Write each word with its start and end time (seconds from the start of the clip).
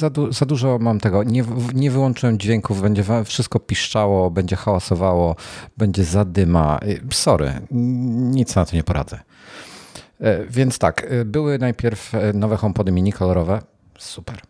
za, 0.00 0.10
du 0.10 0.32
za, 0.32 0.46
dużo 0.46 0.78
mam 0.78 1.00
tego. 1.00 1.24
Nie, 1.24 1.44
nie 1.74 1.90
wyłączyłem 1.90 2.38
dźwięków, 2.38 2.82
będzie 2.82 3.04
wszystko 3.24 3.60
piszczało, 3.60 4.30
będzie 4.30 4.56
hałasowało, 4.56 5.36
będzie 5.76 6.04
zadyma. 6.04 6.80
Y, 6.82 7.00
sorry, 7.12 7.52
nic 7.70 8.54
na 8.54 8.64
to 8.64 8.76
nie 8.76 8.84
poradzę. 8.84 9.20
E, 10.20 10.46
więc 10.46 10.78
tak, 10.78 11.12
y, 11.12 11.24
były 11.24 11.58
najpierw 11.58 12.12
nowe 12.34 12.56
HomePody 12.56 12.92
mini 12.92 13.12
kolorowe. 13.12 13.62
Super. 13.98 14.49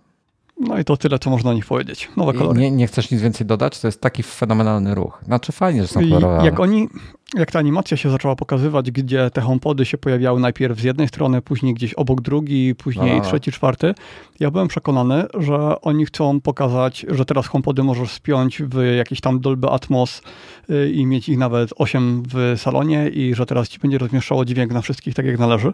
No 0.60 0.78
i 0.78 0.84
to 0.84 0.96
tyle, 0.96 1.18
co 1.18 1.30
można 1.30 1.50
o 1.50 1.52
nich 1.52 1.66
powiedzieć. 1.66 2.08
Nowe 2.16 2.32
kolory. 2.32 2.60
Nie, 2.60 2.70
nie, 2.70 2.86
chcesz 2.86 3.10
nic 3.10 3.20
więcej 3.20 3.46
dodać? 3.46 3.80
To 3.80 3.88
jest 3.88 4.00
taki 4.00 4.22
fenomenalny 4.22 4.94
ruch. 4.94 5.20
Znaczy 5.24 5.52
fajnie, 5.52 5.82
że 5.82 5.88
są 5.88 6.00
kolorowe. 6.00 6.44
Jak 6.44 6.60
oni, 6.60 6.88
jak 7.34 7.50
ta 7.50 7.58
animacja 7.58 7.96
się 7.96 8.10
zaczęła 8.10 8.36
pokazywać, 8.36 8.90
gdzie 8.90 9.30
te 9.30 9.40
homepody 9.40 9.84
się 9.84 9.98
pojawiały 9.98 10.40
najpierw 10.40 10.80
z 10.80 10.82
jednej 10.82 11.08
strony, 11.08 11.42
później 11.42 11.74
gdzieś 11.74 11.94
obok 11.94 12.20
drugi, 12.20 12.74
później 12.74 13.16
no. 13.16 13.24
trzeci, 13.24 13.52
czwarty, 13.52 13.94
ja 14.40 14.50
byłem 14.50 14.68
przekonany, 14.68 15.24
że 15.34 15.80
oni 15.80 16.06
chcą 16.06 16.40
pokazać, 16.40 17.06
że 17.08 17.24
teraz 17.24 17.46
homepody 17.46 17.82
możesz 17.82 18.10
spiąć 18.10 18.62
w 18.62 18.94
jakiś 18.96 19.20
tam 19.20 19.40
Dolby 19.40 19.68
Atmos 19.68 20.22
y, 20.70 20.90
i 20.90 21.06
mieć 21.06 21.28
ich 21.28 21.38
nawet 21.38 21.70
8 21.76 22.22
w 22.34 22.54
salonie 22.60 23.08
i 23.08 23.34
że 23.34 23.46
teraz 23.46 23.68
ci 23.68 23.78
będzie 23.78 23.98
rozmieszczało 23.98 24.44
dźwięk 24.44 24.72
na 24.72 24.80
wszystkich 24.80 25.14
tak 25.14 25.26
jak 25.26 25.38
należy. 25.38 25.72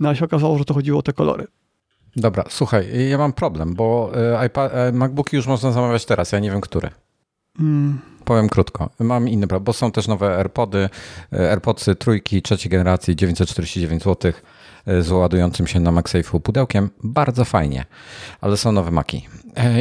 No 0.00 0.08
a 0.08 0.14
się 0.14 0.24
okazało, 0.24 0.58
że 0.58 0.64
to 0.64 0.74
chodziło 0.74 0.98
o 0.98 1.02
te 1.02 1.12
kolory. 1.12 1.46
Dobra, 2.16 2.44
słuchaj, 2.48 3.08
ja 3.10 3.18
mam 3.18 3.32
problem, 3.32 3.74
bo 3.74 4.12
e, 4.40 4.46
iPad, 4.46 4.72
e, 4.74 4.92
MacBooki 4.92 5.36
już 5.36 5.46
można 5.46 5.72
zamawiać 5.72 6.04
teraz, 6.04 6.32
ja 6.32 6.38
nie 6.38 6.50
wiem, 6.50 6.60
które. 6.60 6.90
Mm. 7.60 7.98
Powiem 8.24 8.48
krótko. 8.48 8.90
Mam 9.00 9.28
inny 9.28 9.46
problem, 9.46 9.64
bo 9.64 9.72
są 9.72 9.90
też 9.90 10.08
nowe 10.08 10.36
AirPody, 10.36 10.88
e, 11.32 11.50
AirPodsy 11.50 11.94
trójki, 11.94 12.42
trzeciej 12.42 12.70
generacji, 12.70 13.16
949 13.16 14.02
zł 14.02 14.32
z 15.00 15.10
ładującym 15.10 15.66
się 15.66 15.80
na 15.80 15.92
MagSafe'u 15.92 16.40
pudełkiem. 16.40 16.90
Bardzo 17.02 17.44
fajnie, 17.44 17.84
ale 18.40 18.56
są 18.56 18.72
nowe 18.72 18.90
Maki. 18.90 19.28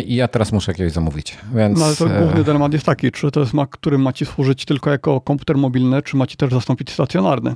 I 0.05 0.15
ja 0.15 0.27
teraz 0.27 0.51
muszę 0.51 0.71
jakiegoś 0.71 0.91
zamówić. 0.91 1.37
Więc... 1.55 1.79
No 1.79 1.85
ale 1.85 1.95
to 1.95 2.09
główny 2.09 2.43
dylemat 2.43 2.73
jest 2.73 2.85
taki, 2.85 3.11
czy 3.11 3.31
to 3.31 3.39
jest 3.39 3.53
Mac, 3.53 3.69
który 3.69 3.97
ma 3.97 4.13
ci 4.13 4.25
służyć 4.25 4.65
tylko 4.65 4.89
jako 4.89 5.21
komputer 5.21 5.57
mobilny, 5.57 6.01
czy 6.01 6.17
ma 6.17 6.27
ci 6.27 6.37
też 6.37 6.53
zastąpić 6.53 6.91
stacjonarny? 6.91 7.55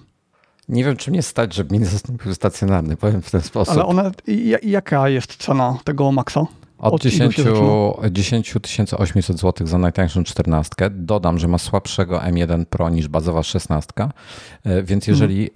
Nie 0.69 0.83
wiem, 0.83 0.97
czy 0.97 1.11
mnie 1.11 1.21
stać, 1.21 1.53
żeby 1.53 1.79
mi 1.79 1.85
zastąpił 1.85 2.33
stacjonarny, 2.33 2.97
powiem 2.97 3.21
w 3.21 3.31
ten 3.31 3.41
sposób. 3.41 3.73
Ale 3.73 3.85
jaka 4.63 5.09
jest 5.09 5.35
cena 5.35 5.77
tego 5.83 6.11
Maxa? 6.11 6.45
Od, 6.77 6.93
Od 6.93 7.01
10, 7.01 7.35
10 8.11 8.93
800 8.93 9.39
zł 9.39 9.67
za 9.67 9.77
najtańszą 9.77 10.23
14. 10.23 10.75
Dodam, 10.91 11.39
że 11.39 11.47
ma 11.47 11.57
słabszego 11.57 12.19
M1 12.19 12.65
Pro 12.65 12.89
niż 12.89 13.07
bazowa 13.07 13.43
16. 13.43 13.91
E, 14.63 14.83
więc 14.83 15.07
jeżeli 15.07 15.35
hmm. 15.35 15.49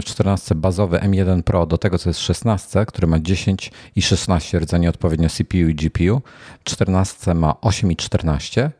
w 0.00 0.04
14 0.04 0.54
bazowy 0.54 0.98
M1 0.98 1.42
Pro 1.42 1.66
do 1.66 1.78
tego, 1.78 1.98
co 1.98 2.10
jest 2.10 2.20
w 2.20 2.22
16, 2.22 2.86
który 2.86 3.06
ma 3.06 3.18
10 3.18 3.72
i 3.96 4.02
16 4.02 4.58
rdzeni 4.58 4.88
odpowiednio 4.88 5.28
CPU 5.28 5.56
i 5.56 5.74
GPU, 5.74 6.22
14 6.64 7.34
ma 7.34 7.60
8 7.60 7.92
i 7.92 7.96
14, 7.96 8.70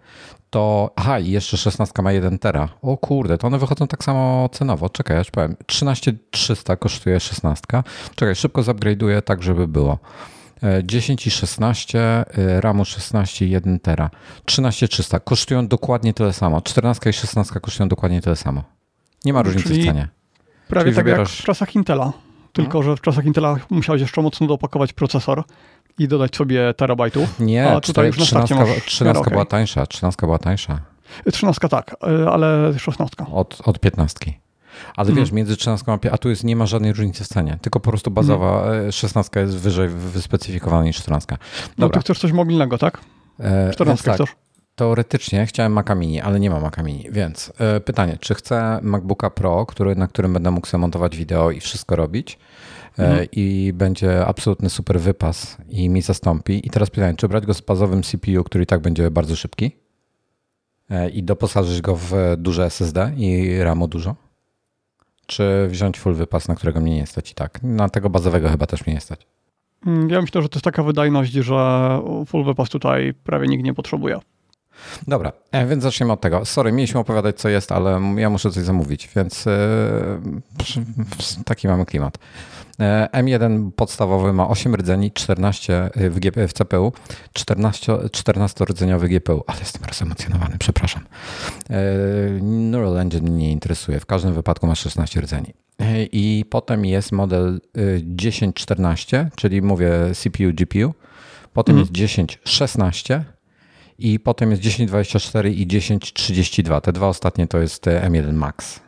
to. 0.51 0.91
Aha, 0.97 1.19
i 1.19 1.31
jeszcze 1.31 1.57
16 1.57 2.03
ma 2.03 2.13
1 2.13 2.39
tera. 2.39 2.69
O 2.83 2.97
kurde, 2.97 3.39
to 3.39 3.47
one 3.47 3.59
wychodzą 3.59 3.87
tak 3.87 4.05
samo 4.05 4.49
cenowo. 4.53 4.89
Czekaj, 4.91 5.15
ja 5.15 5.19
już 5.19 5.31
powiem. 5.31 5.57
13300 5.67 6.77
kosztuje 6.77 7.21
16. 7.21 7.63
Czekaj, 8.15 8.35
szybko 8.35 8.63
zupgrade'uję 8.63 9.23
tak, 9.23 9.43
żeby 9.43 9.69
było. 9.69 9.99
10 10.83 11.27
e, 11.27 11.29
i 11.29 11.31
16, 11.31 11.99
e, 11.99 12.25
RAMu 12.61 12.85
16 12.85 13.47
i 13.47 13.51
1 13.51 13.81
tera. 13.81 14.11
13300 14.45 15.21
kosztują 15.21 15.69
dokładnie 15.69 16.15
tyle 16.15 16.33
samo. 16.33 16.61
14 16.61 17.11
i 17.11 17.13
16 17.13 17.61
kosztują 17.61 17.89
dokładnie 17.89 18.21
tyle 18.21 18.37
samo. 18.37 18.63
Nie 19.25 19.33
ma 19.33 19.43
różnicy 19.43 19.69
Czyli 19.69 19.83
w 19.83 19.87
cenie. 19.87 20.09
Prawie 20.69 20.85
Czyli 20.85 20.97
tak 20.97 21.05
wybierasz... 21.05 21.31
jak 21.35 21.43
w 21.43 21.47
czasach 21.47 21.75
Intela. 21.75 22.13
Tylko, 22.53 22.83
że 22.83 22.97
w 22.97 23.01
czasach 23.01 23.25
Intela 23.25 23.57
musiałeś 23.71 24.03
jeszcze 24.03 24.23
mocno 24.23 24.47
dopakować 24.47 24.93
procesor 24.93 25.45
i 25.99 26.09
dodać 26.09 26.37
sobie 26.37 26.75
terabajtów. 26.75 27.41
Nie, 27.41 27.71
a 27.71 27.81
tutaj 27.81 27.93
4, 27.93 28.07
już 28.09 28.17
13, 28.17 28.57
13 28.87 29.31
była 29.31 29.45
tańsza, 29.45 29.87
13 29.87 30.27
była 30.27 30.39
tańsza. 30.39 30.81
13 31.33 31.69
tak, 31.69 31.97
e, 32.03 32.31
ale 32.31 32.79
16. 32.79 33.17
Od, 33.33 33.61
od 33.65 33.79
15. 33.81 34.33
Ale 34.97 35.13
wiesz, 35.13 35.29
mm. 35.29 35.37
między 35.37 35.57
13 35.57 35.93
a 35.93 35.99
15, 35.99 36.13
a 36.13 36.19
tu 36.19 36.31
jest, 36.31 36.45
nie 36.45 36.57
ma 36.57 36.67
żadnej 36.67 36.93
różnicy 36.93 37.25
w 37.25 37.29
cenie, 37.29 37.59
tylko 37.63 37.81
po 37.81 37.91
prostu 37.91 38.11
bazowa 38.11 38.65
mm. 38.65 38.93
16 38.93 39.41
jest 39.41 39.57
wyżej 39.57 39.89
wyspecyfikowana 39.89 40.85
niż 40.85 40.97
14. 40.97 41.27
Dobra. 41.29 41.41
No 41.79 41.89
ty 41.89 42.01
chcesz 42.01 42.19
coś 42.19 42.33
mobilnego, 42.33 42.79
tak? 42.79 43.01
14 43.73 44.03
e, 44.03 44.05
tak. 44.05 44.15
chcesz? 44.15 44.37
Teoretycznie 44.75 45.47
chciałem 45.47 45.73
Maca 45.73 45.95
Mini, 45.95 46.21
ale 46.21 46.41
nie 46.41 46.51
ma 46.51 46.61
Maca 46.61 46.83
Mini, 46.83 47.07
więc 47.11 47.53
y, 47.77 47.81
pytanie, 47.81 48.19
czy 48.21 48.35
chcę 48.35 48.79
MacBooka 48.83 49.31
Pro, 49.31 49.67
który, 49.67 49.97
na 49.97 50.07
którym 50.07 50.33
będę 50.33 50.51
mógł 50.51 50.67
sobie 50.67 50.81
montować 50.81 51.17
wideo 51.17 51.51
i 51.51 51.61
wszystko 51.61 51.97
robić, 51.97 52.39
Mhm. 52.99 53.27
i 53.33 53.73
będzie 53.75 54.27
absolutny 54.27 54.71
super 54.71 55.01
wypas 55.01 55.57
i 55.69 55.89
mi 55.89 56.03
zastąpi. 56.03 56.67
I 56.67 56.71
teraz 56.71 56.91
pytanie, 56.91 57.17
czy 57.17 57.29
brać 57.29 57.47
go 57.47 57.55
z 57.55 57.61
bazowym 57.61 58.03
CPU, 58.03 58.45
który 58.45 58.65
i 58.65 58.67
tak 58.67 58.81
będzie 58.81 59.11
bardzo 59.11 59.37
szybki 59.37 59.71
e, 60.91 61.11
i 61.11 61.23
doposażyć 61.23 61.81
go 61.81 61.97
w 61.97 62.13
duże 62.37 62.65
SSD 62.65 63.13
i 63.17 63.59
RAMu 63.63 63.89
dużo? 63.89 64.17
Czy 65.27 65.69
wziąć 65.69 65.99
full 65.99 66.15
wypas, 66.15 66.49
na 66.49 66.55
którego 66.55 66.81
mnie 66.81 66.95
nie 66.95 67.07
stać 67.07 67.31
i 67.31 67.35
tak? 67.35 67.63
Na 67.63 67.89
tego 67.89 68.11
bazowego 68.11 68.49
chyba 68.49 68.67
też 68.67 68.87
mnie 68.87 68.95
nie 68.95 69.01
stać. 69.01 69.27
Mm, 69.87 70.11
ja 70.11 70.21
myślę, 70.21 70.43
że 70.43 70.49
to 70.49 70.57
jest 70.57 70.65
taka 70.65 70.83
wydajność, 70.83 71.33
że 71.33 72.01
full 72.27 72.45
wypas 72.45 72.69
tutaj 72.69 73.15
prawie 73.25 73.49
nikt 73.49 73.65
nie 73.65 73.75
potrzebuje. 73.75 74.21
Dobra, 75.09 75.33
e, 75.53 75.67
więc 75.67 75.83
zaczniemy 75.83 76.13
od 76.13 76.21
tego. 76.21 76.45
Sorry, 76.45 76.73
mieliśmy 76.73 77.01
opowiadać, 77.01 77.41
co 77.41 77.49
jest, 77.49 77.73
ale 77.73 78.01
ja 78.17 78.31
muszę 78.31 78.51
coś 78.51 78.65
zamówić, 78.65 79.09
więc 79.17 79.47
yy, 79.47 81.45
taki 81.45 81.69
mamy 81.69 81.87
klimat. 81.87 82.19
E, 82.81 83.09
M1 83.13 83.71
podstawowy 83.77 84.33
ma 84.33 84.49
8 84.49 84.75
rdzeni, 84.75 85.13
14 85.13 85.91
w, 85.95 86.19
GP, 86.19 86.49
w 86.49 86.53
CPU, 86.53 86.93
14, 87.33 87.99
14 88.13 88.65
rdzeniowy 88.65 89.09
GPU, 89.09 89.45
ale 89.47 89.59
jestem 89.59 89.85
rozemocjonowany, 89.85 90.57
przepraszam. 90.59 91.03
Neural 92.43 92.99
Engine 92.99 93.37
nie 93.37 93.53
interesuje, 93.53 94.01
w 94.01 94.07
każdym 94.07 94.35
wypadku 94.35 94.67
ma 94.67 94.75
16 94.75 95.21
rdzeni. 95.21 95.55
I 96.13 96.45
potem 96.51 96.85
jest 96.85 97.13
model 97.13 97.61
1014, 98.17 99.31
czyli 99.37 99.63
mówię 99.63 99.91
CPU, 100.15 100.53
GPU, 100.55 100.95
potem 101.53 101.75
mm. 101.75 101.81
jest 101.81 101.93
1016 101.93 103.25
i 103.99 104.21
potem 104.21 104.51
jest 104.51 104.63
1024 104.63 105.53
i 105.53 105.67
1032. 105.67 106.81
Te 106.81 106.93
dwa 106.93 107.09
ostatnie 107.09 107.47
to 107.47 107.59
jest 107.59 107.87
M1 107.87 108.33
Max. 108.33 108.81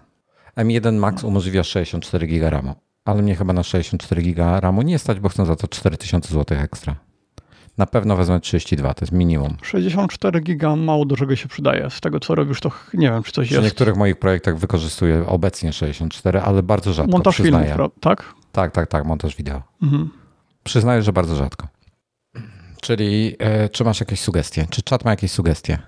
M1 0.56 0.98
Max 0.98 1.24
umożliwia 1.24 1.64
64 1.64 2.26
GB 2.26 2.50
RAMu, 2.50 2.74
ale 3.04 3.22
mnie 3.22 3.36
chyba 3.36 3.52
na 3.52 3.62
64 3.62 4.22
GB 4.22 4.60
RAMu 4.60 4.82
nie 4.82 4.98
stać, 4.98 5.20
bo 5.20 5.28
chcę 5.28 5.46
za 5.46 5.56
to 5.56 5.68
4000 5.68 6.34
zł 6.34 6.58
ekstra. 6.58 6.96
Na 7.78 7.86
pewno 7.86 8.16
wezmę 8.16 8.40
32, 8.40 8.94
to 8.94 9.04
jest 9.04 9.12
minimum. 9.12 9.56
64 9.62 10.40
giga 10.40 10.76
mało 10.76 11.04
do 11.04 11.16
czego 11.16 11.36
się 11.36 11.48
przydaje. 11.48 11.90
Z 11.90 12.00
tego 12.00 12.20
co 12.20 12.34
robisz, 12.34 12.60
to 12.60 12.70
nie 12.94 13.10
wiem, 13.10 13.22
czy 13.22 13.32
coś 13.32 13.46
Przy 13.46 13.54
jest. 13.54 13.66
W 13.66 13.68
niektórych 13.70 13.96
moich 13.96 14.18
projektach 14.18 14.58
wykorzystuję 14.58 15.26
obecnie 15.26 15.72
64, 15.72 16.40
ale 16.40 16.62
bardzo 16.62 16.92
rzadko. 16.92 17.12
Montaż 17.12 17.34
przyznaję. 17.34 17.72
filmów, 17.72 17.92
tak? 18.00 18.34
Tak, 18.52 18.72
tak, 18.72 18.88
tak, 18.88 19.04
montaż 19.04 19.36
wideo. 19.36 19.62
Mhm. 19.82 20.10
Przyznaję, 20.64 21.02
że 21.02 21.12
bardzo 21.12 21.36
rzadko. 21.36 21.66
Czyli 22.80 23.36
e, 23.38 23.68
czy 23.68 23.84
masz 23.84 24.00
jakieś 24.00 24.20
sugestie? 24.20 24.66
Czy 24.70 24.82
czat 24.82 25.04
ma 25.04 25.10
jakieś 25.10 25.32
sugestie? 25.32 25.78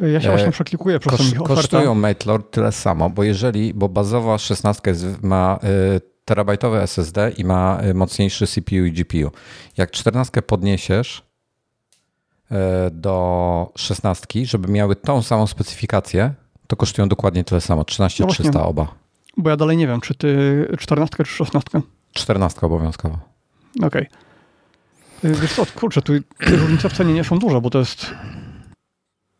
Ja 0.00 0.20
się 0.20 0.28
e, 0.28 0.30
właśnie 0.30 0.52
przeklikuję, 0.52 1.00
proszę 1.00 1.16
Koszt, 1.36 1.46
Kosztują 1.46 1.94
MateLord 1.94 2.50
tyle 2.50 2.72
samo, 2.72 3.10
bo 3.10 3.24
jeżeli, 3.24 3.74
bo 3.74 3.88
bazowa 3.88 4.38
16 4.38 4.90
jest, 4.90 5.22
ma 5.22 5.58
y, 5.96 6.00
terabajtowe 6.24 6.82
SSD 6.82 7.32
i 7.36 7.44
ma 7.44 7.80
mocniejszy 7.94 8.46
CPU 8.46 8.74
i 8.74 8.92
GPU. 8.92 9.30
Jak 9.76 9.90
14 9.90 10.42
podniesiesz 10.42 11.28
do 12.90 13.72
16, 13.76 14.46
żeby 14.46 14.72
miały 14.72 14.96
tą 14.96 15.22
samą 15.22 15.46
specyfikację, 15.46 16.34
to 16.66 16.76
kosztują 16.76 17.08
dokładnie 17.08 17.44
tyle 17.44 17.60
samo, 17.60 17.84
13300 17.84 18.58
no 18.58 18.68
oba. 18.68 18.94
Bo 19.36 19.50
ja 19.50 19.56
dalej 19.56 19.76
nie 19.76 19.86
wiem, 19.86 20.00
czy 20.00 20.14
ty 20.14 20.66
14 20.78 21.16
czy 21.16 21.24
16? 21.24 21.80
14 22.12 22.60
obowiązkowo. 22.60 23.18
Okej. 23.76 23.86
Okay. 23.86 24.27
Wiesz 25.24 25.54
co, 25.54 25.66
kurczę, 25.66 26.02
tu 26.02 26.12
różnice 26.40 26.88
w 26.88 26.92
cenie 26.92 27.14
nie 27.14 27.24
są 27.24 27.38
duże, 27.38 27.60
bo 27.60 27.70
to 27.70 27.78
jest 27.78 28.14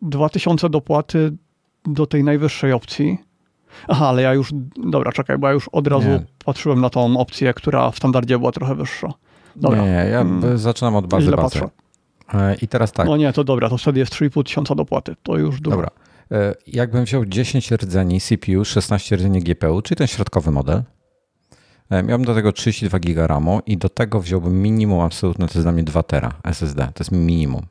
2000 0.03 0.71
dopłaty 0.71 1.37
do 1.87 2.07
tej 2.07 2.25
najwyższej 2.25 2.73
opcji. 2.73 3.19
Aha, 3.89 4.09
ale 4.09 4.23
ja 4.23 4.35
już, 4.35 4.51
dobra, 4.77 5.13
czekaj, 5.13 5.39
bo 5.39 5.47
ja 5.47 5.53
już 5.53 5.69
od 5.69 5.87
razu 5.87 6.09
nie. 6.09 6.25
patrzyłem 6.45 6.81
na 6.81 6.91
tą 6.91 7.17
opcję, 7.17 7.55
która 7.55 7.91
w 7.91 7.97
standardzie 7.97 8.39
była 8.39 8.53
trochę 8.53 8.75
wyższa. 8.75 9.13
Dobra. 9.57 9.83
Nie, 9.83 10.09
ja 10.11 10.25
hmm. 10.25 10.59
zaczynam 10.59 10.97
od 10.97 11.07
bazy, 11.07 11.31
bazy. 11.31 11.43
Patrzę. 11.43 11.69
E, 12.35 12.55
I 12.63 12.69
teraz 12.69 12.93
tak. 12.93 13.07
No 13.07 13.17
nie, 13.17 13.33
to 13.33 13.45
dobra, 13.45 13.69
to 13.69 13.79
wtedy 13.79 14.01
jest 14.01 14.13
3,5 14.13 14.45
tysiąca 14.45 14.75
dopłaty. 14.75 15.17
To 15.23 15.37
już 15.37 15.61
dużo. 15.61 15.77
Dobra. 15.77 15.91
E, 16.31 16.55
jakbym 16.67 17.05
wziął 17.05 17.27
10 17.27 17.71
rdzeni 17.71 18.21
CPU, 18.21 18.65
16 18.65 19.17
rdzeni 19.17 19.43
GPU, 19.43 19.83
czyli 19.83 19.97
ten 19.97 20.07
środkowy 20.07 20.51
model, 20.51 20.83
miałbym 21.91 22.25
do 22.25 22.35
tego 22.35 22.53
32 22.53 22.99
giga 22.99 23.27
RAMu 23.27 23.61
i 23.67 23.77
do 23.77 23.89
tego 23.89 24.21
wziąłbym 24.21 24.63
minimum 24.63 25.01
absolutne, 25.01 25.49
to 25.49 25.53
jest 25.55 25.65
dla 25.65 25.73
mnie 25.73 25.83
2 25.83 26.03
tera 26.03 26.33
SSD. 26.45 26.89
To 26.95 27.01
jest 27.01 27.13
minimum. 27.13 27.67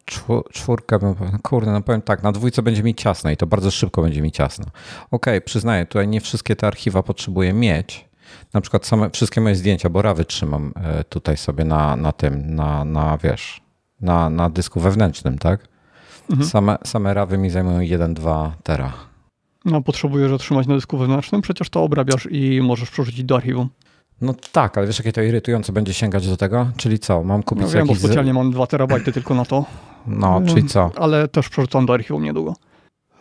czwórkę 0.53 0.99
bym, 0.99 1.15
kurde, 1.43 1.73
no 1.73 1.83
powiem 1.83 2.03
tak, 2.03 2.23
na 2.23 2.33
dwójce 2.33 2.63
będzie 2.63 2.83
mi 2.83 2.95
ciasno 2.95 3.31
i 3.31 3.37
to 3.37 3.47
bardzo 3.47 3.71
szybko 3.71 4.03
będzie 4.03 4.23
mi 4.23 4.33
ciasno. 4.33 4.67
Ok, 5.11 5.27
przyznaję, 5.45 5.87
tutaj 5.87 6.09
nie 6.09 6.21
wszystkie 6.21 6.57
te 6.57 6.67
archiwa 6.67 7.03
potrzebuję 7.03 7.53
mieć, 7.53 8.09
na 8.55 8.61
przykład 8.61 8.87
same, 8.87 9.11
wszystkie 9.11 9.41
moje 9.41 9.55
zdjęcia, 9.55 9.91
bo 9.91 10.03
rawy 10.03 10.25
trzymam 10.25 10.73
tutaj 11.09 11.37
sobie 11.37 11.65
na, 11.65 11.97
na 11.97 12.13
tym, 12.13 12.55
na, 12.55 12.85
na 12.85 13.19
wiesz, 13.19 13.61
na, 14.01 14.31
na 14.31 14.51
dysku 14.51 14.81
wewnętrznym, 14.81 15.39
tak? 15.39 15.69
Mhm. 16.31 16.49
Same, 16.49 16.79
same 16.85 17.15
rawy 17.15 17.39
mi 17.39 17.51
zajmują 17.51 17.81
1-2 17.81 18.51
tera. 18.63 18.93
No, 19.65 19.83
potrzebujesz 19.83 20.33
otrzymać 20.33 20.67
na 20.67 20.75
dysku 20.75 20.99
wewnętrznym, 20.99 21.41
przecież 21.41 21.71
to 21.71 21.83
obrabiasz 21.83 22.29
i 22.31 22.61
możesz 22.63 22.91
przerzucić 22.91 23.25
do 23.25 23.37
archiwum. 23.37 23.69
No 24.21 24.35
tak, 24.53 24.79
ale 24.79 24.87
wiesz, 24.87 24.99
jakie 24.99 25.13
to 25.13 25.23
irytujące 25.23 25.73
będzie 25.73 25.95
sięgać 25.95 26.29
do 26.29 26.37
tego? 26.37 26.71
Czyli 26.77 26.99
co, 26.99 27.25
mam 27.25 27.43
kupić 27.43 27.65
no, 27.65 27.71
wiem, 27.71 27.87
jakiś... 27.87 28.03
bo 28.03 28.07
specjalnie 28.07 28.35
mam 28.35 28.51
2 28.51 28.67
terabajty 28.67 29.13
tylko 29.13 29.35
na 29.35 29.45
to. 29.45 29.65
No, 30.07 30.43
czyli 30.49 30.65
co? 30.65 30.91
Ale 30.97 31.29
też 31.29 31.49
przerzucam 31.49 31.87
do 31.87 31.95
archiwum 31.95 32.23
niedługo. 32.23 32.55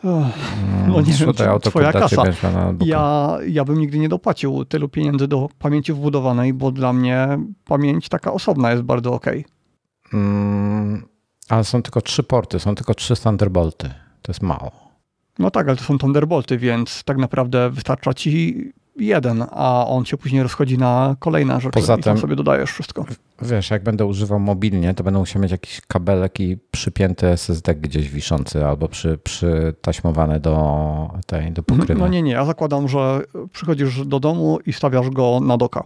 No 0.04 1.02
nie 1.02 1.14
wiem, 1.14 1.34
twoja 1.62 1.92
kasa. 1.92 2.24
Ja, 2.86 3.38
ja 3.48 3.66
bym 3.66 3.80
nigdy 3.80 4.00
nie 4.00 4.10
dopłacił 4.10 4.66
tylu 4.66 4.90
pieniędzy 4.90 5.28
do 5.28 5.50
pamięci 5.60 5.94
wbudowanej, 5.94 6.54
bo 6.54 6.72
dla 6.72 6.94
mnie 6.94 7.40
pamięć 7.66 8.10
taka 8.10 8.34
osobna 8.34 8.72
jest 8.72 8.84
bardzo 8.84 9.14
ok. 9.14 9.26
Mm, 10.14 11.06
ale 11.50 11.64
są 11.64 11.82
tylko 11.82 12.02
trzy 12.02 12.24
porty, 12.24 12.60
są 12.60 12.76
tylko 12.76 12.94
trzy 12.94 13.16
Thunderbolty. 13.16 13.90
To 14.22 14.32
jest 14.32 14.42
mało. 14.42 14.72
No 15.40 15.52
tak, 15.52 15.68
ale 15.68 15.78
to 15.78 15.84
są 15.84 15.98
Thunderbolty, 15.98 16.58
więc 16.58 17.04
tak 17.04 17.18
naprawdę 17.18 17.70
wystarcza 17.70 18.14
ci 18.14 18.58
jeden, 18.96 19.46
a 19.52 19.88
on 19.88 20.06
się 20.06 20.18
później 20.18 20.44
rozchodzi 20.44 20.78
na 20.78 21.16
kolejne 21.20 21.62
rzeczy 21.62 21.80
Poza 21.80 21.98
tym, 21.98 22.18
sobie 22.18 22.36
dodajesz 22.36 22.72
wszystko. 22.72 23.06
Wiesz, 23.42 23.70
jak 23.70 23.84
będę 23.84 24.06
używał 24.06 24.40
mobilnie, 24.40 24.94
to 24.94 25.04
będę 25.04 25.20
musiał 25.20 25.42
mieć 25.42 25.52
jakiś 25.52 25.82
kabelek 25.88 26.40
i 26.40 26.58
przypięty 26.72 27.28
SSD 27.28 27.76
gdzieś 27.76 28.10
wiszący 28.10 28.66
albo 28.66 28.88
przy, 28.88 29.18
przytaśmowany 29.18 30.40
do 30.40 31.20
tej, 31.26 31.52
do 31.52 31.64
pokrywy. 31.64 31.96
No 31.96 32.08
nie, 32.08 32.22
nie, 32.22 32.32
ja 32.32 32.46
zakładam, 32.46 32.88
że 32.88 33.22
przychodzisz 33.54 34.06
do 34.06 34.20
domu 34.20 34.60
i 34.66 34.74
stawiasz 34.74 35.10
go 35.10 35.40
na 35.40 35.58
doka 35.58 35.84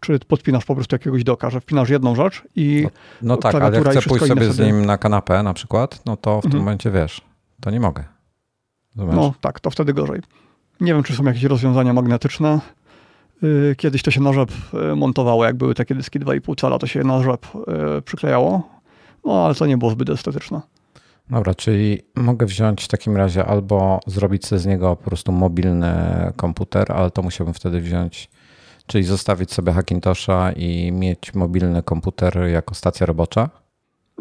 czy 0.00 0.18
podpinasz 0.18 0.64
po 0.64 0.74
prostu 0.74 0.94
jakiegoś 0.94 1.24
doka, 1.24 1.50
że 1.50 1.60
wpinasz 1.60 1.90
jedną 1.90 2.14
rzecz 2.14 2.42
i 2.56 2.82
No, 2.82 2.90
no 3.22 3.36
tak, 3.36 3.54
ale 3.54 3.76
jak 3.76 3.88
chcę 3.88 4.02
pójść 4.02 4.26
sobie, 4.26 4.52
z 4.52 4.58
nim 4.58 4.86
na 4.86 4.98
kanapę 4.98 5.42
na 5.42 5.54
przykład, 5.54 6.02
no 6.06 6.16
to 6.16 6.30
w 6.30 6.44
mhm. 6.44 6.52
tym 6.52 6.60
momencie 6.60 6.90
wiesz, 6.90 7.20
to 7.60 7.70
nie 7.70 7.80
mogę. 7.80 8.04
Rozumiesz? 8.96 9.16
No 9.16 9.34
tak, 9.40 9.60
to 9.60 9.70
wtedy 9.70 9.94
gorzej. 9.94 10.20
Nie 10.80 10.94
wiem, 10.94 11.02
czy 11.02 11.16
są 11.16 11.24
jakieś 11.24 11.42
rozwiązania 11.42 11.92
magnetyczne. 11.92 12.60
Y, 13.42 13.74
kiedyś 13.78 14.02
to 14.02 14.10
się 14.10 14.20
na 14.20 14.32
rzep 14.32 14.50
y, 14.92 14.96
montowało, 14.96 15.44
jak 15.44 15.56
były 15.56 15.74
takie 15.74 15.94
dyski 15.94 16.20
2,5 16.20 16.60
cala, 16.60 16.78
to 16.78 16.86
się 16.86 17.04
na 17.04 17.22
rzep 17.22 17.46
y, 17.98 18.02
przyklejało, 18.02 18.68
no 19.24 19.44
ale 19.44 19.54
to 19.54 19.66
nie 19.66 19.78
było 19.78 19.90
zbyt 19.90 20.10
estetyczne. 20.10 20.60
Dobra, 21.30 21.54
czyli 21.54 21.98
mogę 22.14 22.46
wziąć 22.46 22.84
w 22.84 22.88
takim 22.88 23.16
razie 23.16 23.44
albo 23.44 24.00
zrobić 24.06 24.46
sobie 24.46 24.58
z 24.58 24.66
niego 24.66 24.96
po 24.96 25.04
prostu 25.04 25.32
mobilny 25.32 25.94
komputer, 26.36 26.92
ale 26.92 27.10
to 27.10 27.22
musiałbym 27.22 27.54
wtedy 27.54 27.80
wziąć 27.80 28.30
Czyli 28.88 29.04
zostawić 29.04 29.52
sobie 29.52 29.72
Hackintosha 29.72 30.52
i 30.52 30.92
mieć 30.92 31.34
mobilny 31.34 31.82
komputer 31.82 32.38
jako 32.52 32.74
stacja 32.74 33.06
robocza? 33.06 33.50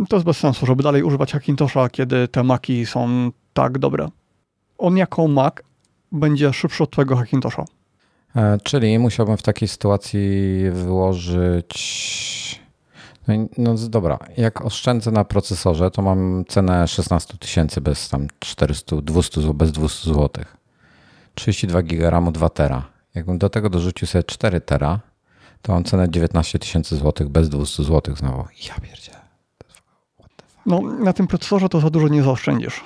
To 0.10 0.16
jest 0.16 0.26
bez 0.26 0.38
sensu, 0.38 0.66
żeby 0.66 0.84
dalej 0.84 1.04
używać 1.04 1.32
Hackintosha, 1.32 1.90
kiedy 1.90 2.28
te 2.28 2.44
Maki 2.44 2.86
są 2.86 3.32
tak 3.54 3.78
dobre. 3.78 4.08
On 4.78 4.98
jako 4.98 5.28
Mac 5.28 5.54
będzie 6.12 6.54
szybszy 6.54 6.84
od 6.84 6.92
twojego 6.92 7.16
Hackintosha. 7.16 7.66
E, 8.36 8.58
czyli 8.64 9.00
musiałbym 9.00 9.38
w 9.38 9.44
takiej 9.44 9.68
sytuacji 9.68 10.20
wyłożyć. 10.72 11.78
No, 13.28 13.34
no 13.58 13.76
dobra, 13.90 14.20
jak 14.38 14.66
oszczędzę 14.66 15.12
na 15.12 15.24
procesorze, 15.24 15.92
to 15.92 16.02
mam 16.02 16.46
cenę 16.48 16.88
16 16.88 17.38
tysięcy 17.38 17.82
bez 17.82 18.10
tam 18.10 18.28
400, 18.40 18.96
200, 19.02 19.54
bez 19.54 19.72
200 19.72 20.14
zł. 20.14 20.46
32 21.36 21.82
GB 21.82 22.10
RAMu 22.10 22.32
2 22.32 22.50
tera. 22.50 22.84
Jakbym 23.16 23.38
do 23.38 23.50
tego 23.50 23.70
dorzucił 23.70 24.08
sobie 24.08 24.24
4 24.24 24.62
tera, 24.62 25.00
to 25.62 25.74
mam 25.74 25.84
cenę 25.84 26.10
19 26.10 26.60
tysięcy 26.60 26.96
złotych 26.96 27.30
bez 27.30 27.50
200 27.50 27.84
złotych 27.84 28.18
znowu. 28.18 28.46
Ja 28.70 28.76
pierdzielę. 28.76 29.18
No, 30.66 30.82
na 30.82 31.14
tym 31.14 31.28
procesorze 31.28 31.70
to 31.70 31.80
za 31.80 31.90
dużo 31.90 32.08
nie 32.08 32.24
zaoszczędzisz. 32.24 32.84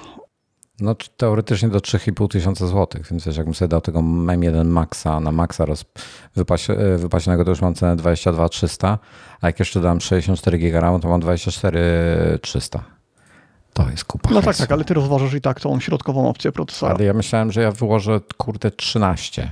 No 0.82 0.96
teoretycznie 1.18 1.70
do 1.70 1.80
3,5 1.80 2.28
tysiąca 2.28 2.68
złotych, 2.68 3.08
więc 3.12 3.26
wiesz, 3.26 3.38
jakbym 3.38 3.54
sobie 3.54 3.70
dał 3.70 3.82
tego 3.82 4.00
M1 4.00 4.66
Maxa 4.66 5.20
na 5.20 5.32
Maxa 5.32 5.66
roz, 5.66 5.86
wypaś, 6.36 6.70
e, 6.70 6.76
wypasionego, 6.98 7.46
to 7.46 7.50
już 7.50 7.62
mam 7.62 7.74
cenę 7.74 7.96
22 7.96 8.50
300, 8.50 9.00
a 9.42 9.48
jak 9.48 9.60
jeszcze 9.60 9.82
dam 9.82 10.02
64 10.02 10.58
GB 10.58 11.00
to 11.02 11.08
mam 11.08 11.20
24 11.20 12.40
300. 12.42 12.84
To 13.74 13.90
jest 13.90 14.06
kupa. 14.06 14.30
No 14.34 14.42
tak, 14.42 14.58
tak, 14.58 14.72
ale 14.72 14.84
ty 14.84 14.94
rozważasz 14.94 15.34
i 15.34 15.42
tak 15.42 15.60
tą 15.60 15.80
środkową 15.80 16.30
opcję 16.30 16.52
procesora. 16.52 16.96
Ale 16.96 17.06
ja 17.06 17.14
myślałem, 17.14 17.52
że 17.52 17.62
ja 17.62 17.72
wyłożę 17.72 18.20
kurde 18.38 18.72
13. 18.72 19.52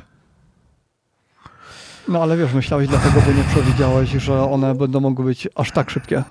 No 2.08 2.22
ale 2.22 2.38
wiesz, 2.38 2.54
myślałeś 2.54 2.88
dlatego, 2.88 3.22
bo 3.22 3.32
nie 3.32 3.44
przewidziałeś, 3.44 4.10
że 4.10 4.42
one 4.44 4.76
będą 4.76 5.00
mogły 5.00 5.26
być 5.26 5.48
aż 5.56 5.72
tak 5.72 5.90
szybkie. 5.90 6.24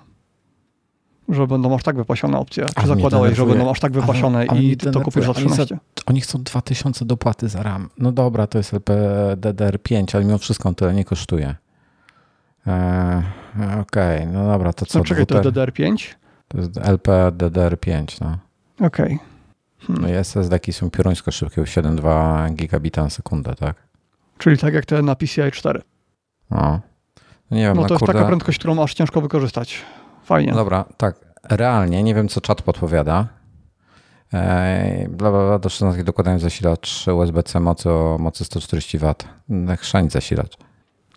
Że 1.28 1.46
będą 1.46 1.74
aż 1.74 1.82
tak 1.82 1.96
wypasione 1.96 2.38
opcje. 2.38 2.66
Czy 2.80 2.86
zakładałeś, 2.86 3.36
że 3.36 3.46
będą 3.46 3.70
aż 3.70 3.80
tak 3.80 3.92
wypasione 3.92 4.38
ale, 4.38 4.48
ale 4.48 4.62
i 4.62 4.76
ty 4.76 4.90
to 4.90 5.00
kupisz 5.00 5.26
za 5.26 5.34
13? 5.34 5.62
Oni, 5.62 5.68
za, 5.68 5.76
oni 6.06 6.20
chcą 6.20 6.42
2000 6.42 7.04
dopłaty 7.04 7.48
za 7.48 7.62
RAM. 7.62 7.88
No 7.98 8.12
dobra, 8.12 8.46
to 8.46 8.58
jest 8.58 8.72
LPDDR5, 8.72 10.16
ale 10.16 10.24
mimo 10.24 10.38
wszystko 10.38 10.68
on 10.68 10.74
tyle 10.74 10.94
nie 10.94 11.04
kosztuje. 11.04 11.54
Eee, 12.66 13.22
Okej, 13.80 14.18
okay, 14.18 14.26
no 14.26 14.46
dobra, 14.46 14.72
to 14.72 14.86
co? 14.86 14.98
No 14.98 15.04
czekaj, 15.04 15.26
to 15.26 15.34
jest 15.34 15.48
DDR5? 15.48 16.14
To 16.48 16.58
jest 16.58 16.74
LPDDR5, 16.74 18.20
no. 18.20 18.38
Okej. 18.86 19.06
Okay. 19.06 19.18
Hmm. 19.86 20.02
No 20.02 20.08
i 20.08 20.12
SSD-ki 20.12 20.72
są 20.72 20.90
pioruńsko 20.90 21.30
szybkie, 21.30 21.62
7,2 21.62 22.54
gigabita 22.54 23.02
na 23.02 23.10
sekundę, 23.10 23.54
tak? 23.54 23.76
Czyli 24.38 24.58
tak 24.58 24.74
jak 24.74 24.86
te 24.86 25.02
na 25.02 25.14
PCI 25.14 25.52
4. 25.52 25.82
No. 26.50 26.80
Nie 27.50 27.62
wiem, 27.62 27.76
no 27.76 27.84
to 27.84 27.94
jest 27.94 27.98
kurde... 27.98 28.12
taka 28.12 28.26
prędkość, 28.26 28.58
którą 28.58 28.82
aż 28.82 28.94
ciężko 28.94 29.20
wykorzystać. 29.20 29.84
Fajnie. 30.28 30.52
Dobra, 30.52 30.84
tak. 30.96 31.14
Realnie, 31.50 32.02
nie 32.02 32.14
wiem 32.14 32.28
co 32.28 32.40
czat 32.40 32.62
podpowiada. 32.62 33.26
Eee, 34.32 35.08
bla, 35.08 35.30
bla, 35.30 35.46
bla, 35.46 35.58
do 35.58 35.68
16 35.68 36.04
dokładają 36.04 36.38
zasilacz 36.38 37.06
USB-C 37.08 37.60
mocy 37.60 37.90
o 37.90 38.16
mocy 38.20 38.44
140 38.44 38.98
W. 38.98 39.14
Chrzanić 39.76 40.12
zasilacz. 40.12 40.56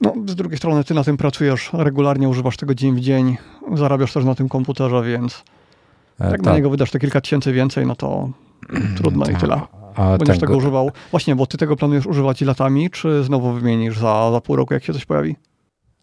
No, 0.01 0.13
z 0.27 0.35
drugiej 0.35 0.57
strony 0.57 0.83
ty 0.83 0.93
na 0.93 1.03
tym 1.03 1.17
pracujesz, 1.17 1.69
regularnie 1.73 2.29
używasz 2.29 2.57
tego 2.57 2.75
dzień 2.75 2.95
w 2.95 2.99
dzień, 2.99 3.37
zarabiasz 3.73 4.13
też 4.13 4.25
na 4.25 4.35
tym 4.35 4.49
komputerze, 4.49 5.03
więc 5.03 5.43
e, 6.19 6.25
jak 6.25 6.31
tak. 6.31 6.41
na 6.41 6.55
niego 6.55 6.69
wydasz 6.69 6.91
te 6.91 6.99
kilka 6.99 7.21
tysięcy 7.21 7.53
więcej, 7.53 7.85
no 7.85 7.95
to 7.95 8.29
trudno 8.97 9.25
i 9.25 9.35
tyle. 9.35 9.61
A 9.95 10.17
Będziesz 10.17 10.39
tego 10.39 10.57
używał. 10.57 10.91
Właśnie, 11.11 11.35
bo 11.35 11.45
ty 11.45 11.57
tego 11.57 11.75
planujesz 11.75 12.05
używać 12.05 12.41
latami, 12.41 12.89
czy 12.89 13.23
znowu 13.23 13.53
wymienisz 13.53 13.97
za, 13.97 14.31
za 14.31 14.41
pół 14.41 14.55
roku, 14.55 14.73
jak 14.73 14.83
się 14.83 14.93
coś 14.93 15.05
pojawi? 15.05 15.35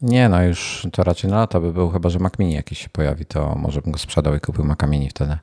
Nie, 0.02 0.28
no 0.28 0.42
już 0.42 0.86
to 0.92 1.04
raczej 1.04 1.30
na 1.30 1.36
lata 1.36 1.60
by 1.60 1.72
był, 1.72 1.90
chyba 1.90 2.08
że 2.08 2.18
Mac 2.18 2.38
Mini 2.38 2.54
jakiś 2.54 2.78
się 2.78 2.88
pojawi, 2.88 3.26
to 3.26 3.54
może 3.54 3.82
bym 3.82 3.92
go 3.92 3.98
sprzedał 3.98 4.34
i 4.34 4.40
kupił 4.40 4.64
Mac 4.64 4.78
Mini 4.88 5.10
wtedy. 5.10 5.38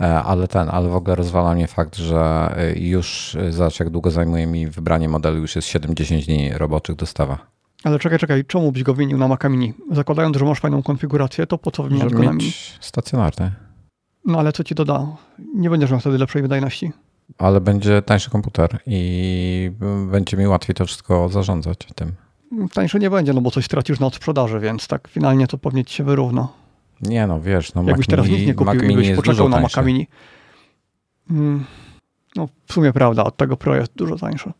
E, 0.00 0.22
ale 0.22 0.48
ten, 0.48 0.68
ale 0.68 0.88
w 0.88 0.94
ogóle 0.96 1.14
rozwala 1.16 1.54
mnie 1.54 1.66
fakt, 1.66 1.96
że 1.96 2.52
e, 2.56 2.78
już, 2.78 3.34
e, 3.34 3.52
zobacz 3.52 3.80
jak 3.80 3.90
długo 3.90 4.10
zajmuje 4.10 4.46
mi 4.46 4.66
wybranie 4.66 5.08
modelu, 5.08 5.38
już 5.38 5.56
jest 5.56 5.68
7-10 5.68 6.24
dni 6.24 6.50
roboczych 6.52 6.96
dostawa. 6.96 7.38
Ale 7.84 7.98
czekaj, 7.98 8.18
czekaj, 8.18 8.44
czemu 8.44 8.72
byś 8.72 8.82
go 8.82 8.94
wymienił 8.94 9.18
na 9.18 9.28
Maca 9.28 9.48
Mini? 9.48 9.74
Zakładając, 9.90 10.36
że 10.36 10.44
masz 10.44 10.60
fajną 10.60 10.82
konfigurację, 10.82 11.46
to 11.46 11.58
po 11.58 11.70
co 11.70 11.82
wymieniać 11.82 12.10
Żeby 12.10 12.22
go 12.22 12.28
na 12.28 12.32
Mini? 12.32 12.52
stacjonarny. 12.80 13.52
No 14.24 14.38
ale 14.38 14.52
co 14.52 14.64
ci 14.64 14.74
doda? 14.74 15.06
Nie 15.54 15.70
będziesz 15.70 15.90
miał 15.90 16.00
wtedy 16.00 16.18
lepszej 16.18 16.42
wydajności. 16.42 16.92
Ale 17.38 17.60
będzie 17.60 18.02
tańszy 18.02 18.30
komputer 18.30 18.78
i 18.86 19.72
będzie 20.10 20.36
mi 20.36 20.46
łatwiej 20.46 20.74
to 20.74 20.86
wszystko 20.86 21.28
zarządzać 21.28 21.78
tym. 21.94 22.12
Tańsze 22.74 22.98
nie 22.98 23.10
będzie, 23.10 23.32
no 23.32 23.40
bo 23.40 23.50
coś 23.50 23.64
stracisz 23.64 24.00
na 24.00 24.06
odsprzedaży, 24.06 24.60
więc 24.60 24.86
tak 24.88 25.08
finalnie 25.08 25.46
to 25.46 25.58
pewnie 25.58 25.84
ci 25.84 25.94
się 25.94 26.04
wyrówna. 26.04 26.48
Nie 27.00 27.26
no, 27.26 27.40
wiesz, 27.40 27.74
no 27.74 27.82
Jakbyś 27.82 28.08
Mac 28.08 28.10
teraz 28.10 28.26
Mini, 28.26 28.38
nic 28.38 28.46
nie 28.46 28.64
Mac 28.64 28.74
kupił 28.74 28.90
i 28.90 28.96
Mini 28.96 29.08
byś 29.08 29.16
poczekał 29.16 29.48
na 29.48 29.56
tańszy. 29.56 29.76
Maca 29.76 29.86
Mini. 29.86 30.06
Mm, 31.30 31.64
No 32.36 32.48
w 32.66 32.72
sumie 32.72 32.92
prawda, 32.92 33.24
od 33.24 33.36
tego 33.36 33.56
Pro 33.56 33.76
jest 33.76 33.92
dużo 33.96 34.16
tańsze. 34.16 34.52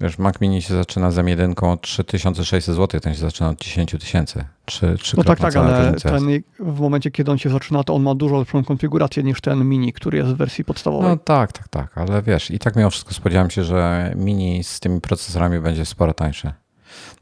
Wiesz, 0.00 0.18
Mac 0.18 0.40
Mini 0.40 0.62
się 0.62 0.74
zaczyna 0.74 1.10
z 1.10 1.16
M1 1.16 1.72
od 1.72 1.80
3600 1.80 2.76
zł, 2.76 3.00
ten 3.00 3.14
się 3.14 3.20
zaczyna 3.20 3.50
od 3.50 3.60
10 3.60 3.90
tysięcy. 3.90 4.44
Trzy, 4.64 4.96
No 5.16 5.24
tak, 5.24 5.38
tak, 5.38 5.56
ale 5.56 5.94
ten, 5.94 6.42
w 6.58 6.80
momencie, 6.80 7.10
kiedy 7.10 7.30
on 7.30 7.38
się 7.38 7.50
zaczyna, 7.50 7.84
to 7.84 7.94
on 7.94 8.02
ma 8.02 8.14
dużo 8.14 8.38
lepszą 8.38 8.64
konfigurację 8.64 9.22
niż 9.22 9.40
ten 9.40 9.64
Mini, 9.68 9.92
który 9.92 10.18
jest 10.18 10.30
w 10.30 10.36
wersji 10.36 10.64
podstawowej. 10.64 11.08
No 11.10 11.16
tak, 11.16 11.52
tak, 11.52 11.68
tak, 11.68 11.98
ale 11.98 12.22
wiesz, 12.22 12.50
i 12.50 12.58
tak 12.58 12.76
mimo 12.76 12.90
wszystko 12.90 13.14
spodziewałem 13.14 13.50
się, 13.50 13.64
że 13.64 14.12
Mini 14.16 14.64
z 14.64 14.80
tymi 14.80 15.00
procesorami 15.00 15.60
będzie 15.60 15.84
sporo 15.84 16.14
tańsze. 16.14 16.52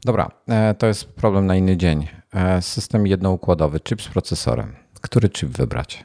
Dobra, 0.05 0.31
e, 0.49 0.73
to 0.73 0.87
jest 0.87 1.13
problem 1.13 1.45
na 1.45 1.55
inny 1.55 1.77
dzień. 1.77 2.07
E, 2.33 2.61
System 2.61 3.07
jednoukładowy, 3.07 3.79
chip 3.79 4.01
z 4.01 4.07
procesorem. 4.07 4.75
Który 5.01 5.29
chip 5.29 5.49
wybrać? 5.49 6.03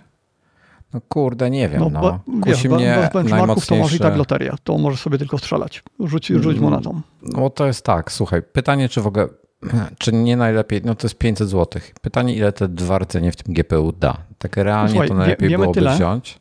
No 0.95 1.01
kurde, 1.09 1.51
nie 1.51 1.69
wiem, 1.69 1.83
no. 1.93 2.01
bo- 2.01 2.19
wiesz, 2.47 2.57
Kusi 2.57 2.69
be- 2.69 2.77
mnie 2.77 2.97
bez 3.01 3.13
benchmarków 3.13 3.67
to 3.67 3.77
masz 3.77 3.95
i 3.95 3.99
tak 3.99 4.17
loteria, 4.17 4.55
to 4.65 4.79
możesz 4.79 5.01
sobie 5.01 5.19
tylko 5.19 5.39
strzelać. 5.39 5.83
Rzuć, 6.01 6.27
rzuć 6.27 6.57
Mm. 6.59 6.71
monetą. 6.71 7.01
No 7.23 7.51
to 7.51 7.67
jest 7.67 7.85
tak, 7.85 8.13
słuchaj, 8.13 8.43
pytanie 8.43 8.89
czy 8.89 9.01
w 9.01 9.07
ogóle, 9.07 9.29
czy 9.99 10.13
nie 10.13 10.37
najlepiej, 10.37 10.81
no 10.85 10.95
to 10.95 11.07
jest 11.07 11.19
500 11.19 11.49
zł. 11.49 11.83
Pytanie 12.01 12.35
ile 12.35 12.53
te 12.53 12.69
dwa 12.69 12.99
rdzenie 12.99 13.33
w 13.33 13.37
tym 13.37 13.55
GPU 13.55 13.93
da. 13.93 14.17
Tak 14.39 14.57
realnie 14.57 14.91
Słuchaj, 14.91 15.09
to 15.09 15.15
wie- 15.15 15.19
najlepiej 15.21 15.49
wiemy 15.49 15.63
byłoby 15.63 15.81
tyle. 15.81 15.95
wziąć. 15.95 16.41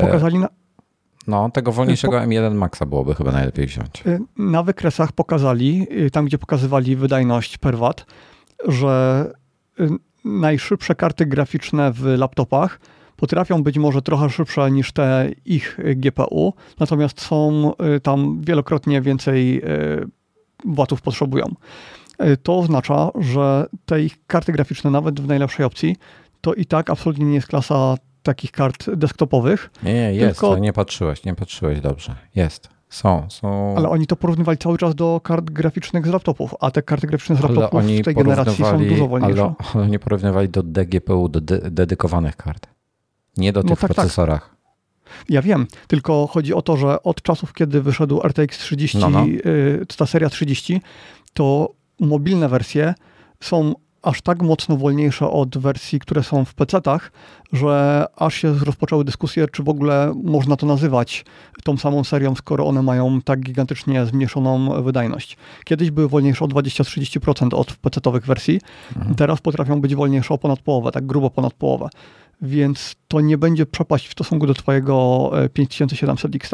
Pokazali 0.00 0.38
na, 0.38 0.48
No, 1.30 1.50
tego 1.50 1.72
wolniejszego 1.72 2.16
M1 2.16 2.54
Maxa 2.54 2.86
byłoby 2.86 3.14
chyba 3.14 3.32
najlepiej 3.32 3.66
wziąć. 3.66 4.02
y, 4.06 4.20
na 4.36 4.62
wykresach 4.62 5.12
pokazali, 5.12 5.86
y, 6.06 6.10
tam 6.10 6.24
gdzie 6.24 6.38
pokazywali 6.38 6.96
wydajność 6.96 7.58
per 7.58 7.78
watt, 7.78 8.06
że 8.68 9.24
y, 9.80 9.88
najszybsze 10.24 10.94
karty 10.94 11.26
graficzne 11.26 11.92
w 11.92 12.04
laptopach 12.04 12.80
potrafią 13.16 13.62
być 13.62 13.78
może 13.78 14.02
trochę 14.02 14.30
szybsze 14.30 14.70
niż 14.70 14.92
te 14.92 15.30
ich 15.44 15.78
GPU, 15.96 16.54
natomiast 16.78 17.20
są 17.20 17.72
tam 18.02 18.40
wielokrotnie 18.40 19.00
więcej 19.00 19.62
watów 20.64 21.02
potrzebują. 21.02 21.54
To 22.42 22.58
oznacza, 22.58 23.10
że 23.18 23.66
te 23.86 24.02
ich 24.02 24.26
karty 24.26 24.52
graficzne, 24.52 24.90
nawet 24.90 25.20
w 25.20 25.26
najlepszej 25.26 25.66
opcji, 25.66 25.96
to 26.40 26.54
i 26.54 26.64
tak 26.64 26.90
absolutnie 26.90 27.24
nie 27.24 27.34
jest 27.34 27.46
klasa 27.46 27.96
takich 28.22 28.52
kart 28.52 28.90
desktopowych, 28.90 29.70
Nie, 29.82 29.92
nie, 29.94 30.12
jest, 30.14 30.40
Tylko- 30.40 30.58
nie 30.58 30.72
patrzyłeś, 30.72 31.24
nie 31.24 31.34
patrzyłeś 31.34 31.80
dobrze. 31.80 32.14
Jest, 32.34 32.68
są, 32.88 33.26
są. 33.30 33.74
ale 33.76 33.88
oni 33.88 34.06
to 34.06 34.16
porównywali 34.16 34.58
cały 34.58 34.78
czas 34.78 34.94
do 34.94 35.20
kart 35.24 35.50
graficznych 35.50 36.06
z 36.06 36.10
laptopów, 36.10 36.54
a 36.60 36.70
te 36.70 36.82
karty 36.82 37.06
graficzne 37.06 37.36
z 37.36 37.40
laptopów 37.40 37.84
w 37.84 38.04
tej 38.04 38.14
generacji 38.14 38.64
są 38.64 38.84
dużo 38.84 39.08
wolniejsze. 39.08 39.42
Ale, 39.42 39.54
ale 39.74 39.84
oni 39.84 39.98
porównywali 39.98 40.48
do 40.48 40.62
DGPU, 40.62 41.28
do 41.28 41.40
de 41.40 41.70
dedykowanych 41.70 42.36
kart. 42.36 42.66
Nie 43.36 43.52
do 43.52 43.62
No 43.62 43.68
tych 43.68 43.78
tak, 43.78 43.88
tak. 43.88 43.96
procesorach. 43.96 44.56
Ja 45.28 45.42
wiem, 45.42 45.66
tylko 45.88 46.26
chodzi 46.26 46.54
o 46.54 46.62
to, 46.62 46.76
że 46.76 47.02
od 47.02 47.22
czasów, 47.22 47.52
kiedy 47.52 47.82
wyszedł 47.82 48.20
RTX 48.24 48.58
30, 48.58 48.98
No, 48.98 49.10
no. 49.10 49.26
y, 49.26 49.86
ta 49.96 50.06
seria 50.06 50.30
30, 50.30 50.80
to 51.32 51.72
mobilne 52.00 52.48
wersje 52.48 52.94
są 53.40 53.74
aż 54.02 54.22
tak 54.22 54.42
mocno 54.42 54.76
wolniejsze 54.76 55.30
od 55.30 55.58
wersji, 55.58 55.98
które 56.00 56.22
są 56.22 56.44
w 56.44 56.54
PC-tach, 56.54 57.12
że 57.52 58.04
aż 58.16 58.34
się 58.34 58.54
rozpoczęły 58.64 59.04
dyskusje, 59.04 59.46
czy 59.48 59.62
w 59.62 59.68
ogóle 59.68 60.12
można 60.24 60.56
to 60.56 60.66
nazywać 60.66 61.24
tą 61.64 61.76
samą 61.76 62.04
serią, 62.04 62.34
skoro 62.34 62.66
one 62.66 62.82
mają 62.82 63.22
tak 63.22 63.40
gigantycznie 63.40 64.06
zmniejszoną 64.06 64.82
wydajność. 64.82 65.36
Kiedyś 65.64 65.90
były 65.90 66.08
wolniejsze 66.08 66.44
o 66.44 66.48
20-30% 66.48 67.54
od 67.54 67.72
PC-owych 67.72 68.26
wersji, 68.26 68.60
Mhm. 68.96 69.14
teraz 69.14 69.40
potrafią 69.40 69.80
być 69.80 69.94
wolniejsze 69.94 70.34
o 70.34 70.38
ponad 70.38 70.60
połowę, 70.60 70.92
tak 70.92 71.06
grubo 71.06 71.30
ponad 71.30 71.54
połowę. 71.54 71.88
Więc 72.42 72.94
to 73.08 73.20
nie 73.20 73.38
będzie 73.38 73.66
przepaść 73.66 74.08
w 74.08 74.12
stosunku 74.12 74.46
do 74.46 74.54
twojego 74.54 75.30
e, 75.44 75.48
5700 75.48 76.34
X. 76.34 76.50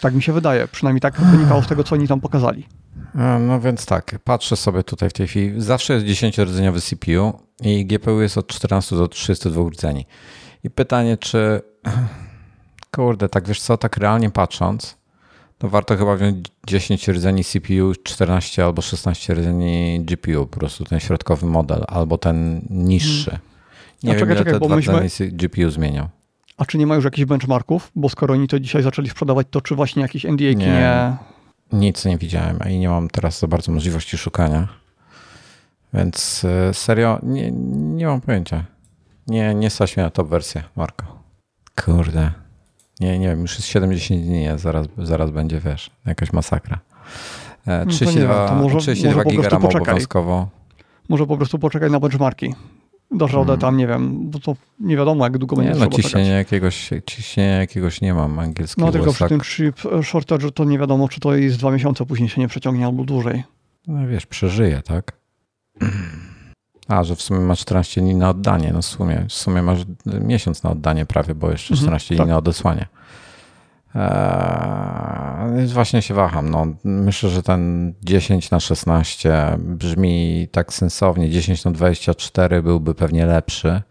Tak 0.00 0.14
mi 0.14 0.22
się 0.22 0.32
wydaje, 0.32 0.68
przynajmniej 0.68 1.00
tak 1.00 1.20
wynikało 1.20 1.62
z 1.62 1.66
tego, 1.66 1.84
co 1.84 1.94
oni 1.94 2.08
tam 2.08 2.20
pokazali. 2.20 2.66
A, 3.16 3.38
No 3.38 3.60
więc 3.60 3.86
tak, 3.86 4.18
patrzę 4.24 4.56
sobie 4.56 4.82
tutaj 4.82 5.10
w 5.10 5.12
tej 5.12 5.26
chwili. 5.28 5.60
Zawsze 5.62 5.94
jest 5.94 6.06
10-rdzeniowy 6.06 6.80
CPU 6.80 7.32
i 7.60 7.86
GPU 7.86 8.20
jest 8.20 8.38
od 8.38 8.46
14 8.46 8.96
do 8.96 9.08
32 9.08 9.68
rdzeni. 9.70 10.06
I 10.64 10.70
pytanie, 10.70 11.16
czy 11.16 11.62
kurde, 12.96 13.28
tak 13.28 13.48
wiesz 13.48 13.60
co, 13.60 13.76
tak 13.76 13.96
realnie 13.96 14.30
patrząc, 14.30 14.96
to 15.58 15.68
warto 15.68 15.96
chyba 15.96 16.16
wziąć 16.16 16.48
10 16.66 17.08
rdzeni 17.08 17.44
CPU, 17.44 17.94
14 18.04 18.64
albo 18.64 18.82
16 18.82 19.34
rdzeni 19.34 20.00
GPU, 20.04 20.46
po 20.46 20.58
prostu 20.58 20.84
ten 20.84 21.00
środkowy 21.00 21.46
model, 21.46 21.84
albo 21.88 22.18
ten 22.18 22.66
niższy. 22.70 23.38
Nie 24.02 24.10
A 24.10 24.14
wiem, 24.14 24.20
czekaj, 24.20 24.34
ile 24.36 24.44
czekaj, 24.44 24.52
te 24.60 24.66
dwa 24.66 24.76
myśmy- 24.76 25.00
rdzenie 25.00 25.30
GPU 25.30 25.70
zmienią. 25.70 26.08
A 26.56 26.64
czy 26.64 26.78
nie 26.78 26.86
ma 26.86 26.94
już 26.94 27.04
jakichś 27.04 27.24
benchmarków? 27.26 27.90
Bo 27.94 28.08
skoro 28.08 28.34
oni 28.34 28.48
to 28.48 28.60
dzisiaj 28.60 28.82
zaczęli 28.82 29.08
sprzedawać, 29.08 29.46
to 29.50 29.60
czy 29.60 29.74
właśnie 29.74 30.02
jakieś 30.02 30.24
NDA 30.24 30.44
nie... 30.44 30.54
Nie. 30.54 31.16
Nic 31.72 32.04
nie 32.04 32.18
widziałem 32.18 32.58
i 32.70 32.78
nie 32.78 32.88
mam 32.88 33.08
teraz 33.08 33.38
za 33.38 33.46
bardzo 33.46 33.72
możliwości 33.72 34.18
szukania. 34.18 34.68
Więc 35.94 36.44
e, 36.44 36.74
serio, 36.74 37.18
nie, 37.22 37.50
nie 37.96 38.06
mam 38.06 38.20
pojęcia. 38.20 38.64
Nie, 39.26 39.54
nie 39.54 39.70
stać 39.70 39.96
mnie 39.96 40.04
na 40.04 40.10
top 40.10 40.28
wersję, 40.28 40.62
Marko. 40.76 41.22
Kurde. 41.84 42.30
Nie, 43.00 43.18
nie 43.18 43.28
wiem, 43.28 43.40
już 43.40 43.54
jest 43.56 43.68
70 43.68 44.22
dni, 44.22 44.40
nie, 44.40 44.58
zaraz, 44.58 44.86
zaraz 44.98 45.30
będzie, 45.30 45.60
wiesz, 45.60 45.90
jakaś 46.06 46.32
masakra. 46.32 46.78
E, 47.66 47.78
No 47.78 47.84
to 47.84 47.90
nie 47.90 47.96
32, 47.96 48.48
to 48.48 48.54
może- 48.54 48.78
32 48.78 49.24
może 49.24 49.36
giga 49.36 49.48
RAM 49.48 49.64
obowiązkowo. 49.64 50.48
Może 51.08 51.26
po 51.26 51.36
prostu 51.36 51.58
poczekaj 51.58 51.90
na 51.90 52.00
benchmarki. 52.00 52.54
Dasz 53.10 53.32
radę 53.32 53.44
Hmm. 53.46 53.60
tam, 53.60 53.76
nie 53.76 53.86
wiem, 53.86 54.30
bo 54.30 54.38
to 54.38 54.56
nie 54.80 54.96
wiadomo, 54.96 55.24
jak 55.24 55.38
długo 55.38 55.56
będzie 55.56 55.70
no 55.70 55.76
trzeba 55.76 55.96
ciśnienia 55.96 56.26
czekać. 56.26 56.38
jakiegoś, 56.52 56.90
ciśnienia 57.06 57.56
jakiegoś 57.58 58.00
nie 58.00 58.14
mam, 58.14 58.38
angielskiego 58.38 58.86
No 58.86 58.92
tylko 58.92 59.10
przy 59.10 59.18
tak, 59.18 59.28
tym 59.28 59.40
chip 59.40 59.76
shortage'u 59.80 60.50
to 60.52 60.64
nie 60.64 60.78
wiadomo, 60.78 61.08
czy 61.08 61.20
to 61.20 61.34
jest 61.34 61.58
dwa 61.58 61.70
miesiące, 61.70 62.06
później 62.06 62.28
się 62.28 62.40
nie 62.40 62.48
przeciągnie 62.48 62.86
albo 62.86 63.04
dłużej. 63.04 63.44
no 63.86 64.06
wiesz, 64.08 64.26
przeżyje, 64.26 64.82
tak? 64.82 65.12
A, 66.88 67.04
że 67.04 67.16
w 67.16 67.22
sumie 67.22 67.40
masz 67.40 67.60
14 67.60 68.00
dni 68.00 68.14
na 68.14 68.30
oddanie. 68.30 68.70
No 68.72 68.82
w 68.82 68.86
sumie, 68.86 69.24
w 69.28 69.32
sumie 69.32 69.62
masz 69.62 69.78
miesiąc 70.20 70.62
na 70.62 70.70
oddanie 70.70 71.06
prawie, 71.06 71.34
bo 71.34 71.50
jeszcze 71.50 71.74
Mhm, 71.74 71.82
14 71.86 72.16
tak. 72.16 72.24
dni 72.26 72.32
na 72.32 72.38
odesłanie. 72.38 72.86
Eee, 73.96 75.66
właśnie 75.66 76.02
się 76.02 76.14
waham. 76.14 76.50
No, 76.50 76.66
myślę, 76.84 77.30
że 77.30 77.42
ten 77.42 77.92
10 78.02 78.50
na 78.50 78.60
16 78.60 79.56
brzmi 79.58 80.48
tak 80.52 80.72
sensownie. 80.72 81.30
10 81.30 81.64
na 81.64 81.70
24 81.70 82.62
byłby 82.62 82.94
pewnie 82.94 83.26
lepszy. 83.26 83.82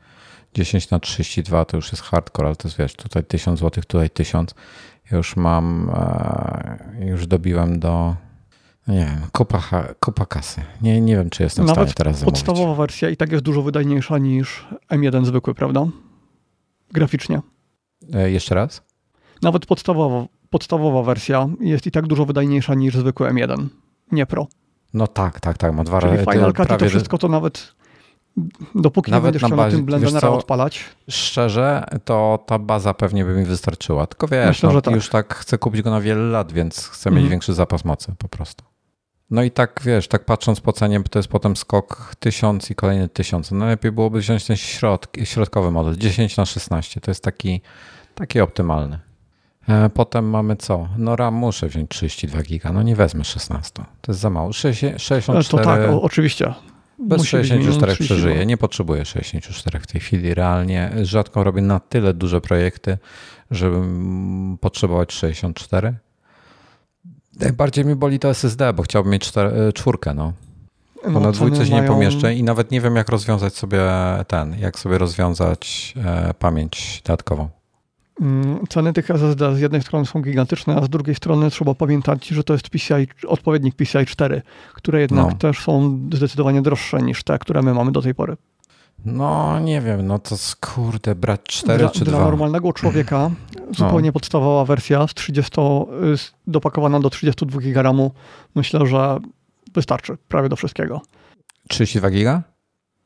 10 0.54 0.90
na 0.90 1.00
32 1.00 1.66
to 1.66 1.78
już 1.78 1.92
jest 1.92 2.04
hardcore, 2.04 2.48
ale 2.48 2.56
to 2.56 2.68
jest 2.68 2.78
wiesz, 2.78 2.96
tutaj 2.96 3.24
1000 3.24 3.60
zł, 3.60 3.84
tutaj 3.88 4.10
1000. 4.10 4.56
Ja 5.12 5.18
już 5.18 5.36
mam, 5.36 5.92
eee, 5.96 7.08
już 7.08 7.28
dobiłem 7.28 7.80
do, 7.80 8.16
nie 8.88 9.06
wiem, 9.06 9.28
kupa, 9.32 9.62
kupa 10.00 10.26
kasy. 10.26 10.62
Nie, 10.82 11.02
nie 11.02 11.16
wiem, 11.16 11.30
czy 11.30 11.44
jestem 11.44 11.66
w 11.66 11.68
Nawet 11.68 11.84
stanie 11.84 11.94
teraz 11.94 12.20
zamówić. 12.20 12.44
Podstawowa 12.44 12.76
wersja 12.76 13.10
i 13.10 13.18
tak 13.18 13.32
jest 13.32 13.44
dużo 13.44 13.62
wydajniejsza 13.62 14.18
niż 14.18 14.68
M1 14.92 15.26
zwykły, 15.26 15.56
prawda? 15.56 15.86
Graficznie. 16.92 17.42
E, 18.14 18.32
jeszcze 18.32 18.56
raz? 18.56 18.85
Nawet 19.42 19.66
podstawowa, 19.66 20.26
podstawowa 20.50 21.04
wersja 21.04 21.48
jest 21.60 21.88
i 21.88 21.92
tak 21.92 22.08
dużo 22.08 22.26
wydajniejsza 22.26 22.76
niż 22.76 22.96
zwykły 22.98 23.30
M1, 23.30 23.68
nie 24.12 24.26
Pro. 24.26 24.48
No 24.94 25.08
tak, 25.08 25.40
tak, 25.40 25.58
tak. 25.58 25.74
Ma 25.74 25.84
dwa 25.84 26.00
Czyli 26.02 26.12
razy 26.18 26.26
Final 26.32 26.54
Cut 26.54 26.72
i 26.72 26.78
to 26.78 26.90
wszystko 26.90 27.18
to 27.18 27.28
nawet 27.28 27.74
dopóki 28.76 29.12
Nawet 29.12 29.24
nie 29.26 29.32
będziesz 29.32 29.42
na 29.42 29.48
chciał 29.48 29.58
na 29.58 29.64
bazie- 29.64 30.22
tym 30.22 30.34
odpalać, 30.34 30.84
Szczerze, 31.10 31.84
to 32.06 32.44
ta 32.48 32.60
baza 32.60 32.94
pewnie 32.94 33.26
by 33.26 33.36
mi 33.36 33.46
wystarczyła. 33.46 34.08
Tylko 34.08 34.28
wiesz, 34.28 34.48
Myślę, 34.48 34.70
no, 34.70 34.74
że 34.76 34.82
tak. 34.82 34.96
już 34.96 35.10
tak 35.10 35.36
chcę 35.36 35.58
kupić 35.58 35.82
go 35.82 35.90
na 35.90 36.02
wiele 36.02 36.22
lat, 36.22 36.52
więc 36.52 36.88
chcę 36.88 37.10
mieć 37.10 37.18
Mhm. 37.18 37.30
większy 37.30 37.54
zapas 37.54 37.86
mocy 37.86 38.14
po 38.18 38.28
prostu. 38.28 38.64
No 39.32 39.44
i 39.44 39.52
tak 39.52 39.80
wiesz, 39.84 40.08
tak 40.08 40.26
patrząc 40.26 40.62
po 40.62 40.74
cenie, 40.74 41.04
to 41.10 41.20
jest 41.20 41.30
potem 41.30 41.56
skok 41.56 42.16
1000 42.20 42.72
i 42.72 42.76
kolejny 42.76 43.10
1000. 43.10 43.52
No 43.52 43.66
lepiej 43.66 43.92
byłoby 43.92 44.20
wziąć 44.20 44.46
ten 44.46 44.58
środ, 44.58 45.08
środkowy 45.24 45.72
model 45.72 45.96
10 45.98 46.38
na 46.38 46.46
16. 46.46 47.02
To 47.02 47.12
jest 47.12 47.24
taki, 47.24 47.62
taki 48.16 48.40
optymalny. 48.42 49.00
E, 49.70 49.90
Potem 49.90 50.30
mamy 50.30 50.56
co? 50.56 50.88
No 50.98 51.16
RAM 51.16 51.34
muszę 51.34 51.68
wziąć 51.68 51.90
32 51.90 52.42
giga, 52.42 52.74
no 52.74 52.84
nie 52.84 52.96
wezmę 52.96 53.24
16. 53.24 53.84
To 54.02 54.12
jest 54.12 54.22
za 54.22 54.30
mało. 54.30 54.54
60 54.54 54.96
e, 54.96 55.00
64 55.00 55.64
to 55.64 55.70
tak, 55.70 55.90
o, 55.90 56.02
oczywiście. 56.02 56.54
Bez 57.00 57.18
Musi 57.18 57.38
być 57.38 57.48
64 57.48 57.60
minimum 57.60 57.96
32. 57.96 58.06
przeżyję. 58.06 58.46
Nie 58.46 58.58
potrzebuję 58.58 59.06
64 59.06 59.80
w 59.80 59.88
tej 59.88 60.02
chwili 60.02 60.34
realnie. 60.34 60.92
Rzadko 61.02 61.44
robię 61.44 61.62
na 61.62 61.80
tyle 61.80 62.14
duże 62.14 62.42
projekty, 62.42 62.98
żebym 63.52 64.58
potrzebować 64.62 65.14
64. 65.14 65.94
Najbardziej 67.40 67.86
mi 67.86 67.96
boli 67.96 68.20
to 68.20 68.30
SSD, 68.30 68.74
bo 68.74 68.84
chciałbym 68.84 69.12
mieć 69.12 69.28
czter, 69.28 69.54
czwórkę, 69.74 70.14
no. 70.14 70.34
Bo 71.04 71.12
no, 71.12 71.20
na 71.20 71.32
dwójce 71.32 71.66
się 71.66 71.72
mają... 71.72 71.84
nie 71.84 71.90
pomieszczę 71.90 72.36
i 72.36 72.44
nawet 72.44 72.72
nie 72.72 72.82
wiem, 72.82 72.96
jak 72.96 73.10
rozwiązać 73.10 73.54
sobie 73.54 73.82
ten, 74.28 74.60
jak 74.60 74.80
sobie 74.80 74.98
rozwiązać 74.98 75.94
e, 76.06 76.34
pamięć 76.34 77.02
dodatkową. 77.06 77.50
Mm, 78.22 78.68
ceny 78.70 78.94
tych 78.94 79.12
SSD 79.12 79.56
z 79.56 79.60
jednej 79.60 79.82
strony 79.82 80.06
są 80.06 80.22
gigantyczne, 80.22 80.76
a 80.76 80.86
z 80.86 80.90
drugiej 80.90 81.16
strony 81.16 81.52
trzeba 81.52 81.74
pamiętać, 81.74 82.28
że 82.28 82.44
to 82.44 82.54
jest 82.54 82.70
PCI, 82.70 83.08
odpowiednik 83.28 83.76
PCI 83.76 84.06
4, 84.06 84.42
które 84.74 85.02
jednak 85.02 85.28
no. 85.30 85.38
też 85.38 85.60
są 85.60 86.00
zdecydowanie 86.14 86.62
droższe 86.62 87.02
niż 87.02 87.24
te, 87.24 87.40
które 87.40 87.62
my 87.62 87.74
mamy 87.74 87.92
do 87.92 88.02
tej 88.02 88.16
pory. 88.16 88.38
No 89.06 89.60
nie 89.60 89.82
wiem, 89.82 90.08
no 90.08 90.20
to 90.20 90.36
kurde, 90.62 91.16
brać 91.16 91.40
4 91.46 91.80
dla, 91.80 91.90
czy 91.90 92.06
2. 92.06 92.12
Dla 92.12 92.26
normalnego 92.26 92.74
człowieka 92.82 93.32
zupełnie 93.78 94.10
no. 94.10 94.14
podstawowa 94.14 94.66
wersja 94.66 95.08
z 95.08 95.14
30, 95.14 95.52
dopakowana 96.48 97.00
do 97.00 97.10
32 97.10 97.62
GB 97.62 98.10
myślę, 98.56 98.88
że 98.88 99.20
wystarczy 99.74 100.18
prawie 100.28 100.50
do 100.50 100.56
wszystkiego. 100.56 101.02
32 101.70 102.10
giga? 102.10 102.44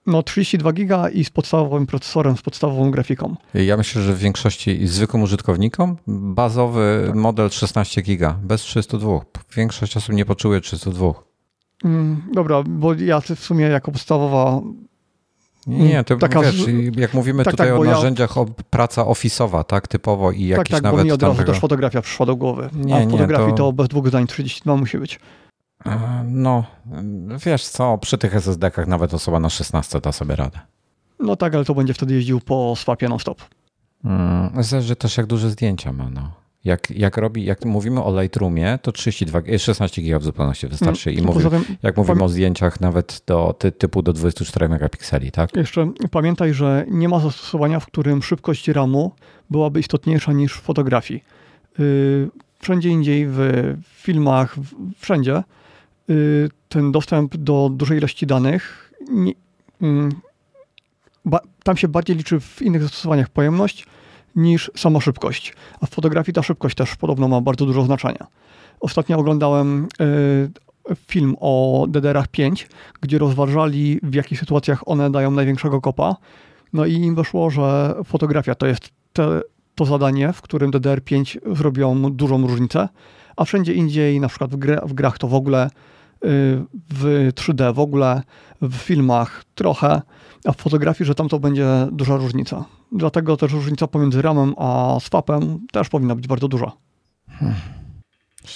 No 0.10 0.24
32 0.24 0.74
giga 0.74 1.10
i 1.10 1.24
z 1.24 1.30
podstawowym 1.30 1.88
procesorem, 1.88 2.38
z 2.38 2.42
podstawową 2.42 2.92
grafiką. 2.92 3.36
Ja 3.54 3.78
myślę, 3.78 4.02
że 4.02 4.14
w 4.14 4.20
większości 4.20 4.88
zwykłym 4.88 5.24
użytkownikom 5.24 5.98
bazowy 6.08 7.04
tak. 7.08 7.16
model 7.16 7.50
16 7.50 8.02
giga, 8.02 8.38
bez 8.44 8.62
32. 8.62 9.20
Większość 9.56 9.98
osób 9.98 10.16
nie 10.16 10.26
poczuje 10.26 10.62
32. 10.62 11.14
Mm, 11.86 12.22
dobra, 12.34 12.64
bo 12.64 12.94
ja 12.94 13.20
w 13.20 13.40
sumie 13.40 13.66
jako 13.66 13.92
podstawowa 13.92 14.62
nie, 15.68 16.04
to 16.04 16.16
taka, 16.16 16.42
wiesz, 16.42 16.66
jak 16.98 17.14
mówimy 17.14 17.44
tak, 17.44 17.54
tutaj 17.54 17.70
tak, 17.70 17.80
o 17.80 17.84
narzędziach, 17.84 18.36
ja... 18.36 18.42
o 18.42 18.46
praca 18.70 19.06
ofisowa, 19.06 19.64
tak, 19.64 19.88
typowo 19.88 20.32
i 20.32 20.48
jakieś 20.48 20.58
tak, 20.58 20.68
tak, 20.68 20.84
nawet... 20.84 20.98
Tak, 20.98 21.04
bo 21.04 21.06
mi 21.06 21.12
od 21.12 21.24
razu 21.24 21.44
też 21.44 21.60
fotografia 21.60 22.02
przyszła 22.02 22.26
do 22.26 22.36
głowy. 22.36 22.70
Nie, 22.74 22.96
A 22.96 23.06
w 23.06 23.12
fotografii 23.12 23.52
to... 23.52 23.58
to 23.58 23.74
bez 23.74 23.88
dwóch 23.88 24.08
zdań 24.08 24.28
32 24.28 24.76
musi 24.76 24.98
być. 24.98 25.20
E, 25.86 26.24
no, 26.28 26.64
wiesz 27.46 27.68
co, 27.68 27.98
przy 27.98 28.18
tych 28.18 28.36
SSD-kach 28.36 28.88
nawet 28.88 29.14
osoba 29.14 29.40
na 29.40 29.50
16 29.50 30.02
da 30.02 30.12
sobie 30.12 30.36
radę. 30.36 30.60
No 31.20 31.36
tak, 31.36 31.56
ale 31.56 31.66
to 31.66 31.76
będzie 31.76 31.94
wtedy 31.94 32.14
jeździł 32.14 32.40
po 32.40 32.74
swapie 32.76 33.10
non-stop. 33.10 33.42
Hmm, 34.04 34.64
zależy 34.64 34.96
też 34.96 35.18
jak 35.18 35.26
duże 35.26 35.50
zdjęcia 35.50 35.94
ma, 35.94 36.10
no. 36.10 36.32
Jak, 36.64 36.92
jak 36.92 37.18
robi, 37.18 37.46
jak 37.46 37.66
mówimy 37.66 38.04
o 38.04 38.22
Lightroomie, 38.22 38.80
to 38.82 38.92
32, 38.92 39.42
16 39.58 40.02
GB 40.02 40.20
w 40.20 40.24
zupełności 40.24 40.68
wystarczy. 40.68 41.12
I 41.12 41.22
mówi, 41.22 41.46
jak 41.84 41.98
mówimy 41.98 42.24
o 42.24 42.30
zdjęciach 42.30 42.82
nawet 42.82 43.24
do 43.28 43.56
ty, 43.60 43.72
typu 43.72 44.02
do 44.02 44.14
24 44.14 44.70
megapikseli, 44.70 45.32
tak? 45.32 45.56
Jeszcze 45.56 45.92
pamiętaj, 46.12 46.54
że 46.54 46.86
nie 46.88 47.10
ma 47.10 47.20
zastosowania, 47.20 47.80
w 47.80 47.86
którym 47.86 48.24
szybkość 48.24 48.68
RAMu 48.68 49.12
byłaby 49.50 49.80
istotniejsza 49.80 50.34
niż 50.34 50.54
w 50.54 50.62
fotografii. 50.62 51.24
Yy, 51.80 52.30
wszędzie 52.60 52.90
indziej, 52.90 53.28
w 53.28 53.76
filmach, 53.84 54.56
wszędzie 55.00 55.44
ten 56.70 56.92
dostęp 56.92 57.38
do 57.38 57.70
dużej 57.74 57.98
ilości 57.98 58.28
danych, 58.28 58.94
nie, 59.12 59.34
mm, 59.82 60.12
tam 61.64 61.78
się 61.78 61.88
bardziej 61.88 62.16
liczy 62.16 62.40
w 62.40 62.62
innych 62.62 62.84
zastosowaniach 62.84 63.30
pojemność 63.30 63.86
niż 64.36 64.72
sama 64.76 65.02
szybkość. 65.02 65.54
A 65.82 65.86
w 65.86 65.90
fotografii 65.90 66.34
ta 66.34 66.44
szybkość 66.44 66.76
też 66.76 66.96
podobno 66.96 67.28
ma 67.28 67.42
bardzo 67.42 67.66
dużo 67.66 67.84
znaczenia. 67.84 68.28
Ostatnio 68.80 69.18
oglądałem 69.18 69.88
y, 70.02 70.96
film 71.08 71.36
o 71.40 71.86
DDR-ach 71.90 72.28
5, 72.28 72.68
gdzie 73.02 73.18
rozważali 73.18 74.00
w 74.04 74.14
jakich 74.14 74.40
sytuacjach 74.40 74.88
one 74.88 75.12
dają 75.12 75.32
największego 75.32 75.82
kopa. 75.82 76.16
No 76.74 76.86
i 76.86 76.94
im 76.94 77.16
wyszło, 77.16 77.50
że 77.50 77.96
fotografia 78.06 78.56
to 78.56 78.68
jest 78.68 78.90
te, 79.14 79.42
to 79.76 79.86
zadanie, 79.86 80.34
w 80.34 80.42
którym 80.42 80.72
DDR5 80.72 81.56
zrobią 81.56 82.02
dużą 82.12 82.48
różnicę, 82.48 82.90
a 83.38 83.46
wszędzie 83.46 83.74
indziej, 83.74 84.20
na 84.20 84.28
przykład 84.28 84.52
w, 84.52 84.58
w 84.90 84.94
grach 84.94 85.18
to 85.18 85.28
w 85.28 85.34
ogóle 85.34 85.70
Y, 85.70 85.99
w 86.22 87.30
3D 87.36 87.74
w 87.74 87.80
ogóle, 87.80 88.22
w 88.62 88.74
filmach 88.74 89.44
trochę, 89.56 90.02
a 90.46 90.52
w 90.52 90.58
fotografii, 90.58 91.08
że 91.08 91.16
tam 91.16 91.30
to 91.30 91.40
będzie 91.40 91.88
duża 91.92 92.18
różnica. 92.18 92.66
Dlatego 92.92 93.38
też 93.38 93.52
różnica 93.52 93.88
pomiędzy 93.88 94.22
ramem 94.22 94.54
a 94.58 94.98
swapem 95.02 95.68
też 95.72 95.90
powinna 95.90 96.16
być 96.16 96.28
bardzo 96.28 96.48
duża. 96.48 96.72
Hmm. 97.30 97.56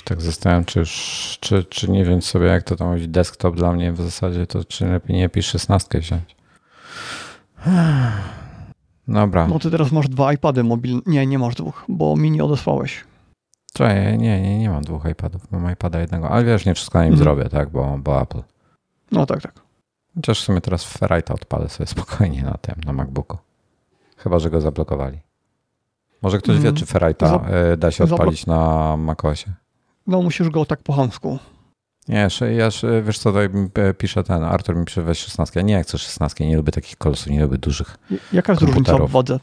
Tak 0.03 0.21
zastanawiam, 0.21 0.65
czy, 0.65 0.79
już, 0.79 1.37
czy, 1.39 1.63
czy 1.63 1.91
nie 1.91 2.05
wiem 2.05 2.21
sobie, 2.21 2.45
jak 2.45 2.63
to 2.63 2.75
tam 2.75 2.87
mówić, 2.87 3.07
desktop 3.07 3.55
dla 3.55 3.73
mnie 3.73 3.91
w 3.91 3.97
zasadzie, 3.97 4.47
to 4.47 4.65
czy 4.65 4.85
lepiej 4.85 5.15
nie 5.15 5.23
lepiej 5.23 5.43
16 5.43 5.99
wziąć. 5.99 6.35
Dobra. 9.07 9.47
No 9.47 9.59
ty 9.59 9.71
teraz 9.71 9.91
masz 9.91 10.09
dwa 10.09 10.33
iPady 10.33 10.63
mobilne. 10.63 11.01
Nie, 11.05 11.27
nie 11.27 11.39
masz 11.39 11.55
dwóch, 11.55 11.85
bo 11.89 12.15
mini 12.15 12.41
odesłałeś. 12.41 13.03
Czekaj, 13.73 14.17
nie, 14.17 14.41
nie, 14.41 14.59
nie 14.59 14.69
mam 14.69 14.83
dwóch 14.83 15.05
iPadów, 15.05 15.51
mam 15.51 15.71
iPada 15.71 15.99
jednego, 15.99 16.29
ale 16.29 16.45
wiesz, 16.45 16.65
nie 16.65 16.73
wszystko 16.73 16.99
na 16.99 17.05
nim 17.05 17.13
mhm. 17.13 17.23
zrobię, 17.23 17.49
tak, 17.49 17.69
bo, 17.69 17.97
bo 17.97 18.21
Apple. 18.21 18.41
No 19.11 19.25
tak, 19.25 19.41
tak. 19.41 19.53
Chociaż 20.15 20.41
w 20.41 20.43
sumie 20.43 20.61
teraz 20.61 20.97
Ferrite'a 20.97 21.33
odpalę 21.33 21.69
sobie 21.69 21.87
spokojnie 21.87 22.43
na 22.43 22.57
tym, 22.57 22.75
na 22.85 22.93
MacBooku. 22.93 23.37
Chyba, 24.17 24.39
że 24.39 24.49
go 24.49 24.61
zablokowali. 24.61 25.19
Może 26.21 26.37
ktoś 26.37 26.59
wie, 26.59 26.69
mhm. 26.69 26.75
czy 26.75 26.85
Ferrite'a 26.85 27.45
e, 27.49 27.77
da 27.77 27.91
się 27.91 28.03
odpalić 28.03 28.45
na 28.45 28.97
macOSie? 28.97 29.53
No 30.07 30.21
musisz 30.21 30.49
go 30.49 30.65
tak 30.65 30.83
po 30.83 30.93
chamsku. 30.93 31.39
Nie, 32.07 32.27
ja, 32.57 32.69
wiesz 33.03 33.19
co, 33.19 33.29
tutaj 33.29 33.49
pisze 33.97 34.23
ten, 34.23 34.43
Artur 34.43 34.75
mi 34.75 34.85
pisze 34.85 35.01
weź 35.01 35.19
16. 35.19 35.59
Ja 35.59 35.65
nie 35.65 35.83
chcę 35.83 35.97
16, 35.97 36.47
nie 36.47 36.57
lubię 36.57 36.71
takich 36.71 36.97
kolosów, 36.97 37.27
nie 37.27 37.41
lubię 37.41 37.57
dużych 37.57 37.97
Jaka 38.33 38.53
jest 38.53 38.61
różnica 38.61 38.97
w 38.97 39.09
wodze? 39.09 39.39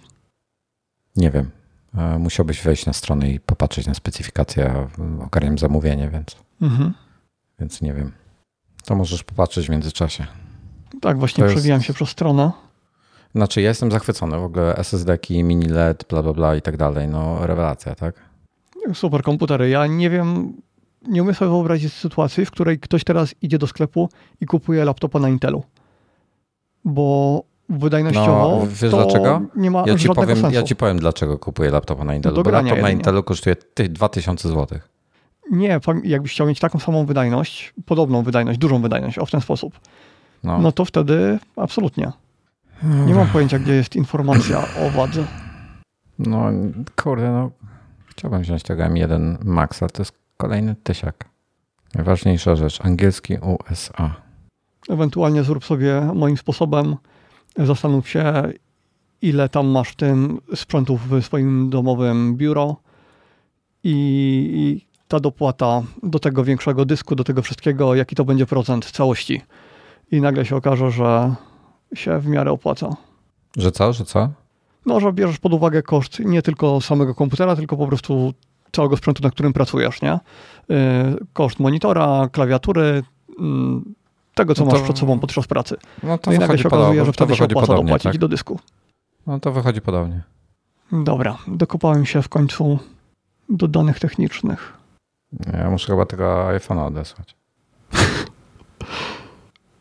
Nie 1.17 1.31
wiem. 1.31 1.51
E, 1.97 2.19
musiałbyś 2.19 2.63
wejść 2.63 2.87
na 2.87 2.93
stronę 2.93 3.31
i 3.31 3.41
popatrzeć 3.41 3.87
na 3.87 3.95
specyfikację. 3.95 4.89
Ogarniam 5.27 5.59
zamówienie, 5.59 6.11
więc, 6.11 6.37
mhm. 6.63 6.95
więc 7.61 7.81
nie 7.81 7.95
wiem. 7.95 8.13
To 8.85 8.95
możesz 8.95 9.23
popatrzeć 9.23 9.67
w 9.67 9.71
międzyczasie. 9.71 10.27
Tak, 11.01 11.19
właśnie 11.19 11.45
to 11.45 11.51
przewijam 11.51 11.77
jest... 11.77 11.87
się 11.87 11.93
przez 11.93 12.09
stronę. 12.09 12.53
Znaczy, 13.35 13.63
ja 13.63 13.69
jestem 13.69 13.91
zachwycony 13.91 14.39
w 14.39 14.45
ogóle 14.45 14.77
SSD-ki, 14.77 15.45
mini 15.45 15.67
LED, 15.67 16.05
bla, 16.09 16.23
bla, 16.23 16.33
bla 16.33 16.57
i 16.57 16.63
tak 16.63 16.77
dalej. 16.77 17.09
No, 17.09 17.47
rewelacja, 17.47 17.95
tak? 17.95 18.15
Super 18.95 19.23
komputery. 19.23 19.69
Ja 19.69 19.87
nie 19.87 20.11
wiem, 20.11 20.53
nie 21.09 21.23
umiem 21.23 21.35
sobie 21.35 21.51
wyobrazić 21.51 21.93
sytuacji, 21.93 22.47
w 22.47 22.51
której 22.51 22.79
ktoś 22.79 23.05
teraz 23.05 23.35
idzie 23.43 23.59
do 23.59 23.67
sklepu 23.67 24.09
i 24.41 24.47
kupuje 24.47 24.85
laptopa 24.85 25.19
na 25.19 25.29
Intelu. 25.29 25.65
Bo 26.85 27.43
wydajnościowo. 27.71 28.59
No, 28.61 28.67
wiesz 28.67 28.91
dlaczego? 28.91 29.43
Nie 29.57 29.71
ma 29.71 29.85
ja 29.87 29.95
ci, 29.95 30.09
powiem, 30.09 30.37
sensu. 30.37 30.55
ja 30.55 30.63
ci 30.63 30.77
powiem, 30.77 30.99
dlaczego 30.99 31.39
kupuję 31.39 31.71
laptopa 31.71 32.05
na 32.05 32.15
Intelu. 32.15 32.43
bo 32.43 32.51
laptop 32.51 32.83
na 32.83 32.91
Intelu 32.91 33.23
kosztuje 33.23 33.57
2000 33.77 34.49
zł. 34.49 34.79
Nie, 35.51 35.81
jakbyś 36.05 36.33
chciał 36.33 36.47
mieć 36.47 36.61
taką 36.61 36.79
samą 36.79 37.07
wydajność, 37.07 37.75
podobną 37.87 38.23
wydajność, 38.23 38.59
dużą 38.59 38.83
wydajność, 38.83 39.19
o 39.19 39.27
w 39.27 39.31
ten 39.31 39.41
sposób, 39.41 39.81
no, 40.45 40.59
no 40.59 40.73
to 40.73 40.85
wtedy 40.85 41.39
absolutnie. 41.57 42.13
Nie 43.07 43.15
mam 43.15 43.27
pojęcia, 43.27 43.59
gdzie 43.59 43.73
jest 43.73 43.97
informacja 43.97 44.59
o 44.59 44.91
wadze. 44.91 45.25
No, 46.19 46.51
kurde, 47.03 47.31
no. 47.31 47.51
Chciałbym 48.07 48.43
wziąć 48.43 48.63
tego 48.63 48.83
M1 48.83 49.37
Maxa, 49.45 49.89
to 49.89 50.03
jest 50.03 50.13
kolejny 50.37 50.75
tysiak. 50.83 51.25
Najważniejsza 51.95 52.57
rzecz, 52.57 52.85
angielski 52.85 53.37
USA. 53.39 54.15
Ewentualnie 54.89 55.43
zrób 55.43 55.65
sobie 55.65 56.01
moim 56.15 56.37
sposobem 56.37 56.97
Zastanów 57.57 58.09
się, 58.09 58.53
ile 59.23 59.49
tam 59.49 59.67
masz 59.67 59.89
w 59.89 59.97
tym 59.97 60.41
sprzętów 60.55 61.09
w 61.09 61.25
swoim 61.25 61.71
domowym 61.71 62.37
biuro 62.37 62.77
i, 63.85 64.87
ta 65.09 65.21
dopłata 65.21 65.83
do 66.03 66.19
tego 66.19 66.45
większego 66.45 66.85
dysku, 66.85 67.15
do 67.15 67.25
tego 67.25 67.43
wszystkiego, 67.43 67.95
jaki 67.95 68.17
to 68.17 68.25
będzie 68.25 68.47
procent 68.47 68.91
całości. 68.91 69.43
I 70.11 70.21
nagle 70.21 70.45
się 70.45 70.57
okaże, 70.57 70.91
że 70.91 71.35
się 71.95 72.19
w 72.19 72.27
miarę 72.27 72.51
opłaca. 72.51 72.97
Że 73.57 73.73
co, 73.73 73.93
że 73.93 74.05
co? 74.05 74.29
No, 74.87 75.01
że 75.01 75.13
bierzesz 75.13 75.39
pod 75.39 75.53
uwagę 75.53 75.83
koszt 75.83 76.19
nie 76.19 76.43
tylko 76.43 76.81
samego 76.81 77.15
komputera, 77.15 77.57
tylko 77.57 77.77
po 77.77 77.87
prostu 77.87 78.33
całego 78.73 78.97
sprzętu, 78.97 79.23
na 79.23 79.31
którym 79.31 79.53
pracujesz, 79.53 80.03
nie? 80.03 80.15
Y, 80.15 80.19
koszt 81.33 81.59
monitora, 81.59 82.29
klawiatury, 82.33 83.03
mm, 83.39 83.95
tego, 84.41 84.55
co 84.55 84.65
no 84.65 84.71
to, 84.71 84.77
masz 84.77 84.85
przed 84.85 84.99
sobą 84.99 85.19
podczas 85.19 85.47
pracy. 85.47 85.77
No 86.03 86.19
to 86.19 86.31
no 86.31 86.37
i 86.37 86.39
nagle 86.39 86.59
się 86.59 86.69
okazuje, 86.69 86.87
podobnie, 86.87 87.05
że 87.05 87.13
wtedy 87.13 87.37
się 87.37 87.45
opłaca 87.45 87.67
podobnie, 87.67 87.93
dopłacić 87.93 88.13
tak? 88.13 88.19
do 88.21 88.29
dysku. 88.29 88.61
No 89.27 89.41
to 89.41 89.53
wychodzi 89.53 89.81
podobnie. 89.81 90.23
Dobra, 90.93 91.39
dokopałem 91.47 92.07
się 92.07 92.23
w 92.23 92.29
końcu 92.29 92.79
do 93.49 93.69
danych 93.69 94.01
technicznych. 94.01 94.73
Ja 95.53 95.71
muszę 95.71 95.87
chyba 95.87 96.07
tego 96.07 96.25
iPhone'a 96.25 96.87
odesłać. 96.87 97.37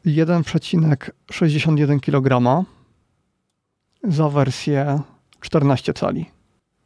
1,61 0.05 1.99
kg 1.99 2.65
za 4.03 4.29
wersję 4.29 4.99
14 5.39 5.93
cali. 5.93 6.25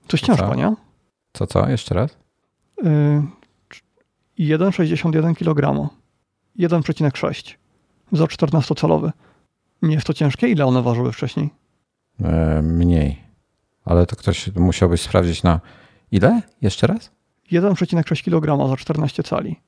Coś 0.08 0.22
co 0.22 0.28
ciężko, 0.28 0.48
co? 0.48 0.56
nie? 0.56 0.76
Co, 1.34 1.48
co? 1.48 1.70
Jeszcze 1.70 1.96
raz? 1.96 2.18
Yy, 2.84 3.24
1,61 4.40 5.36
kg. 5.36 5.90
1,6 6.60 7.56
za 8.14 8.26
14-calowy. 8.26 9.12
Nie 9.82 9.96
jest 9.96 10.08
to 10.08 10.14
ciężkie? 10.14 10.48
Ile 10.48 10.66
one 10.66 10.82
ważyły 10.82 11.12
wcześniej? 11.12 11.50
E, 12.24 12.62
mniej. 12.62 13.24
Ale 13.86 14.06
to 14.06 14.16
ktoś 14.16 14.50
musiałbyś 14.56 15.02
sprawdzić 15.02 15.44
na 15.44 15.60
ile? 16.12 16.42
Jeszcze 16.62 16.88
raz? 16.88 17.12
1,6 17.52 18.24
kg 18.24 18.70
za 18.70 18.78
14 18.78 19.24
cali 19.24 19.60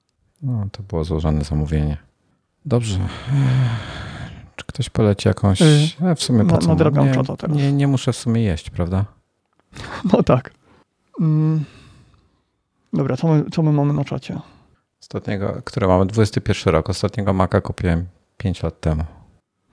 No, 0.43 0.67
to 0.73 0.83
było 0.83 1.05
złożone 1.05 1.45
zamówienie. 1.45 1.97
Dobrze. 2.67 2.99
Czy 4.57 4.65
ktoś 4.67 4.91
poleci 4.91 5.29
jakąś... 5.29 5.61
Yy, 5.61 6.15
w 6.15 6.23
sumie 6.23 6.45
po 6.45 6.59
co? 6.59 6.69
Nadrabiam 6.69 7.07
nie, 7.07 7.13
teraz. 7.37 7.57
Nie, 7.57 7.73
nie 7.73 7.89
muszę 7.89 8.13
w 8.13 8.17
sumie 8.17 8.43
jeść, 8.43 8.71
prawda? 8.71 9.05
No 10.13 10.23
tak. 10.23 10.51
Mm. 11.21 11.65
Dobra, 12.93 13.17
co 13.17 13.29
my, 13.29 13.45
co 13.51 13.63
my 13.63 13.73
mamy 13.73 13.93
na 13.93 14.05
czacie? 14.05 14.41
Ostatniego, 15.09 15.63
które 15.65 15.89
mamy 15.89 16.07
21 16.07 16.75
rok. 16.75 16.91
Ostatniego 16.91 17.33
Maca 17.33 17.61
kupiłem 17.61 18.07
5 18.37 18.63
lat 18.63 18.81
temu. 18.81 19.05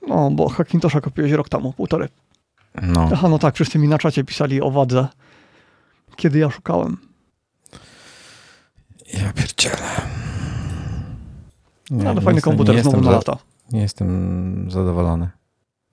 No, 0.08 0.32
bo 0.32 0.50
Hackintosha 0.50 1.02
kupiłeś 1.02 1.32
rok 1.32 1.50
temu, 1.50 1.74
półtory. 1.74 2.10
No. 2.82 3.10
Aha, 3.14 3.30
no 3.30 3.40
tak, 3.40 3.56
wszyscy 3.56 3.80
mi 3.80 3.88
na 3.88 3.98
czacie 3.98 4.24
pisali 4.24 4.62
o 4.62 4.72
wadze, 4.72 5.08
kiedy 6.16 6.40
ja 6.40 6.50
szukałem. 6.50 6.98
Ja 9.14 9.34
pierdzielę. 9.34 10.02
Nie, 11.92 12.10
ale 12.10 12.22
fajny 12.22 12.42
komputer 12.42 12.82
znowu 12.82 13.02
na 13.02 13.12
lata. 13.12 13.38
Nie 13.72 13.82
jestem 13.82 14.72
zadowolony. 14.72 15.30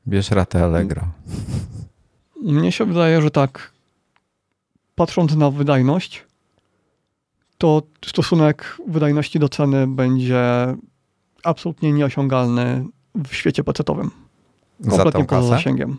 Bierz 0.08 0.30
ratę 0.30 0.64
Allegro. 0.64 1.02
Mnie 2.42 2.72
się 2.72 2.84
wydaje, 2.84 3.22
że 3.22 3.30
tak, 3.30 3.72
patrząc 4.94 5.36
na 5.36 5.50
wydajność, 5.50 6.24
to 7.62 7.82
stosunek 8.04 8.76
wydajności 8.86 9.38
do 9.38 9.48
ceny 9.48 9.86
będzie 9.86 10.44
absolutnie 11.42 11.92
nieosiągalny 11.92 12.84
w 13.26 13.34
świecie 13.34 13.64
pecetowym. 13.64 14.10
Kompletnie 14.90 15.24
poza 15.24 15.48
zasięgiem. 15.48 15.96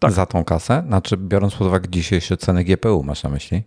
Tak. 0.00 0.12
Za 0.12 0.26
tą 0.26 0.44
kasę? 0.44 0.82
Znaczy, 0.86 1.16
biorąc 1.16 1.54
pod 1.54 1.66
uwagę 1.66 1.88
dzisiejsze 1.88 2.36
ceny 2.36 2.64
GPU, 2.64 3.02
masz 3.02 3.22
na 3.22 3.30
myśli? 3.30 3.62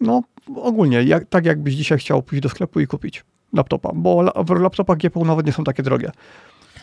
No, 0.00 0.22
ogólnie, 0.56 1.02
jak, 1.02 1.28
tak 1.28 1.46
jakbyś 1.46 1.74
dzisiaj 1.74 1.98
chciał 1.98 2.22
pójść 2.22 2.42
do 2.42 2.48
sklepu 2.48 2.80
i 2.80 2.86
kupić 2.86 3.24
laptopa, 3.52 3.90
bo 3.94 4.32
w 4.44 4.50
laptopach 4.50 4.98
GPU 4.98 5.24
nawet 5.24 5.46
nie 5.46 5.52
są 5.52 5.64
takie 5.64 5.82
drogie. 5.82 6.10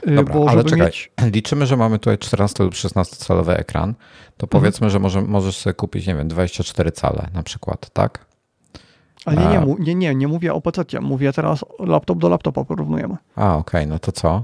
Y, 0.07 0.15
Dobra, 0.15 0.35
ale 0.47 0.63
czekaj, 0.63 0.85
mieć... 0.87 1.11
liczymy, 1.35 1.65
że 1.65 1.77
mamy 1.77 1.99
tutaj 1.99 2.17
14 2.17 2.63
lub 2.63 2.75
16 2.75 3.15
calowy 3.15 3.57
ekran, 3.57 3.93
to 4.37 4.45
mhm. 4.45 4.49
powiedzmy, 4.49 4.89
że 4.89 4.99
może, 4.99 5.21
możesz 5.21 5.57
sobie 5.57 5.73
kupić, 5.73 6.07
nie 6.07 6.15
wiem, 6.15 6.27
24 6.27 6.91
cale 6.91 7.29
na 7.33 7.43
przykład, 7.43 7.89
tak? 7.89 8.24
Ale 9.25 9.37
nie, 9.37 9.47
nie, 9.47 9.75
nie, 9.79 9.95
nie, 9.95 10.15
nie 10.15 10.27
mówię 10.27 10.53
o 10.53 10.61
PC, 10.61 11.01
mówię 11.01 11.33
teraz 11.33 11.65
laptop 11.79 12.19
do 12.19 12.29
laptopa 12.29 12.63
porównujemy. 12.63 13.15
A, 13.35 13.57
okej, 13.57 13.81
okay, 13.81 13.87
no 13.87 13.99
to 13.99 14.11
co? 14.11 14.43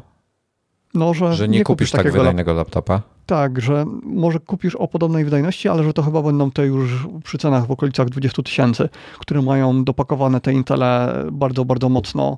No, 0.94 1.14
że, 1.14 1.34
że 1.34 1.48
nie, 1.48 1.58
nie 1.58 1.64
kupisz, 1.64 1.92
kupisz 1.92 2.04
tak 2.04 2.12
wydajnego 2.12 2.54
laptopa? 2.54 3.02
Tak, 3.26 3.62
że 3.62 3.86
może 4.04 4.40
kupisz 4.40 4.76
o 4.76 4.88
podobnej 4.88 5.26
wydajności, 5.26 5.70
ale 5.70 5.84
że 5.84 5.94
to 5.94 6.04
chyba 6.04 6.22
będą 6.22 6.52
te 6.52 6.66
już 6.66 7.08
przy 7.24 7.38
cenach 7.38 7.68
w 7.68 7.72
okolicach 7.72 8.10
20 8.10 8.44
tysięcy, 8.44 8.90
które 9.20 9.42
mają 9.42 9.84
dopakowane 9.84 10.42
te 10.42 10.54
Intele 10.54 11.24
bardzo, 11.32 11.66
bardzo 11.66 11.90
mocno, 11.90 12.38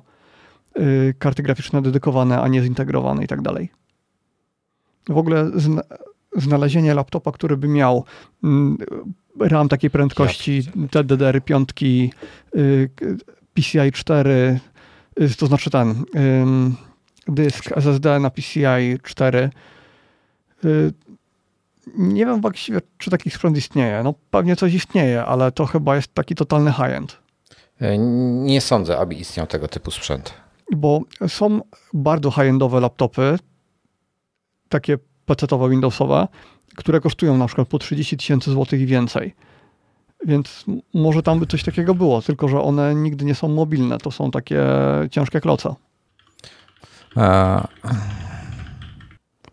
yy, 0.76 1.14
karty 1.18 1.42
graficzne 1.42 1.82
dedykowane, 1.82 2.40
a 2.40 2.48
nie 2.48 2.62
zintegrowane 2.62 3.24
i 3.24 3.26
tak 3.26 3.42
dalej. 3.42 3.70
W 5.08 5.18
ogóle 5.18 5.50
znalezienie 6.36 6.94
laptopa, 6.94 7.32
który 7.32 7.56
by 7.56 7.68
miał 7.68 8.04
yy, 8.42 9.48
RAM 9.48 9.68
takiej 9.68 9.90
prędkości, 9.90 10.62
TDDR 10.90 11.44
5, 11.44 11.68
yy, 11.82 12.90
PCI 13.54 13.92
4, 13.92 14.60
to 15.38 15.46
znaczy 15.46 15.70
ten 15.70 16.04
dysk 17.28 17.72
SSD 17.76 18.20
na 18.20 18.30
PCI 18.30 18.98
4 19.02 19.50
Y, 20.64 20.92
nie 21.98 22.26
wiem 22.26 22.40
właściwie, 22.40 22.80
czy 22.98 23.10
taki 23.10 23.30
sprzęt 23.30 23.56
istnieje. 23.56 24.02
No 24.02 24.14
pewnie 24.30 24.56
coś 24.56 24.74
istnieje, 24.74 25.24
ale 25.24 25.52
to 25.52 25.66
chyba 25.66 25.96
jest 25.96 26.14
taki 26.14 26.34
totalny 26.34 26.72
high-end. 26.72 27.18
E, 27.80 27.98
nie 28.44 28.60
sądzę, 28.60 28.98
aby 28.98 29.14
istniał 29.14 29.46
tego 29.46 29.68
typu 29.68 29.90
sprzęt. 29.90 30.34
Bo 30.76 31.00
są 31.28 31.60
bardzo 31.92 32.30
high-endowe 32.30 32.80
laptopy, 32.80 33.38
takie 34.68 34.98
PC-owe, 35.26 35.70
Windowsowe, 35.70 36.28
które 36.76 37.00
kosztują 37.00 37.38
na 37.38 37.46
przykład 37.46 37.68
po 37.68 37.78
30 37.78 38.16
tysięcy 38.16 38.50
złotych 38.50 38.80
i 38.80 38.86
więcej. 38.86 39.34
Więc 40.26 40.64
może 40.94 41.22
tam 41.22 41.40
by 41.40 41.46
coś 41.46 41.64
takiego 41.64 41.94
było, 41.94 42.22
tylko 42.22 42.48
że 42.48 42.60
one 42.60 42.94
nigdy 42.94 43.24
nie 43.24 43.34
są 43.34 43.48
mobilne. 43.48 43.98
To 43.98 44.10
są 44.10 44.30
takie 44.30 44.64
ciężkie 45.10 45.40
kloce. 45.40 45.74
A 47.16 47.68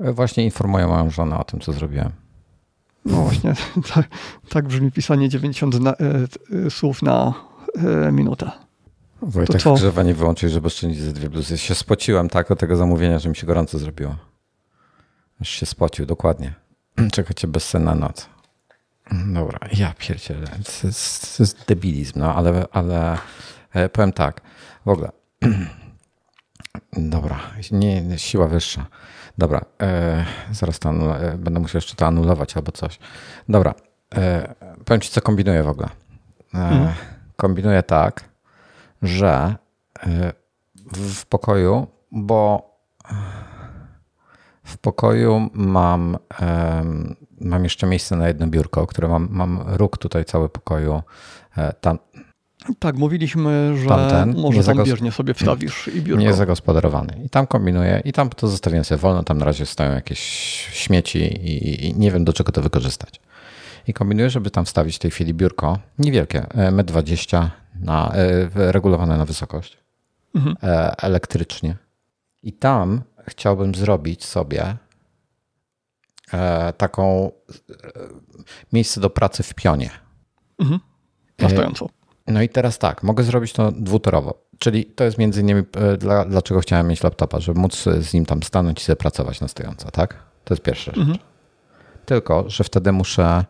Właśnie 0.02 0.44
informuję 0.44 0.88
moją 0.88 1.10
żonę 1.10 1.38
o 1.38 1.44
tym, 1.44 1.60
co 1.60 1.74
zrobiłem. 1.74 2.12
No 3.06 3.24
właśnie, 3.24 3.54
tak, 3.94 4.08
tak 4.50 4.68
brzmi 4.68 4.92
pisanie 4.92 5.30
90 5.30 5.80
na, 5.80 5.94
e, 5.94 6.70
słów 6.70 7.02
na 7.02 7.34
e, 7.76 8.12
minutę. 8.12 8.52
Wojtek, 9.22 9.62
to 9.62 9.74
grzewanie 9.74 10.14
wyłączył, 10.14 10.50
żeby 10.50 10.68
oszczędzić 10.68 11.02
ze 11.02 11.14
dwie 11.14 11.30
bluzy. 11.30 11.58
Się 11.58 11.76
spociłem 11.76 12.30
tak 12.30 12.52
o 12.52 12.56
tego 12.56 12.76
zamówienia, 12.76 13.20
że 13.20 13.30
mi 13.30 13.36
się 13.36 13.48
gorąco 13.48 13.80
zrobiło. 13.80 14.16
Aż 15.42 15.50
się 15.50 15.66
spocił, 15.66 16.06
dokładnie. 16.06 16.54
Czekajcie, 17.14 17.48
bezsenna 17.48 17.96
noc. 17.96 18.30
Dobra, 19.12 19.60
ja 19.74 19.94
pierdzielę. 19.98 20.48
To 20.48 20.88
jest, 20.88 21.38
to 21.38 21.44
jest 21.44 21.68
debilizm, 21.68 22.20
no, 22.20 22.36
ale, 22.36 22.66
ale 22.72 23.18
e, 23.74 23.90
powiem 23.90 24.14
tak. 24.14 24.42
W 24.86 24.90
ogóle. 24.90 25.12
Dobra, 26.98 27.40
nie, 27.72 28.20
siła 28.20 28.48
wyższa. 28.48 28.86
Dobra, 29.38 29.62
e, 29.82 30.26
zaraz 30.52 30.80
to 30.80 30.90
e, 30.90 31.38
będę 31.38 31.60
musiał 31.60 31.78
jeszcze 31.78 31.96
to 31.96 32.08
anulować 32.08 32.58
albo 32.58 32.72
coś. 32.72 33.00
Dobra, 33.50 33.74
e, 34.16 34.56
powiem 34.86 35.02
ci, 35.02 35.10
co 35.10 35.22
kombinuję 35.22 35.64
w 35.64 35.68
ogóle. 35.68 35.90
E, 36.54 36.58
mhm. 36.58 36.94
Kombinuję 37.36 37.84
tak, 37.84 38.24
że 39.02 39.56
e, 40.04 40.34
w 40.94 41.26
pokoju, 41.26 41.88
bo 42.12 42.72
w 44.72 44.78
pokoju 44.78 45.50
mam, 45.54 46.18
mam 47.42 47.64
jeszcze 47.64 47.88
miejsce 47.88 48.16
na 48.16 48.28
jedno 48.28 48.48
biurko, 48.48 48.88
które 48.88 49.08
mam, 49.08 49.28
mam 49.32 49.64
róg 49.68 49.98
tutaj 49.98 50.26
cały 50.26 50.50
pokoju. 50.50 51.02
E, 51.58 51.74
tam, 51.74 51.98
tak, 52.80 52.96
mówiliśmy, 52.96 53.78
że 53.78 53.90
Tamten, 53.90 54.42
może 54.42 54.64
tam 54.64 54.84
bieżnie 54.84 55.12
sobie 55.12 55.34
wstawisz 55.34 55.88
i 55.88 56.02
biurko. 56.02 56.22
Nie 56.22 56.34
zagospodarowany. 56.34 57.22
I 57.26 57.30
tam 57.30 57.48
kombinuję 57.48 58.02
i 58.06 58.14
tam 58.14 58.30
to 58.30 58.48
zostawiłem 58.48 58.84
sobie 58.84 59.00
wolno, 59.00 59.24
tam 59.24 59.38
na 59.38 59.46
razie 59.46 59.66
stoją 59.66 59.92
jakieś 59.92 60.20
śmieci 60.74 61.20
i, 61.20 61.86
i 61.86 61.96
nie 61.96 62.12
wiem 62.12 62.26
do 62.26 62.34
czego 62.34 62.52
to 62.52 62.62
wykorzystać. 62.62 63.22
I 63.88 63.94
kombinuję, 63.94 64.30
żeby 64.30 64.52
tam 64.52 64.66
wstawić 64.66 64.96
w 64.96 65.00
tej 65.00 65.12
chwili 65.12 65.34
biurko 65.34 65.80
niewielkie, 66.00 66.42
1,20 66.42 67.38
m 67.38 67.50
na, 67.80 68.14
e, 68.16 68.72
regulowane 68.72 69.18
na 69.18 69.26
wysokość, 69.26 69.78
mhm. 70.36 70.56
E, 70.64 70.96
elektrycznie. 70.98 71.76
I 72.44 72.54
tam 72.54 73.02
chciałbym 73.28 73.76
zrobić 73.76 74.26
sobie 74.26 74.78
e, 76.34 76.74
taką 76.74 77.32
miejsce 78.74 79.02
do 79.02 79.10
pracy 79.10 79.44
w 79.44 79.54
pionie. 79.54 79.90
Mhm. 80.60 80.80
Na 81.40 81.50
stojąco. 81.50 81.90
No 82.28 82.42
i 82.42 82.50
teraz 82.50 82.78
tak, 82.78 83.04
mogę 83.04 83.24
zrobić 83.24 83.54
to 83.54 83.72
dwutorowo. 83.72 84.44
Czyli 84.60 84.86
to 84.86 85.04
jest 85.04 85.18
między 85.18 85.42
innymi 85.42 85.64
e, 85.74 85.98
dla, 85.98 86.26
dlaczego 86.26 86.60
chciałem 86.60 86.88
mieć 86.88 87.04
laptopa, 87.04 87.40
żeby 87.40 87.60
móc 87.60 87.84
z 88.00 88.14
nim 88.14 88.26
tam 88.26 88.44
stanąć 88.44 88.82
i 88.82 88.84
sobie 88.86 88.96
pracować 88.96 89.42
na 89.42 89.48
stojąco, 89.48 89.92
tak? 89.92 90.16
To 90.44 90.54
jest 90.54 90.64
pierwsza 90.64 90.92
rzecz. 90.92 91.00
Mhm. 91.00 91.18
Tylko, 92.06 92.50
że 92.50 92.64
wtedy 92.64 92.92
muszę. 92.92 93.46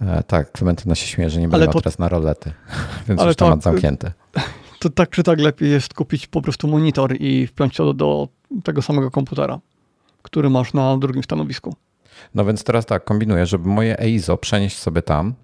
E, 0.00 0.22
tak, 0.22 0.52
Klementyna 0.52 0.94
się 0.94 1.06
śmieje, 1.06 1.30
że 1.30 1.40
nie 1.40 1.48
będę 1.48 1.68
to... 1.68 1.80
teraz 1.80 1.98
na 1.98 2.08
rolety, 2.08 2.52
więc 3.08 3.20
ale 3.20 3.28
już 3.28 3.36
to, 3.36 3.60
zamknięty. 3.60 4.12
To 4.82 4.90
tak 4.90 5.10
czy 5.10 5.22
tak 5.22 5.38
lepiej 5.40 5.70
jest 5.70 5.94
kupić 5.94 6.26
po 6.26 6.42
prostu 6.42 6.68
monitor 6.68 7.16
i 7.20 7.46
wpiąć 7.46 7.76
to 7.76 7.84
do, 7.84 7.94
do 7.94 8.28
tego 8.64 8.82
samego 8.82 9.10
komputera, 9.10 9.60
który 10.22 10.50
masz 10.50 10.72
na 10.72 10.98
drugim 10.98 11.22
stanowisku. 11.22 11.74
No 12.34 12.44
więc 12.44 12.64
teraz 12.64 12.86
tak, 12.86 13.04
kombinuję, 13.04 13.46
żeby 13.46 13.68
moje 13.68 14.00
EIZO 14.00 14.36
przenieść 14.36 14.78
sobie 14.78 15.02
tam, 15.02 15.34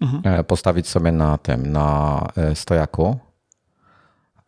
mhm. 0.00 0.34
E, 0.40 0.44
postawić 0.44 0.88
sobie 0.88 1.12
na 1.12 1.38
tym, 1.38 1.72
na 1.72 2.26
e, 2.36 2.54
stojaku, 2.54 3.18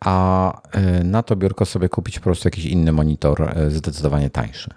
a 0.00 0.52
e, 0.72 1.04
na 1.04 1.22
to 1.22 1.36
biurko 1.36 1.66
sobie 1.66 1.88
kupić 1.88 2.18
po 2.18 2.24
prostu 2.24 2.48
jakiś 2.48 2.64
inny 2.64 2.92
monitor 2.92 3.54
zdecydowanie 3.68 4.30
tańszy. 4.30 4.70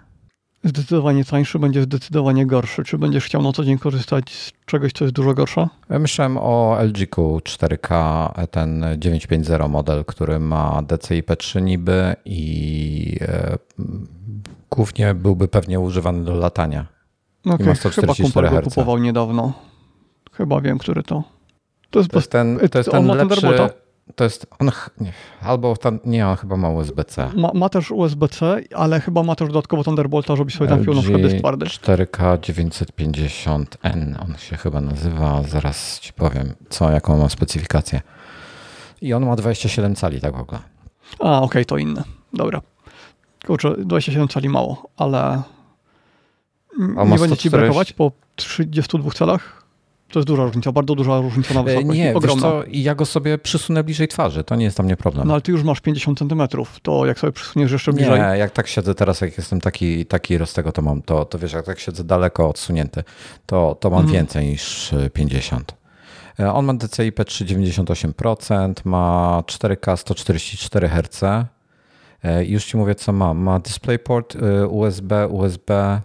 Zdecydowanie 0.65 1.25
tańszy, 1.25 1.59
będzie 1.59 1.81
zdecydowanie 1.81 2.45
gorszy. 2.45 2.83
Czy 2.83 2.97
będziesz 2.97 3.25
chciał 3.25 3.41
na 3.41 3.53
co 3.53 3.63
dzień 3.63 3.77
korzystać 3.77 4.33
z 4.33 4.51
czegoś, 4.65 4.91
co 4.93 5.05
jest 5.05 5.15
dużo 5.15 5.33
gorsze? 5.33 5.67
Myślałem 5.89 6.37
o 6.37 6.77
LG-ku 6.79 7.39
4K, 7.43 8.47
ten 8.47 8.85
950 8.97 9.71
model, 9.71 10.05
który 10.05 10.39
ma 10.39 10.81
DCI-P3 10.87 11.61
niby 11.61 12.15
i 12.25 13.17
e, 13.21 13.57
głównie 14.71 15.13
byłby 15.13 15.47
pewnie 15.47 15.79
używany 15.79 16.23
do 16.23 16.35
latania. 16.35 16.85
Okay, 17.45 17.75
chyba 17.75 18.15
kumpel 18.15 18.49
go 18.49 18.61
kupował 18.61 18.97
niedawno. 18.97 19.53
Chyba 20.31 20.61
wiem, 20.61 20.77
który 20.77 21.03
to. 21.03 21.23
To 21.89 21.99
jest, 21.99 22.11
to 22.11 22.17
jest 22.17 22.31
ten, 22.31 22.59
to 22.71 22.77
jest 22.77 22.91
ten 22.91 23.07
lepszy... 23.07 23.69
To 24.15 24.23
jest 24.23 24.47
on, 24.59 24.71
nie, 24.99 25.11
albo 25.41 25.77
tam, 25.77 25.99
nie, 26.05 26.27
on 26.27 26.35
chyba 26.35 26.57
ma 26.57 26.69
USB-C. 26.69 27.29
Ma, 27.35 27.51
ma, 27.53 27.69
też 27.69 27.91
USB-C, 27.91 28.61
ale 28.75 29.01
chyba 29.01 29.23
ma 29.23 29.35
też 29.35 29.47
dodatkowo 29.47 29.83
Thunderbolta, 29.83 30.35
żebyś 30.35 30.55
sobie 30.55 30.69
tam 30.69 30.83
na 30.83 31.01
przykład 31.01 31.21
dysk 31.21 31.37
twardy. 31.37 31.65
4K 31.65 32.37
950N 32.37 34.21
on 34.21 34.37
się 34.37 34.57
chyba 34.57 34.81
nazywa, 34.81 35.43
zaraz 35.43 35.99
ci 35.99 36.13
powiem, 36.13 36.53
co, 36.69 36.91
jaką 36.91 37.17
ma 37.17 37.29
specyfikację. 37.29 38.01
I 39.01 39.13
on 39.13 39.25
ma 39.25 39.35
27 39.35 39.95
cali 39.95 40.21
tak 40.21 40.35
w 40.35 40.39
ogóle. 40.39 40.59
A, 41.19 41.37
okej, 41.37 41.45
okay, 41.45 41.65
to 41.65 41.77
inne. 41.77 42.03
Dobra. 42.33 42.61
Kurczę, 43.47 43.75
27 43.77 44.27
cali 44.27 44.49
mało, 44.49 44.89
ale 44.97 45.41
nie 46.79 47.19
będzie 47.19 47.37
ci 47.37 47.49
brakować 47.49 47.93
po 47.93 48.11
32 48.35 49.11
calach? 49.11 49.64
To 50.15 50.19
jest 50.19 50.27
duża 50.27 50.43
różnica, 50.43 50.71
bardzo 50.71 50.95
duża 50.95 51.21
różnica 51.21 51.53
na 51.53 51.59
e, 51.59 51.63
wysokość. 51.63 51.99
Nie, 51.99 52.13
ogromna. 52.13 52.41
Co, 52.41 52.63
ja 52.67 52.95
go 52.95 53.05
sobie 53.05 53.37
przysunę 53.37 53.83
bliżej 53.83 54.07
twarzy, 54.07 54.43
to 54.43 54.55
nie 54.55 54.65
jest 54.65 54.77
dla 54.77 54.85
mnie 54.85 54.97
problem. 54.97 55.27
No 55.27 55.33
ale 55.33 55.41
ty 55.41 55.51
już 55.51 55.63
masz 55.63 55.81
50 55.81 56.19
centymetrów, 56.19 56.79
to 56.81 57.05
jak 57.05 57.19
sobie 57.19 57.33
przysuniesz 57.33 57.71
jeszcze 57.71 57.93
bliżej... 57.93 58.19
Nie, 58.19 58.37
jak 58.37 58.51
tak 58.51 58.67
siedzę 58.67 58.95
teraz, 58.95 59.21
jak 59.21 59.37
jestem 59.37 59.61
taki, 59.61 60.05
taki 60.05 60.37
roztego, 60.37 60.71
to 60.71 60.81
mam, 60.81 61.01
to, 61.01 61.25
to 61.25 61.39
wiesz, 61.39 61.53
jak 61.53 61.65
tak 61.65 61.79
siedzę 61.79 62.03
daleko 62.03 62.49
odsunięty, 62.49 63.03
to, 63.45 63.77
to 63.79 63.89
mam 63.89 63.99
mhm. 63.99 64.13
więcej 64.13 64.47
niż 64.47 64.95
50. 65.13 65.75
E, 66.39 66.53
on 66.53 66.65
ma 66.65 66.73
DCI 66.73 67.11
P3 67.11 67.45
98%, 67.45 68.73
ma 68.85 69.43
4K 69.45 69.97
144 69.97 70.89
Hz. 70.89 71.21
Już 72.45 72.65
ci 72.65 72.77
mówię, 72.77 72.95
co 72.95 73.13
ma. 73.13 73.33
Ma 73.33 73.59
DisplayPort 73.59 74.37
USB, 74.69 75.27
USB, 75.27 76.01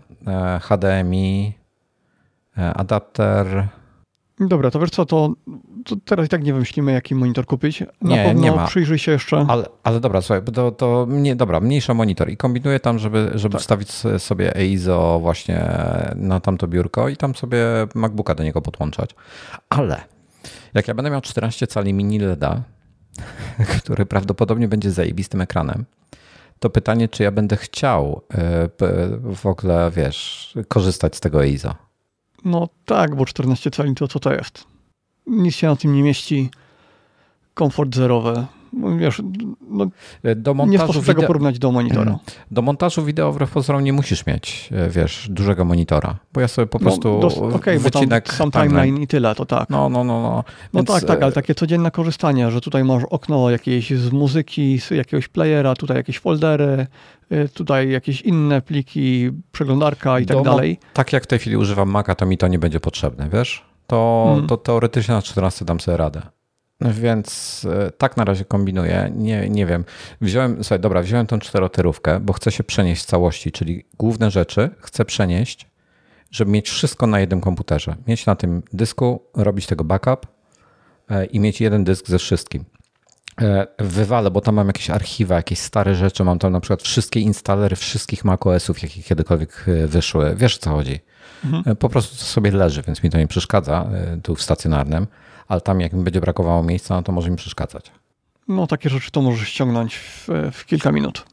HDMI, 0.60 1.52
adapter, 2.56 3.68
Dobra, 4.40 4.70
to 4.70 4.81
wiesz 4.81 4.90
co, 4.90 5.07
to, 5.07 5.35
to, 5.85 5.96
teraz 6.05 6.26
i 6.26 6.29
tak 6.29 6.42
nie 6.42 6.53
wymyślimy, 6.53 6.92
jaki 6.92 7.14
monitor 7.14 7.46
kupić. 7.46 7.81
Na 7.81 8.11
nie, 8.16 8.24
pewno 8.24 8.42
nie 8.42 8.53
ma. 8.53 8.66
przyjrzyj 8.66 8.98
się 8.98 9.12
jeszcze. 9.12 9.46
Ale, 9.48 9.66
ale 9.83 10.00
dobra, 10.00 10.20
słuchaj, 10.20 10.42
to, 10.55 10.72
to 10.72 11.07
nie, 11.09 11.37
dobra, 11.37 11.61
mniejszy 11.61 11.94
monitor 11.94 12.31
i 12.31 12.37
kombinuję 12.37 12.81
tam, 12.81 12.98
żeby, 12.98 13.31
żeby 13.35 13.53
tak. 13.53 13.61
wstawić 13.61 13.92
sobie 14.18 14.57
EIZO 14.57 15.18
właśnie 15.20 15.70
na 16.16 16.40
tamto 16.40 16.68
biurko 16.68 17.09
i 17.09 17.16
tam 17.16 17.35
sobie 17.35 17.64
MacBooka 17.94 18.35
do 18.35 18.44
niego 18.44 18.62
podłączać. 18.62 19.11
Ale 19.68 20.00
jak 20.74 20.88
ja 20.88 20.94
będę 20.94 21.11
miał 21.11 21.20
14 21.20 21.66
cali 21.66 21.94
mini 21.94 22.18
LEDa, 22.18 22.62
który 23.79 24.07
prawdopodobnie 24.07 24.68
będzie 24.68 24.90
zajebistym 24.90 25.40
ekranem, 25.40 25.85
to 26.59 26.70
pytanie, 26.70 27.09
czy 27.09 27.22
ja 27.22 27.31
będę 27.31 27.57
chciał 27.57 28.22
e, 28.35 28.68
w 29.35 29.46
ogóle, 29.46 29.90
wiesz, 29.90 30.55
korzystać 30.68 31.16
z 31.16 31.20
tego 31.20 31.44
EIZO. 31.44 31.89
No 32.44 32.68
tak, 32.85 33.16
bo 33.16 33.26
14 33.26 33.70
cali 33.70 33.94
to 33.94 34.09
co 34.09 34.20
to 34.20 34.33
jest? 34.33 34.64
Nic 35.26 35.55
się 35.55 35.66
na 35.66 35.76
tym 35.76 35.94
nie 35.94 36.03
mieści. 36.03 36.50
Komfort 37.55 37.94
zerowy. 37.94 38.46
No 38.72 38.96
wiesz, 38.96 39.22
no, 39.68 39.87
do 40.37 40.54
montażu 40.54 40.72
nie 40.72 40.78
sposób 40.78 41.06
tego 41.06 41.22
porównać 41.22 41.59
do 41.59 41.72
monitora. 41.72 42.18
Do 42.50 42.62
montażu 42.62 43.04
wideo 43.04 43.33
wbrew 43.33 43.50
pozorom 43.50 43.85
nie 43.85 43.92
musisz 43.92 44.26
mieć, 44.26 44.68
e, 44.72 44.90
wiesz, 44.90 45.28
dużego 45.30 45.64
monitora, 45.64 46.16
bo 46.33 46.40
ja 46.40 46.48
sobie 46.48 46.66
po 46.66 46.78
no, 46.78 46.83
prostu 46.83 47.20
no, 47.22 47.54
okay, 47.56 47.78
wycinek... 47.78 48.26
Bo 48.26 48.33
sam 48.33 48.50
timeline 48.50 49.02
i 49.02 49.06
tyle, 49.06 49.35
to 49.35 49.46
tak. 49.46 49.70
No, 49.70 49.88
no, 49.88 50.04
no. 50.04 50.20
No, 50.20 50.44
no 50.72 50.83
tak, 50.83 51.04
tak, 51.04 51.22
ale 51.22 51.33
takie 51.33 51.54
codzienne 51.54 51.90
korzystanie, 51.90 52.50
że 52.50 52.61
tutaj 52.61 52.85
masz 52.85 53.02
okno 53.11 53.50
jakieś 53.50 53.90
z 53.90 54.12
muzyki, 54.12 54.80
z 54.80 54.90
jakiegoś 54.90 55.28
playera, 55.28 55.74
tutaj 55.74 55.96
jakieś 55.96 56.18
foldery, 56.18 56.87
tutaj 57.54 57.90
jakieś 57.90 58.20
inne 58.20 58.62
pliki, 58.62 59.30
przeglądarka 59.52 60.20
i 60.20 60.26
tak 60.26 60.42
dalej. 60.42 60.78
tak 60.92 61.12
jak 61.12 61.24
w 61.24 61.26
tej 61.26 61.38
chwili 61.38 61.56
używam 61.56 61.90
Maca, 61.90 62.14
to 62.14 62.26
mi 62.26 62.38
to 62.38 62.48
nie 62.48 62.59
będzie 62.59 62.80
potrzebne, 62.80 63.28
wiesz? 63.33 63.64
To, 63.87 64.30
mm. 64.35 64.46
to 64.46 64.56
teoretycznie 64.56 65.14
na 65.14 65.22
14 65.22 65.64
dam 65.64 65.80
sobie 65.80 65.96
radę. 65.96 66.22
Więc 66.80 67.66
e, 67.70 67.90
tak 67.90 68.16
na 68.16 68.24
razie 68.24 68.44
kombinuję. 68.44 69.12
Nie, 69.16 69.48
nie 69.50 69.66
wiem. 69.66 69.84
Wziąłem, 70.20 70.56
słuchaj, 70.56 70.80
dobra, 70.80 71.02
wziąłem 71.02 71.26
tą 71.26 71.38
czterotyrówkę, 71.38 72.20
bo 72.20 72.32
chcę 72.32 72.52
się 72.52 72.64
przenieść 72.64 73.02
w 73.02 73.06
całości, 73.06 73.52
czyli 73.52 73.84
główne 73.98 74.30
rzeczy 74.30 74.70
chcę 74.80 75.04
przenieść, 75.04 75.66
żeby 76.30 76.50
mieć 76.50 76.70
wszystko 76.70 77.06
na 77.06 77.20
jednym 77.20 77.40
komputerze. 77.40 77.96
Mieć 78.06 78.26
na 78.26 78.36
tym 78.36 78.62
dysku, 78.72 79.22
robić 79.34 79.66
tego 79.66 79.84
backup 79.84 80.26
e, 81.10 81.24
i 81.24 81.40
mieć 81.40 81.60
jeden 81.60 81.84
dysk 81.84 82.08
ze 82.08 82.18
wszystkim. 82.18 82.64
E, 83.40 83.66
wywalę, 83.78 84.30
bo 84.30 84.40
tam 84.40 84.54
mam 84.54 84.66
jakieś 84.66 84.90
archiwa, 84.90 85.34
jakieś 85.34 85.58
stare 85.58 85.94
rzeczy. 85.94 86.24
Mam 86.24 86.38
tam 86.38 86.52
na 86.52 86.60
przykład 86.60 86.82
wszystkie 86.82 87.20
instalery 87.20 87.76
wszystkich 87.76 88.24
macOSów, 88.24 88.82
jakie 88.82 89.02
kiedykolwiek 89.02 89.64
wyszły. 89.86 90.34
Wiesz 90.36 90.56
o 90.56 90.60
co 90.60 90.70
chodzi? 90.70 91.00
Mhm. 91.44 91.76
Po 91.76 91.88
prostu 91.88 92.16
to 92.16 92.24
sobie 92.24 92.50
leży, 92.50 92.82
więc 92.82 93.02
mi 93.02 93.10
to 93.10 93.18
nie 93.18 93.26
przeszkadza 93.26 93.90
tu 94.22 94.34
w 94.34 94.42
stacjonarnym 94.42 95.06
ale 95.50 95.60
tam 95.60 95.80
jak 95.80 95.92
mi 95.92 96.04
będzie 96.04 96.20
brakowało 96.20 96.62
miejsca, 96.62 96.94
no 96.94 97.02
to 97.02 97.12
może 97.12 97.30
mi 97.30 97.36
przeszkadzać. 97.36 97.90
No 98.48 98.66
takie 98.66 98.90
rzeczy 98.90 99.10
to 99.10 99.22
możesz 99.22 99.48
ściągnąć 99.48 99.96
w, 99.96 100.28
w 100.52 100.66
kilka 100.66 100.92
minut. 100.92 101.26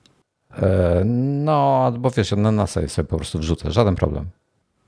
E, 0.53 1.01
no, 1.06 1.91
bo 1.99 2.10
wiesz, 2.10 2.32
na 2.32 2.51
NASA 2.51 2.88
sobie 2.88 3.08
po 3.08 3.17
prostu 3.17 3.39
wrzucę, 3.39 3.71
żaden 3.71 3.95
problem. 3.95 4.25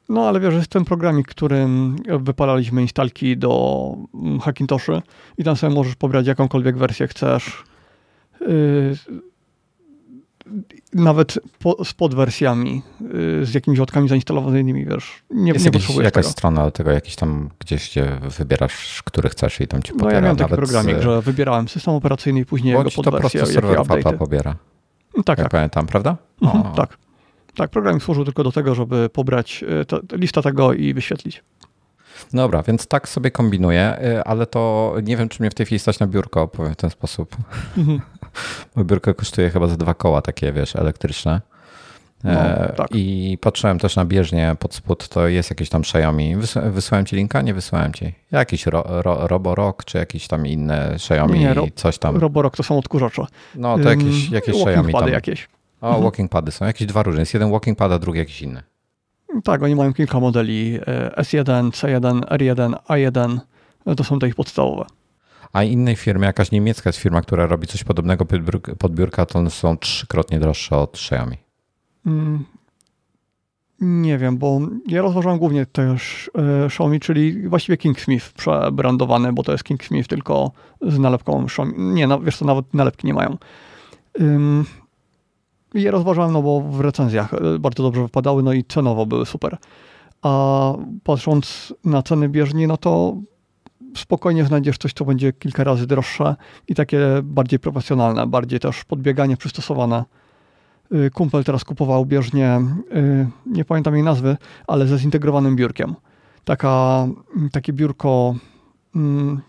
No, 0.09 0.27
ale 0.27 0.39
wiesz, 0.39 0.53
jest 0.53 0.67
ten 0.67 0.85
programik, 0.85 1.27
którym 1.27 1.95
wypalaliśmy 2.19 2.81
instalki 2.81 3.37
do 3.37 3.95
mm, 4.13 4.39
Hackintoshy 4.39 5.01
i 5.37 5.43
tam 5.43 5.55
sobie 5.55 5.75
możesz 5.75 5.95
pobrać 5.95 6.27
jakąkolwiek 6.27 6.77
wersję 6.77 7.07
chcesz. 7.07 7.63
Y, 8.41 8.97
nawet 10.93 11.39
po, 11.59 11.85
z 11.85 11.93
podwersjami, 11.93 12.81
y, 13.41 13.45
z 13.45 13.53
jakimiś 13.53 13.79
łatkami 13.79 14.09
zainstalowanymi, 14.09 14.85
wiesz, 14.85 15.23
nie, 15.31 15.51
Jest 15.51 15.65
nie 15.65 15.71
jakiś, 15.73 15.95
jakaś 15.95 16.13
tego. 16.13 16.29
strona 16.29 16.71
tego, 16.71 16.91
jakiś 16.91 17.15
tam 17.15 17.49
gdzieś, 17.59 17.89
gdzie 17.89 18.19
wybierasz, 18.37 19.03
który 19.05 19.29
chcesz 19.29 19.61
i 19.61 19.67
tam 19.67 19.83
ci 19.83 19.93
pobiera. 19.93 20.09
No 20.09 20.15
ja 20.15 20.21
miałem 20.21 20.37
taki 20.37 20.51
programik, 20.51 20.97
z... 20.97 21.01
że 21.01 21.21
wybierałem 21.21 21.67
system 21.67 21.93
operacyjny 21.93 22.39
i 22.39 22.45
później 22.45 22.73
jego 22.77 22.91
podwersję, 22.91 23.39
to 23.39 23.45
serwer 23.45 24.17
pobiera. 24.17 24.55
No 25.17 25.23
tak, 25.23 25.37
jak 25.37 25.45
tak. 25.45 25.51
pamiętam, 25.51 25.87
prawda? 25.87 26.17
Mhm, 26.41 26.75
tak. 26.75 26.97
Tak, 27.55 27.69
program 27.69 28.01
służył 28.01 28.25
tylko 28.25 28.43
do 28.43 28.51
tego, 28.51 28.75
żeby 28.75 29.09
pobrać 29.09 29.63
y, 29.81 29.85
to, 29.85 29.99
listę 30.11 30.41
tego 30.41 30.73
i 30.73 30.93
wyświetlić. 30.93 31.43
Dobra, 32.33 32.63
więc 32.63 32.87
tak 32.87 33.09
sobie 33.09 33.31
kombinuję, 33.31 33.97
y, 34.03 34.23
ale 34.23 34.45
to 34.45 34.93
nie 35.03 35.17
wiem, 35.17 35.29
czy 35.29 35.41
mnie 35.41 35.49
w 35.49 35.53
tej 35.53 35.65
chwili 35.65 35.79
stać 35.79 35.99
na 35.99 36.07
biurko, 36.07 36.47
powiem 36.47 36.73
w 36.73 36.77
ten 36.77 36.89
sposób. 36.89 37.35
Mhm. 37.77 38.01
Moje 38.75 38.85
biurko 38.85 39.13
kosztuje 39.13 39.49
chyba 39.49 39.67
za 39.67 39.77
dwa 39.77 39.93
koła 39.93 40.21
takie, 40.21 40.51
wiesz, 40.53 40.75
elektryczne. 40.75 41.41
No, 42.23 42.31
e, 42.31 42.73
tak. 42.77 42.87
I 42.93 43.37
patrzyłem 43.41 43.79
też 43.79 43.95
na 43.95 44.05
bieżnię 44.05 44.55
pod 44.59 44.75
spód, 44.75 45.07
to 45.07 45.27
jest 45.27 45.49
jakieś 45.49 45.69
tam 45.69 45.81
Xiaomi. 45.81 46.35
wysłałem 46.71 47.05
ci 47.05 47.15
linka? 47.15 47.41
Nie 47.41 47.53
wysłałem 47.53 47.93
ci. 47.93 48.13
Jakiś 48.31 48.65
ro, 48.65 48.83
ro, 48.87 49.27
Roborock, 49.27 49.85
czy 49.85 49.97
jakieś 49.97 50.27
tam 50.27 50.47
inne 50.47 50.93
Xiaomi, 50.93 51.39
nie, 51.39 51.55
coś 51.75 51.97
tam. 51.97 52.17
Roborock 52.17 52.57
to 52.57 52.63
są 52.63 52.77
odkurzacze. 52.77 53.25
No 53.55 53.79
to 53.79 53.89
jakieś, 53.89 54.29
jakieś 54.29 54.55
walking 54.55 54.69
Xiaomi 54.69 54.93
pady 54.93 55.05
tam. 55.05 55.13
jakieś. 55.13 55.47
O, 55.81 55.87
mhm. 55.87 56.03
walking 56.03 56.31
pady 56.31 56.51
są. 56.51 56.65
Jakieś 56.65 56.87
dwa 56.87 57.03
różne. 57.03 57.19
Jest 57.19 57.33
jeden 57.33 57.51
walking 57.51 57.77
pad, 57.77 57.91
a 57.91 57.99
drugi 57.99 58.19
jakiś 58.19 58.41
inny. 58.41 58.63
Tak, 59.43 59.63
oni 59.63 59.75
mają 59.75 59.93
kilka 59.93 60.19
modeli. 60.19 60.79
S1, 61.17 61.71
C1, 61.71 62.19
R1, 62.19 62.73
A1. 62.89 63.39
To 63.97 64.03
są 64.03 64.19
te 64.19 64.27
ich 64.27 64.35
podstawowe 64.35 64.85
a 65.53 65.63
innej 65.63 65.95
firmy, 65.95 66.25
jakaś 66.25 66.51
niemiecka 66.51 66.89
jest 66.89 66.99
firma, 66.99 67.21
która 67.21 67.47
robi 67.47 67.67
coś 67.67 67.83
podobnego 67.83 68.25
pod 68.79 68.93
biurka, 68.95 69.25
to 69.25 69.39
one 69.39 69.49
są 69.49 69.77
trzykrotnie 69.77 70.39
droższe 70.39 70.77
od 70.77 70.95
Xiaomi. 70.95 71.37
Mm, 72.05 72.45
nie 73.81 74.17
wiem, 74.17 74.37
bo 74.37 74.59
ja 74.87 75.01
rozważam 75.01 75.37
głównie 75.37 75.65
też 75.65 76.31
e, 76.37 76.65
Xiaomi, 76.65 76.99
czyli 76.99 77.47
właściwie 77.47 77.77
Kingsmith 77.77 78.31
przebrandowany, 78.33 79.33
bo 79.33 79.43
to 79.43 79.51
jest 79.51 79.63
Kingsmith 79.63 80.09
tylko 80.09 80.51
z 80.81 80.99
nalepką 80.99 81.43
Xiaomi. 81.43 81.73
Nie, 81.77 82.07
na, 82.07 82.19
wiesz 82.19 82.37
co, 82.37 82.45
nawet 82.45 82.73
nalepki 82.73 83.07
nie 83.07 83.13
mają. 83.13 83.37
Ym, 84.21 84.65
rozważałem, 85.91 86.33
no 86.33 86.41
bo 86.41 86.61
w 86.61 86.79
recenzjach 86.81 87.33
e, 87.33 87.59
bardzo 87.59 87.83
dobrze 87.83 88.01
wypadały, 88.01 88.43
no 88.43 88.53
i 88.53 88.63
cenowo 88.63 89.05
były 89.05 89.25
super. 89.25 89.57
A 90.21 90.73
patrząc 91.03 91.73
na 91.85 92.03
ceny 92.03 92.29
bieżni, 92.29 92.67
no 92.67 92.77
to 92.77 93.17
spokojnie 93.97 94.45
znajdziesz 94.45 94.77
coś, 94.77 94.93
co 94.93 95.05
będzie 95.05 95.33
kilka 95.33 95.63
razy 95.63 95.87
droższe 95.87 96.35
i 96.67 96.75
takie 96.75 96.99
bardziej 97.23 97.59
profesjonalne, 97.59 98.27
bardziej 98.27 98.59
też 98.59 98.83
podbieganie 98.83 99.37
przystosowane. 99.37 100.03
Y, 100.93 101.11
kumpel 101.11 101.43
teraz 101.43 101.63
kupował 101.63 102.05
bieżnie, 102.05 102.61
y, 102.95 103.27
nie 103.45 103.65
pamiętam 103.65 103.93
jej 103.93 104.03
nazwy, 104.03 104.37
ale 104.67 104.87
ze 104.87 104.97
zintegrowanym 104.97 105.55
biurkiem. 105.55 105.95
Taka, 106.43 107.07
takie 107.51 107.73
biurko, 107.73 108.35
mm, 108.95 109.41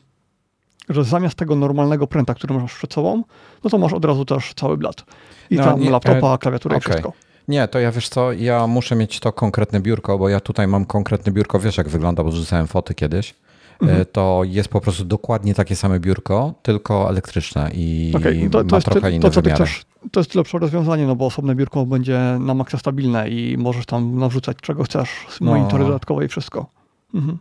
że 0.88 1.04
zamiast 1.04 1.34
tego 1.34 1.56
normalnego 1.56 2.06
pręta, 2.06 2.34
który 2.34 2.54
masz 2.54 2.74
przed 2.74 2.92
sobą, 2.92 3.22
no 3.64 3.70
to 3.70 3.78
masz 3.78 3.92
od 3.92 4.04
razu 4.04 4.24
też 4.24 4.54
cały 4.54 4.76
blat. 4.76 5.04
I 5.50 5.56
no, 5.56 5.64
tam 5.64 5.80
nie, 5.80 5.90
laptopa, 5.90 6.34
e, 6.34 6.38
klawiaturę 6.38 6.76
okay. 6.76 6.88
i 6.88 6.90
wszystko. 6.90 7.12
Nie, 7.48 7.68
to 7.68 7.78
ja 7.78 7.92
wiesz 7.92 8.08
co, 8.08 8.32
ja 8.32 8.66
muszę 8.66 8.96
mieć 8.96 9.20
to 9.20 9.32
konkretne 9.32 9.80
biurko, 9.80 10.18
bo 10.18 10.28
ja 10.28 10.40
tutaj 10.40 10.66
mam 10.66 10.84
konkretne 10.84 11.32
biurko, 11.32 11.58
wiesz 11.58 11.76
jak 11.76 11.88
wygląda, 11.88 12.24
bo 12.24 12.32
rzucałem 12.32 12.66
foty 12.66 12.94
kiedyś. 12.94 13.34
Mhm. 13.82 14.04
To 14.12 14.42
jest 14.44 14.68
po 14.68 14.80
prostu 14.80 15.04
dokładnie 15.04 15.54
takie 15.54 15.76
same 15.76 16.00
biurko, 16.00 16.54
tylko 16.62 17.10
elektryczne 17.10 17.70
i 17.74 18.12
okay, 18.16 18.50
to, 18.50 18.64
to 18.64 18.76
ma 18.76 18.82
trochę 18.82 19.00
ty, 19.00 19.16
inne 19.16 19.30
to, 19.30 19.42
wymiary. 19.42 19.64
Chcesz, 19.64 19.84
to 20.12 20.20
jest 20.20 20.34
lepsze 20.34 20.58
rozwiązanie, 20.58 21.06
no 21.06 21.16
bo 21.16 21.26
osobne 21.26 21.54
biurko 21.54 21.86
będzie 21.86 22.20
na 22.40 22.54
maksa 22.54 22.78
stabilne 22.78 23.28
i 23.28 23.56
możesz 23.58 23.86
tam 23.86 24.18
nawrzucać 24.18 24.56
czego 24.62 24.84
chcesz, 24.84 25.10
no. 25.40 25.50
monitory 25.50 25.84
dodatkowe 25.84 26.24
i 26.24 26.28
wszystko. 26.28 26.66
Mhm. 27.14 27.38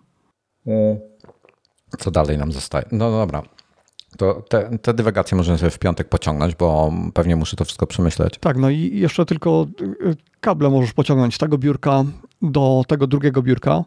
Co 1.99 2.11
dalej 2.11 2.37
nam 2.37 2.51
zostaje? 2.51 2.85
No 2.91 3.11
dobra, 3.11 3.43
to 4.17 4.43
te, 4.49 4.77
te 4.77 4.93
dywagacje 4.93 5.37
możemy 5.37 5.57
sobie 5.57 5.69
w 5.69 5.79
piątek 5.79 6.09
pociągnąć, 6.09 6.55
bo 6.55 6.93
pewnie 7.13 7.35
muszę 7.35 7.55
to 7.55 7.65
wszystko 7.65 7.87
przemyśleć. 7.87 8.37
Tak, 8.39 8.57
no 8.57 8.69
i 8.69 8.99
jeszcze 8.99 9.25
tylko 9.25 9.67
y, 9.81 10.15
kable 10.41 10.69
możesz 10.69 10.93
pociągnąć 10.93 11.35
z 11.35 11.37
tego 11.37 11.57
biurka 11.57 12.03
do 12.41 12.83
tego 12.87 13.07
drugiego 13.07 13.41
biurka, 13.41 13.83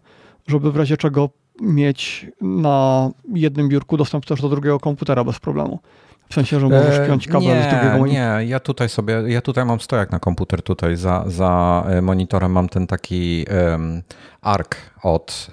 żeby 0.47 0.73
w 0.73 0.77
razie 0.77 0.97
czego 0.97 1.31
mieć 1.61 2.27
na 2.41 3.11
jednym 3.35 3.69
biurku 3.69 3.97
dostęp 3.97 4.27
też 4.27 4.41
do 4.41 4.49
drugiego 4.49 4.81
komputera 4.81 5.25
bez 5.25 5.39
problemu. 5.39 5.81
W 6.29 6.35
sensie, 6.35 6.61
że 6.61 6.69
możesz 6.69 6.99
e, 6.99 7.07
piąć 7.07 7.29
kabel 7.29 7.49
nie, 7.49 7.63
z 7.63 7.69
drugiego 7.69 7.99
monitora. 7.99 8.41
Nie, 8.41 8.49
ja 8.49 8.61
tutaj 8.61 8.89
sobie, 8.89 9.15
ja 9.27 9.41
tutaj 9.41 9.65
mam 9.65 9.81
stojak 9.81 10.11
na 10.11 10.19
komputer, 10.19 10.63
tutaj 10.63 10.97
za, 10.97 11.25
za 11.27 11.85
e, 11.89 12.03
monitorem 12.03 12.53
mam 12.53 12.69
ten 12.69 12.87
taki 12.87 13.47
um, 13.73 14.03
ARC 14.41 14.71
od 15.03 15.51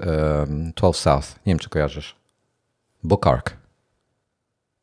um, 0.47 0.71
12 0.75 1.03
South. 1.03 1.27
Nie 1.45 1.51
wiem, 1.53 1.59
czy 1.59 1.69
kojarzysz. 1.69 2.15
Book 3.03 3.27
ARC. 3.27 3.58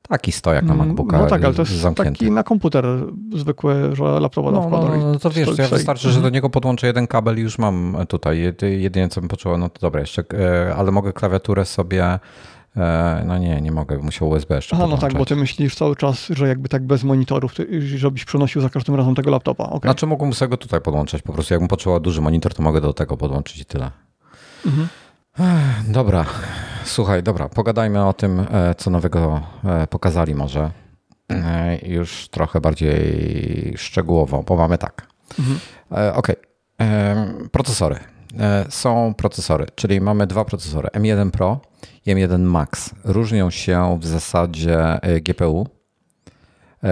Taki 0.08 0.32
stojak 0.32 0.64
na 0.64 0.74
mm, 0.74 0.88
MacBooka 0.88 1.18
No 1.18 1.26
tak, 1.26 1.44
ale 1.44 1.54
to 1.54 1.62
jest 1.62 1.72
zamknięty. 1.72 2.18
taki 2.18 2.30
na 2.30 2.42
komputer 2.42 2.84
zwykły, 3.34 3.96
że 3.96 4.04
laptopa 4.04 4.50
no, 4.50 4.68
no, 4.70 4.96
no, 4.96 5.18
to 5.18 5.30
wiesz, 5.30 5.56
to 5.56 5.62
ja 5.62 5.68
wystarczy, 5.68 6.10
że 6.10 6.20
do 6.20 6.30
niego 6.30 6.50
podłączę 6.50 6.86
jeden 6.86 7.06
kabel 7.06 7.38
i 7.38 7.40
już 7.40 7.58
mam 7.58 7.96
tutaj. 8.08 8.54
Jedynie 8.78 9.08
co 9.08 9.20
bym 9.20 9.28
poczuł, 9.28 9.58
no 9.58 9.68
to 9.68 9.80
dobra, 9.80 10.00
jeszcze, 10.00 10.24
e, 10.34 10.74
ale 10.74 10.90
mogę 10.90 11.12
klawiaturę 11.12 11.64
sobie 11.64 12.18
e, 12.76 13.24
no 13.26 13.38
nie, 13.38 13.60
nie 13.60 13.72
mogę, 13.72 13.98
musiał 13.98 14.28
USB 14.28 14.54
jeszcze 14.54 14.76
Aha, 14.76 14.86
no 14.90 14.98
tak, 14.98 15.14
bo 15.14 15.24
ty 15.24 15.36
myślisz 15.36 15.74
cały 15.74 15.96
czas, 15.96 16.26
że 16.30 16.48
jakby 16.48 16.68
tak 16.68 16.86
bez 16.86 17.04
monitorów, 17.04 17.54
żebyś 17.96 18.24
przenosił 18.24 18.62
za 18.62 18.70
każdym 18.70 18.94
razem 18.94 19.14
tego 19.14 19.30
laptopa. 19.30 19.64
Okay. 19.64 19.80
Znaczy 19.80 20.06
mógłbym 20.06 20.34
sobie 20.34 20.48
go 20.48 20.56
tutaj 20.56 20.80
podłączać, 20.80 21.22
po 21.22 21.32
prostu 21.32 21.54
jakbym 21.54 21.68
potrzebował 21.68 22.00
duży 22.00 22.20
monitor, 22.20 22.54
to 22.54 22.62
mogę 22.62 22.80
do 22.80 22.92
tego 22.92 23.16
podłączyć 23.16 23.60
i 23.60 23.64
tyle. 23.64 23.90
Mhm. 24.66 24.88
Dobra, 25.88 26.24
słuchaj, 26.84 27.22
dobra, 27.22 27.48
pogadajmy 27.48 28.06
o 28.06 28.12
tym, 28.12 28.40
e, 28.40 28.74
co 28.74 28.90
nowego 28.90 29.40
e, 29.64 29.86
pokazali 29.86 30.34
może. 30.34 30.70
E, 31.30 31.78
już 31.88 32.28
trochę 32.28 32.60
bardziej 32.60 33.74
szczegółowo, 33.76 34.42
bo 34.42 34.56
mamy 34.56 34.78
tak. 34.78 35.06
Mhm. 35.38 35.58
Ok, 36.14 36.32
procesory. 37.52 37.98
Są 38.68 39.14
procesory, 39.14 39.66
czyli 39.74 40.00
mamy 40.00 40.26
dwa 40.26 40.44
procesory, 40.44 40.88
M1 40.88 41.30
Pro 41.30 41.60
i 42.06 42.14
M1 42.14 42.38
Max. 42.38 42.90
Różnią 43.04 43.50
się 43.50 43.98
w 44.00 44.06
zasadzie 44.06 44.98
GPU, 45.22 45.66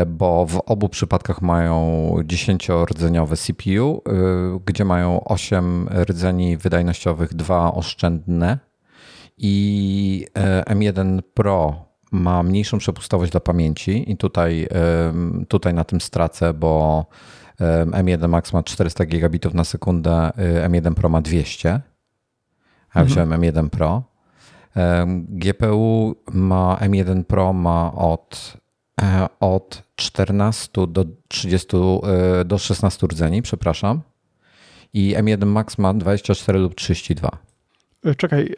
bo 0.07 0.47
w 0.47 0.61
obu 0.67 0.89
przypadkach 0.89 1.43
mają 1.43 2.09
10-rdzeniowe 2.19 3.37
CPU, 3.37 4.03
e, 4.07 4.61
gdzie 4.67 4.85
mają 4.85 5.25
8 5.25 5.89
rdzeni 6.05 6.57
wydajnościowych, 6.57 7.35
dwa 7.35 7.75
oszczędne 7.75 8.59
i 9.39 10.27
e, 10.35 10.63
M1 10.63 11.23
Pro 11.35 11.85
ma 12.13 12.43
mniejszą 12.43 12.79
przepustowość 12.79 13.33
dla 13.33 13.41
pamięci 13.41 14.13
i 14.13 14.17
tutaj, 14.17 14.69
tutaj 15.49 15.75
na 15.75 15.85
tym 15.85 16.01
stracę, 16.01 16.55
bo 16.55 17.07
M1 17.91 18.29
Max 18.29 18.53
ma 18.53 18.63
400 18.63 19.07
gigabitów 19.07 19.55
na 19.55 19.65
sekundę, 19.65 20.31
M1 20.69 20.95
Pro 20.95 21.09
ma 21.09 21.21
200. 21.21 21.69
Ja 21.69 21.81
mhm. 22.89 23.07
wziąłem 23.07 23.31
M1 23.31 23.69
Pro. 23.69 24.03
GPU 25.29 26.15
ma 26.33 26.79
M1 26.81 27.25
Pro 27.25 27.53
ma 27.53 27.95
od 27.95 28.57
E, 28.57 28.64
od 29.41 29.83
14 29.97 30.87
do 30.87 31.05
30 31.29 31.77
e, 31.77 32.45
do 32.45 32.59
16 32.59 33.07
rdzeni, 33.07 33.43
przepraszam. 33.43 34.01
I 34.93 35.15
M1 35.17 35.47
Max 35.47 35.79
ma 35.79 35.95
24 35.95 36.59
lub 36.59 36.75
32. 36.75 37.31
E, 38.05 38.15
czekaj, 38.15 38.55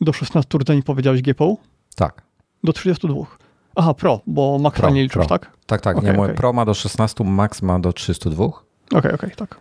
do 0.00 0.12
16 0.12 0.58
rdzeni 0.58 0.82
powiedziałeś 0.82 1.22
GPU? 1.22 1.58
Tak. 1.96 2.22
Do 2.64 2.72
32. 2.72 3.14
Aha, 3.76 3.94
Pro, 3.94 4.20
bo 4.26 4.58
Max 4.58 4.76
Pro, 4.76 4.90
nie 4.90 5.02
liczysz, 5.02 5.14
pro. 5.14 5.26
tak? 5.26 5.50
Tak, 5.66 5.80
tak. 5.80 5.96
Okay, 5.96 6.12
nie, 6.12 6.22
okay. 6.22 6.34
Pro 6.34 6.52
ma 6.52 6.64
do 6.64 6.74
16, 6.74 7.24
Max 7.24 7.62
ma 7.62 7.78
do 7.78 7.92
32. 7.92 8.44
Okej, 8.44 8.62
okay, 8.90 8.98
okej, 8.98 9.14
okay, 9.14 9.30
tak. 9.36 9.58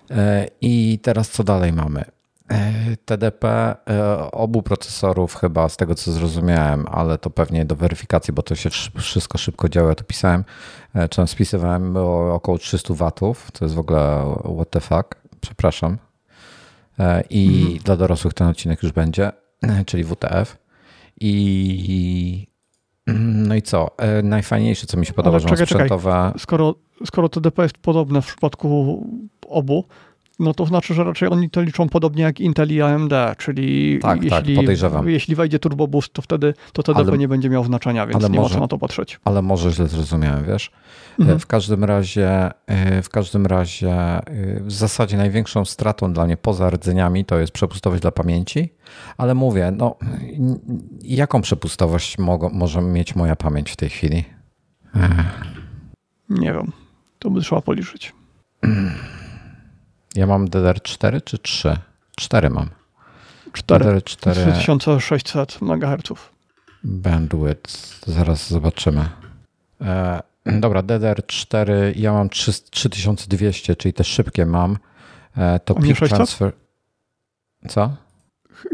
I 0.61 0.99
teraz 1.01 1.29
co 1.29 1.43
dalej 1.43 1.73
mamy? 1.73 2.05
E, 2.51 2.97
TDP 3.05 3.45
e, 3.45 4.31
obu 4.31 4.63
procesorów 4.63 5.35
chyba, 5.35 5.69
z 5.69 5.77
tego 5.77 5.95
co 5.95 6.11
zrozumiałem, 6.11 6.87
ale 6.91 7.17
to 7.17 7.29
pewnie 7.29 7.65
do 7.65 7.75
weryfikacji, 7.75 8.33
bo 8.33 8.41
to 8.41 8.55
się 8.55 8.69
wszystko 8.99 9.37
szybko 9.37 9.69
działa. 9.69 9.89
Ja 9.89 9.95
to 9.95 10.03
pisałem, 10.03 10.43
e, 10.93 11.09
czy 11.09 11.15
tam 11.17 11.27
spisywałem 11.27 11.93
było 11.93 12.33
około 12.33 12.57
300 12.57 12.93
watów, 12.93 13.51
to 13.51 13.65
jest 13.65 13.75
w 13.75 13.79
ogóle 13.79 14.35
what 14.55 14.69
the 14.69 14.79
fuck, 14.79 15.15
przepraszam. 15.41 15.97
I 17.29 17.61
mhm. 17.61 17.77
dla 17.77 17.95
dorosłych 17.95 18.33
ten 18.33 18.47
odcinek 18.47 18.83
już 18.83 18.91
będzie, 18.91 19.31
czyli 19.85 20.03
WTF. 20.03 20.57
I 21.21 22.47
no 23.07 23.55
i 23.55 23.61
co? 23.61 23.95
Najfajniejsze, 24.23 24.87
co 24.87 24.97
mi 24.97 25.05
się 25.05 25.13
podoba, 25.13 25.39
że 25.39 25.57
sprzętowe... 25.57 26.33
Skoro, 26.37 26.75
skoro 27.05 27.29
TDP 27.29 27.63
jest 27.63 27.77
podobne 27.77 28.21
w 28.21 28.25
przypadku 28.25 29.07
obu, 29.47 29.85
no 30.39 30.53
to 30.53 30.65
znaczy, 30.65 30.93
że 30.93 31.03
raczej 31.03 31.29
oni 31.29 31.49
to 31.49 31.61
liczą 31.61 31.89
podobnie 31.89 32.23
jak 32.23 32.39
Intel 32.39 32.71
i 32.71 32.81
AMD, 32.81 33.13
czyli 33.37 33.99
tak, 33.99 34.11
tak 34.11 34.23
jeśli, 34.23 34.55
tak, 34.55 34.63
podejrzewam. 34.63 35.09
jeśli 35.09 35.35
wejdzie 35.35 35.59
turbo 35.59 35.87
boost, 35.87 36.13
to 36.13 36.21
wtedy 36.21 36.53
to 36.73 36.83
TDP 36.83 37.07
ale, 37.07 37.17
nie 37.17 37.27
będzie 37.27 37.49
miał 37.49 37.63
znaczenia, 37.63 38.07
więc 38.07 38.29
nie 38.29 38.39
może, 38.39 38.53
co 38.53 38.59
na 38.61 38.67
to 38.67 38.77
patrzeć. 38.77 39.19
Ale 39.25 39.41
może 39.41 39.71
źle 39.71 39.87
zrozumiałem, 39.87 40.45
wiesz? 40.45 40.71
Mhm. 41.19 41.39
W 41.39 41.47
każdym 41.47 41.83
razie, 41.83 42.51
e, 42.67 43.01
w 43.01 43.09
każdym 43.09 43.45
razie 43.45 43.91
e, 43.91 44.23
w 44.59 44.71
zasadzie 44.71 45.17
największą 45.17 45.65
stratą 45.65 46.13
dla 46.13 46.25
mnie 46.25 46.37
poza 46.37 46.69
rdzeniami 46.69 47.25
to 47.25 47.39
jest 47.39 47.53
przepustowość 47.53 48.01
dla 48.01 48.11
pamięci, 48.11 48.73
ale 49.17 49.35
mówię, 49.35 49.73
no 49.77 49.95
jaką 51.03 51.41
przepustowość 51.41 52.17
mogą, 52.17 52.49
może 52.49 52.81
mieć 52.81 53.15
moja 53.15 53.35
pamięć 53.35 53.71
w 53.71 53.75
tej 53.75 53.89
chwili? 53.89 54.23
Nie 56.29 56.53
wiem, 56.53 56.71
to 57.19 57.29
by 57.29 57.41
trzeba 57.41 57.61
policzyć. 57.61 58.13
Ja 60.15 60.27
mam 60.27 60.47
DDR4 60.47 61.23
czy 61.23 61.37
3? 61.37 61.77
4 62.15 62.49
mam. 62.49 62.69
4. 63.53 63.85
DDR4. 63.85 64.53
3600 64.53 65.61
MHz. 65.61 66.13
Bandwidth, 66.83 68.07
zaraz 68.07 68.49
zobaczymy. 68.49 69.09
E, 69.81 70.21
dobra, 70.45 70.81
DDR4, 70.81 71.67
ja 71.95 72.13
mam 72.13 72.29
3, 72.29 72.53
3200, 72.71 73.75
czyli 73.75 73.93
te 73.93 74.03
szybkie 74.03 74.45
mam. 74.45 74.77
E, 75.37 75.59
to 75.59 75.75
peak 75.75 75.97
600? 75.97 76.09
transfer. 76.09 76.51
Co? 77.67 77.95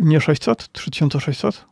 Nie 0.02 0.22
600? 0.22 0.72
3600? 0.72 1.66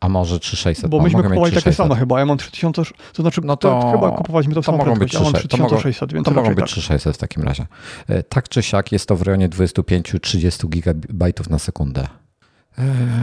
A 0.00 0.08
może 0.08 0.38
3600. 0.38 0.90
Bo 0.90 1.00
myśmy 1.00 1.22
kupowali 1.22 1.54
takie 1.54 1.72
same 1.72 1.96
chyba. 1.96 2.18
Ja 2.18 2.26
mam 2.26 2.38
3000, 2.38 2.82
to 3.12 3.22
znaczy 3.22 3.40
no 3.44 3.56
to, 3.56 3.80
to 3.80 3.92
chyba 3.92 4.10
kupowaliśmy 4.10 4.54
to, 4.54 4.60
to 4.60 4.64
samo 4.64 4.78
mogą 4.78 4.94
być 4.94 5.14
ja 5.14 5.20
mam 5.20 5.32
3600, 5.32 6.12
więc 6.12 6.24
To 6.24 6.30
mogą 6.30 6.54
być 6.54 6.66
3600 6.66 7.16
w 7.16 7.18
takim 7.18 7.42
razie. 7.42 7.66
E, 8.08 8.22
tak 8.22 8.48
czy 8.48 8.62
siak 8.62 8.92
jest 8.92 9.08
to 9.08 9.16
w 9.16 9.22
rejonie 9.22 9.48
25-30 9.48 10.68
gigabajtów 10.68 11.50
na 11.50 11.58
sekundę. 11.58 12.06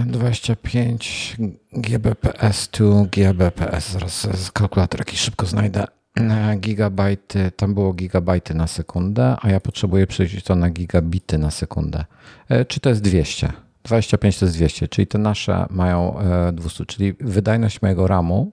25 0.06 1.38
Gbps 1.74 2.70
to 2.70 3.06
Gbps. 3.12 3.92
Zaraz 3.92 4.28
z 4.38 4.52
kalkulator 4.52 5.02
jakiś 5.02 5.20
szybko 5.20 5.46
znajdę. 5.46 5.88
E, 6.20 6.56
gigabajty, 6.58 7.52
tam 7.56 7.74
było 7.74 7.94
gigabajty 7.94 8.54
na 8.54 8.68
sekundę, 8.68 9.36
a 9.42 9.50
ja 9.50 9.60
potrzebuję 9.60 10.08
przejść 10.08 10.44
to 10.44 10.56
na 10.56 10.70
gigabity 10.70 11.38
na 11.38 11.52
sekundę. 11.52 12.06
E, 12.50 12.66
czy 12.66 12.80
to 12.80 12.90
jest 12.90 13.02
200? 13.02 13.65
25 13.86 14.40
to 14.40 14.46
jest 14.46 14.58
200, 14.58 14.88
czyli 14.88 15.08
te 15.08 15.18
nasze 15.18 15.66
mają 15.70 16.18
200, 16.54 16.84
e, 16.84 16.86
czyli 16.86 17.14
wydajność 17.20 17.82
mojego 17.82 18.08
RAMu, 18.08 18.52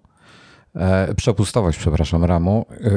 e, 0.75 1.15
przepustowość, 1.15 1.79
przepraszam, 1.79 2.25
RAMu 2.25 2.67
e, 2.71 2.91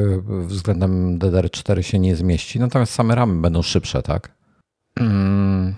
względem 0.48 1.20
DDR4 1.20 1.82
się 1.82 2.00
nie 2.00 2.16
zmieści, 2.16 2.60
natomiast 2.60 2.94
same 2.94 3.16
RAMy 3.16 3.42
będą 3.42 3.62
szybsze, 3.62 4.02
tak? 4.02 4.36
Mm, 5.00 5.76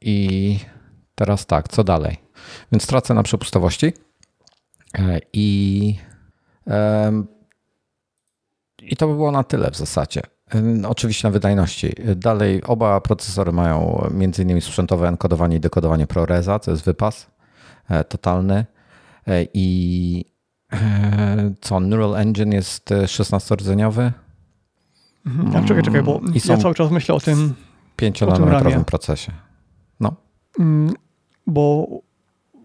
I 0.00 0.58
teraz 1.14 1.46
tak, 1.46 1.68
co 1.68 1.84
dalej? 1.84 2.16
Więc 2.72 2.86
tracę 2.86 3.14
na 3.14 3.22
przepustowości 3.22 3.92
i, 5.32 5.98
i 8.82 8.96
to 8.96 9.08
by 9.08 9.14
było 9.14 9.32
na 9.32 9.44
tyle 9.44 9.70
w 9.70 9.76
zasadzie. 9.76 10.20
Oczywiście 10.88 11.28
na 11.28 11.32
wydajności. 11.32 11.92
Dalej 12.16 12.62
oba 12.64 13.00
procesory 13.00 13.52
mają 13.52 14.02
m.in. 14.10 14.60
sprzętowe 14.60 15.08
enkodowanie 15.08 15.56
i 15.56 15.60
dekodowanie 15.60 16.06
ProResa, 16.06 16.58
co 16.58 16.70
jest 16.70 16.84
wypas 16.84 17.30
e, 17.88 18.04
totalny. 18.04 18.66
E, 19.26 19.46
I 19.54 20.24
e, 20.72 21.54
co, 21.60 21.80
Neural 21.80 22.16
Engine 22.16 22.52
jest 22.52 22.90
16-rdzeniowy. 22.90 24.10
Mhm. 25.26 25.56
A 25.56 25.68
czekaj, 25.68 25.82
czekaj, 25.82 26.02
bo 26.02 26.20
I 26.34 26.48
ja 26.48 26.56
cały 26.56 26.74
czas 26.74 26.90
myślę 26.90 27.14
o 27.14 27.20
tym 27.20 27.54
pięcionanometrowym 27.96 28.84
procesie. 28.84 29.32
No. 30.00 30.16
Mm, 30.58 30.94
bo 31.46 31.88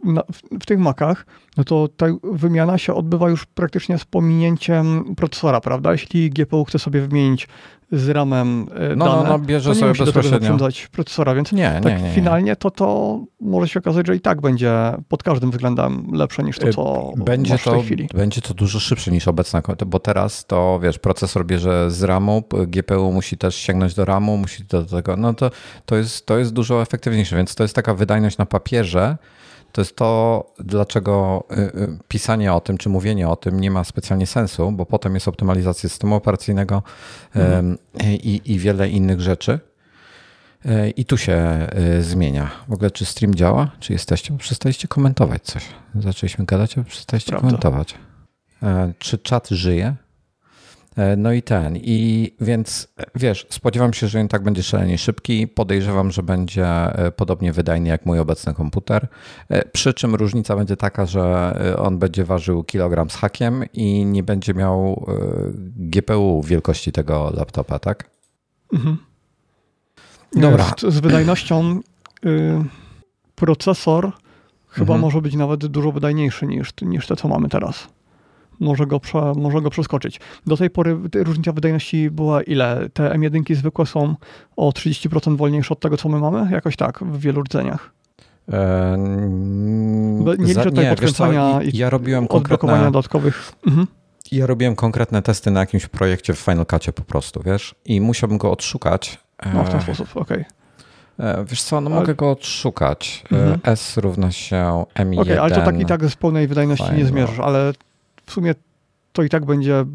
na, 0.04 0.24
w, 0.32 0.60
w, 0.62 0.66
tych 0.66 0.80
Macach, 0.80 1.26
no 1.58 1.64
to 1.64 1.88
ta 1.88 2.06
wymiana 2.24 2.78
się 2.78 2.94
odbywa 2.94 3.30
już 3.30 3.46
praktycznie 3.46 3.98
z 3.98 4.06
pominięciem 4.06 5.16
procesora, 5.16 5.62
prawda? 5.62 5.92
Jeśli 5.92 6.30
GPU 6.30 6.66
chce 6.66 6.80
sobie 6.80 7.02
wymienić 7.02 7.48
z 7.94 8.10
RAMem 8.10 8.68
e, 8.76 8.96
no, 8.96 9.06
dane, 9.06 9.24
no, 9.24 9.30
no, 9.30 9.40
bierze 9.40 9.70
to 9.70 9.74
nie 9.74 9.80
sobie 9.80 9.90
musi 9.90 10.04
bezpośrednio. 10.04 10.58
do 10.58 10.70
procesora, 10.92 11.36
więc 11.36 11.52
nie, 11.52 11.80
tak 11.84 11.98
nie, 11.98 12.08
nie, 12.08 12.16
finalnie 12.16 12.56
to, 12.56 12.72
to 12.72 13.20
może 13.42 13.68
się 13.68 13.80
okazać, 13.80 14.08
że 14.08 14.16
i 14.16 14.20
tak 14.20 14.42
będzie 14.42 14.74
pod 15.08 15.24
każdym 15.24 15.52
względem 15.52 16.08
lepsze 16.14 16.44
niż 16.44 16.60
to, 16.60 16.68
e, 16.68 16.74
co 16.74 17.12
będzie 17.18 17.58
to, 17.58 17.72
w 17.72 17.74
tej 17.74 17.84
chwili. 17.84 18.10
Będzie 18.14 18.42
to 18.42 18.54
dużo 18.54 18.80
szybsze 18.80 19.12
niż 19.12 19.28
obecna, 19.28 19.62
bo 19.86 20.00
teraz 20.00 20.46
to, 20.46 20.80
wiesz, 20.84 21.00
procesor 21.00 21.46
bierze 21.46 21.92
z 21.92 22.04
RAMu, 22.04 22.44
GPU 22.68 23.12
musi 23.12 23.38
też 23.38 23.56
sięgnąć 23.56 23.94
do 23.94 24.06
RAMu, 24.06 24.38
musi 24.38 24.64
do 24.64 24.86
tego, 24.86 25.18
no 25.18 25.34
to, 25.34 25.52
to, 25.86 25.96
jest, 25.96 26.26
to 26.26 26.38
jest 26.38 26.54
dużo 26.54 26.82
efektywniejsze, 26.82 27.36
więc 27.36 27.56
to 27.56 27.64
jest 27.64 27.76
taka 27.76 27.94
wydajność 27.94 28.38
na 28.38 28.46
papierze, 28.46 29.18
to 29.74 29.82
jest 29.82 29.96
to, 29.96 30.46
dlaczego 30.60 31.44
y, 31.52 31.56
y, 31.56 31.98
pisanie 32.08 32.54
o 32.54 32.62
tym, 32.62 32.78
czy 32.78 32.90
mówienie 32.90 33.30
o 33.30 33.36
tym 33.36 33.60
nie 33.60 33.72
ma 33.72 33.84
specjalnie 33.84 34.28
sensu, 34.28 34.72
bo 34.72 34.86
potem 34.86 35.14
jest 35.14 35.28
optymalizacja 35.28 35.90
systemu 35.90 36.16
operacyjnego 36.16 36.84
mhm. 37.36 37.78
i, 38.04 38.42
i 38.46 38.60
wiele 38.60 38.90
innych 38.90 39.22
rzeczy. 39.22 39.60
E, 40.66 40.90
I 40.90 41.06
tu 41.06 41.18
się 41.18 41.68
y, 42.00 42.04
zmienia. 42.04 42.52
W 42.68 42.74
ogóle, 42.74 42.92
czy 42.92 43.06
stream 43.06 43.36
działa? 43.36 43.72
Czy 43.80 43.94
jesteście? 43.94 44.38
Przestaliście 44.38 44.88
komentować 44.88 45.44
coś. 45.44 45.66
Zaczęliśmy 45.96 46.46
gadać, 46.46 46.78
a 46.78 46.84
przestaliście 46.84 47.30
Prawda. 47.30 47.48
komentować. 47.48 47.96
E, 48.64 48.94
czy 49.00 49.18
czat 49.18 49.50
żyje? 49.50 49.96
E, 50.96 51.16
no 51.16 51.32
i 51.32 51.42
ten. 51.42 51.78
I 51.78 52.32
więc 52.42 52.88
wiesz, 53.16 53.48
spodziewam 53.50 53.94
się, 53.94 54.08
że 54.08 54.22
on 54.22 54.28
tak 54.28 54.44
będzie 54.44 54.64
szalenie 54.64 54.98
szybki. 54.98 55.48
Podejrzewam, 55.48 56.12
że 56.12 56.24
będzie 56.24 56.66
e, 56.66 57.12
podobnie 57.12 57.54
wydajny 57.54 57.90
jak 57.90 58.06
mój 58.06 58.20
obecny 58.20 58.54
komputer. 58.54 59.08
E, 59.50 59.66
przy 59.70 59.94
czym 59.94 60.16
różnica 60.16 60.56
będzie 60.56 60.78
taka, 60.78 61.06
że 61.06 61.54
on 61.78 61.98
będzie 61.98 62.24
ważył 62.24 62.64
kilogram 62.64 63.10
z 63.10 63.16
hakiem 63.16 63.64
i 63.74 64.06
nie 64.06 64.24
będzie 64.24 64.54
miał 64.54 65.06
GPU 65.76 66.44
wielkości 66.44 66.92
tego 66.92 67.32
laptopa, 67.36 67.80
tak? 67.80 68.10
Mhm. 68.74 68.98
Dobra. 70.36 70.66
Z, 70.78 70.94
z 70.94 71.00
wydajnością 71.00 71.80
y, 72.26 72.64
procesor 73.36 74.12
chyba 74.70 74.94
mhm. 74.94 75.02
może 75.02 75.22
być 75.22 75.36
nawet 75.36 75.66
dużo 75.66 75.92
wydajniejszy 75.92 76.48
niż, 76.48 76.74
niż 76.82 77.08
to, 77.08 77.16
co 77.16 77.28
mamy 77.28 77.50
teraz 77.50 77.88
może 78.64 78.86
go, 78.88 79.00
prze, 79.00 79.34
może 79.36 79.62
go 79.62 79.70
przeskoczyć. 79.70 80.20
Do 80.48 80.58
tej 80.58 80.70
pory 80.70 80.98
różnica 81.16 81.52
wydajności 81.52 82.12
była 82.12 82.42
ile? 82.42 82.90
Te 82.94 83.10
M1 83.10 83.56
zwykłe 83.56 83.86
są 83.86 84.16
o 84.56 84.70
30% 84.70 85.38
wolniejsze 85.38 85.74
od 85.74 85.80
tego, 85.80 85.98
co 85.98 86.10
my 86.10 86.20
mamy? 86.20 86.52
Jakoś 86.52 86.76
tak, 86.76 87.00
w 87.04 87.20
wielu 87.20 87.42
rdzeniach. 87.42 87.92
Eee, 88.52 89.00
nie 90.40 90.46
liczę 90.46 90.64
tutaj 90.64 90.90
podkręcania 90.90 91.62
i 91.62 91.78
ja 91.78 91.90
robiłem 91.90 92.28
dodatkowych. 92.86 93.52
Mhm. 93.68 93.88
Ja 94.32 94.46
robiłem 94.46 94.76
konkretne 94.76 95.22
testy 95.22 95.52
na 95.52 95.60
jakimś 95.60 95.88
projekcie 95.88 96.34
w 96.34 96.40
Final 96.40 96.66
Cutie 96.66 96.94
po 96.94 97.02
prostu, 97.02 97.42
wiesz? 97.46 97.76
I 97.86 98.02
musiałbym 98.02 98.38
go 98.38 98.52
odszukać. 98.52 99.20
No 99.54 99.64
w 99.64 99.70
ten 99.70 99.82
sposób, 99.82 100.08
okej. 100.16 100.46
Okay. 101.18 101.30
Eee, 101.38 101.46
wiesz 101.46 101.64
co, 101.64 101.82
no 101.82 101.90
mogę 101.90 102.16
go 102.16 102.32
odszukać. 102.32 103.24
Mhm. 103.32 103.60
S 103.64 103.98
równa 103.98 104.32
się 104.32 104.86
M1. 104.96 105.20
Okej, 105.20 105.20
okay, 105.20 105.42
ale 105.42 105.56
to 105.56 105.62
tak 105.62 105.80
i 105.80 105.86
tak 105.86 106.06
z 106.06 106.16
pełnej 106.16 106.48
wydajności 106.48 106.86
Final. 106.86 107.00
nie 107.00 107.06
zmierzysz, 107.06 107.40
ale 107.40 107.74
w 108.34 108.36
sumie 108.36 108.56
to 109.12 109.24
i 109.24 109.30
tak 109.30 109.46
będzie 109.46 109.86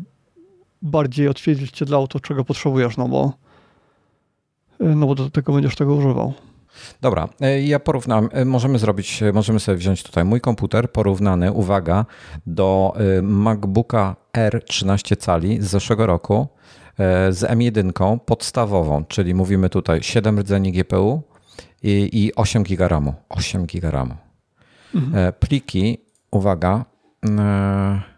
bardziej 0.83 1.29
odzwierciedlało 1.29 2.09
to, 2.09 2.21
czego 2.21 2.45
potrzebujesz, 2.45 2.97
no 2.97 3.09
bo, 3.09 3.33
no 4.81 5.07
bo 5.07 5.15
do 5.15 5.31
tego 5.31 5.53
będziesz 5.53 5.77
tego 5.77 5.95
używał. 5.95 6.33
Dobra, 7.01 7.29
e, 7.41 7.63
ja 7.63 7.81
porównam, 7.81 8.29
e, 8.33 8.45
możemy 8.45 8.79
zrobić, 8.79 9.23
e, 9.23 9.33
możemy 9.33 9.61
sobie 9.61 9.79
wziąć 9.79 10.03
tutaj 10.03 10.25
mój 10.25 10.41
komputer 10.41 10.93
porównany, 10.93 11.53
uwaga, 11.53 12.07
do 12.47 12.95
MacBooka 13.23 14.17
R 14.33 14.65
13 14.67 15.17
cali 15.17 15.63
z 15.63 15.67
zeszłego 15.67 16.07
roku 16.07 16.49
z 17.31 17.41
M1 17.45 18.19
podstawową, 18.19 19.05
czyli 19.05 19.35
mówimy 19.35 19.71
tutaj 19.71 20.03
7 20.03 20.39
rdzeni 20.39 20.73
GPU 20.73 21.23
i, 21.83 22.11
i 22.13 22.35
8 22.35 22.63
GB 22.63 22.89
RAMu. 22.89 23.15
8 23.29 23.67
GB 23.67 23.91
RAMu. 23.91 24.15
Mhm. 24.95 25.33
Pliki, 25.33 25.99
uwaga, 26.31 26.85
E, 27.27 28.18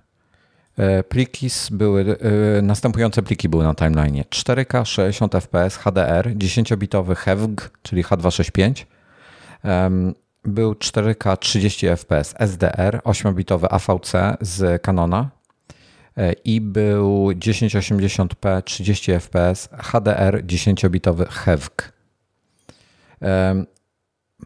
pliki 1.08 1.48
były, 1.70 2.16
e, 2.58 2.62
następujące 2.62 3.22
pliki 3.22 3.48
były 3.48 3.64
na 3.64 3.74
timeline. 3.74 4.22
4K 4.22 4.84
60 4.84 5.32
fps 5.34 5.76
HDR, 5.76 6.34
10-bitowy 6.36 7.14
HEVG, 7.14 7.70
czyli 7.82 8.04
H265. 8.04 8.84
Był 10.44 10.72
4K 10.72 11.36
30 11.36 11.86
fps 11.86 12.34
SDR, 12.38 13.00
8-bitowy 13.04 13.66
AVC 13.70 14.12
z 14.40 14.82
Canona 14.82 15.30
e, 16.16 16.32
i 16.32 16.60
był 16.60 17.30
1080p 17.30 18.62
30 18.62 19.12
fps 19.12 19.68
HDR 19.72 20.44
10-bitowy 20.46 21.26
HEVG. 21.28 21.92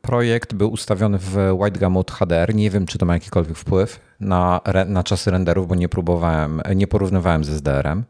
Projekt 0.03 0.55
był 0.55 0.73
ustawiony 0.73 1.19
w 1.19 1.37
White 1.53 1.81
Gamut 1.81 2.11
HDR. 2.11 2.55
Nie 2.55 2.71
wiem, 2.71 2.87
czy 2.87 2.99
to 2.99 3.07
ma 3.07 3.15
jakikolwiek 3.15 3.57
wpływ 3.57 4.01
na, 4.21 4.61
na 4.87 5.03
czasy 5.03 5.31
renderów, 5.31 5.69
bo 5.69 5.75
nie 5.75 5.89
próbowałem, 5.89 6.63
nie 6.75 6.87
porównywałem 6.87 7.45
ze 7.45 7.53
SDR-em. 7.53 8.05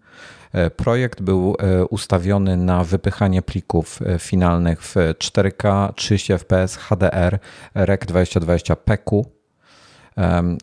E, 0.54 0.70
projekt 0.70 1.22
był 1.22 1.56
e, 1.58 1.84
ustawiony 1.84 2.56
na 2.56 2.84
wypychanie 2.84 3.42
plików 3.42 4.02
e, 4.02 4.18
finalnych 4.18 4.82
w 4.82 4.94
4K 4.94 5.92
30 5.94 6.32
fps 6.32 6.76
HDR 6.76 7.38
REC 7.74 8.00
2020 8.06 8.76
PQ 8.76 9.24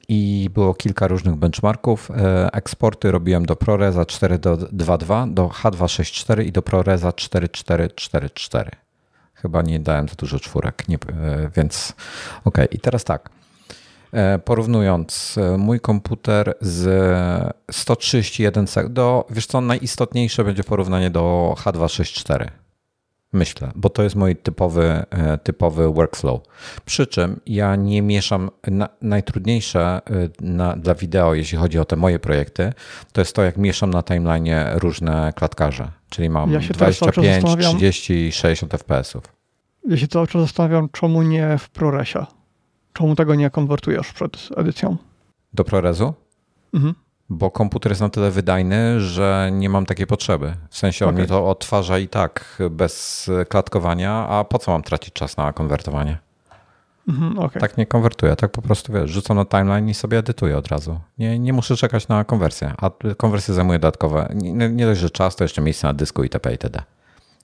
i 0.07 0.49
było 0.53 0.73
kilka 0.73 1.07
różnych 1.07 1.35
benchmarków. 1.35 2.11
Eksporty 2.53 3.11
robiłem 3.11 3.45
do 3.45 3.55
ProResa 3.55 4.01
4.2.2, 4.01 5.33
do 5.33 5.47
H264 5.47 6.45
i 6.45 6.51
do 6.51 6.61
ProResa 6.61 7.09
4.4.4.4. 7.09 8.90
Chyba 9.41 9.61
nie 9.61 9.79
dałem 9.79 10.09
za 10.09 10.15
dużo 10.15 10.39
czwórek, 10.39 10.87
nie, 10.87 10.97
więc 11.55 11.93
ok. 12.45 12.57
I 12.71 12.79
teraz 12.79 13.03
tak. 13.03 13.29
E, 14.13 14.39
porównując 14.39 15.37
e, 15.37 15.57
mój 15.57 15.79
komputer 15.79 16.53
z 16.61 17.55
131 17.71 18.67
sekund 18.67 18.93
do, 18.93 19.25
wiesz 19.29 19.45
co, 19.45 19.61
najistotniejsze 19.61 20.43
będzie 20.43 20.63
porównanie 20.63 21.09
do 21.09 21.55
H264. 21.57 22.60
Myślę, 23.33 23.71
bo 23.75 23.89
to 23.89 24.03
jest 24.03 24.15
mój 24.15 24.35
typowy, 24.35 25.05
e, 25.09 25.37
typowy 25.37 25.93
workflow. 25.93 26.41
Przy 26.85 27.07
czym 27.07 27.39
ja 27.45 27.75
nie 27.75 28.01
mieszam, 28.01 28.49
na, 28.67 28.89
najtrudniejsze 29.01 30.01
na, 30.41 30.75
dla 30.75 30.95
wideo, 30.95 31.33
jeśli 31.33 31.57
chodzi 31.57 31.79
o 31.79 31.85
te 31.85 31.95
moje 31.95 32.19
projekty, 32.19 32.73
to 33.11 33.21
jest 33.21 33.35
to, 33.35 33.43
jak 33.43 33.57
mieszam 33.57 33.89
na 33.89 34.03
timeline 34.03 34.53
różne 34.73 35.33
klatkarze. 35.35 35.91
Czyli 36.09 36.29
mam 36.29 36.51
ja 36.51 36.59
25, 36.59 37.45
30 37.75 38.13
i 38.13 38.31
60 38.31 38.73
fps-ów. 38.73 39.23
Ja 39.87 39.97
się 39.97 40.07
cały 40.07 40.27
czas 40.27 40.41
zastanawiam, 40.41 40.89
czemu 40.91 41.21
nie 41.21 41.57
w 41.57 41.69
ProResie. 41.69 42.25
Czemu 42.93 43.15
tego 43.15 43.35
nie 43.35 43.49
konwertujesz 43.49 44.13
przed 44.13 44.49
edycją? 44.57 44.97
Do 45.53 45.63
ProResu? 45.63 46.13
Mhm. 46.73 46.93
Bo 47.33 47.51
komputer 47.51 47.91
jest 47.91 48.01
na 48.01 48.09
tyle 48.09 48.31
wydajny, 48.31 48.99
że 48.99 49.49
nie 49.53 49.69
mam 49.69 49.85
takiej 49.85 50.07
potrzeby. 50.07 50.53
W 50.69 50.77
sensie 50.77 51.05
on 51.05 51.11
okay. 51.11 51.21
mi 51.21 51.27
to 51.27 51.49
odtwarza 51.49 51.99
i 51.99 52.07
tak 52.07 52.63
bez 52.71 53.29
klatkowania, 53.49 54.11
a 54.13 54.43
po 54.43 54.59
co 54.59 54.71
mam 54.71 54.81
tracić 54.81 55.13
czas 55.13 55.37
na 55.37 55.53
konwertowanie? 55.53 56.17
Mhm, 57.07 57.39
okay. 57.39 57.61
Tak 57.61 57.77
nie 57.77 57.85
konwertuję, 57.85 58.35
tak 58.35 58.51
po 58.51 58.61
prostu 58.61 58.93
wiesz, 58.93 59.11
rzucam 59.11 59.37
na 59.37 59.45
timeline 59.45 59.89
i 59.89 59.93
sobie 59.93 60.17
edytuję 60.17 60.57
od 60.57 60.67
razu. 60.67 60.99
Nie, 61.17 61.39
nie 61.39 61.53
muszę 61.53 61.75
czekać 61.75 62.07
na 62.07 62.23
konwersję, 62.23 62.73
a 62.77 62.91
konwersja 63.17 63.53
zajmuje 63.53 63.79
dodatkowe, 63.79 64.29
nie, 64.35 64.69
nie 64.69 64.85
dość, 64.85 65.01
że 65.01 65.09
czas, 65.09 65.35
to 65.35 65.43
jeszcze 65.43 65.61
miejsce 65.61 65.87
na 65.87 65.93
dysku 65.93 66.23
itp. 66.23 66.51
itd. 66.51 66.83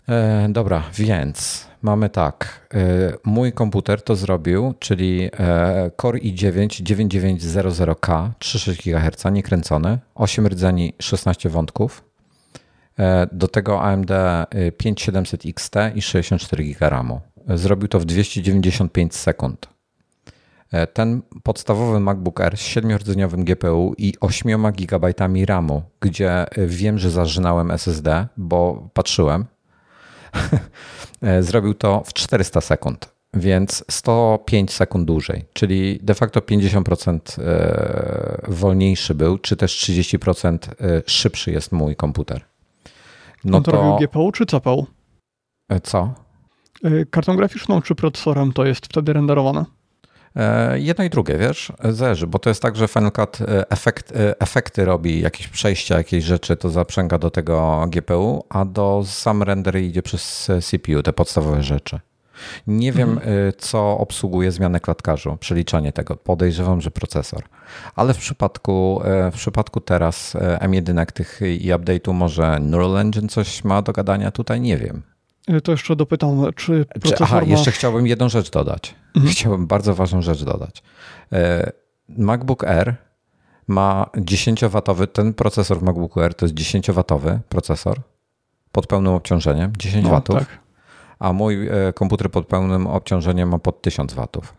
E, 0.10 0.48
dobra, 0.50 0.84
więc 0.94 1.68
mamy 1.82 2.10
tak. 2.10 2.68
E, 2.74 2.80
mój 3.24 3.54
komputer 3.54 4.02
to 4.02 4.16
zrobił, 4.16 4.74
czyli 4.80 5.30
e, 5.40 5.92
Core 6.02 6.20
i9 6.20 6.68
9900K, 6.84 8.30
3,6 8.40 8.84
GHz, 8.84 9.26
niekręcony, 9.32 10.00
8 10.16 10.48
rdzeni, 10.48 10.94
16 11.02 11.50
wątków. 11.50 12.04
E, 13.00 13.28
do 13.32 13.48
tego 13.48 13.82
AMD 13.82 14.12
5700 14.78 15.46
XT 15.46 15.76
i 15.96 16.02
64 16.02 16.64
GB 16.64 16.90
RAMu. 16.90 17.22
Zrobił 17.48 17.88
to 17.88 18.00
w 18.00 18.06
295 18.06 19.16
sekund. 19.16 19.68
Ten 20.94 21.22
podstawowy 21.44 22.00
MacBook 22.00 22.42
Air 22.42 22.58
z 22.58 22.62
7-rdzeniowym 22.62 23.44
GPU 23.44 23.94
i 23.98 24.14
8 24.20 24.72
GB 24.72 25.14
RAMu, 25.46 25.82
gdzie 26.00 26.46
wiem, 26.58 26.98
że 26.98 27.10
zażynałem 27.10 27.72
SSD, 27.72 28.28
bo 28.38 28.90
patrzyłem, 28.94 29.46
E, 29.46 29.57
zrobił 31.42 31.74
to 31.74 32.04
w 32.06 32.14
400 32.14 32.62
sekund, 32.62 33.14
więc 33.34 33.84
105 33.92 34.74
sekund 34.74 35.06
dłużej, 35.06 35.46
czyli 35.54 36.00
de 36.04 36.16
facto 36.16 36.40
50% 36.40 37.20
e, 37.42 38.42
wolniejszy 38.48 39.16
był, 39.16 39.38
czy 39.38 39.56
też 39.56 39.78
30% 39.78 40.58
e, 40.58 41.02
szybszy 41.06 41.52
jest 41.52 41.72
mój 41.72 41.96
komputer. 41.96 42.46
No 43.44 43.58
On 43.58 43.64
to 43.64 43.72
robił 43.72 44.08
GPU 44.08 44.32
czy 44.32 44.46
CPU? 44.46 44.88
Co? 45.84 46.14
Kartą 47.12 47.36
graficzną 47.36 47.82
czy 47.82 47.96
procesorem 47.96 48.54
to 48.54 48.66
jest 48.66 48.86
wtedy 48.86 49.14
renderowane? 49.14 49.66
E, 50.38 50.80
jedno 50.80 51.04
i 51.04 51.10
drugie, 51.10 51.38
wiesz, 51.38 51.72
zależy, 51.84 52.28
bo 52.28 52.40
to 52.40 52.50
jest 52.50 52.62
tak, 52.62 52.76
że 52.76 52.88
Final 52.88 53.12
Cut 53.12 53.42
e, 53.42 53.70
efekt, 53.72 54.12
e, 54.16 54.42
efekty 54.42 54.86
robi, 54.86 55.22
jakieś 55.22 55.48
przejścia, 55.48 55.98
jakieś 55.98 56.24
rzeczy, 56.24 56.56
to 56.58 56.70
zaprzęga 56.70 57.18
do 57.18 57.32
tego 57.32 57.86
GPU, 57.90 58.44
a 58.50 58.66
do 58.66 59.04
sam 59.06 59.44
render 59.44 59.78
idzie 59.78 60.02
przez 60.02 60.52
CPU, 60.62 61.04
te 61.04 61.14
podstawowe 61.14 61.64
rzeczy. 61.64 62.00
Nie 62.68 62.92
wiem, 62.92 63.10
mhm. 63.10 63.54
co 63.58 63.98
obsługuje 63.98 64.52
zmianę 64.52 64.80
klatkarzu, 64.80 65.38
przeliczanie 65.40 65.94
tego. 65.94 66.16
Podejrzewam, 66.16 66.82
że 66.82 66.92
procesor. 66.92 67.44
Ale 67.96 68.14
w 68.14 68.18
przypadku, 68.18 69.02
w 69.32 69.36
przypadku 69.36 69.82
teraz 69.82 70.36
M1 70.60 71.06
tych 71.06 71.40
i 71.42 71.72
update'u 71.72 72.14
może 72.14 72.60
Neural 72.60 72.98
Engine 72.98 73.30
coś 73.30 73.64
ma 73.64 73.82
do 73.82 73.94
gadania 73.94 74.32
tutaj? 74.32 74.62
Nie 74.62 74.78
wiem. 74.78 75.17
Y, 75.50 75.62
to 75.62 75.72
jeszcze 75.72 75.96
dopytam, 75.96 76.46
czy 76.56 76.86
procesor 76.86 77.24
Aha, 77.24 77.42
jeszcze 77.46 77.72
chciałbym 77.72 78.08
jedną 78.08 78.30
rzecz 78.30 78.50
dodać. 78.50 78.96
Mhm. 79.16 79.34
Chciałbym 79.34 79.68
bardzo 79.68 79.96
ważną 79.96 80.22
rzecz 80.22 80.44
dodać. 80.44 80.84
E, 81.34 81.72
MacBook 82.10 82.64
Air 82.64 82.96
ma 83.68 84.10
10-watowy, 84.16 85.08
ten 85.08 85.34
procesor 85.34 85.80
w 85.80 85.84
MacBooku 85.84 86.22
Air 86.22 86.34
to 86.34 86.46
jest 86.46 86.56
10-watowy 86.56 87.40
procesor 87.50 88.02
pod 88.72 88.88
pełnym 88.88 89.14
obciążeniem, 89.14 89.74
10 89.78 90.04
no, 90.04 90.10
watów, 90.10 90.40
tak. 90.40 90.48
a 91.20 91.34
mój 91.34 91.68
e, 91.68 91.94
komputer 91.94 92.32
pod 92.32 92.48
pełnym 92.48 92.88
obciążeniem 92.88 93.50
ma 93.50 93.60
pod 93.60 93.82
1000 93.82 94.14
watów. 94.14 94.54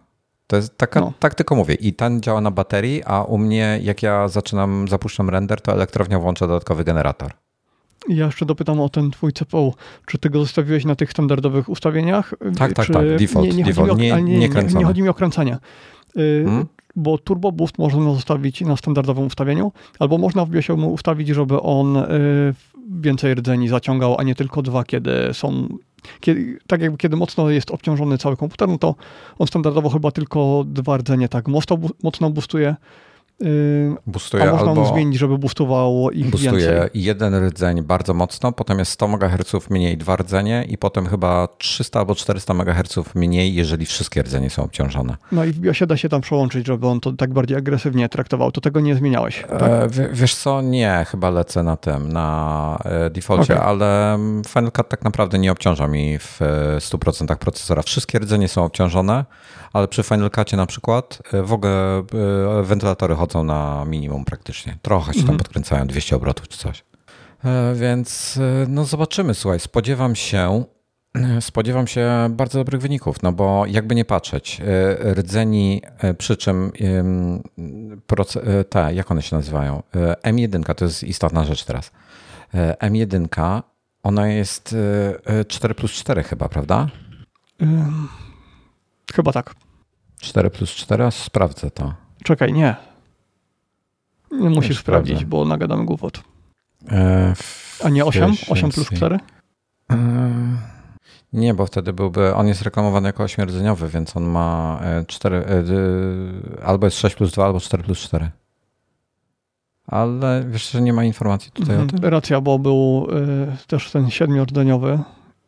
To 0.47 0.57
jest 0.57 0.79
taka, 0.79 1.01
no. 1.01 1.13
tak 1.19 1.35
tylko 1.35 1.55
mówię. 1.55 1.75
I 1.75 1.93
ten 1.93 2.21
działa 2.21 2.41
na 2.41 2.51
baterii, 2.51 3.03
a 3.05 3.23
u 3.23 3.39
mnie 3.39 3.79
jak 3.83 4.03
ja 4.03 4.29
zaczynam, 4.29 4.89
zapuszczam 4.89 5.31
render, 5.31 5.61
to 5.61 5.73
elektrownia 5.73 6.19
włącza 6.19 6.47
dodatkowy 6.47 6.85
generator. 6.85 7.33
Ja 8.09 8.27
jeszcze 8.27 8.47
dopytam 8.47 8.81
o 8.81 8.89
ten 8.89 9.11
twój 9.11 9.33
CPU. 9.33 9.75
Czy 10.07 10.19
ty 10.19 10.31
go 10.31 10.39
zostawiłeś 10.39 10.85
na 10.85 10.95
tych 10.95 11.11
standardowych 11.11 11.69
ustawieniach? 11.69 12.35
Tak, 12.59 12.73
tak, 12.73 12.87
tak. 12.87 13.17
Default. 13.19 13.49
Nie, 13.49 13.57
nie, 13.57 13.65
default. 13.65 13.91
Chodzi, 13.91 14.03
mi 14.03 14.13
o, 14.13 14.19
nie, 14.19 14.39
nie, 14.39 14.49
nie, 14.49 14.65
nie, 14.75 14.85
chodzi 14.85 15.03
mi 15.03 15.09
o 15.09 15.15
kręcenie. 15.15 15.59
Y, 16.17 16.45
hmm? 16.47 16.67
Bo 16.97 17.19
Turbo 17.19 17.53
Boost 17.53 17.79
można 17.79 18.15
zostawić 18.15 18.61
na 18.61 18.77
standardowym 18.77 19.27
ustawieniu, 19.27 19.73
albo 19.99 20.19
można 20.19 20.45
w 20.45 20.51
BIOSie 20.51 20.77
mu 20.77 20.93
ustawić, 20.93 21.29
żeby 21.29 21.61
on 21.61 21.97
y, 21.97 22.55
więcej 23.01 23.35
rdzeni 23.35 23.69
zaciągał, 23.69 24.17
a 24.19 24.23
nie 24.23 24.35
tylko 24.35 24.63
dwa, 24.63 24.85
kiedy 24.85 25.13
są 25.33 25.69
kiedy, 26.21 26.59
tak 26.67 26.81
jakby 26.81 26.99
kiedy 26.99 27.17
mocno 27.17 27.51
jest 27.51 27.71
obciążony 27.71 28.19
cały 28.19 28.37
komputer, 28.37 28.69
no 28.69 28.79
to 28.79 28.95
on 29.39 29.47
standardowo 29.47 29.91
chyba 29.91 30.11
tylko 30.11 30.65
dwa 30.67 30.97
rdzenie 30.97 31.29
tak 31.29 31.49
mocno, 31.49 31.79
mocno 32.03 32.31
boostuje, 32.31 32.77
Yy, 33.41 33.97
boostuje 34.07 34.43
a 34.43 34.53
można 34.53 34.69
albo 34.69 34.81
mu 34.81 34.89
zmienić, 34.89 35.19
żeby 35.19 35.39
boostowało 35.39 36.11
ich 36.11 36.31
boostuje 36.31 36.53
więcej. 36.53 36.91
jeden 36.95 37.47
rdzeń 37.47 37.83
bardzo 37.83 38.15
mocno, 38.15 38.53
potem 38.53 38.79
jest 38.79 38.93
100 38.93 39.07
MHz 39.07 39.71
mniej 39.71 39.97
dwa 39.97 40.17
rdzenie 40.17 40.65
i 40.69 40.79
potem 40.79 41.07
chyba 41.07 41.49
300 41.59 41.99
albo 41.99 42.15
400 42.15 42.55
MHz 42.55 43.15
mniej, 43.15 43.55
jeżeli 43.55 43.87
wszystkie 43.87 44.23
rdzenie 44.23 44.51
są 44.51 44.65
obciążone. 44.65 45.17
No 45.33 45.45
i 45.45 45.53
w 45.53 45.59
BIOSie 45.59 45.87
da 45.87 45.97
się 45.97 46.09
tam 46.09 46.21
przełączyć, 46.21 46.67
żeby 46.67 46.87
on 46.87 47.01
to 47.01 47.13
tak 47.13 47.33
bardziej 47.33 47.57
agresywnie 47.57 48.09
traktował. 48.09 48.53
To 48.53 48.61
tego 48.61 48.81
nie 48.81 48.95
zmieniałeś, 48.95 49.45
tak? 49.49 49.63
E, 49.63 49.89
wiesz 50.13 50.35
co, 50.35 50.63
nie, 50.63 51.07
chyba 51.09 51.31
lecę 51.31 51.63
na 51.63 51.77
tym, 51.77 52.13
na 52.13 52.79
e, 52.85 53.11
defaulcie, 53.11 53.55
okay. 53.55 53.67
ale 53.67 54.19
Final 54.49 54.73
Cut 54.73 54.89
tak 54.89 55.05
naprawdę 55.05 55.39
nie 55.39 55.53
obciąża 55.53 55.89
mi 55.89 56.19
w 56.19 56.41
100% 56.79 57.37
procesora. 57.37 57.83
Wszystkie 57.83 58.19
rdzenie 58.19 58.49
są 58.49 58.65
obciążone, 58.65 59.25
ale 59.73 59.89
przy 59.89 60.03
Final 60.03 60.31
Cutie 60.31 60.57
na 60.57 60.67
przykład 60.67 61.23
e, 61.33 61.43
w 61.43 61.53
ogóle 61.53 61.99
e, 61.99 62.63
wentylatory 62.63 63.15
chodzą 63.15 63.28
na 63.35 63.85
minimum 63.85 64.25
praktycznie. 64.25 64.79
Trochę 64.83 65.13
się 65.13 65.21
tam 65.21 65.21
mhm. 65.21 65.39
podkręcają, 65.39 65.87
200 65.87 66.17
obrotów 66.17 66.49
czy 66.49 66.59
coś. 66.59 66.85
E, 67.45 67.75
więc 67.75 68.39
no 68.69 68.85
zobaczymy, 68.85 69.35
słuchaj, 69.35 69.61
spodziewam 69.61 70.17
się, 70.17 70.65
spodziewam 71.41 71.87
się 71.87 72.11
bardzo 72.31 72.59
dobrych 72.59 72.81
wyników, 72.81 73.23
no 73.23 73.33
bo 73.33 73.67
jakby 73.67 73.95
nie 73.95 74.05
patrzeć, 74.05 74.61
rdzeni, 75.15 75.83
przy 76.19 76.37
czym 76.37 76.73
te, 78.69 78.95
jak 78.95 79.11
one 79.11 79.23
się 79.23 79.37
nazywają? 79.37 79.83
M1 80.23 80.75
to 80.75 80.85
jest 80.85 81.05
istotna 81.05 81.45
rzecz 81.45 81.65
teraz. 81.65 81.91
M1, 82.83 83.63
ona 84.03 84.29
jest 84.29 84.75
4 85.49 85.75
plus 85.75 85.93
4 85.93 86.23
chyba, 86.23 86.49
prawda? 86.49 86.89
Chyba 89.15 89.33
tak. 89.33 89.55
4 90.21 90.51
plus 90.51 90.71
4? 90.71 91.11
Sprawdzę 91.11 91.71
to. 91.71 91.95
Czekaj, 92.25 92.53
nie. 92.53 92.77
Nie 94.31 94.51
musisz 94.51 94.79
sprawdzić, 94.79 95.25
bo 95.25 95.45
nagadamy 95.45 95.85
głupot. 95.85 96.23
E, 96.91 97.35
A 97.85 97.89
nie 97.89 98.05
8? 98.05 98.35
8 98.49 98.71
plus 98.71 98.91
4? 98.91 99.19
E, 99.93 99.99
nie, 101.33 101.55
bo 101.55 101.67
wtedy 101.67 101.93
byłby, 101.93 102.35
on 102.35 102.49
jest 102.49 102.63
reklamowany 102.63 103.09
jako 103.09 103.23
ośmierdzeniowy, 103.23 103.89
więc 103.89 104.17
on 104.17 104.25
ma 104.25 104.81
4, 105.07 105.37
e, 105.37 105.41
e, 105.41 105.65
albo 106.65 106.87
jest 106.87 106.99
6 106.99 107.17
plus 107.17 107.33
2, 107.33 107.45
albo 107.45 107.61
4 107.61 107.83
plus 107.83 107.99
4. 107.99 108.31
Ale 109.87 110.45
wiesz, 110.49 110.71
że 110.71 110.83
nie 110.83 110.93
ma 110.93 111.05
informacji 111.05 111.51
tutaj 111.53 111.77
mhm. 111.77 111.89
o 111.89 112.01
tym? 112.01 112.11
Racja, 112.11 112.41
bo 112.41 112.59
był 112.59 113.09
y, 113.11 113.67
też 113.67 113.91
ten 113.91 114.11
siedmiordzeniowy 114.11 114.99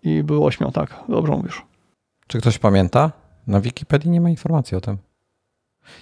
i 0.03 0.23
był 0.23 0.47
ośmiu, 0.47 0.71
tak, 0.71 1.05
dobrze 1.09 1.33
mówisz. 1.33 1.63
Czy 2.27 2.39
ktoś 2.39 2.59
pamięta? 2.59 3.13
Na 3.47 3.61
Wikipedii 3.61 4.11
nie 4.11 4.21
ma 4.21 4.31
informacji 4.31 4.77
o 4.77 4.81
tym. 4.81 4.97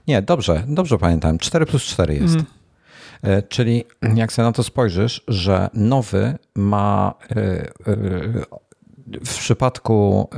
Nie, 0.09 0.23
dobrze, 0.23 0.65
dobrze 0.69 0.99
pamiętam. 0.99 1.39
4 1.39 1.67
plus 1.67 1.83
4 1.83 2.15
jest. 2.15 2.35
Mm. 2.35 2.47
Czyli 3.49 3.85
jak 4.15 4.33
sobie 4.33 4.47
na 4.47 4.53
to 4.53 4.63
spojrzysz, 4.63 5.25
że 5.29 5.71
nowy 5.75 6.39
ma 6.55 7.15
e, 7.31 7.35
e, 7.37 7.71
w 9.25 9.39
przypadku 9.39 10.29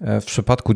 w 0.00 0.24
przypadku, 0.24 0.72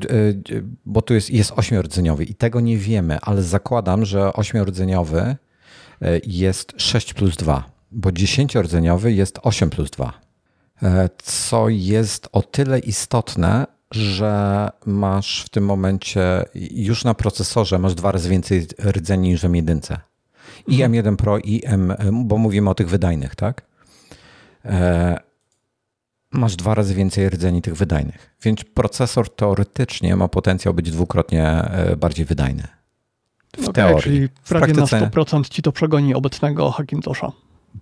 bo 0.86 1.02
tu 1.02 1.14
jest, 1.14 1.30
jest 1.30 1.52
ośmiordzeniowy 1.56 2.24
i 2.24 2.34
tego 2.34 2.60
nie 2.60 2.78
wiemy, 2.78 3.18
ale 3.22 3.42
zakładam, 3.42 4.04
że 4.04 4.32
ośmiordzeniowy 4.32 5.36
jest 6.26 6.72
6 6.76 7.14
plus 7.14 7.36
2, 7.36 7.64
bo 7.90 8.12
dziesięciordzeniowy 8.12 9.12
jest 9.12 9.38
8 9.42 9.70
plus 9.70 9.90
2. 9.90 10.20
Co 11.22 11.68
jest 11.68 12.28
o 12.32 12.42
tyle 12.42 12.78
istotne, 12.78 13.66
że 13.90 14.68
masz 14.86 15.42
w 15.44 15.48
tym 15.48 15.64
momencie 15.64 16.44
już 16.70 17.04
na 17.04 17.14
procesorze 17.14 17.78
masz 17.78 17.94
dwa 17.94 18.12
razy 18.12 18.28
więcej 18.28 18.66
rdzeni 18.84 19.28
niż 19.28 19.40
w 19.40 19.44
M1. 19.44 19.96
I 20.66 20.82
mhm. 20.82 20.92
M1 20.92 21.16
Pro, 21.16 21.38
i 21.38 21.62
M, 21.64 21.94
bo 22.12 22.38
mówimy 22.38 22.70
o 22.70 22.74
tych 22.74 22.88
wydajnych, 22.88 23.34
tak? 23.34 23.62
E, 24.64 25.20
masz 26.32 26.56
dwa 26.56 26.74
razy 26.74 26.94
więcej 26.94 27.30
rdzeni 27.30 27.62
tych 27.62 27.74
wydajnych. 27.74 28.36
Więc 28.42 28.64
procesor 28.64 29.34
teoretycznie 29.34 30.16
ma 30.16 30.28
potencjał 30.28 30.74
być 30.74 30.90
dwukrotnie 30.90 31.44
e, 31.44 31.96
bardziej 31.96 32.26
wydajny. 32.26 32.62
W 33.56 33.68
okay, 33.68 33.72
teorii. 33.72 34.02
Czyli 34.02 34.28
prawie 34.48 34.74
praktyce... 34.74 35.00
na 35.00 35.08
100% 35.08 35.48
ci 35.48 35.62
to 35.62 35.72
przegoni 35.72 36.14
obecnego 36.14 36.70
Hackintosha 36.70 37.32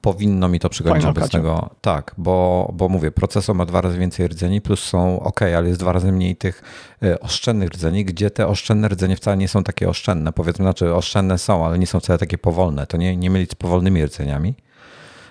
powinno 0.00 0.48
mi 0.48 0.60
to 0.60 0.68
przygonić 0.68 1.04
obecnego. 1.04 1.70
Tak, 1.80 2.14
bo, 2.18 2.70
bo 2.74 2.88
mówię, 2.88 3.10
procesor 3.10 3.56
ma 3.56 3.66
dwa 3.66 3.80
razy 3.80 3.98
więcej 3.98 4.28
rdzeni, 4.28 4.60
plus 4.60 4.80
są 4.80 5.20
ok, 5.20 5.42
ale 5.42 5.68
jest 5.68 5.80
dwa 5.80 5.92
razy 5.92 6.12
mniej 6.12 6.36
tych 6.36 6.62
e, 7.02 7.20
oszczędnych 7.20 7.70
rdzeni, 7.70 8.04
gdzie 8.04 8.30
te 8.30 8.46
oszczędne 8.46 8.88
rdzenie 8.88 9.16
wcale 9.16 9.36
nie 9.36 9.48
są 9.48 9.64
takie 9.64 9.88
oszczędne. 9.88 10.32
Powiedzmy, 10.32 10.62
znaczy 10.62 10.94
oszczędne 10.94 11.38
są, 11.38 11.66
ale 11.66 11.78
nie 11.78 11.86
są 11.86 12.00
wcale 12.00 12.18
takie 12.18 12.38
powolne. 12.38 12.86
To 12.86 12.96
nie, 12.96 13.16
nie 13.16 13.30
mylić 13.30 13.50
z 13.50 13.54
powolnymi 13.54 14.06
rdzeniami, 14.06 14.54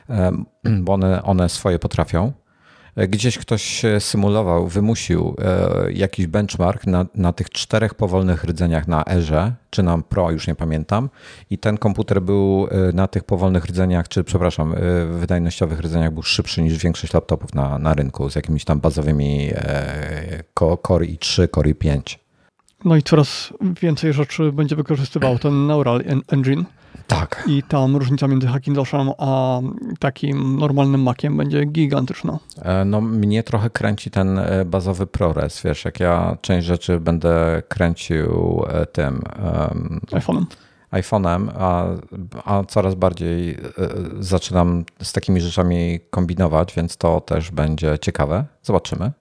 bo 0.84 0.94
one, 0.94 1.24
one 1.24 1.50
swoje 1.50 1.80
potrafią. 1.80 2.32
Gdzieś 2.98 3.38
ktoś 3.38 3.82
symulował, 4.00 4.68
wymusił 4.68 5.36
e, 5.42 5.92
jakiś 5.92 6.28
benchmark 6.28 6.88
na, 6.88 7.06
na 7.16 7.34
tych 7.34 7.50
czterech 7.50 7.94
powolnych 7.94 8.44
rdzeniach 8.44 8.88
na 8.88 9.04
Erze, 9.08 9.54
czy 9.70 9.84
na 9.84 9.98
Pro, 9.98 10.32
już 10.32 10.48
nie 10.48 10.56
pamiętam. 10.56 11.10
I 11.50 11.58
ten 11.58 11.78
komputer 11.78 12.22
był 12.22 12.68
e, 12.72 12.92
na 12.94 13.08
tych 13.08 13.24
powolnych 13.24 13.66
rdzeniach, 13.66 14.08
czy 14.08 14.24
przepraszam, 14.24 14.74
e, 14.74 15.06
wydajnościowych 15.06 15.80
rdzeniach 15.80 16.14
był 16.14 16.24
szybszy 16.24 16.62
niż 16.62 16.78
większość 16.78 17.14
laptopów 17.14 17.54
na, 17.54 17.80
na 17.80 17.94
rynku 17.94 18.30
z 18.30 18.36
jakimiś 18.36 18.66
tam 18.66 18.80
bazowymi 18.80 19.50
Core 20.88 21.06
i3, 21.06 21.48
Core 21.56 21.72
i5. 21.72 22.18
No 22.86 22.96
i 22.96 23.04
coraz 23.04 23.54
więcej 23.82 24.14
rzeczy 24.14 24.52
będzie 24.52 24.76
wykorzystywał 24.76 25.40
ten 25.40 25.68
Neural 25.68 26.04
Engine. 26.28 26.66
Tak. 27.08 27.44
I 27.48 27.64
tam 27.64 27.96
różnica 27.96 28.28
między 28.28 28.48
Hackintoshem 28.48 29.12
a 29.18 29.60
takim 30.00 30.60
normalnym 30.60 31.02
Maciem 31.04 31.38
będzie 31.38 31.66
gigantyczna. 31.66 32.40
E, 32.62 32.86
no 32.86 33.02
mnie 33.02 33.44
trochę 33.44 33.70
kręci 33.70 34.12
ten 34.12 34.40
e, 34.40 34.66
bazowy 34.66 35.08
ProRes, 35.08 35.62
wiesz, 35.64 35.86
jak 35.86 36.00
ja 36.00 36.38
część 36.42 36.68
rzeczy 36.68 37.00
będę 37.00 37.64
kręcił 37.68 38.64
e, 38.70 38.86
tym... 38.86 39.22
Um, 39.74 40.00
iPhone'em. 40.12 40.46
iPhone'em, 40.92 41.50
a, 41.60 41.86
a 42.46 42.64
coraz 42.64 42.96
bardziej 42.96 43.58
zaczynam 44.20 44.84
z 45.02 45.14
takimi 45.14 45.42
rzeczami 45.42 46.00
kombinować, 46.10 46.74
więc 46.76 46.98
to 46.98 47.22
też 47.22 47.52
będzie 47.52 48.00
ciekawe. 48.00 48.46
Zobaczymy. 48.64 49.12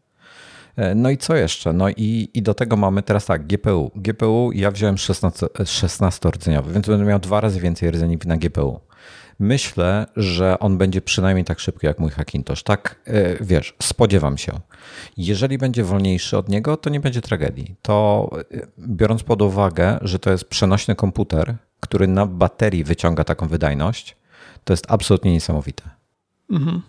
E, 0.77 0.95
no 0.95 1.11
i 1.11 1.19
co 1.19 1.37
jeszcze? 1.37 1.73
No 1.73 1.89
i, 1.89 2.31
i 2.35 2.43
do 2.43 2.55
tego 2.55 2.77
mamy 2.77 3.03
teraz 3.03 3.27
tak, 3.27 3.47
GPU. 3.47 3.91
GPU 3.95 4.51
ja 4.55 4.71
wziąłem 4.71 4.99
16, 4.99 5.47
16 5.65 6.29
rdzeniowy, 6.31 6.73
więc 6.73 6.87
będę 6.87 7.05
miał 7.05 7.19
dwa 7.19 7.41
razy 7.41 7.61
więcej 7.61 7.91
rdzeni 7.91 8.19
na 8.27 8.37
GPU. 8.37 8.81
Myślę, 9.39 10.07
że 10.17 10.59
on 10.59 10.79
będzie 10.79 11.01
przynajmniej 11.01 11.45
tak 11.45 11.61
szybki 11.61 11.87
jak 11.87 11.99
mój 11.99 12.11
Hackintosh. 12.11 12.63
Tak, 12.63 13.01
e, 13.07 13.45
wiesz, 13.45 13.75
spodziewam 13.83 14.39
się. 14.39 14.53
Jeżeli 15.17 15.59
będzie 15.59 15.85
wolniejszy 15.85 16.39
od 16.39 16.49
niego, 16.49 16.77
to 16.77 16.91
nie 16.91 17.01
będzie 17.01 17.21
tragedii. 17.21 17.75
To 17.83 18.31
e, 18.53 18.67
biorąc 18.79 19.23
pod 19.23 19.43
uwagę, 19.43 19.99
że 20.03 20.19
to 20.19 20.31
jest 20.31 20.45
przenośny 20.45 20.95
komputer, 20.95 21.57
który 21.81 22.07
na 22.07 22.27
baterii 22.27 22.85
wyciąga 22.85 23.25
taką 23.25 23.49
wydajność, 23.49 24.17
to 24.65 24.73
jest 24.73 24.85
absolutnie 24.89 25.33
niesamowite. 25.33 25.83
Mhm. 26.51 26.83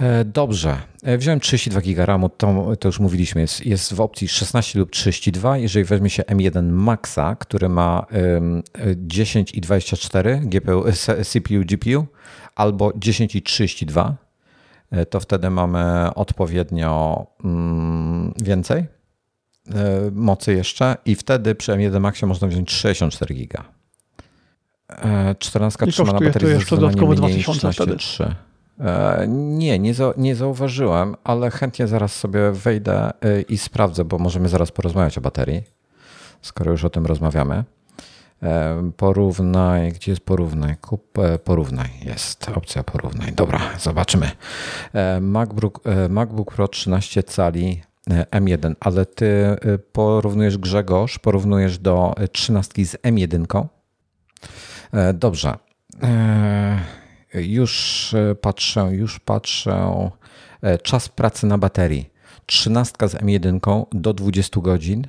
E, 0.00 0.24
dobrze. 0.24 0.76
Wziąłem 1.18 1.40
32 1.40 1.80
GB 1.80 2.06
RAMu, 2.06 2.28
to, 2.28 2.76
to 2.80 2.88
już 2.88 3.00
mówiliśmy, 3.00 3.40
jest, 3.40 3.66
jest 3.66 3.94
w 3.94 4.00
opcji 4.00 4.28
16 4.28 4.78
lub 4.78 4.90
32. 4.90 5.58
Jeżeli 5.58 5.84
weźmie 5.84 6.10
się 6.10 6.22
M1 6.22 6.62
Maxa, 6.62 7.36
który 7.36 7.68
ma 7.68 8.06
10 8.96 9.54
i 9.54 9.60
24 9.60 10.40
GPU, 10.44 10.84
CPU, 11.24 11.60
GPU, 11.64 12.06
albo 12.54 12.92
10 12.96 13.34
i 13.34 13.42
32, 13.42 14.16
e, 14.90 15.06
to 15.06 15.20
wtedy 15.20 15.50
mamy 15.50 16.14
odpowiednio 16.14 17.26
mm, 17.44 18.34
więcej 18.42 18.78
e, 18.78 18.86
mocy 20.12 20.54
jeszcze 20.54 20.96
i 21.04 21.14
wtedy 21.14 21.54
przy 21.54 21.72
M1 21.72 22.00
Maxie 22.00 22.28
można 22.28 22.48
wziąć 22.48 22.70
64 22.70 23.34
GB. 23.34 23.62
14 25.38 25.86
trzyma 25.86 26.12
na 26.12 26.20
baterii 26.20 26.48
to 26.48 26.48
jeszcze 26.48 26.76
dodatkowo 26.76 27.14
2000 27.14 27.72
wtedy. 27.72 27.96
E, 28.20 28.34
nie, 29.28 29.78
nie, 29.78 29.94
za, 29.94 30.14
nie 30.16 30.36
zauważyłem, 30.36 31.16
ale 31.24 31.50
chętnie 31.50 31.86
zaraz 31.86 32.16
sobie 32.16 32.50
wejdę 32.50 33.10
e, 33.10 33.40
i 33.40 33.58
sprawdzę, 33.58 34.04
bo 34.04 34.18
możemy 34.18 34.48
zaraz 34.48 34.72
porozmawiać 34.72 35.18
o 35.18 35.20
baterii, 35.20 35.62
skoro 36.42 36.70
już 36.70 36.84
o 36.84 36.90
tym 36.90 37.06
rozmawiamy. 37.06 37.64
E, 38.42 38.90
porównaj, 38.96 39.92
gdzie 39.92 40.12
jest 40.12 40.24
porównaj? 40.24 40.76
Kup, 40.76 41.18
porównaj, 41.44 41.88
jest 42.04 42.48
opcja 42.54 42.82
porównaj. 42.82 43.32
Dobra, 43.32 43.60
zobaczymy. 43.80 44.30
MacBook, 45.20 45.80
MacBook 46.08 46.54
Pro 46.54 46.68
13 46.68 47.22
cali 47.22 47.82
M1, 48.30 48.74
ale 48.80 49.06
ty 49.06 49.56
porównujesz 49.92 50.58
Grzegorz, 50.58 51.18
porównujesz 51.18 51.78
do 51.78 52.14
13 52.32 52.86
z 52.86 52.96
M1. 52.96 53.66
Dobrze. 55.14 55.56
Już 57.34 58.14
e, 58.14 58.34
patrzę, 58.34 58.88
już 58.92 59.20
patrzę. 59.20 60.10
E, 60.62 60.78
czas 60.78 61.08
pracy 61.08 61.46
na 61.46 61.58
baterii. 61.58 62.10
13 62.46 63.08
z 63.08 63.14
M1 63.14 63.84
do 63.92 64.14
20 64.14 64.60
godzin, 64.60 65.06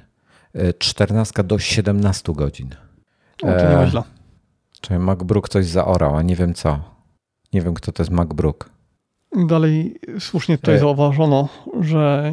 14 0.80 1.34
e, 1.38 1.44
do 1.44 1.60
17 1.60 2.34
godzin. 2.34 2.70
No, 3.44 3.54
to 3.58 3.70
nie 3.70 3.76
ma 3.76 3.88
źle. 3.88 4.04
Czyli 4.82 5.00
MacBook 5.00 5.50
coś 5.50 5.66
zaorał, 5.66 6.16
a 6.16 6.22
nie 6.22 6.36
wiem 6.36 6.54
co. 6.54 6.80
Nie 7.54 7.62
wiem, 7.62 7.74
kto 7.74 7.92
to 7.92 8.04
jest 8.04 8.12
MacBook. 8.12 8.70
Dalej 9.48 10.00
słusznie 10.20 10.58
tutaj 10.58 10.80
zauważono, 10.80 11.50
że 11.80 12.32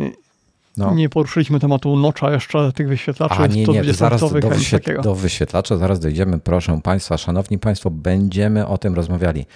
no. 0.76 0.94
Nie 0.94 1.08
poruszyliśmy 1.08 1.60
tematu 1.60 1.96
nocza 1.96 2.32
jeszcze, 2.32 2.72
tych 2.72 2.88
wyświetlaczy. 2.88 3.34
A 3.34 3.46
nie, 3.46 3.64
nie, 3.64 3.94
zaraz 3.94 4.20
do, 4.20 4.28
wyświet 4.28 5.00
do 5.02 5.14
wyświetlacza 5.14 5.76
zaraz 5.76 6.00
dojdziemy, 6.00 6.38
proszę 6.38 6.80
Państwa, 6.82 7.18
Szanowni 7.18 7.58
Państwo, 7.58 7.90
będziemy 7.90 8.66
o 8.66 8.78
tym 8.78 8.94
rozmawiali. 8.94 9.46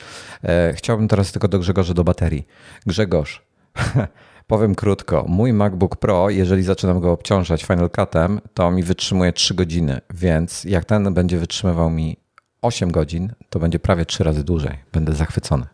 E, 0.45 0.73
chciałbym 0.77 1.09
teraz 1.09 1.33
tylko 1.33 1.49
do 1.49 1.59
Grzegorza 1.59 1.95
do 1.95 2.05
baterii. 2.05 2.47
Grzegorz, 2.87 3.43
powiem 4.47 4.75
krótko, 4.75 5.25
mój 5.29 5.53
MacBook 5.53 5.97
Pro, 5.97 6.31
jeżeli 6.31 6.63
zaczynam 6.63 7.01
go 7.01 7.13
obciążać 7.13 7.65
Final 7.65 7.91
Cutem, 7.91 8.41
to 8.55 8.71
mi 8.71 8.83
wytrzymuje 8.83 9.33
3 9.33 9.55
godziny, 9.55 10.01
więc 10.15 10.65
jak 10.65 10.85
ten 10.85 11.15
będzie 11.15 11.39
wytrzymywał 11.39 11.91
mi 11.91 12.17
8 12.63 12.91
godzin, 12.91 13.33
to 13.51 13.59
będzie 13.59 13.79
prawie 13.79 14.07
3 14.07 14.25
razy 14.25 14.45
dłużej. 14.45 14.79
Będę 14.93 15.13
zachwycony. 15.13 15.67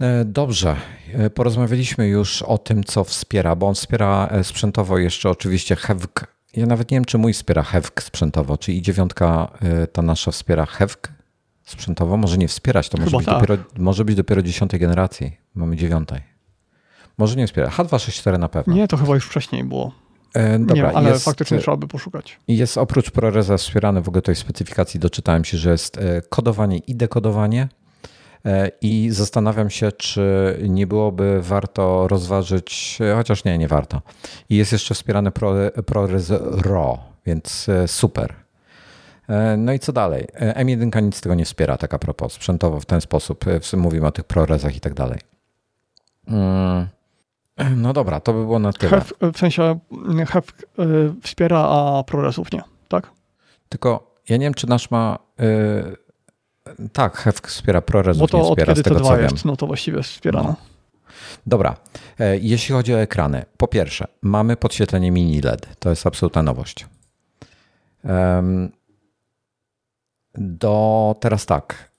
E, 0.00 0.24
dobrze, 0.24 0.76
e, 1.12 1.30
porozmawialiśmy 1.30 2.08
już 2.08 2.42
o 2.42 2.58
tym, 2.58 2.84
co 2.84 3.04
wspiera, 3.04 3.56
bo 3.56 3.68
on 3.68 3.74
wspiera 3.74 4.28
e, 4.30 4.44
sprzętowo 4.44 4.98
jeszcze 4.98 5.30
oczywiście 5.30 5.76
Hewk. 5.76 6.26
Ja 6.56 6.66
nawet 6.66 6.90
nie 6.90 6.96
wiem, 6.96 7.04
czy 7.04 7.18
mój 7.18 7.32
wspiera 7.32 7.62
Hewk 7.62 8.02
sprzętowo, 8.02 8.58
czy 8.58 8.72
i 8.72 8.82
dziewiątka 8.82 9.50
ta 9.92 10.02
nasza 10.02 10.30
wspiera 10.30 10.66
Hewk 10.66 11.12
sprzętowo. 11.64 12.16
Może 12.16 12.38
nie 12.38 12.48
wspierać, 12.48 12.88
to 12.88 12.98
może 12.98 13.16
być, 13.16 13.26
tak. 13.26 13.40
dopiero, 13.40 13.62
może 13.78 14.04
być 14.04 14.16
dopiero 14.16 14.42
dziesiątej 14.42 14.80
generacji. 14.80 15.36
Mamy 15.54 15.76
dziewiątej. 15.76 16.20
Może 17.18 17.36
nie 17.36 17.46
wspiera. 17.46 17.68
H264 17.68 18.38
na 18.38 18.48
pewno. 18.48 18.74
Nie, 18.74 18.88
to 18.88 18.96
chyba 18.96 19.14
już 19.14 19.24
wcześniej 19.26 19.64
było. 19.64 19.92
E, 20.34 20.58
dobra, 20.58 20.74
wiem, 20.74 20.96
ale 20.96 21.10
jest, 21.10 21.24
faktycznie 21.24 21.58
trzeba 21.58 21.76
by 21.76 21.88
poszukać. 21.88 22.38
Jest 22.48 22.78
oprócz 22.78 23.10
ProResa 23.10 23.56
wspierane 23.56 24.02
w 24.02 24.08
ogóle 24.08 24.22
tej 24.22 24.34
specyfikacji, 24.34 25.00
doczytałem 25.00 25.44
się, 25.44 25.58
że 25.58 25.70
jest 25.70 26.00
kodowanie 26.28 26.78
i 26.78 26.94
dekodowanie 26.94 27.68
I 28.80 29.10
zastanawiam 29.10 29.70
się, 29.70 29.92
czy 29.92 30.56
nie 30.68 30.86
byłoby 30.86 31.42
warto 31.42 32.08
rozważyć, 32.08 32.98
chociaż 33.16 33.44
nie, 33.44 33.58
nie 33.58 33.68
warto. 33.68 34.02
I 34.50 34.56
jest 34.56 34.72
jeszcze 34.72 34.94
wspierany 34.94 35.30
ProRes 35.86 36.32
RAW, 36.50 36.98
więc 37.26 37.68
e, 37.68 37.88
super. 37.88 38.34
E, 39.28 39.56
no 39.56 39.72
i 39.72 39.78
co 39.78 39.92
dalej? 39.92 40.26
M1 40.56 41.02
nic 41.02 41.16
z 41.16 41.20
tego 41.20 41.34
nie 41.34 41.44
wspiera, 41.44 41.76
tak 41.76 41.94
a 41.94 41.98
propos, 41.98 42.32
sprzętowo 42.32 42.80
w 42.80 42.86
ten 42.86 43.00
sposób. 43.00 43.44
Mówimy 43.76 44.06
o 44.06 44.12
tych 44.12 44.24
ProResach 44.24 44.76
i 44.76 44.80
tak 44.80 44.94
dalej. 44.94 45.18
Mm. 46.28 46.86
No 47.76 47.92
dobra, 47.92 48.20
to 48.20 48.32
by 48.32 48.40
było 48.44 48.58
na 48.58 48.72
tyle. 48.72 48.90
Hef, 48.90 49.12
w 49.34 49.38
sensie 49.38 49.78
Hef 50.28 50.52
wspiera, 51.22 51.58
a 51.58 52.04
ProResów 52.06 52.52
nie, 52.52 52.62
tak? 52.88 53.10
Tylko 53.68 54.16
ja 54.28 54.36
nie 54.36 54.46
wiem, 54.46 54.54
czy 54.54 54.68
nasz 54.68 54.90
ma 54.90 55.18
tak, 56.92 57.16
Hewk 57.16 57.48
wspiera 57.48 57.80
ProRes, 57.82 58.18
Bo 58.18 58.28
to 58.28 58.38
nie 58.38 58.44
wspiera, 58.44 58.72
od 58.72 58.78
kiedy 58.78 58.80
z 58.80 58.84
tego, 58.84 59.00
to 59.00 59.18
jest, 59.20 59.44
no 59.44 59.56
to 59.56 59.66
właściwie 59.66 60.02
wspierano. 60.02 60.48
No. 60.48 60.56
Dobra, 61.46 61.76
e, 62.18 62.38
jeśli 62.38 62.74
chodzi 62.74 62.94
o 62.94 63.00
ekrany. 63.00 63.44
Po 63.56 63.68
pierwsze, 63.68 64.06
mamy 64.22 64.56
podświetlenie 64.56 65.10
mini 65.10 65.40
LED. 65.40 65.68
To 65.78 65.90
jest 65.90 66.06
absolutna 66.06 66.42
nowość. 66.42 66.86
Do 70.34 71.14
teraz 71.20 71.46
tak. 71.46 71.90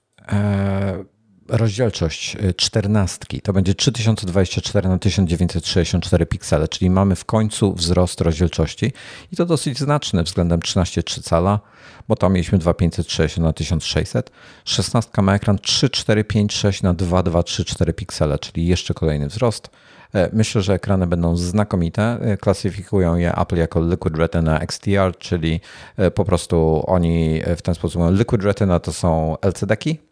Rozdzielczość 1.48 2.36
14 2.56 3.18
y, 3.34 3.40
to 3.40 3.52
będzie 3.52 3.74
3024 3.74 4.88
na 4.88 4.98
1964 4.98 6.26
piksele, 6.26 6.68
czyli 6.68 6.90
mamy 6.90 7.16
w 7.16 7.24
końcu 7.24 7.74
wzrost 7.74 8.20
rozdzielczości 8.20 8.92
i 9.32 9.36
to 9.36 9.46
dosyć 9.46 9.78
znaczny 9.78 10.22
względem 10.22 10.60
13,3 10.60 11.22
cala, 11.22 11.60
bo 12.08 12.16
tam 12.16 12.32
mieliśmy 12.32 12.58
2560 12.58 13.44
na 13.44 13.52
1600. 13.52 14.30
16 14.64 15.22
ma 15.22 15.34
ekran 15.34 15.58
3456 15.58 16.82
na 16.82 16.94
2234 16.94 17.92
piksele, 17.92 18.38
czyli 18.38 18.66
jeszcze 18.66 18.94
kolejny 18.94 19.26
wzrost. 19.26 19.70
E, 20.14 20.30
myślę, 20.32 20.62
że 20.62 20.74
ekrany 20.74 21.06
będą 21.06 21.36
znakomite. 21.36 22.18
E, 22.20 22.36
klasyfikują 22.36 23.16
je 23.16 23.36
Apple 23.36 23.56
jako 23.56 23.80
Liquid 23.80 24.16
Retina 24.16 24.60
XDR, 24.60 25.18
czyli 25.18 25.60
e, 25.96 26.10
po 26.10 26.24
prostu 26.24 26.84
oni 26.86 27.40
w 27.56 27.62
ten 27.62 27.74
sposób 27.74 28.02
mówią 28.02 28.16
Liquid 28.16 28.42
Retina 28.42 28.80
to 28.80 28.92
są 28.92 29.36
LCD-ki, 29.42 30.07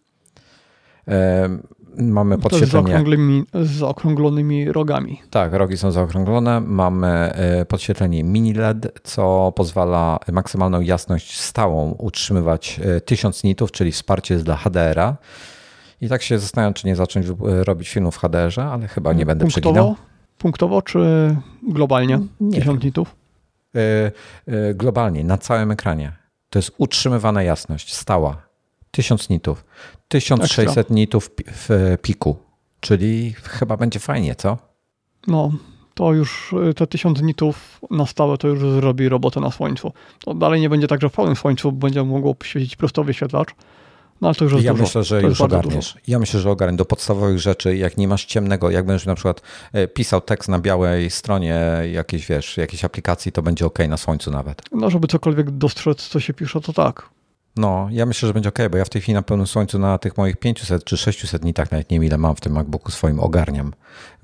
Mamy 1.99 2.39
podświetlenie. 2.39 3.05
Z, 3.55 3.69
z 3.69 3.71
zaokrąglonymi 3.71 4.73
rogami. 4.73 5.21
Tak, 5.31 5.53
rogi 5.53 5.77
są 5.77 5.91
zaokrąglone. 5.93 6.61
Mamy 6.61 7.09
e, 7.09 7.65
podświetlenie 7.65 8.25
mini 8.25 8.55
LED, 8.55 9.01
co 9.03 9.53
pozwala 9.57 10.19
maksymalną 10.33 10.81
jasność 10.81 11.41
stałą 11.41 11.91
utrzymywać 11.99 12.81
1000 13.05 13.45
e, 13.45 13.49
nitów, 13.49 13.73
czyli 13.73 13.93
wsparcie 13.93 14.35
jest 14.35 14.45
dla 14.45 14.57
HDR-a. 14.57 15.17
I 16.01 16.09
tak 16.09 16.23
się 16.23 16.39
zastanawiam, 16.39 16.75
czy 16.75 16.87
nie 16.87 16.97
zacząć 16.97 17.27
robić 17.41 17.89
filmów 17.89 18.15
w 18.15 18.19
HDR-ze, 18.19 18.65
ale 18.65 18.89
chyba 18.89 19.13
nie 19.13 19.27
będę 19.27 19.45
punktowo, 19.45 19.63
przeginał. 19.63 19.97
Punktowo 20.39 20.83
czy 20.83 21.37
globalnie? 21.63 22.21
Nie 22.41 22.61
1000 22.61 22.85
nitów? 22.85 23.17
E, 23.77 24.75
globalnie, 24.75 25.25
na 25.25 25.39
całym 25.39 25.71
ekranie. 25.71 26.13
To 26.51 26.59
jest 26.59 26.73
utrzymywana 26.79 27.43
jasność, 27.43 27.95
stała. 27.95 28.46
1000 28.97 29.29
nitów. 29.29 29.65
1600 30.09 30.79
Ekstra. 30.79 30.95
nitów 30.95 31.31
w 31.47 31.97
piku, 32.03 32.37
czyli 32.81 33.33
chyba 33.43 33.77
będzie 33.77 34.01
fajnie, 34.01 34.35
co? 34.35 34.59
No, 35.27 35.53
to 35.95 36.13
już 36.13 36.53
y, 36.71 36.75
te 36.75 36.87
1000 36.87 37.23
nitów 37.23 37.81
na 37.91 38.07
stałe 38.07 38.39
to 38.39 38.49
już 38.49 38.61
zrobi 38.61 39.09
robotę 39.09 39.41
na 39.41 39.51
słońcu. 39.51 39.93
To 40.25 40.35
dalej 40.35 40.61
nie 40.61 40.69
będzie 40.69 40.87
tak, 40.89 41.01
że 41.01 41.09
w 41.09 41.13
pełnym 41.13 41.37
słońcu 41.37 41.73
będzie 41.73 42.05
mogło 42.05 42.37
świecić 42.45 42.77
prosto 42.77 43.05
wyświetlacz, 43.05 43.49
no 44.21 44.29
ale 44.29 44.35
to 44.35 44.45
już 44.45 44.53
jest 44.53 44.65
Ja 44.65 44.73
dużo. 44.73 44.83
myślę, 44.85 45.05
że 45.05 45.21
to 45.21 45.27
już 45.29 45.41
ogarniesz. 45.41 45.75
Dużo. 45.93 46.05
Ja 46.07 46.19
myślę, 46.19 46.41
że 46.41 46.51
ogarniesz 46.51 46.79
do 46.79 46.85
podstawowych 46.85 47.39
rzeczy, 47.39 47.77
jak 47.77 47.97
nie 47.97 48.09
masz 48.09 48.25
ciemnego, 48.25 48.71
jak 48.71 48.87
będziesz 48.87 49.07
na 49.07 49.15
przykład 49.15 49.43
e, 49.73 49.89
pisał 49.89 50.21
tekst 50.21 50.49
na 50.49 50.59
białej 50.59 51.11
stronie 51.11 51.61
jakiejś, 51.93 52.27
wiesz, 52.27 52.57
jakiejś 52.57 52.85
aplikacji, 52.85 53.33
to 53.33 53.43
będzie 53.43 53.67
ok 53.67 53.79
na 53.89 53.97
słońcu 53.97 54.31
nawet. 54.31 54.63
No, 54.73 54.91
żeby 54.91 55.07
cokolwiek 55.09 55.51
dostrzec, 55.51 56.09
co 56.09 56.21
się 56.21 56.35
pisze, 56.35 56.61
to 56.61 56.73
tak. 56.73 57.09
No, 57.57 57.89
ja 57.91 58.07
myślę, 58.07 58.27
że 58.27 58.33
będzie 58.35 58.49
ok, 58.49 58.59
bo 58.71 58.77
ja 58.77 58.85
w 58.85 58.89
tej 58.89 59.03
chwili 59.03 59.15
na 59.15 59.23
pełnym 59.23 59.47
słońcu 59.47 59.79
na 59.79 59.99
tych 59.99 60.17
moich 60.17 60.37
500 60.37 60.85
czy 60.85 60.97
600 60.97 61.43
dni, 61.43 61.55
tak 61.55 61.71
nawet 61.71 61.91
nie 61.91 61.95
wiem 61.97 62.05
ile 62.05 62.19
mam 62.19 62.37
w 62.37 62.41
tym 62.41 62.53
MacBooku 62.53 62.91
swoim, 62.91 63.21
ogarniam. 63.21 63.73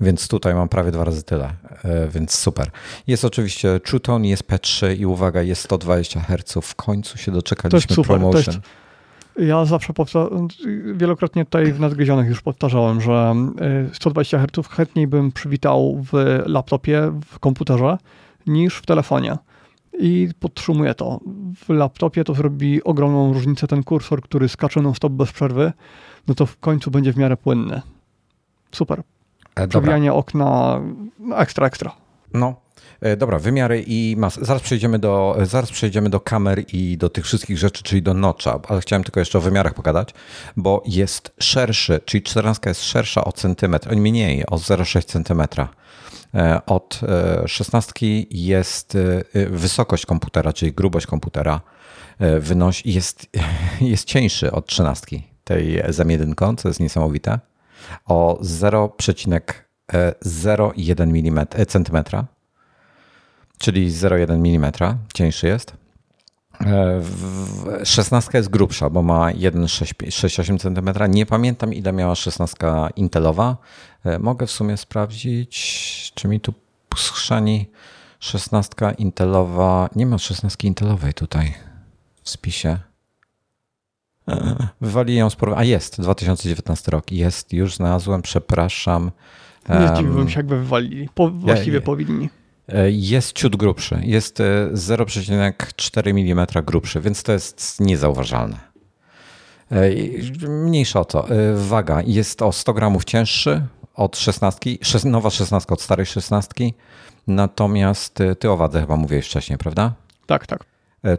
Więc 0.01 0.27
tutaj 0.27 0.55
mam 0.55 0.69
prawie 0.69 0.91
dwa 0.91 1.03
razy 1.03 1.23
tyle, 1.23 1.53
e, 1.83 2.07
więc 2.07 2.35
super. 2.35 2.69
Jest 3.07 3.25
oczywiście 3.25 3.79
True 3.79 3.99
Tone, 3.99 4.27
jest 4.27 4.43
P3 4.43 4.97
i 4.99 5.05
uwaga, 5.05 5.41
jest 5.41 5.61
120 5.61 6.19
Hz. 6.21 6.65
W 6.67 6.75
końcu 6.75 7.17
się 7.17 7.31
doczekaliśmy 7.31 7.87
to 7.87 7.93
super, 7.95 8.17
promotion. 8.19 8.43
To 8.43 8.51
jest, 8.51 9.49
Ja 9.49 9.65
zawsze 9.65 9.93
powtarzam, 9.93 10.47
wielokrotnie 10.93 11.45
tutaj 11.45 11.73
w 11.73 11.79
Nadgryzionych 11.79 12.29
już 12.29 12.41
powtarzałem, 12.41 13.01
że 13.01 13.35
120 13.93 14.39
Hz 14.39 14.67
chętniej 14.67 15.07
bym 15.07 15.31
przywitał 15.31 16.05
w 16.11 16.41
laptopie, 16.45 17.11
w 17.25 17.39
komputerze, 17.39 17.97
niż 18.47 18.75
w 18.75 18.85
telefonie. 18.85 19.37
I 19.99 20.29
podtrzymuję 20.39 20.93
to. 20.93 21.19
W 21.55 21.69
laptopie 21.69 22.23
to 22.23 22.33
zrobi 22.33 22.83
ogromną 22.83 23.33
różnicę 23.33 23.67
ten 23.67 23.83
kursor, 23.83 24.21
który 24.21 24.49
skacze 24.49 24.81
non-stop 24.81 25.13
bez 25.13 25.31
przerwy, 25.31 25.71
no 26.27 26.35
to 26.35 26.45
w 26.45 26.57
końcu 26.57 26.91
będzie 26.91 27.13
w 27.13 27.17
miarę 27.17 27.37
płynny. 27.37 27.81
Super. 28.71 29.03
E, 29.55 29.67
Przewijanie 29.67 30.13
okna 30.13 30.81
ekstra, 31.35 31.67
ekstra. 31.67 31.91
No, 32.33 32.55
e, 33.01 33.17
Dobra, 33.17 33.39
wymiary 33.39 33.83
i 33.87 34.15
mas. 34.17 34.39
Zaraz 34.41 34.61
przejdziemy, 34.61 34.99
do, 34.99 35.37
zaraz 35.41 35.71
przejdziemy 35.71 36.09
do 36.09 36.19
kamer 36.19 36.63
i 36.73 36.97
do 36.97 37.09
tych 37.09 37.25
wszystkich 37.25 37.57
rzeczy, 37.57 37.83
czyli 37.83 38.01
do 38.01 38.13
nocza, 38.13 38.59
ale 38.67 38.81
chciałem 38.81 39.03
tylko 39.03 39.19
jeszcze 39.19 39.37
o 39.37 39.41
wymiarach 39.41 39.73
pogadać, 39.73 40.13
bo 40.57 40.83
jest 40.85 41.33
szerszy, 41.39 41.99
czyli 42.05 42.23
14 42.23 42.69
jest 42.69 42.83
szersza 42.83 43.23
o 43.23 43.31
centymetr, 43.31 43.91
on 43.91 43.99
mniej, 43.99 44.45
o 44.45 44.55
0,6 44.55 45.05
centymetra. 45.05 45.69
E, 46.35 46.65
od 46.65 47.01
16 47.45 47.93
jest 48.29 48.97
wysokość 49.49 50.05
komputera, 50.05 50.53
czyli 50.53 50.73
grubość 50.73 51.05
komputera 51.05 51.61
wynosi, 52.39 52.93
jest, 52.93 53.27
jest 53.81 54.05
cieńszy 54.05 54.51
od 54.51 54.65
13 54.65 55.19
tej 55.43 55.83
Z1, 55.83 56.55
co 56.57 56.67
jest 56.67 56.79
niesamowite. 56.79 57.39
O 58.05 58.39
0,01 58.41 61.01
mm, 61.01 61.47
cm, 61.67 62.03
czyli 63.57 63.91
0,1 63.91 64.31
mm, 64.31 64.71
cieńszy 65.13 65.47
jest. 65.47 65.82
16 67.83 68.31
e, 68.33 68.37
jest 68.37 68.49
grubsza, 68.49 68.89
bo 68.89 69.01
ma 69.01 69.31
1,68 69.33 70.57
cm. 70.59 71.11
Nie 71.11 71.25
pamiętam, 71.25 71.73
ile 71.73 71.93
miała 71.93 72.15
16 72.15 72.57
intelowa. 72.95 73.57
E, 74.05 74.19
mogę 74.19 74.47
w 74.47 74.51
sumie 74.51 74.77
sprawdzić, 74.77 76.11
czy 76.15 76.27
mi 76.27 76.39
tu 76.39 76.53
schrzani 76.95 77.69
16 78.19 78.75
intelowa. 78.97 79.89
Nie 79.95 80.05
ma 80.05 80.17
16 80.17 80.67
intelowej 80.67 81.13
tutaj 81.13 81.53
w 82.23 82.29
spisie. 82.29 82.77
Wywali 84.81 85.15
ją 85.15 85.29
z 85.29 85.37
A 85.55 85.63
jest, 85.63 86.01
2019 86.01 86.91
rok. 86.91 87.11
Jest, 87.11 87.53
już 87.53 87.75
znalazłem, 87.75 88.21
przepraszam. 88.21 89.11
Nie 89.69 89.87
zdziwiłbym 89.87 90.29
się, 90.29 90.39
jakby 90.39 90.57
wywalili. 90.57 91.09
Po, 91.15 91.29
właściwie 91.29 91.77
ja, 91.77 91.81
powinni. 91.81 92.29
E, 92.67 92.91
jest 92.91 93.33
ciut 93.33 93.55
grubszy. 93.55 93.99
Jest 94.03 94.39
0,4 94.73 96.07
e, 96.07 96.09
mm 96.09 96.47
grubszy, 96.65 97.01
więc 97.01 97.23
to 97.23 97.31
jest 97.31 97.79
niezauważalne. 97.79 98.57
E, 99.71 99.89
mniejsza 100.47 100.99
o 100.99 101.05
to. 101.05 101.27
Waga 101.55 102.01
jest 102.05 102.41
o 102.41 102.51
100 102.51 102.73
gramów 102.73 103.05
cięższy 103.05 103.67
od 103.95 104.17
16, 104.17 104.77
nowa 105.05 105.29
16 105.29 105.73
od 105.73 105.81
starej 105.81 106.05
16. 106.05 106.53
Natomiast 107.27 108.19
ty 108.39 108.51
o 108.51 108.57
wadze 108.57 108.81
chyba 108.81 108.95
mówiłeś 108.95 109.25
wcześniej, 109.25 109.57
prawda? 109.57 109.93
Tak, 110.25 110.47
tak. 110.47 110.65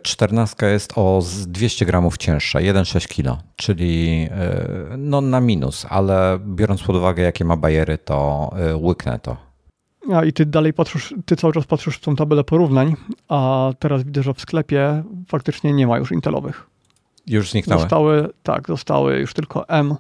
Czternastka 0.03 0.69
jest 0.69 0.93
o 0.97 1.23
200 1.47 1.87
gramów 1.87 2.17
cięższa, 2.17 2.59
1,6 2.59 3.09
kg, 3.09 3.43
czyli 3.57 4.29
no 4.99 5.21
na 5.21 5.41
minus, 5.41 5.87
ale 5.89 6.39
biorąc 6.47 6.83
pod 6.83 6.97
uwagę, 6.97 7.23
jakie 7.23 7.45
ma 7.45 7.57
bajery, 7.57 7.99
to 7.99 8.51
łyknę 8.75 9.19
to. 9.19 9.54
A 10.13 10.25
i 10.25 10.33
ty 10.33 10.47
dalej 10.47 10.73
patrzysz, 10.73 11.15
ty 11.27 11.37
cały 11.37 11.53
czas 11.53 11.65
patrzysz 11.65 11.97
w 11.97 12.01
tą 12.01 12.17
tabelę 12.17 12.45
porównań, 12.45 12.97
a 13.29 13.71
teraz 13.79 14.03
widzę, 14.03 14.23
że 14.23 14.35
w 14.35 14.41
sklepie 14.41 15.03
faktycznie 15.29 15.73
nie 15.73 15.87
ma 15.87 15.99
już 15.99 16.13
intelowych. 16.13 16.67
Już 17.27 17.51
zniknęły? 17.51 17.81
Zostały, 17.81 18.29
tak, 18.43 18.69
zostały 18.69 19.19
już 19.19 19.35
tylko 19.35 19.69
M. 19.69 19.95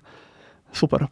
Super. 0.72 1.06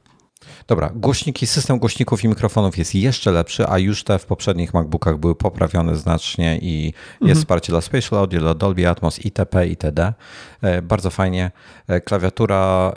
Dobra, 0.67 0.91
głośniki, 0.95 1.47
system 1.47 1.79
głośników 1.79 2.25
i 2.25 2.29
mikrofonów 2.29 2.79
jest 2.79 2.95
jeszcze 2.95 3.33
lepszy, 3.33 3.69
a 3.69 3.79
już 3.79 4.05
te 4.05 4.19
w 4.19 4.27
poprzednich 4.27 4.75
MacBookach 4.75 5.19
były 5.19 5.35
poprawione 5.35 5.97
znacznie 5.97 6.59
i 6.59 6.87
mhm. 6.87 7.29
jest 7.29 7.41
wsparcie 7.41 7.73
dla 7.73 7.81
Spatial 7.81 8.19
Audio, 8.19 8.41
dla 8.41 8.55
Dolby 8.55 8.89
Atmos, 8.89 9.25
itp., 9.25 9.69
itd. 9.69 10.13
E, 10.63 10.83
bardzo 10.83 11.11
fajnie. 11.11 11.51
E, 11.89 12.01
klawiatura 12.01 12.93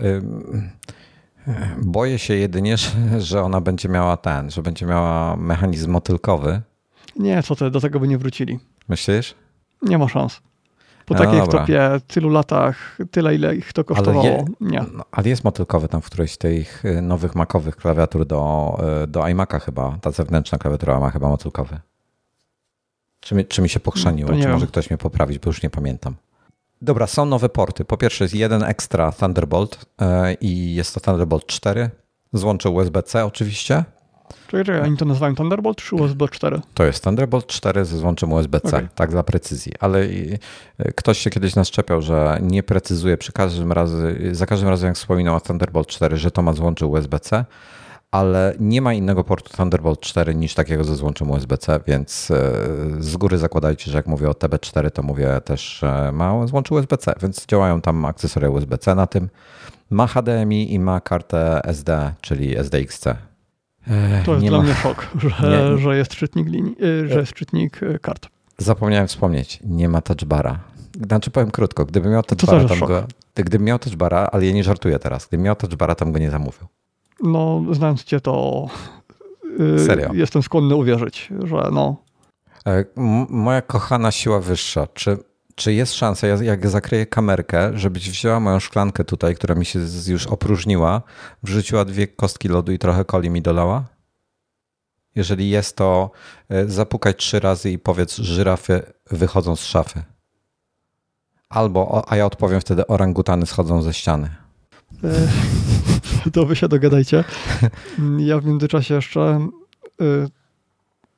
boję 1.77 2.19
się 2.19 2.33
jedynie, 2.33 2.75
że 3.17 3.43
ona 3.43 3.61
będzie 3.61 3.89
miała 3.89 4.17
ten, 4.17 4.51
że 4.51 4.61
będzie 4.61 4.85
miała 4.85 5.35
mechanizm 5.35 5.91
motylkowy. 5.91 6.61
Nie, 7.15 7.43
co 7.43 7.55
ty, 7.55 7.71
do 7.71 7.81
tego 7.81 7.99
by 7.99 8.07
nie 8.07 8.17
wrócili. 8.17 8.59
Myślisz? 8.87 9.35
Nie 9.81 9.97
ma 9.97 10.07
szans. 10.07 10.41
Po 11.05 11.13
no 11.13 11.19
takiej 11.19 11.39
dobra. 11.39 11.59
wtopie, 11.59 11.89
tylu 12.07 12.29
latach, 12.29 12.97
tyle 13.11 13.35
ile 13.35 13.55
ich 13.55 13.73
to 13.73 13.83
kosztowało. 13.83 14.21
Ale, 14.21 14.31
je, 14.31 14.45
nie. 14.61 14.85
No, 14.93 15.03
ale 15.11 15.29
jest 15.29 15.43
motylkowy 15.43 15.87
tam 15.87 16.01
w 16.01 16.05
którejś 16.05 16.31
z 16.31 16.37
tych 16.37 16.85
y, 16.85 17.01
nowych 17.01 17.35
makowych 17.35 17.75
klawiatur 17.75 18.25
do, 18.25 18.77
y, 19.03 19.07
do 19.07 19.19
iMac'a 19.19 19.59
chyba. 19.59 19.97
Ta 20.01 20.11
zewnętrzna 20.11 20.57
klawiatura 20.57 20.99
ma 20.99 21.09
chyba 21.09 21.29
motylkowy. 21.29 21.79
Czy 23.19 23.35
mi, 23.35 23.45
czy 23.45 23.61
mi 23.61 23.69
się 23.69 23.79
pokrzaniło? 23.79 24.29
Czy 24.29 24.37
wiem. 24.37 24.51
może 24.51 24.67
ktoś 24.67 24.89
mnie 24.89 24.97
poprawić, 24.97 25.39
bo 25.39 25.49
już 25.49 25.63
nie 25.63 25.69
pamiętam. 25.69 26.15
Dobra, 26.86 27.07
są 27.07 27.25
nowe 27.25 27.49
porty. 27.49 27.86
Po 27.86 27.97
pierwsze 27.97 28.23
jest 28.23 28.36
jeden 28.36 28.63
ekstra 28.63 29.11
Thunderbolt 29.11 29.75
y, 30.01 30.05
i 30.41 30.75
jest 30.75 30.93
to 30.93 30.99
Thunderbolt 30.99 31.45
4. 31.45 31.89
Złącze 32.33 32.69
USB-C 32.69 33.25
oczywiście. 33.25 33.83
Czekaj, 34.47 34.65
czekaj, 34.65 34.81
oni 34.81 34.97
to 34.97 35.05
nazywają 35.05 35.36
Thunderbolt 35.36 35.77
czy 35.77 35.95
USB 35.95 36.29
4? 36.29 36.61
To 36.73 36.86
jest 36.86 37.03
Thunderbolt 37.03 37.47
4 37.47 37.86
ze 37.86 37.97
złączem 37.97 38.33
USB-C, 38.33 38.67
okay. 38.67 38.89
tak 38.95 39.11
dla 39.11 39.23
precyzji. 39.23 39.71
Ale 39.79 40.07
ktoś 40.95 41.17
się 41.17 41.29
kiedyś 41.29 41.55
nas 41.55 41.71
czepiał, 41.71 42.01
że 42.01 42.39
nie 42.41 42.63
precyzuje 42.63 43.17
przy 43.17 43.31
każdym 43.31 43.71
razie, 43.71 43.95
za 44.31 44.45
każdym 44.45 44.69
razem 44.69 44.88
jak 44.88 44.95
wspominał 44.95 45.36
o 45.36 45.41
Thunderbolt 45.41 45.88
4, 45.88 46.17
że 46.17 46.31
to 46.31 46.41
ma 46.41 46.53
złącze 46.53 46.86
USB-C, 46.86 47.45
ale 48.16 48.53
nie 48.59 48.82
ma 48.82 48.93
innego 48.93 49.24
portu 49.24 49.57
Thunderbolt 49.57 49.99
4 49.99 50.36
niż 50.36 50.53
takiego 50.53 50.84
ze 50.84 50.95
złączem 50.95 51.32
USB-C, 51.32 51.80
więc 51.88 52.32
e, 52.32 52.51
z 52.99 53.18
góry 53.18 53.38
zakładajcie, 53.38 53.91
że 53.91 53.97
jak 53.97 54.07
mówię 54.07 54.30
o 54.30 54.32
TB4, 54.32 54.91
to 54.91 55.03
mówię 55.03 55.41
też, 55.45 55.78
że 55.80 56.11
ma 56.11 56.47
złącze 56.47 56.76
USB-C, 56.76 57.13
więc 57.22 57.45
działają 57.45 57.82
tam 57.82 58.05
akcesoria 58.05 58.49
USB-C 58.49 58.95
na 58.95 59.07
tym. 59.07 59.30
Ma 59.89 60.07
HDMI 60.07 60.74
i 60.74 60.80
ma 60.80 61.01
kartę 61.01 61.61
SD, 61.63 62.13
czyli 62.22 62.57
SDXC. 62.57 63.03
To 64.26 64.32
jest 64.32 64.43
nie 64.43 64.49
dla 64.49 64.57
ma... 64.57 64.63
mnie 64.63 64.74
szok, 64.74 65.07
że, 65.39 65.49
nie, 65.49 65.78
że 65.78 65.97
jest 65.97 66.11
czytnik 66.11 66.47
linii, 66.47 66.76
że 67.05 67.20
jest 67.20 67.34
czytnik 67.34 67.80
kart. 68.01 68.28
Zapomniałem 68.57 69.07
wspomnieć, 69.07 69.59
nie 69.63 69.89
ma 69.89 70.01
touchbara. 70.01 70.59
Znaczy 71.07 71.32
powiem 71.32 71.51
krótko, 71.51 71.86
gdybym 71.86 72.11
miał 72.11 72.24
touchbara, 72.24 72.68
tam 72.68 72.80
go, 72.80 73.03
gdybym 73.36 73.63
miał 73.63 73.80
touchbara, 73.80 74.30
ale 74.32 74.45
ja 74.45 74.53
nie 74.53 74.63
żartuję 74.63 74.99
teraz, 74.99 75.28
gdybym 75.28 75.43
miał 75.43 75.55
touchbara, 75.55 75.95
tam 75.95 76.11
go 76.11 76.20
nie 76.20 76.32
zamówił. 76.32 76.68
No, 77.24 77.61
znając 77.72 78.03
cię, 78.03 78.22
to 78.22 78.66
yy, 79.59 79.86
Serio? 79.86 80.13
jestem 80.13 80.43
skłonny 80.43 80.76
uwierzyć, 80.76 81.30
że 81.43 81.70
no. 81.72 81.95
E, 82.68 82.86
moja 83.30 83.61
kochana 83.61 84.11
siła 84.11 84.39
wyższa, 84.39 84.88
czy 84.88 85.18
czy 85.55 85.74
jest 85.74 85.93
szansa, 85.93 86.28
jak 86.28 86.70
zakryję 86.70 87.05
kamerkę, 87.05 87.78
żebyś 87.78 88.09
wzięła 88.09 88.39
moją 88.39 88.59
szklankę 88.59 89.03
tutaj, 89.03 89.36
która 89.36 89.55
mi 89.55 89.66
się 89.66 89.80
już 90.07 90.28
opróżniła, 90.28 91.01
wrzuciła 91.43 91.86
dwie 91.86 92.07
kostki 92.07 92.47
lodu 92.47 92.72
i 92.72 92.80
trochę 92.80 93.05
coli 93.05 93.30
mi 93.30 93.41
dolała? 93.41 93.86
Jeżeli 95.16 95.49
jest, 95.49 95.76
to 95.76 96.11
e, 96.49 96.66
zapukaj 96.66 97.16
trzy 97.16 97.39
razy 97.39 97.72
i 97.72 97.80
powiedz, 97.80 98.16
żyrafy 98.16 98.84
wychodzą 99.11 99.55
z 99.55 99.63
szafy. 99.63 100.03
Albo, 101.49 102.03
a 102.07 102.16
ja 102.16 102.26
odpowiem 102.26 102.61
wtedy, 102.61 102.88
orangutany 102.88 103.45
schodzą 103.45 103.82
ze 103.82 103.93
ściany. 103.93 104.30
To 106.33 106.45
wy 106.45 106.55
się 106.55 106.67
dogadajcie. 106.67 107.23
Ja 108.17 108.39
w 108.39 108.45
międzyczasie 108.45 108.93
jeszcze 108.93 109.21
e, 110.01 110.05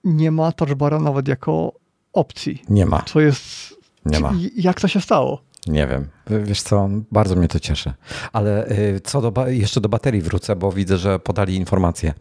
nie 0.04 0.32
ma 0.32 0.52
touchbara 0.52 1.00
nawet 1.00 1.28
jako 1.28 1.74
opcji. 2.14 2.64
Nie 2.70 2.86
ma. 2.86 3.02
Co 3.02 3.22
jest 3.22 3.76
nie 4.06 4.20
ma. 4.20 4.34
Jak 4.56 4.82
to 4.82 4.88
się 4.88 5.02
stało? 5.02 5.42
Nie 5.68 5.88
wiem. 5.88 6.08
Wiesz 6.44 6.62
co, 6.62 6.90
bardzo 7.12 7.36
mnie 7.36 7.48
to 7.48 7.60
cieszy. 7.60 7.94
Ale 8.34 8.72
y, 8.72 9.02
co 9.04 9.32
do, 9.32 9.48
jeszcze 9.48 9.82
do 9.82 9.90
baterii 9.90 10.22
wrócę, 10.22 10.56
bo 10.56 10.72
widzę, 10.72 10.98
że 10.98 11.20
podali 11.20 11.56
informację. 11.56 12.14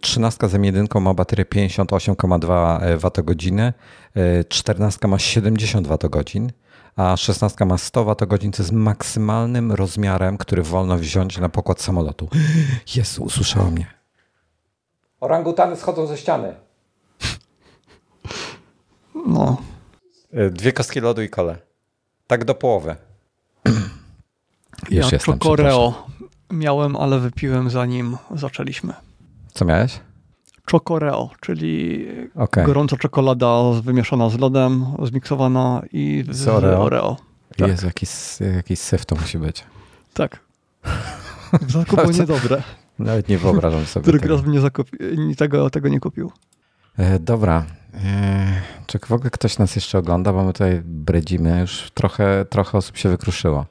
13 0.00 0.48
z 0.48 0.52
M1 0.52 1.00
ma 1.00 1.14
baterię 1.14 1.44
58,2 1.44 2.98
Wh, 2.98 3.74
14 4.48 5.08
ma 5.08 5.18
70 5.18 5.88
Wh, 5.88 5.98
a 6.96 7.16
16 7.16 7.64
ma 7.64 7.78
100 7.78 8.04
Wh, 8.04 8.16
co 8.52 8.62
jest 8.62 8.72
maksymalnym 8.72 9.72
rozmiarem, 9.72 10.38
który 10.38 10.62
wolno 10.62 10.98
wziąć 10.98 11.38
na 11.38 11.48
pokład 11.48 11.80
samolotu. 11.80 12.28
Jezu, 12.96 13.22
usłyszała 13.22 13.70
mnie. 13.70 13.86
Orangutany 15.20 15.76
schodzą 15.76 16.06
ze 16.06 16.16
ściany. 16.16 16.54
No, 19.26 19.56
E, 20.32 20.50
dwie 20.50 20.72
kostki 20.72 21.00
lodu 21.00 21.22
i 21.22 21.28
kole. 21.28 21.58
Tak 22.26 22.44
do 22.44 22.54
połowy. 22.54 22.96
Już 24.90 24.90
ja 24.90 25.08
jestem, 25.12 25.18
Chocoreo 25.38 26.06
miałem, 26.50 26.96
ale 26.96 27.18
wypiłem 27.18 27.70
zanim 27.70 28.16
zaczęliśmy. 28.34 28.94
Co 29.54 29.64
miałeś? 29.64 30.00
Chocoreo, 30.70 31.30
czyli 31.40 32.06
okay. 32.34 32.64
gorąca 32.64 32.96
czekolada 32.96 33.62
wymieszana 33.82 34.30
z 34.30 34.38
lodem, 34.38 34.86
zmiksowana 35.02 35.82
i 35.92 36.24
z, 36.30 36.36
z 36.36 36.48
Oreo. 36.48 36.82
Oreo. 36.82 37.16
Tak. 37.56 37.68
Jest 37.68 37.84
jakiś, 37.84 38.10
jakiś 38.56 38.78
syf 38.78 39.06
to 39.06 39.16
musi 39.16 39.38
być. 39.38 39.64
Tak. 40.14 40.38
W 41.62 41.70
zakupu 41.72 42.10
niedobre. 42.10 42.62
Nawet 42.98 43.28
nie 43.28 43.38
wyobrażam 43.38 43.86
sobie 43.86 44.06
Drugi 44.06 44.28
raz 44.28 44.40
bym 44.40 44.52
nie 44.52 44.60
zakupił, 44.60 44.98
tego, 45.36 45.70
tego 45.70 45.88
nie 45.88 46.00
kupił. 46.00 46.32
E, 46.98 47.18
dobra. 47.18 47.64
E, 47.94 48.62
czy 48.86 48.98
w 48.98 49.12
ogóle 49.12 49.30
ktoś 49.30 49.58
nas 49.58 49.76
jeszcze 49.76 49.98
ogląda? 49.98 50.32
Bo 50.32 50.44
my 50.44 50.52
tutaj 50.52 50.82
bredzimy. 50.84 51.60
Już 51.60 51.90
trochę, 51.94 52.44
trochę 52.50 52.78
osób 52.78 52.96
się 52.96 53.08
wykruszyło. 53.08 53.66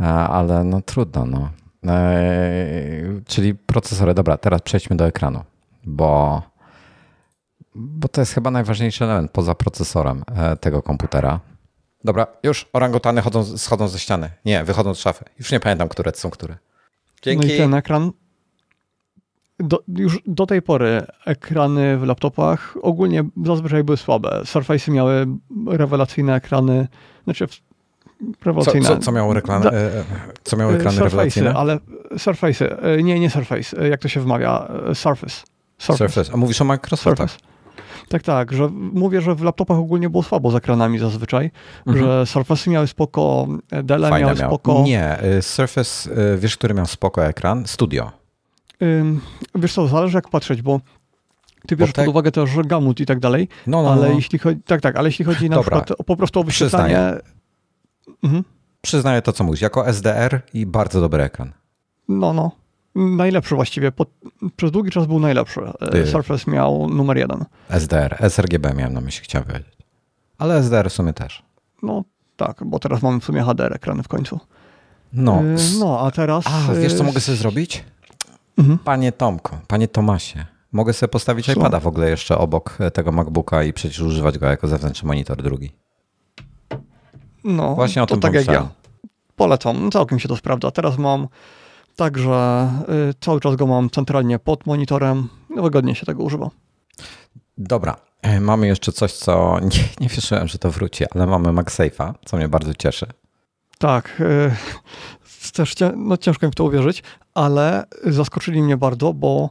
E, 0.00 0.04
ale 0.12 0.64
no 0.64 0.80
trudno, 0.80 1.26
no. 1.26 1.50
E, 1.92 3.20
czyli 3.26 3.54
procesory. 3.54 4.14
Dobra, 4.14 4.36
teraz 4.36 4.62
przejdźmy 4.62 4.96
do 4.96 5.06
ekranu, 5.06 5.44
bo, 5.86 6.42
bo 7.74 8.08
to 8.08 8.20
jest 8.20 8.32
chyba 8.32 8.50
najważniejszy 8.50 9.04
element 9.04 9.30
poza 9.30 9.54
procesorem 9.54 10.22
e, 10.36 10.56
tego 10.56 10.82
komputera. 10.82 11.40
Dobra, 12.04 12.26
już 12.42 12.66
orangutany 12.72 13.22
chodzą, 13.22 13.44
schodzą 13.44 13.88
ze 13.88 13.98
ściany. 13.98 14.30
Nie, 14.44 14.64
wychodzą 14.64 14.94
z 14.94 14.98
szafy. 14.98 15.24
Już 15.38 15.52
nie 15.52 15.60
pamiętam, 15.60 15.88
które 15.88 16.12
są 16.14 16.30
które. 16.30 16.56
Dzięki. 17.22 17.46
No 17.46 17.54
i 17.54 17.56
ten 17.56 17.74
ekran. 17.74 18.12
Do, 19.58 19.82
już 19.88 20.18
do 20.26 20.46
tej 20.46 20.62
pory 20.62 21.06
ekrany 21.26 21.98
w 21.98 22.02
laptopach 22.02 22.76
ogólnie 22.82 23.24
zazwyczaj 23.44 23.84
były 23.84 23.96
słabe. 23.96 24.40
Surface'y 24.44 24.92
miały 24.92 25.26
rewelacyjne 25.66 26.34
ekrany, 26.34 26.88
znaczy 27.24 27.46
rewelacyjne. 28.44 28.88
Co, 28.88 28.96
co, 28.96 29.02
co 29.02 29.12
miało, 29.12 29.34
reklamy, 29.34 29.70
e, 29.70 30.04
co 30.44 30.56
miało 30.56 30.74
ekrany 30.74 31.00
rewelacyjne? 31.00 31.54
ale 31.54 31.78
Surface'y, 32.10 33.02
nie, 33.02 33.20
nie 33.20 33.30
Surface, 33.30 33.88
jak 33.88 34.00
to 34.00 34.08
się 34.08 34.20
wymawia, 34.20 34.68
Surface. 34.94 35.55
Surface. 35.78 36.08
Surface. 36.08 36.32
A 36.32 36.36
mówisz 36.36 36.60
o 36.60 36.64
Microsoftach? 36.64 37.30
Surface. 37.30 37.56
Tak, 38.08 38.22
tak, 38.22 38.52
że 38.52 38.68
mówię, 38.72 39.20
że 39.20 39.34
w 39.34 39.42
laptopach 39.42 39.78
ogólnie 39.78 40.10
było 40.10 40.22
słabo 40.22 40.50
z 40.50 40.54
ekranami 40.54 40.98
zazwyczaj, 40.98 41.50
mhm. 41.86 42.06
że 42.06 42.26
Surface 42.26 42.70
miały 42.70 42.86
spoko, 42.86 43.46
Dell 43.82 44.00
miały 44.00 44.20
miał. 44.20 44.36
spoko. 44.36 44.82
Nie, 44.84 45.24
y, 45.24 45.42
Surface, 45.42 46.10
y, 46.34 46.38
wiesz, 46.38 46.56
który 46.56 46.74
miał 46.74 46.86
spoko 46.86 47.26
ekran? 47.26 47.66
Studio. 47.66 48.12
Ym, 48.82 49.20
wiesz 49.54 49.74
co, 49.74 49.88
zależy 49.88 50.18
jak 50.18 50.28
patrzeć, 50.28 50.62
bo 50.62 50.80
ty 51.66 51.76
bierzesz 51.76 51.92
pod 51.94 52.08
uwagę 52.08 52.30
też 52.32 52.50
gamut 52.64 53.00
i 53.00 53.06
tak 53.06 53.20
dalej, 53.20 53.48
no, 53.66 53.82
no, 53.82 53.92
ale 53.92 54.08
no. 54.08 54.14
jeśli 54.14 54.38
chodzi, 54.38 54.60
tak, 54.62 54.80
tak, 54.80 54.96
ale 54.96 55.08
jeśli 55.08 55.24
chodzi 55.24 55.50
na 55.50 55.56
Dobra. 55.56 55.80
przykład 55.80 56.00
o, 56.00 56.04
po 56.04 56.16
prostu 56.16 56.40
o 56.40 56.44
wyświetlanie... 56.44 56.94
Przyznaję. 56.94 57.20
Mhm. 58.22 58.44
Przyznaję 58.80 59.22
to, 59.22 59.32
co 59.32 59.44
mówisz, 59.44 59.60
jako 59.60 59.88
SDR 59.88 60.40
i 60.54 60.66
bardzo 60.66 61.00
dobry 61.00 61.22
ekran. 61.22 61.52
No, 62.08 62.32
no. 62.32 62.50
Najlepszy 62.96 63.54
właściwie. 63.54 63.92
Po, 63.92 64.06
przez 64.56 64.70
długi 64.70 64.90
czas 64.90 65.06
był 65.06 65.20
najlepszy. 65.20 65.60
E, 65.80 65.90
Ty. 65.90 66.06
Surface 66.06 66.50
miał 66.50 66.88
numer 66.88 67.16
jeden. 67.16 67.44
SDR, 67.68 68.16
sRGB 68.28 68.74
miałem 68.74 68.92
na 68.92 69.00
myśli, 69.00 69.24
chciałem 69.24 69.46
powiedzieć. 69.46 69.76
Ale 70.38 70.56
SDR 70.56 70.90
w 70.90 70.92
sumie 70.92 71.12
też. 71.12 71.42
No 71.82 72.04
tak, 72.36 72.64
bo 72.64 72.78
teraz 72.78 73.02
mamy 73.02 73.20
w 73.20 73.24
sumie 73.24 73.42
HDR 73.42 73.72
ekrany 73.72 74.02
w 74.02 74.08
końcu. 74.08 74.40
No. 75.12 75.42
Yy, 75.42 75.78
no, 75.78 76.00
a 76.00 76.10
teraz... 76.10 76.44
A, 76.46 76.74
wiesz 76.74 76.94
co 76.94 77.04
mogę 77.04 77.20
sobie 77.20 77.38
zrobić? 77.38 77.84
Mhm. 78.58 78.78
Panie 78.78 79.12
Tomku, 79.12 79.56
panie 79.66 79.88
Tomasie, 79.88 80.44
mogę 80.72 80.92
sobie 80.92 81.08
postawić 81.10 81.46
co? 81.46 81.52
iPada 81.52 81.80
w 81.80 81.86
ogóle 81.86 82.10
jeszcze 82.10 82.38
obok 82.38 82.78
tego 82.94 83.12
MacBooka 83.12 83.62
i 83.62 83.72
przecież 83.72 84.00
używać 84.00 84.38
go 84.38 84.46
jako 84.46 84.68
zewnętrzny 84.68 85.06
monitor 85.06 85.42
drugi. 85.42 85.72
No, 87.44 87.74
Właśnie 87.74 88.02
o 88.02 88.06
to 88.06 88.14
tym 88.14 88.20
tak 88.20 88.34
jak 88.34 88.46
ja. 88.46 88.68
Polecam, 89.36 89.90
całkiem 89.90 90.18
się 90.18 90.28
to 90.28 90.36
sprawdza. 90.36 90.70
Teraz 90.70 90.98
mam 90.98 91.28
Także 91.96 92.68
y, 93.10 93.14
cały 93.20 93.40
czas 93.40 93.56
go 93.56 93.66
mam 93.66 93.90
centralnie 93.90 94.38
pod 94.38 94.66
monitorem. 94.66 95.28
Wygodnie 95.56 95.94
się 95.94 96.06
tego 96.06 96.22
używa. 96.22 96.50
Dobra. 97.58 97.96
E, 98.22 98.40
mamy 98.40 98.66
jeszcze 98.66 98.92
coś, 98.92 99.12
co 99.12 99.58
nie, 99.74 99.84
nie 100.00 100.08
wierzyłem, 100.08 100.48
że 100.48 100.58
to 100.58 100.70
wróci, 100.70 101.04
ale 101.14 101.26
mamy 101.26 101.48
MagSafe'a, 101.48 102.12
co 102.24 102.36
mnie 102.36 102.48
bardzo 102.48 102.74
cieszy. 102.74 103.06
Tak. 103.78 104.20
Y, 104.20 104.50
też 105.56 105.74
no, 105.96 106.16
ciężko 106.16 106.46
mi 106.46 106.52
w 106.52 106.54
to 106.54 106.64
uwierzyć, 106.64 107.02
ale 107.34 107.84
zaskoczyli 108.04 108.62
mnie 108.62 108.76
bardzo, 108.76 109.12
bo 109.12 109.50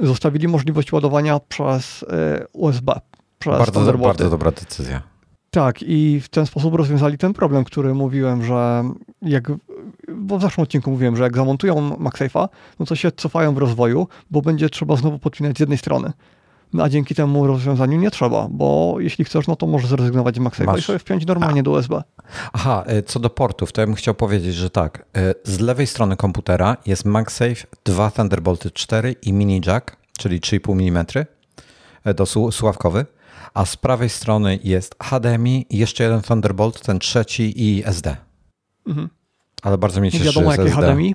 zostawili 0.00 0.48
możliwość 0.48 0.92
ładowania 0.92 1.40
przez 1.48 2.02
y, 2.02 2.06
USB. 2.52 2.92
Przez 3.38 3.58
bardzo, 3.58 3.98
bardzo 3.98 4.30
dobra 4.30 4.50
decyzja. 4.50 5.02
Tak, 5.50 5.82
i 5.82 6.20
w 6.20 6.28
ten 6.28 6.46
sposób 6.46 6.74
rozwiązali 6.74 7.18
ten 7.18 7.32
problem, 7.32 7.64
który 7.64 7.94
mówiłem, 7.94 8.44
że 8.44 8.84
jak, 9.22 9.52
bo 10.30 10.38
w 10.38 10.42
zeszłym 10.42 10.62
odcinku 10.62 10.90
mówiłem, 10.90 11.16
że 11.16 11.22
jak 11.22 11.36
zamontują 11.36 11.90
MagSafe'a, 11.90 12.48
no 12.78 12.86
to 12.86 12.96
się 12.96 13.12
cofają 13.12 13.54
w 13.54 13.58
rozwoju, 13.58 14.08
bo 14.30 14.42
będzie 14.42 14.70
trzeba 14.70 14.96
znowu 14.96 15.18
podpinać 15.18 15.56
z 15.56 15.60
jednej 15.60 15.78
strony. 15.78 16.12
No, 16.72 16.82
a 16.82 16.88
dzięki 16.88 17.14
temu 17.14 17.46
rozwiązaniu 17.46 17.98
nie 17.98 18.10
trzeba, 18.10 18.48
bo 18.50 18.96
jeśli 18.98 19.24
chcesz, 19.24 19.46
no 19.46 19.56
to 19.56 19.66
możesz 19.66 19.90
zrezygnować 19.90 20.36
z 20.36 20.38
MagSafe'a 20.38 20.78
i 20.78 20.82
sobie 20.82 20.98
wpiąć 20.98 21.26
normalnie 21.26 21.60
a, 21.60 21.62
do 21.62 21.70
USB. 21.70 22.02
Aha, 22.52 22.84
e, 22.86 23.02
co 23.02 23.20
do 23.20 23.30
portów, 23.30 23.72
to 23.72 23.80
ja 23.80 23.86
bym 23.86 23.96
chciał 23.96 24.14
powiedzieć, 24.14 24.54
że 24.54 24.70
tak, 24.70 25.06
e, 25.16 25.34
z 25.44 25.60
lewej 25.60 25.86
strony 25.86 26.16
komputera 26.16 26.76
jest 26.86 27.04
MagSafe, 27.04 27.66
dwa 27.84 28.10
Thunderbolty 28.10 28.70
4 28.70 29.16
i 29.22 29.32
mini 29.32 29.60
jack, 29.66 29.96
czyli 30.18 30.40
3,5 30.40 30.88
mm 30.88 31.04
e, 32.04 32.14
do 32.14 32.26
słuchawkowy 32.26 33.06
a 33.54 33.64
z 33.64 33.76
prawej 33.76 34.08
strony 34.08 34.58
jest 34.64 34.94
HDMI 35.02 35.66
i 35.70 35.78
jeszcze 35.78 36.04
jeden 36.04 36.22
Thunderbolt, 36.22 36.80
ten 36.80 36.98
trzeci 36.98 37.52
i 37.56 37.82
SD. 37.86 38.16
Mhm. 38.86 39.08
Ale 39.62 39.78
bardzo 39.78 40.00
mnie 40.00 40.10
cieszy, 40.10 40.24
Nie 40.24 40.30
wiadomo, 40.30 40.50
jakie 40.50 40.70
HDMI? 40.70 41.14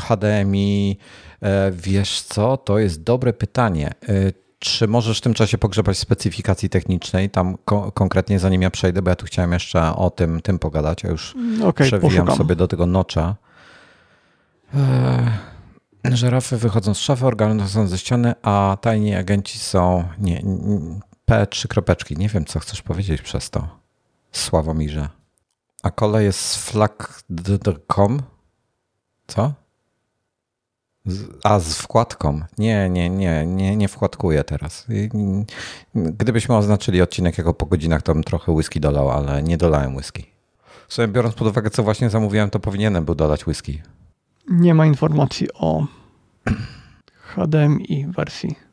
HDMI, 0.00 0.98
e, 1.42 1.72
wiesz 1.72 2.22
co, 2.22 2.56
to 2.56 2.78
jest 2.78 3.02
dobre 3.02 3.32
pytanie. 3.32 3.90
E, 4.08 4.32
czy 4.58 4.88
możesz 4.88 5.18
w 5.18 5.20
tym 5.20 5.34
czasie 5.34 5.58
pogrzebać 5.58 5.98
specyfikacji 5.98 6.68
technicznej, 6.68 7.30
tam 7.30 7.56
ko 7.64 7.92
konkretnie 7.92 8.38
zanim 8.38 8.62
ja 8.62 8.70
przejdę, 8.70 9.02
bo 9.02 9.10
ja 9.10 9.16
tu 9.16 9.26
chciałem 9.26 9.52
jeszcze 9.52 9.96
o 9.96 10.10
tym, 10.10 10.40
tym 10.40 10.58
pogadać, 10.58 11.04
a 11.04 11.08
już 11.08 11.34
mm, 11.34 11.62
okay, 11.62 11.86
przewijam 11.86 12.26
poszukam. 12.26 12.36
sobie 12.36 12.56
do 12.56 12.68
tego 12.68 12.86
nocza. 12.86 13.36
E, 14.74 16.16
żerafy 16.16 16.56
wychodzą 16.56 16.94
z 16.94 16.98
szafy, 16.98 17.26
organy 17.26 17.68
są 17.68 17.86
ze 17.86 17.98
ściany, 17.98 18.34
a 18.42 18.76
tajni 18.80 19.14
agenci 19.14 19.58
są... 19.58 20.04
Nie, 20.18 20.42
nie, 20.42 20.78
P 21.24 21.46
trzy 21.46 21.68
kropeczki. 21.68 22.16
Nie 22.16 22.28
wiem, 22.28 22.44
co 22.44 22.60
chcesz 22.60 22.82
powiedzieć 22.82 23.22
przez 23.22 23.50
to. 23.50 23.68
Sławomirze. 24.32 25.08
A 25.82 25.90
kolej 25.90 26.24
jest 26.24 26.56
flag.com? 26.56 28.22
Co? 29.26 29.52
A 31.44 31.58
z 31.60 31.74
wkładką. 31.74 32.40
Nie, 32.58 32.90
nie, 32.90 33.10
nie, 33.10 33.46
nie, 33.46 33.76
nie 33.76 33.88
wkładkuję 33.88 34.44
teraz. 34.44 34.86
Gdybyśmy 35.94 36.56
oznaczyli 36.56 37.02
odcinek 37.02 37.38
jako 37.38 37.54
po 37.54 37.66
godzinach, 37.66 38.02
to 38.02 38.14
bym 38.14 38.24
trochę 38.24 38.52
whisky 38.52 38.80
dolał, 38.80 39.10
ale 39.10 39.42
nie 39.42 39.56
dolałem 39.56 39.96
whisky. 39.96 40.26
W 40.88 40.94
sumie 40.94 41.08
biorąc 41.08 41.34
pod 41.34 41.48
uwagę, 41.48 41.70
co 41.70 41.82
właśnie 41.82 42.10
zamówiłem, 42.10 42.50
to 42.50 42.60
powinienem 42.60 43.04
był 43.04 43.14
dodać 43.14 43.46
whisky. 43.46 43.82
Nie 44.50 44.74
ma 44.74 44.86
informacji 44.86 45.48
o 45.54 45.86
HDMI 47.34 48.06
wersji. 48.16 48.71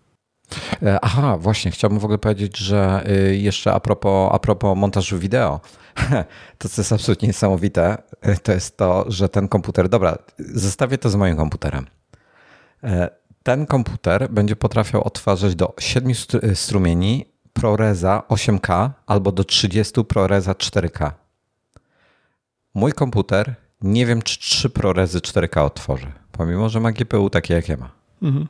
E, 0.84 1.00
aha, 1.02 1.38
właśnie, 1.38 1.72
chciałbym 1.72 2.00
w 2.00 2.04
ogóle 2.04 2.18
powiedzieć, 2.18 2.58
że 2.58 3.04
y, 3.32 3.38
jeszcze 3.38 3.74
a 3.74 3.80
propos, 3.80 4.30
a 4.34 4.40
propos 4.40 4.78
montażu 4.78 5.20
wideo, 5.20 5.60
to 6.58 6.70
co 6.70 6.82
jest 6.82 6.94
absolutnie 6.94 7.28
niesamowite, 7.28 7.98
y, 8.28 8.38
to 8.38 8.52
jest 8.52 8.78
to, 8.78 9.06
że 9.08 9.30
ten 9.30 9.48
komputer, 9.48 9.90
dobra, 9.90 10.18
zestawię 10.40 10.98
to 10.98 11.10
z 11.10 11.16
moim 11.16 11.38
komputerem. 11.38 11.88
E, 12.84 13.10
ten 13.44 13.66
komputer 13.66 14.30
będzie 14.30 14.56
potrafił 14.56 15.02
odtwarzać 15.02 15.56
do 15.56 15.74
7 15.80 16.12
y, 16.44 16.56
strumieni 16.56 17.26
ProResa 17.54 18.24
8K 18.30 18.90
albo 19.06 19.32
do 19.32 19.44
30 19.44 20.04
ProResa 20.04 20.54
4K. 20.54 21.12
Mój 22.74 22.94
komputer 22.94 23.56
nie 23.82 24.06
wiem, 24.06 24.22
czy 24.22 24.40
3 24.40 24.70
ProResy 24.70 25.20
4K 25.20 25.62
otworzy, 25.62 26.12
pomimo, 26.32 26.70
że 26.70 26.80
ma 26.80 26.92
GPU 26.92 27.30
takie, 27.30 27.54
jakie 27.54 27.78
ma. 27.78 27.90
Mhm. 28.22 28.48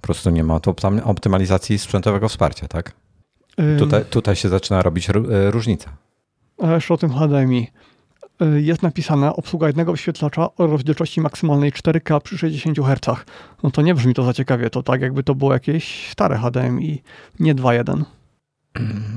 Po 0.00 0.06
prostu 0.06 0.30
nie 0.30 0.44
ma 0.44 0.60
tu 0.60 0.74
optymalizacji 1.04 1.78
sprzętowego 1.78 2.28
wsparcia, 2.28 2.68
tak? 2.68 2.92
Tutaj, 3.78 4.04
tutaj 4.04 4.36
się 4.36 4.48
zaczyna 4.48 4.82
robić 4.82 5.10
e, 5.10 5.14
różnica. 5.50 5.90
A 6.62 6.72
jeszcze 6.72 6.94
o 6.94 6.96
tym 6.96 7.10
HDMI. 7.10 7.70
Y, 8.42 8.62
jest 8.62 8.82
napisane 8.82 9.36
obsługa 9.36 9.66
jednego 9.66 9.92
wyświetlacza 9.92 10.48
o 10.56 10.66
rozdzielczości 10.66 11.20
maksymalnej 11.20 11.72
4K 11.72 12.20
przy 12.20 12.38
60 12.38 12.78
Hz. 12.78 13.24
No 13.62 13.70
to 13.70 13.82
nie 13.82 13.94
brzmi 13.94 14.14
to 14.14 14.24
za 14.24 14.32
ciekawie. 14.32 14.70
To 14.70 14.82
tak 14.82 15.00
jakby 15.00 15.22
to 15.22 15.34
było 15.34 15.52
jakieś 15.52 16.10
stare 16.10 16.38
HDMI, 16.38 17.02
nie 17.40 17.54
2.1. 17.54 18.02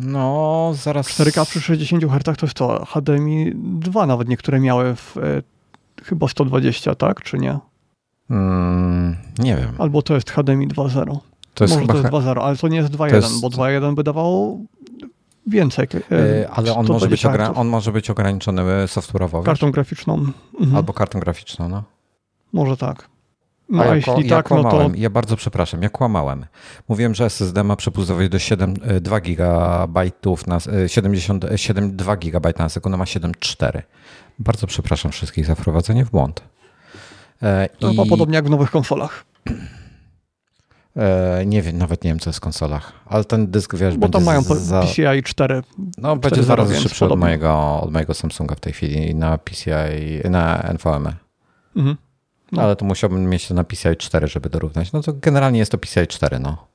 No, 0.01 0.71
zaraz. 0.75 1.07
4K 1.07 1.45
przy 1.45 1.61
60 1.61 2.03
Hz 2.03 2.37
to 2.39 2.45
jest 2.45 2.57
to. 2.57 2.85
HDMI 2.85 3.51
2 3.55 4.05
nawet 4.05 4.29
niektóre 4.29 4.59
miały 4.59 4.95
w 4.95 5.17
y, 5.17 5.43
chyba 6.03 6.27
120, 6.27 6.95
tak? 6.95 7.21
Czy 7.21 7.37
nie? 7.37 7.59
Hmm, 8.31 9.15
nie 9.39 9.55
wiem. 9.55 9.75
Albo 9.77 10.01
to 10.01 10.15
jest 10.15 10.31
HDMI 10.31 10.67
2.0. 10.67 11.17
To 11.53 11.63
jest 11.63 11.75
Może 11.75 11.87
to 11.87 11.97
jest 11.97 12.09
2.0, 12.09 12.41
ale 12.41 12.57
to 12.57 12.67
nie 12.67 12.77
jest 12.77 12.91
2.1, 12.91 13.15
jest... 13.15 13.41
bo 13.41 13.47
2.1 13.47 13.95
by 13.95 14.03
dawało 14.03 14.57
więcej. 15.47 15.87
Yy, 15.93 16.49
ale 16.49 16.75
on 16.75 16.87
może, 16.87 17.07
być 17.07 17.25
on 17.55 17.67
może 17.67 17.91
być 17.91 18.09
ograniczony 18.09 18.61
software'owo. 18.85 19.43
Kartą 19.43 19.71
graficzną. 19.71 20.13
Mhm. 20.59 20.75
Albo 20.75 20.93
kartą 20.93 21.19
graficzną, 21.19 21.69
no. 21.69 21.83
Może 22.53 22.77
tak. 22.77 23.09
No, 23.69 23.83
a, 23.83 23.85
ja, 23.85 23.95
jeśli 23.95 24.27
ja 24.27 24.35
tak, 24.35 24.47
kłamałem. 24.47 24.87
no 24.87 24.89
to... 24.89 25.01
Ja 25.01 25.09
bardzo 25.09 25.35
przepraszam, 25.35 25.81
ja 25.81 25.89
kłamałem. 25.89 26.45
Mówiłem, 26.89 27.15
że 27.15 27.25
SSD 27.25 27.63
ma 27.63 27.75
przepustowość 27.75 28.29
do 28.29 28.39
7, 28.39 28.73
2 29.01 29.19
GB 29.19 30.05
na 30.47 30.59
72 30.87 31.87
2 31.89 32.15
GB 32.15 32.53
na 32.59 32.69
sekundę, 32.69 32.97
ma 32.97 33.05
7,4. 33.05 33.81
Bardzo 34.39 34.67
przepraszam 34.67 35.11
wszystkich 35.11 35.45
za 35.45 35.55
wprowadzenie 35.55 36.05
w 36.05 36.11
błąd. 36.11 36.41
No, 37.81 37.91
i... 37.91 38.09
podobnie 38.09 38.35
jak 38.35 38.45
w 38.45 38.49
nowych 38.49 38.71
konsolach. 38.71 39.25
E, 40.97 41.45
nie 41.45 41.61
wiem, 41.61 41.77
nawet 41.77 42.03
nie 42.03 42.09
wiem, 42.09 42.19
co 42.19 42.29
jest 42.29 42.37
w 42.37 42.41
konsolach, 42.41 42.93
ale 43.05 43.23
ten 43.23 43.51
dysk, 43.51 43.75
wiesz, 43.75 43.97
Bo 43.97 44.09
tam 44.09 44.23
mają 44.23 44.41
za... 44.41 44.81
PCI 44.81 45.23
4. 45.23 45.63
No, 45.97 46.15
będzie 46.15 46.43
zaraz 46.43 46.77
szybszy 46.77 47.05
od 47.05 47.19
mojego, 47.19 47.81
od 47.81 47.91
mojego 47.91 48.13
Samsunga 48.13 48.55
w 48.55 48.59
tej 48.59 48.73
chwili 48.73 49.15
na 49.15 49.37
PCI, 49.37 50.29
na 50.29 50.61
NVMe. 50.73 51.13
Mhm. 51.75 51.97
No. 52.51 52.61
Ale 52.61 52.75
to 52.75 52.85
musiałbym 52.85 53.29
mieć 53.29 53.47
to 53.47 53.53
na 53.53 53.63
PCI 53.63 53.97
4, 53.97 54.27
żeby 54.27 54.49
dorównać. 54.49 54.91
No 54.91 55.01
to 55.01 55.13
generalnie 55.13 55.59
jest 55.59 55.71
to 55.71 55.77
PCI 55.77 56.07
4, 56.07 56.39
no. 56.39 56.67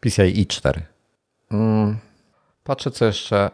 PCI 0.00 0.46
i4. 0.46 0.80
Mm. 1.50 1.96
Patrzę, 2.64 2.90
co 2.90 3.04
jeszcze. 3.04 3.50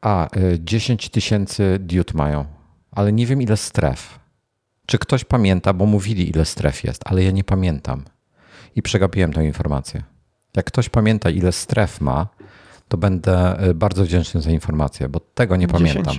A, 0.00 0.28
10 0.58 1.06
y, 1.06 1.10
tysięcy 1.10 1.78
diod 1.80 2.14
mają, 2.14 2.44
ale 2.90 3.12
nie 3.12 3.26
wiem 3.26 3.42
ile 3.42 3.56
stref. 3.56 4.18
Czy 4.88 4.98
ktoś 4.98 5.24
pamięta, 5.24 5.72
bo 5.72 5.86
mówili 5.86 6.30
ile 6.30 6.44
stref 6.44 6.84
jest, 6.84 7.02
ale 7.06 7.22
ja 7.22 7.30
nie 7.30 7.44
pamiętam. 7.44 8.04
I 8.76 8.82
przegapiłem 8.82 9.32
tę 9.32 9.44
informację. 9.44 10.02
Jak 10.56 10.66
ktoś 10.66 10.88
pamięta 10.88 11.30
ile 11.30 11.52
stref 11.52 12.00
ma, 12.00 12.26
to 12.88 12.96
będę 12.96 13.68
y, 13.68 13.74
bardzo 13.74 14.04
wdzięczny 14.04 14.40
za 14.40 14.50
informację, 14.50 15.08
bo 15.08 15.20
tego 15.20 15.56
nie 15.56 15.66
10. 15.66 15.92
pamiętam. 15.92 16.14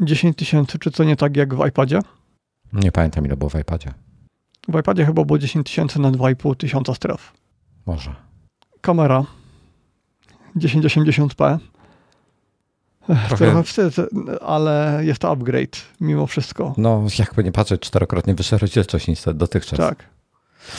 10 0.00 0.36
tysięcy, 0.36 0.78
czy 0.78 0.90
co 0.90 1.04
nie 1.04 1.16
tak 1.16 1.36
jak 1.36 1.54
w 1.54 1.66
iPadzie? 1.66 1.98
Nie 2.72 2.92
pamiętam, 2.92 3.26
ile 3.26 3.36
było 3.36 3.50
w 3.50 3.54
iPadzie. 3.54 3.94
W 4.68 4.78
iPadzie 4.78 5.06
chyba 5.06 5.24
było 5.24 5.38
10 5.38 5.66
tysięcy 5.66 6.00
na 6.00 6.10
2,5 6.10 6.56
tysiąca 6.56 6.94
stref. 6.94 7.32
Może. 7.86 8.14
Kamera 8.80 9.24
1080p. 10.56 11.58
Trochę... 13.06 13.36
Trochę 13.36 13.62
wstyd, 13.62 13.96
ale 14.40 15.00
jest 15.02 15.20
to 15.20 15.30
upgrade 15.30 15.76
mimo 16.00 16.26
wszystko. 16.26 16.74
No, 16.76 17.02
jakby 17.18 17.44
nie 17.44 17.52
patrzeć, 17.52 17.80
czterokrotnie 17.80 18.34
wyższa 18.34 18.58
rozdzielczość 18.58 19.08
niż 19.08 19.20
dotychczas. 19.34 19.78
Tak. 19.78 20.04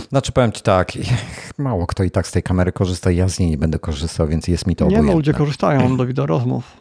Znaczy 0.09 0.31
powiem 0.31 0.51
ci 0.51 0.61
tak, 0.61 0.91
mało 1.57 1.87
kto 1.87 2.03
i 2.03 2.11
tak 2.11 2.27
z 2.27 2.31
tej 2.31 2.43
kamery 2.43 2.71
korzysta, 2.71 3.11
ja 3.11 3.29
z 3.29 3.39
niej 3.39 3.49
nie 3.49 3.57
będę 3.57 3.79
korzystał, 3.79 4.27
więc 4.27 4.47
jest 4.47 4.67
mi 4.67 4.75
to 4.75 4.85
obojętne. 4.85 5.07
Nie, 5.07 5.11
no 5.11 5.17
ludzie 5.17 5.33
korzystają 5.33 5.97
do 5.97 6.05
wideo 6.05 6.25
rozmów. 6.25 6.77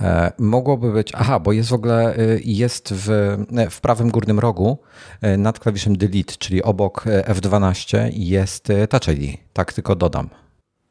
E, 0.00 0.32
mogłoby 0.38 0.92
być, 0.92 1.12
aha, 1.14 1.40
bo 1.40 1.52
jest 1.52 1.68
w 1.68 1.72
ogóle, 1.72 2.18
y, 2.18 2.40
jest 2.44 2.94
w, 2.94 3.10
e, 3.56 3.70
w 3.70 3.80
prawym 3.80 4.10
górnym 4.10 4.38
rogu 4.38 4.78
e, 5.20 5.36
nad 5.36 5.58
klawiszem 5.58 5.96
Delete, 5.96 6.34
czyli 6.38 6.62
obok 6.62 7.04
F12 7.24 8.10
jest 8.12 8.68
Touch 8.90 9.08
ID. 9.08 9.38
Tak 9.52 9.72
tylko 9.72 9.96
dodam. 9.96 10.28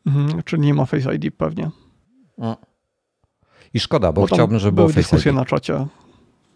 Mhm, 0.06 0.44
czyli 0.44 0.62
nie 0.62 0.74
ma 0.74 0.86
Face 0.86 1.16
ID 1.16 1.36
pewnie. 1.38 1.72
I 3.74 3.80
szkoda, 3.80 4.12
bo, 4.12 4.22
bo 4.22 4.28
chciałbym, 4.28 4.60
żeby 4.60 4.76
było 4.76 4.88
Face 4.88 5.00
dyskusje 5.00 5.32
na 5.32 5.46
czacie. 5.46 5.86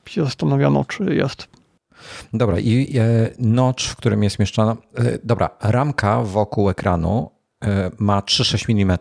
Się 0.05 0.23
zastanawiano, 0.23 0.85
czy 0.85 1.15
jest. 1.15 1.47
Dobra, 2.33 2.59
i 2.59 2.93
notch, 3.39 3.83
w 3.83 3.95
którym 3.95 4.23
jest 4.23 4.39
mieszczona. 4.39 4.77
Dobra, 5.23 5.49
ramka 5.61 6.21
wokół 6.21 6.69
ekranu 6.69 7.31
E, 7.65 7.91
ma 7.97 8.21
3,6 8.21 8.81
mm. 8.81 8.97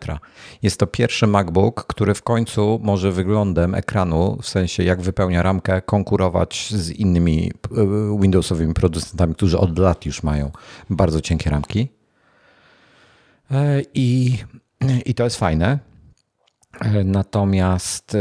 Jest 0.61 0.79
to 0.79 0.87
pierwszy 0.87 1.27
MacBook, 1.27 1.85
który 1.87 2.13
w 2.13 2.23
końcu 2.23 2.79
może 2.83 3.11
wyglądem 3.11 3.75
ekranu, 3.75 4.37
w 4.41 4.47
sensie 4.47 4.83
jak 4.83 5.01
wypełnia 5.01 5.43
ramkę, 5.43 5.81
konkurować 5.81 6.69
z 6.71 6.89
innymi 6.89 7.51
e, 7.71 8.19
Windowsowymi 8.21 8.73
producentami, 8.73 9.35
którzy 9.35 9.57
od 9.57 9.79
lat 9.79 10.05
już 10.05 10.23
mają 10.23 10.51
bardzo 10.89 11.21
cienkie 11.21 11.49
ramki. 11.49 11.89
E, 13.51 13.81
I, 13.93 14.37
i 15.05 15.13
to 15.13 15.23
jest 15.23 15.37
fajne. 15.37 15.79
Natomiast 17.05 18.17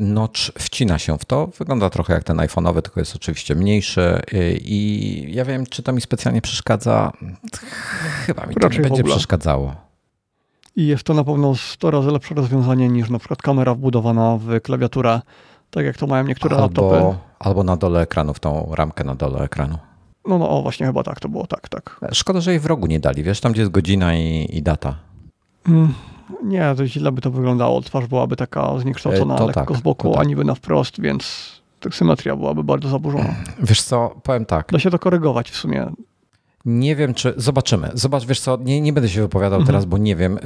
notch 0.00 0.40
wcina 0.58 0.98
się 0.98 1.18
w 1.18 1.24
to. 1.24 1.46
Wygląda 1.58 1.90
trochę 1.90 2.14
jak 2.14 2.24
ten 2.24 2.36
iPhone'owy, 2.36 2.82
tylko 2.82 3.00
jest 3.00 3.16
oczywiście 3.16 3.54
mniejszy. 3.54 4.20
I 4.60 5.26
ja 5.28 5.44
wiem, 5.44 5.66
czy 5.66 5.82
to 5.82 5.92
mi 5.92 6.00
specjalnie 6.00 6.42
przeszkadza. 6.42 7.12
Chyba 8.26 8.46
mi 8.46 8.54
to 8.54 8.60
Raczej 8.60 8.82
nie 8.82 8.88
będzie 8.88 9.04
przeszkadzało. 9.04 9.74
I 10.76 10.86
jest 10.86 11.04
to 11.04 11.14
na 11.14 11.24
pewno 11.24 11.54
100 11.54 11.90
razy 11.90 12.10
lepsze 12.10 12.34
rozwiązanie 12.34 12.88
niż 12.88 13.10
na 13.10 13.18
przykład 13.18 13.42
kamera 13.42 13.74
wbudowana 13.74 14.38
w 14.40 14.60
klawiaturę, 14.60 15.20
tak 15.70 15.84
jak 15.84 15.96
to 15.96 16.06
mają 16.06 16.24
niektóre 16.24 16.56
albo, 16.56 16.64
laptopy. 16.64 17.18
Albo 17.38 17.64
na 17.64 17.76
dole 17.76 18.00
ekranu, 18.00 18.34
w 18.34 18.40
tą 18.40 18.68
ramkę 18.74 19.04
na 19.04 19.14
dole 19.14 19.40
ekranu. 19.40 19.78
No, 20.28 20.38
no, 20.38 20.50
o, 20.50 20.62
właśnie 20.62 20.86
chyba 20.86 21.02
tak 21.02 21.20
to 21.20 21.28
było, 21.28 21.46
tak, 21.46 21.68
tak. 21.68 22.00
Szkoda, 22.12 22.40
że 22.40 22.50
jej 22.50 22.60
w 22.60 22.66
rogu 22.66 22.86
nie 22.86 23.00
dali, 23.00 23.22
wiesz, 23.22 23.40
tam 23.40 23.52
gdzie 23.52 23.62
jest 23.62 23.72
godzina 23.72 24.16
i, 24.16 24.48
i 24.52 24.62
data. 24.62 24.94
Mm, 25.68 25.94
nie, 26.44 26.74
to 26.76 26.86
źle 26.86 27.12
by 27.12 27.20
to 27.20 27.30
wyglądało. 27.30 27.80
Twarz 27.80 28.06
byłaby 28.06 28.36
taka 28.36 28.78
zniekształcona 28.78 29.36
to 29.36 29.46
lekko 29.46 29.66
tak, 29.66 29.76
z 29.76 29.80
boku, 29.80 30.12
tak. 30.12 30.20
a 30.20 30.24
niby 30.24 30.44
na 30.44 30.54
wprost, 30.54 31.00
więc 31.00 31.52
tak 31.80 31.94
symetria 31.94 32.36
byłaby 32.36 32.64
bardzo 32.64 32.88
zaburzona. 32.88 33.34
Wiesz 33.68 33.82
co, 33.82 34.14
powiem 34.22 34.46
tak. 34.46 34.72
Da 34.72 34.78
się 34.78 34.90
to 34.90 34.98
korygować 34.98 35.50
w 35.50 35.56
sumie. 35.56 35.90
Nie 36.64 36.96
wiem, 36.96 37.14
czy. 37.14 37.34
Zobaczymy. 37.36 37.90
Zobacz, 37.94 38.24
wiesz 38.24 38.40
co, 38.40 38.58
nie, 38.64 38.80
nie 38.80 38.92
będę 38.92 39.08
się 39.08 39.20
wypowiadał 39.20 39.60
mhm. 39.60 39.66
teraz, 39.66 39.84
bo 39.84 39.98
nie 39.98 40.16
wiem. 40.16 40.36
Y, 40.36 40.40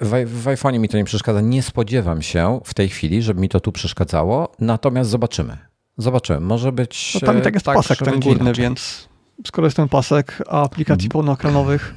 w, 0.00 0.42
w 0.42 0.44
iPhone'ie 0.44 0.78
mi 0.78 0.88
to 0.88 0.96
nie 0.96 1.04
przeszkadza. 1.04 1.40
Nie 1.40 1.62
spodziewam 1.62 2.22
się 2.22 2.60
w 2.64 2.74
tej 2.74 2.88
chwili, 2.88 3.22
żeby 3.22 3.40
mi 3.40 3.48
to 3.48 3.60
tu 3.60 3.72
przeszkadzało. 3.72 4.52
Natomiast 4.58 5.10
zobaczymy. 5.10 5.58
Zobaczymy. 5.98 6.40
Może 6.40 6.72
być. 6.72 7.14
No 7.14 7.26
tam 7.26 7.38
i 7.38 7.42
tak 7.42 7.54
jest 7.54 7.66
tak, 7.66 7.76
pasek 7.76 7.98
ten 7.98 8.20
górny, 8.20 8.40
inaczej. 8.40 8.64
więc 8.64 9.08
skoro 9.46 9.66
jest 9.66 9.76
ten 9.76 9.88
pasek, 9.88 10.42
a 10.48 10.62
aplikacji 10.62 11.06
mhm. 11.06 11.10
pełnoekranowych. 11.10 11.94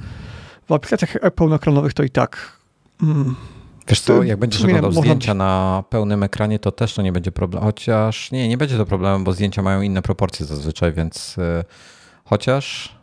W 0.69 0.71
aplikacjach 0.71 1.17
pełnoekranowych 1.35 1.93
to 1.93 2.03
i 2.03 2.09
tak. 2.09 2.57
Mm, 3.03 3.35
Wiesz 3.87 4.01
co, 4.01 4.23
jak 4.23 4.39
będziesz 4.39 4.63
oglądał 4.63 4.91
zdjęcia 4.91 5.33
na 5.33 5.83
pełnym 5.89 6.23
ekranie, 6.23 6.59
to 6.59 6.71
też 6.71 6.93
to 6.93 7.01
nie 7.01 7.11
będzie 7.11 7.31
problem. 7.31 7.63
Chociaż 7.63 8.31
nie, 8.31 8.47
nie 8.47 8.57
będzie 8.57 8.77
to 8.77 8.85
problemem, 8.85 9.23
bo 9.23 9.33
zdjęcia 9.33 9.61
mają 9.61 9.81
inne 9.81 10.01
proporcje 10.01 10.45
zazwyczaj, 10.45 10.93
więc 10.93 11.37
y, 11.37 11.63
chociaż 12.25 12.95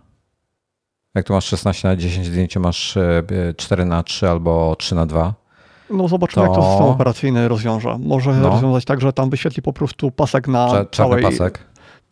jak 1.14 1.26
tu 1.26 1.32
masz 1.32 1.44
16 1.44 1.88
na 1.88 1.96
10 1.96 2.26
zdjęcie, 2.26 2.60
masz 2.60 2.98
4 3.56 3.82
e, 3.82 3.86
na 3.86 4.02
3 4.02 4.28
albo 4.28 4.76
3 4.76 4.94
na 4.94 5.06
2. 5.06 5.34
No 5.90 6.08
zobaczymy, 6.08 6.46
to... 6.46 6.52
jak 6.52 6.60
to 6.60 6.70
system 6.70 6.86
operacyjny 6.86 7.48
rozwiąże. 7.48 7.98
Może 7.98 8.32
no. 8.32 8.48
rozwiązać 8.48 8.84
tak, 8.84 9.00
że 9.00 9.12
tam 9.12 9.30
wyświetli 9.30 9.62
po 9.62 9.72
prostu 9.72 10.10
pasek 10.10 10.48
na 10.48 10.70
Cze 10.70 10.86
całej... 10.92 11.22
pasek. 11.22 11.58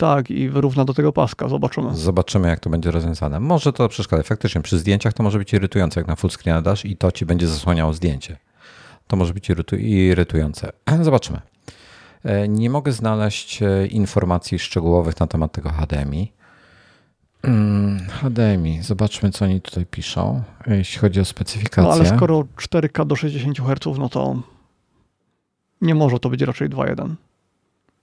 Tak, 0.01 0.31
i 0.31 0.49
wyrówna 0.49 0.85
do 0.85 0.95
tego 0.95 1.13
paska. 1.13 1.49
Zobaczymy. 1.49 1.97
Zobaczymy, 1.97 2.49
jak 2.49 2.61
to 2.61 2.71
będzie 2.71 2.91
rozwiązane. 2.91 3.41
Może 3.41 3.73
to 3.73 3.89
przeszkadzać. 3.89 4.27
Faktycznie 4.27 4.61
przy 4.61 4.79
zdjęciach 4.79 5.13
to 5.13 5.23
może 5.23 5.39
być 5.39 5.53
irytujące, 5.53 6.01
jak 6.01 6.09
na 6.09 6.17
full 6.17 6.31
screen 6.31 6.63
dasz 6.63 6.85
i 6.85 6.97
to 6.97 7.13
ci 7.13 7.27
będzie 7.27 7.49
zasłaniało 7.49 7.93
zdjęcie. 7.93 8.37
To 9.07 9.17
może 9.17 9.35
być 9.35 9.51
irytu 9.51 9.77
irytujące. 9.77 10.73
Zobaczymy. 11.03 11.41
E, 12.25 12.49
nie 12.49 12.71
mogę 12.71 12.93
znaleźć 12.93 13.63
e, 13.63 13.87
informacji 13.87 14.59
szczegółowych 14.59 15.21
na 15.21 15.27
temat 15.27 15.53
tego 15.53 15.71
HDMI. 15.71 16.33
HDMI, 18.09 18.71
hmm, 18.71 18.83
zobaczmy 18.83 19.31
co 19.31 19.45
oni 19.45 19.61
tutaj 19.61 19.87
piszą, 19.87 20.43
jeśli 20.67 20.99
chodzi 20.99 21.21
o 21.21 21.25
specyfikację. 21.25 21.83
No 21.83 21.93
ale 21.93 22.17
skoro 22.17 22.41
4K 22.57 23.07
do 23.07 23.17
60 23.17 23.59
Hz, 23.59 23.99
no 23.99 24.09
to 24.09 24.37
nie 25.81 25.95
może 25.95 26.19
to 26.19 26.29
być 26.29 26.43
raczej 26.43 26.71
2.1. 26.71 27.15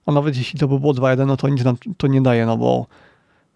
A 0.08 0.12
nawet 0.12 0.36
jeśli 0.36 0.58
to 0.58 0.68
by 0.68 0.80
było 0.80 0.92
2.1, 0.92 1.26
no 1.26 1.36
to 1.36 1.48
nic 1.48 1.64
nam 1.64 1.76
to 1.96 2.06
nie 2.06 2.22
daje, 2.22 2.46
no 2.46 2.56
bo 2.56 2.86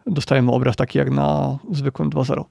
dostajemy 0.06 0.52
obraz 0.52 0.76
taki 0.76 0.98
jak 0.98 1.10
na 1.10 1.58
zwykłym 1.70 2.10
2.0. 2.10 2.44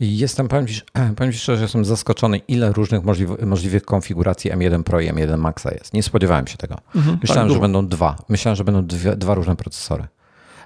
Jestem, 0.00 0.48
powiem 0.48 0.66
ci, 0.66 0.80
powiem 1.16 1.32
ci 1.32 1.38
szczerze, 1.38 1.58
że 1.58 1.64
jestem 1.64 1.84
zaskoczony, 1.84 2.38
ile 2.38 2.72
różnych 2.72 3.04
możliwych, 3.04 3.46
możliwych 3.46 3.84
konfiguracji 3.84 4.52
M1 4.52 4.82
Pro 4.82 5.00
i 5.00 5.10
M1 5.10 5.38
Maxa 5.38 5.70
jest. 5.70 5.94
Nie 5.94 6.02
spodziewałem 6.02 6.46
się 6.46 6.56
tego. 6.56 6.76
Mhm, 6.96 7.18
Myślałem, 7.22 7.48
tak, 7.48 7.54
że 7.54 7.60
będą 7.60 7.86
dwa. 7.86 8.16
Myślałem, 8.28 8.56
że 8.56 8.64
będą 8.64 8.86
dwie, 8.86 9.16
dwa 9.16 9.34
różne 9.34 9.56
procesory. 9.56 10.06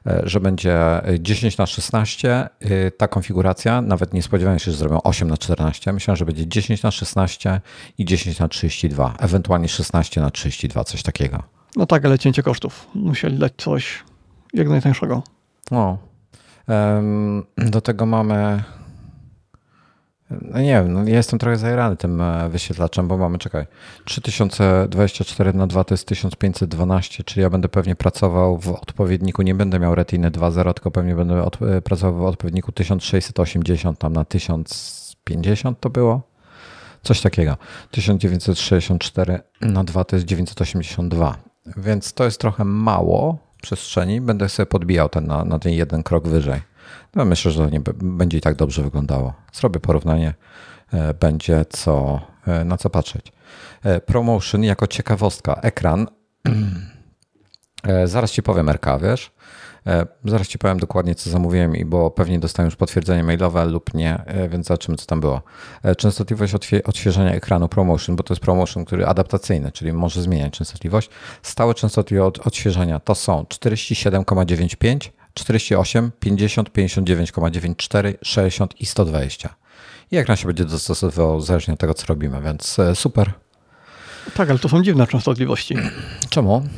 E, 0.07 0.23
że 0.25 0.41
będzie 0.41 0.79
10 1.21 1.59
na 1.59 1.67
16 1.67 2.49
e, 2.61 2.91
ta 2.91 3.09
konfiguracja. 3.09 3.83
Nawet 3.83 4.15
nie 4.15 4.23
spodziewałem 4.23 4.59
się, 4.59 4.71
że 4.71 4.77
zrobią 4.77 5.03
8 5.03 5.29
na 5.29 5.37
14. 5.37 5.93
Myślałem, 5.93 6.17
że 6.17 6.25
będzie 6.25 6.47
10 6.47 6.83
na 6.83 6.91
16 6.91 7.61
i 7.99 8.05
10 8.05 8.39
na 8.39 8.49
32, 8.49 9.15
ewentualnie 9.19 9.69
16 9.69 10.21
na 10.21 10.31
32, 10.31 10.85
coś 10.85 11.03
takiego. 11.03 11.43
No 11.77 11.87
tak, 11.87 12.05
ale 12.05 12.19
cięcie 12.19 12.43
kosztów. 12.43 12.87
Musieli 12.95 13.39
dać 13.39 13.53
coś 13.57 14.05
jak 14.53 14.69
najtańszego. 14.69 15.23
No. 15.71 15.99
Do 17.57 17.81
tego 17.81 18.07
mamy 18.07 18.65
no 20.31 20.61
nie 20.61 20.73
wiem, 20.73 20.93
no 20.93 21.05
jestem 21.05 21.39
trochę 21.39 21.57
zajrany 21.57 21.97
tym 21.97 22.21
e, 22.21 22.49
wyświetlaczem, 22.49 23.09
bo 23.09 23.19
mamy, 23.19 23.39
czekaj, 23.39 23.67
3024 24.05 25.53
na 25.53 25.67
2 25.67 25.85
to 25.85 25.95
jest 25.95 26.07
1512, 26.07 27.25
czyli 27.25 27.43
ja 27.43 27.51
będę 27.51 27.69
pewnie 27.69 27.97
pracował 27.97 28.59
w 28.59 28.69
odpowiedniku, 28.69 29.43
nie 29.43 29.55
będę 29.55 29.79
miał 29.79 29.95
Retiny 29.95 30.31
2.0, 30.31 30.75
tylko 30.75 30.91
pewnie 30.91 31.15
będę 31.15 31.43
od, 31.43 31.63
e, 31.63 31.83
pracował 31.83 32.23
w 32.23 32.27
odpowiedniku 32.27 32.73
1680 32.73 33.99
tam 33.99 34.13
na 34.13 34.25
1050 34.25 35.81
to 35.81 35.91
było? 35.91 36.23
Coś 37.03 37.21
takiego. 37.21 37.57
1964 37.91 39.41
na 39.61 39.85
2 39.85 40.05
to 40.05 40.17
jest 40.17 40.27
982, 40.27 41.37
więc 41.77 42.13
to 42.13 42.25
jest 42.25 42.41
trochę 42.41 42.65
mało 42.65 43.39
przestrzeni. 43.63 44.21
Będę 44.21 44.49
sobie 44.49 44.67
podbijał 44.67 45.09
ten 45.09 45.27
na, 45.27 45.45
na 45.45 45.59
ten 45.59 45.73
jeden 45.73 46.03
krok 46.03 46.29
wyżej. 46.29 46.61
No 47.15 47.25
myślę, 47.25 47.51
że 47.51 47.65
to 47.65 47.71
nie 47.71 47.81
będzie 47.95 48.39
i 48.39 48.41
tak 48.41 48.57
dobrze 48.57 48.83
wyglądało. 48.83 49.35
Zrobię 49.53 49.81
porównanie, 49.81 50.35
będzie 51.21 51.65
co, 51.65 52.21
na 52.65 52.77
co 52.77 52.91
patrzeć. 52.91 53.33
Promotion 54.07 54.65
jako 54.65 54.87
ciekawostka. 54.87 55.55
Ekran. 55.55 56.07
Zaraz 58.05 58.31
ci 58.31 58.43
powiem, 58.43 58.71
RK, 58.71 58.99
wiesz? 58.99 59.33
E, 59.87 60.07
zaraz 60.25 60.49
Ci 60.49 60.59
powiem 60.59 60.79
dokładnie, 60.79 61.15
co 61.15 61.31
zamówiłem, 61.31 61.77
i 61.77 61.85
bo 61.85 62.11
pewnie 62.11 62.39
dostałem 62.39 62.67
już 62.67 62.77
potwierdzenie 62.77 63.25
mailowe 63.25 63.65
lub 63.65 63.95
nie, 63.95 64.25
e, 64.27 64.49
więc 64.49 64.67
zobaczymy, 64.67 64.97
co 64.97 65.07
tam 65.07 65.21
było. 65.21 65.43
E, 65.83 65.97
częstotliwość 65.97 66.55
odświeżania 66.85 67.33
ekranu 67.33 67.69
promotion, 67.69 68.17
bo 68.17 68.23
to 68.23 68.35
jest 68.35 68.43
promotion, 68.43 68.85
który 68.85 69.07
adaptacyjny, 69.07 69.73
czyli 69.73 69.93
może 69.93 70.23
zmieniać 70.23 70.53
częstotliwość. 70.53 71.11
Stałe 71.43 71.75
częstotliwość 71.75 72.39
odświeżania 72.39 73.01
to 73.01 73.15
są 73.15 73.43
47,95, 73.43 75.11
48, 75.35 76.11
50, 76.21 76.71
59,94, 76.71 78.15
60 78.23 78.81
i 78.81 78.87
120. 78.87 79.55
I 80.11 80.17
ekran 80.17 80.37
się 80.37 80.47
będzie 80.47 80.65
dostosowywał 80.65 81.41
zależnie 81.41 81.75
od 81.75 81.81
tego, 81.81 81.95
co 81.95 82.07
robimy, 82.07 82.43
więc 82.43 82.77
super. 82.95 83.33
Tak, 84.35 84.51
ale 84.51 84.59
to 84.59 84.69
są 84.69 84.83
dziwne 84.83 85.07
częstotliwości. 85.07 85.77
Czemu? 86.29 86.69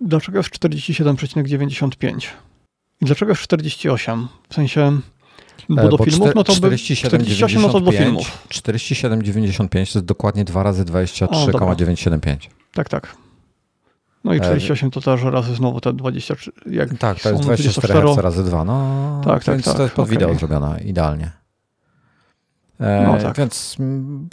Dlaczego 0.00 0.38
jest 0.38 0.50
47,95? 0.50 2.26
I 3.00 3.04
dlaczego 3.04 3.32
jest 3.32 3.42
48? 3.42 4.28
W 4.48 4.54
sensie, 4.54 5.00
bo 5.68 5.82
e, 5.82 5.88
do 5.88 5.96
bo 5.96 6.04
filmów, 6.04 6.34
no 6.34 6.44
to 6.44 6.52
47, 6.52 7.20
48 7.20 7.62
no 7.62 7.68
to 7.68 7.80
do 7.80 7.92
filmów. 7.92 8.46
47,95 8.48 9.68
to 9.68 9.78
jest 9.78 9.98
dokładnie 9.98 10.44
2 10.44 10.62
razy 10.62 10.84
23,975. 10.84 12.50
Tak, 12.74 12.88
tak. 12.88 13.16
No 14.24 14.34
i 14.34 14.40
48 14.40 14.88
e, 14.88 14.90
to 14.90 15.00
też 15.00 15.22
razy 15.22 15.54
znowu 15.54 15.80
te 15.80 15.92
23. 15.92 16.52
Jak 16.66 16.98
tak, 16.98 17.20
to 17.20 17.30
jest 17.30 17.42
24 17.42 17.94
Hz 17.94 18.18
razy 18.18 18.44
2. 18.44 18.64
No, 18.64 19.20
tak, 19.24 19.44
tak, 19.44 19.62
tak. 19.62 19.76
To 19.76 19.82
jest 19.82 19.94
pod 19.94 20.04
okay. 20.04 20.18
wideo 20.18 20.34
zrobione 20.34 20.80
idealnie. 20.84 21.41
E, 22.82 23.06
no 23.06 23.18
tak. 23.18 23.36
Więc 23.36 23.76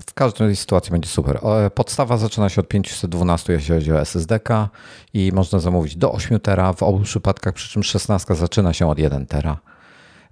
w 0.10 0.14
każdej 0.14 0.56
sytuacji 0.56 0.92
będzie 0.92 1.10
super. 1.10 1.40
Podstawa 1.76 2.18
zaczyna 2.18 2.50
się 2.50 2.62
od 2.62 2.68
512, 2.68 3.54
jeśli 3.54 3.76
chodzi 3.76 3.94
o 3.94 4.02
SSD 4.02 4.40
i 5.14 5.32
można 5.34 5.60
zamówić 5.60 5.96
do 5.96 6.12
8 6.12 6.40
tera 6.40 6.74
w 6.74 6.84
obu 6.84 7.00
przypadkach, 7.00 7.54
przy 7.54 7.70
czym 7.70 7.84
16 7.84 8.36
zaczyna 8.36 8.74
się 8.74 8.88
od 8.88 9.00
1 9.00 9.26
tera. 9.26 9.58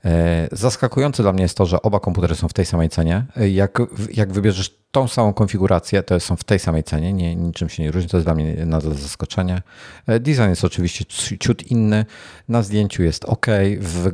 E, 0.05 0.47
zaskakujące 0.51 1.23
dla 1.23 1.33
mnie 1.33 1.43
jest 1.43 1.57
to, 1.57 1.65
że 1.65 1.81
oba 1.81 1.99
komputery 1.99 2.35
są 2.35 2.47
w 2.47 2.53
tej 2.53 2.65
samej 2.65 2.89
cenie. 2.89 3.25
E, 3.37 3.49
jak, 3.49 3.81
jak 4.13 4.33
wybierzesz 4.33 4.77
tą 4.91 5.07
samą 5.07 5.33
konfigurację, 5.33 6.03
to 6.03 6.19
są 6.19 6.35
w 6.35 6.43
tej 6.43 6.59
samej 6.59 6.83
cenie, 6.83 7.13
nie, 7.13 7.35
niczym 7.35 7.69
się 7.69 7.83
nie 7.83 7.91
różni, 7.91 8.09
to 8.09 8.17
jest 8.17 8.27
dla 8.27 8.35
mnie 8.35 8.65
nadal 8.65 8.93
zaskoczenie. 8.93 9.61
E, 10.07 10.19
design 10.19 10.49
jest 10.49 10.63
oczywiście 10.63 11.05
ciut 11.39 11.71
inny, 11.71 12.05
na 12.49 12.63
zdjęciu 12.63 13.03
jest 13.03 13.25
ok, 13.25 13.45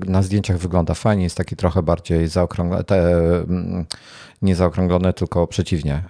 na 0.07 0.23
zdjęciach 0.23 0.57
wygląda 0.57 0.93
fajnie, 0.93 1.23
jest 1.23 1.37
taki 1.37 1.55
trochę 1.55 1.83
bardziej 1.83 2.27
zaokrąglony, 2.27 2.83
mm, 2.89 3.85
nie 4.41 4.55
zaokrąglony, 4.55 5.13
tylko 5.13 5.47
przeciwnie, 5.47 6.03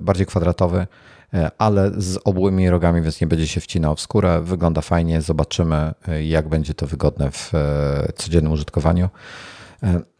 bardziej 0.00 0.26
kwadratowy. 0.26 0.86
E, 1.34 1.50
ale 1.58 1.90
z 1.96 2.18
obłymi 2.24 2.70
rogami, 2.70 3.02
więc 3.02 3.20
nie 3.20 3.26
będzie 3.26 3.46
się 3.46 3.60
wcinał 3.60 3.96
w 3.96 4.00
skórę. 4.00 4.40
Wygląda 4.44 4.80
fajnie, 4.80 5.22
zobaczymy 5.22 5.94
e, 6.08 6.24
jak 6.24 6.48
będzie 6.48 6.74
to 6.74 6.86
wygodne 6.86 7.30
w 7.30 7.54
e, 7.54 8.12
codziennym 8.16 8.52
użytkowaniu. 8.52 9.08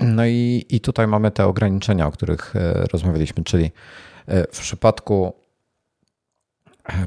No 0.01 0.27
i, 0.27 0.67
i 0.69 0.81
tutaj 0.81 1.07
mamy 1.07 1.31
te 1.31 1.47
ograniczenia, 1.47 2.07
o 2.07 2.11
których 2.11 2.55
rozmawialiśmy, 2.93 3.45
czyli 3.45 3.71
w 4.53 4.61
przypadku 4.61 5.33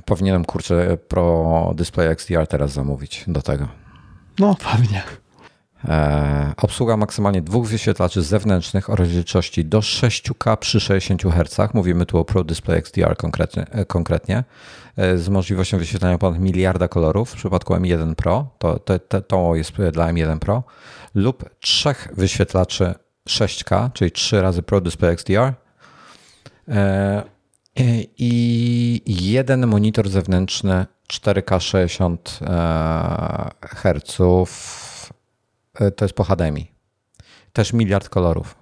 powinienem 0.05 0.45
kurczę 0.45 0.97
Pro 0.97 1.71
Display 1.75 2.07
XDR 2.07 2.47
teraz 2.47 2.71
zamówić 2.71 3.23
do 3.27 3.41
tego. 3.41 3.67
No 4.39 4.55
pewnie. 4.71 5.03
E, 5.87 6.53
obsługa 6.57 6.97
maksymalnie 6.97 7.41
dwóch 7.41 7.67
wyświetlaczy 7.67 8.21
zewnętrznych 8.21 8.89
o 8.89 8.95
rozdzielczości 8.95 9.65
do 9.65 9.79
6K 9.79 10.57
przy 10.57 10.79
60 10.79 11.23
Hz. 11.23 11.73
Mówimy 11.73 12.05
tu 12.05 12.17
o 12.17 12.25
Pro 12.25 12.43
Display 12.43 12.77
XDR 12.77 13.17
konkretnie, 13.17 13.65
e, 13.71 13.85
konkretnie 13.85 14.43
e, 14.97 15.17
z 15.17 15.29
możliwością 15.29 15.77
wyświetlania 15.77 16.17
ponad 16.17 16.39
miliarda 16.39 16.87
kolorów 16.87 17.29
w 17.29 17.35
przypadku 17.35 17.73
M1 17.73 18.15
Pro. 18.15 18.47
To, 18.57 18.79
to, 18.79 19.21
to 19.21 19.55
jest 19.55 19.71
dla 19.91 20.07
M1 20.13 20.39
Pro. 20.39 20.63
Lub 21.15 21.49
trzech 21.59 22.07
wyświetlaczy 22.17 22.93
6K, 23.29 23.93
czyli 23.93 24.11
3 24.11 24.41
razy 24.41 24.63
Pro 24.63 24.81
Display 24.81 25.13
XDR. 25.13 25.53
I 28.17 29.01
jeden 29.05 29.67
monitor 29.67 30.09
zewnętrzny 30.09 30.85
4K 31.07 31.59
60 31.59 32.39
Hz 33.61 34.17
to 35.95 36.05
jest 36.05 36.15
po 36.15 36.23
HDMI. 36.23 36.71
Też 37.53 37.73
miliard 37.73 38.09
kolorów. 38.09 38.55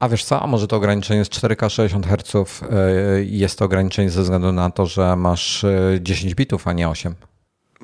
A 0.00 0.08
wiesz 0.08 0.24
co, 0.24 0.42
a 0.42 0.46
może 0.46 0.66
to 0.66 0.76
ograniczenie 0.76 1.18
jest 1.18 1.32
4K 1.32 1.70
60 1.70 2.06
Hz 2.06 2.32
jest 3.24 3.58
to 3.58 3.64
ograniczenie 3.64 4.10
ze 4.10 4.22
względu 4.22 4.52
na 4.52 4.70
to, 4.70 4.86
że 4.86 5.16
masz 5.16 5.64
10 6.00 6.32
e, 6.32 6.34
bitów, 6.34 6.68
a 6.68 6.72
nie 6.72 6.88
8? 6.88 7.14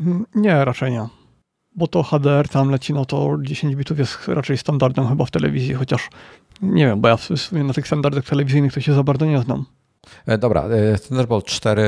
Mm, 0.01 0.27
nie, 0.35 0.65
raczej 0.65 0.93
nie. 0.93 1.09
Bo 1.77 1.87
to 1.87 2.03
HDR 2.03 2.49
tam 2.49 2.71
leci, 2.71 2.95
no 2.95 3.05
to 3.05 3.37
10 3.43 3.77
bitów 3.77 3.99
jest 3.99 4.29
raczej 4.29 4.59
standardem 4.59 5.09
chyba 5.09 5.25
w 5.25 5.31
telewizji, 5.31 5.75
chociaż 5.75 6.09
nie 6.63 6.87
wiem, 6.87 7.01
bo 7.01 7.09
ja 7.09 7.17
na 7.53 7.73
tych 7.73 7.87
standardach 7.87 8.25
telewizyjnych 8.25 8.73
to 8.73 8.81
się 8.81 8.95
za 8.95 9.03
bardzo 9.03 9.27
nie 9.27 9.39
znam. 9.39 9.65
E, 10.27 10.39
dobra, 10.39 10.65
e, 10.65 10.99
Thunderbolt 10.99 11.45
4 11.45 11.83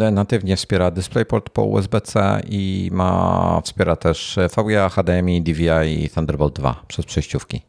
e, 0.00 0.10
natywnie 0.10 0.56
wspiera 0.56 0.90
DisplayPort 0.90 1.50
po 1.50 1.62
USB-C 1.62 2.40
i 2.48 2.90
ma, 2.92 3.60
wspiera 3.64 3.96
też 3.96 4.38
VGA, 4.56 4.88
HDMI, 4.88 5.42
DVI 5.42 6.04
i 6.04 6.10
Thunderbolt 6.10 6.54
2 6.54 6.82
przez 6.88 7.06
przejściówki. 7.06 7.62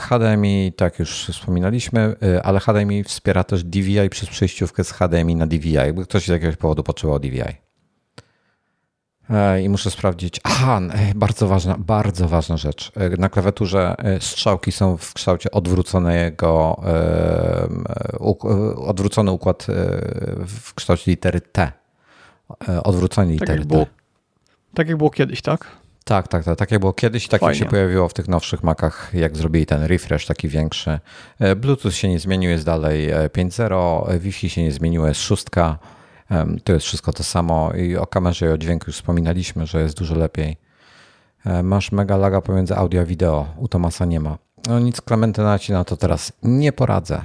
HDMI, 0.00 0.72
tak 0.76 0.98
już 0.98 1.26
wspominaliśmy, 1.26 2.16
ale 2.42 2.60
HDMI 2.60 3.04
wspiera 3.04 3.44
też 3.44 3.64
DVI 3.64 4.08
przez 4.10 4.28
przejściówkę 4.28 4.84
z 4.84 4.92
HDMI 4.92 5.36
na 5.36 5.46
DVI, 5.46 5.72
jakby 5.72 6.04
ktoś 6.04 6.24
z 6.24 6.28
jakiegoś 6.28 6.56
powodu 6.56 6.82
potrzebował 6.82 7.18
DVI. 7.20 7.71
E, 9.32 9.62
i 9.62 9.68
muszę 9.68 9.90
sprawdzić. 9.90 10.40
Aha, 10.44 10.80
e, 10.92 11.14
bardzo 11.14 11.48
ważna, 11.48 11.76
bardzo 11.78 12.28
ważna 12.28 12.56
rzecz. 12.56 12.92
E, 12.96 13.08
na 13.08 13.28
klawiaturze 13.28 13.94
strzałki 14.20 14.72
są 14.72 14.96
w 14.96 15.14
kształcie 15.14 15.50
odwróconego, 15.50 16.80
odwrócony 18.76 19.30
układ 19.30 19.66
w 20.46 20.74
kształcie 20.74 21.10
litery 21.10 21.40
T. 21.40 21.72
Odwrócenie 22.84 23.38
tak 23.38 23.40
litery 23.40 23.64
było, 23.64 23.84
T. 23.84 23.90
Tak 24.74 24.88
jak 24.88 24.96
było 24.96 25.10
kiedyś, 25.10 25.42
tak? 25.42 25.66
Tak, 26.04 26.28
tak, 26.28 26.44
tak. 26.44 26.58
Tak 26.58 26.70
jak 26.70 26.80
było 26.80 26.92
kiedyś, 26.92 27.28
tak 27.28 27.40
Fajnie. 27.40 27.58
jak 27.58 27.64
się 27.64 27.70
pojawiło 27.70 28.08
w 28.08 28.14
tych 28.14 28.28
nowszych 28.28 28.62
Macach, 28.62 29.10
jak 29.14 29.36
zrobili 29.36 29.66
ten 29.66 29.82
refresh 29.82 30.26
taki 30.26 30.48
większy. 30.48 30.98
Bluetooth 31.56 31.90
się 31.90 32.08
nie 32.08 32.18
zmienił, 32.18 32.50
jest 32.50 32.64
dalej 32.64 33.14
5.0, 33.14 34.18
Wi-Fi 34.18 34.50
się 34.50 34.62
nie 34.62 34.72
zmieniło, 34.72 35.08
jest 35.08 35.20
szóstka. 35.20 35.78
To 36.64 36.72
jest 36.72 36.86
wszystko 36.86 37.12
to 37.12 37.22
samo 37.24 37.72
i 37.72 37.96
o 37.96 38.06
kamerze 38.06 38.46
i 38.46 38.48
o 38.48 38.58
dźwięku 38.58 38.84
już 38.86 38.96
wspominaliśmy, 38.96 39.66
że 39.66 39.82
jest 39.82 39.98
dużo 39.98 40.14
lepiej. 40.14 40.56
Masz 41.62 41.92
mega 41.92 42.16
laga 42.16 42.40
pomiędzy 42.40 42.76
audio 42.76 43.00
a 43.00 43.04
wideo. 43.04 43.46
U 43.56 43.68
Tomasa 43.68 44.04
nie 44.04 44.20
ma. 44.20 44.38
No 44.68 44.78
nic, 44.78 45.00
Klementyna 45.00 45.58
ci 45.58 45.72
na 45.72 45.84
to 45.84 45.96
teraz 45.96 46.32
nie 46.42 46.72
poradzę. 46.72 47.22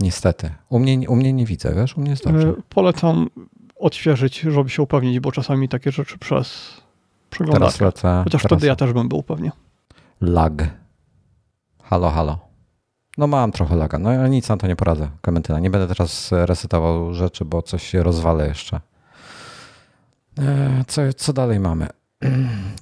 Niestety. 0.00 0.50
U 0.68 0.78
mnie, 0.78 1.10
u 1.10 1.16
mnie 1.16 1.32
nie 1.32 1.46
widzę, 1.46 1.74
wiesz? 1.74 1.96
U 1.96 2.00
mnie 2.00 2.10
jest 2.10 2.24
dobrze. 2.24 2.48
E, 2.48 2.54
polecam 2.68 3.26
odświeżyć, 3.76 4.40
żeby 4.40 4.70
się 4.70 4.82
upewnić, 4.82 5.20
bo 5.20 5.32
czasami 5.32 5.68
takie 5.68 5.92
rzeczy 5.92 6.18
przez 6.18 6.76
przeglądarkę. 7.30 7.78
Teraz 7.78 7.80
lecę. 7.80 8.20
Chociaż 8.24 8.42
teraz... 8.42 8.58
wtedy 8.58 8.66
ja 8.66 8.76
też 8.76 8.92
bym 8.92 9.08
był 9.08 9.22
pewnie. 9.22 9.52
Lag. 10.20 10.64
Halo, 11.82 12.10
halo. 12.10 12.38
No 13.18 13.26
mam 13.26 13.52
trochę 13.52 13.76
laga, 13.76 13.98
no 13.98 14.10
ale 14.10 14.30
nic 14.30 14.48
na 14.48 14.56
to 14.56 14.66
nie 14.66 14.76
poradzę, 14.76 15.08
Klementyna. 15.22 15.58
Nie 15.58 15.70
będę 15.70 15.94
teraz 15.94 16.32
resetował 16.32 17.14
rzeczy, 17.14 17.44
bo 17.44 17.62
coś 17.62 17.86
się 17.86 18.02
rozwalę 18.02 18.48
jeszcze. 18.48 18.80
E, 20.38 20.84
co, 20.86 21.02
co 21.16 21.32
dalej 21.32 21.60
mamy? 21.60 21.88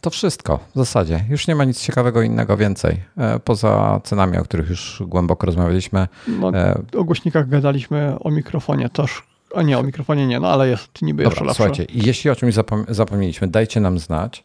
To 0.01 0.11
wszystko 0.11 0.59
w 0.75 0.79
zasadzie. 0.79 1.25
Już 1.29 1.49
nie 1.49 1.55
ma 1.55 1.65
nic 1.65 1.81
ciekawego 1.81 2.23
innego 2.23 2.57
więcej. 2.57 3.03
E, 3.17 3.39
poza 3.39 4.01
cenami, 4.05 4.39
o 4.39 4.45
których 4.45 4.71
już 4.71 5.03
głęboko 5.07 5.47
rozmawialiśmy. 5.47 6.09
No, 6.29 6.55
e, 6.55 6.83
o 6.97 7.05
głośnikach 7.05 7.49
gadaliśmy, 7.49 8.19
o 8.21 8.31
mikrofonie 8.31 8.89
też. 8.89 9.23
A 9.55 9.63
nie, 9.63 9.79
o 9.79 9.83
mikrofonie 9.83 10.27
nie, 10.27 10.41
no 10.41 10.49
ale 10.49 10.69
jest 10.69 11.03
niby 11.03 11.23
Dobra, 11.23 11.35
jeszcze 11.35 11.45
lepsze. 11.45 11.57
Słuchajcie, 11.57 11.87
jeśli 12.07 12.31
o 12.31 12.37
czymś 12.37 12.55
zapom 12.55 12.85
zapomnieliśmy, 12.89 13.49
dajcie 13.49 13.81
nam 13.81 13.99
znać, 13.99 14.45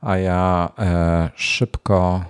a 0.00 0.16
ja 0.16 0.68
e, 0.78 1.30
szybko... 1.34 2.24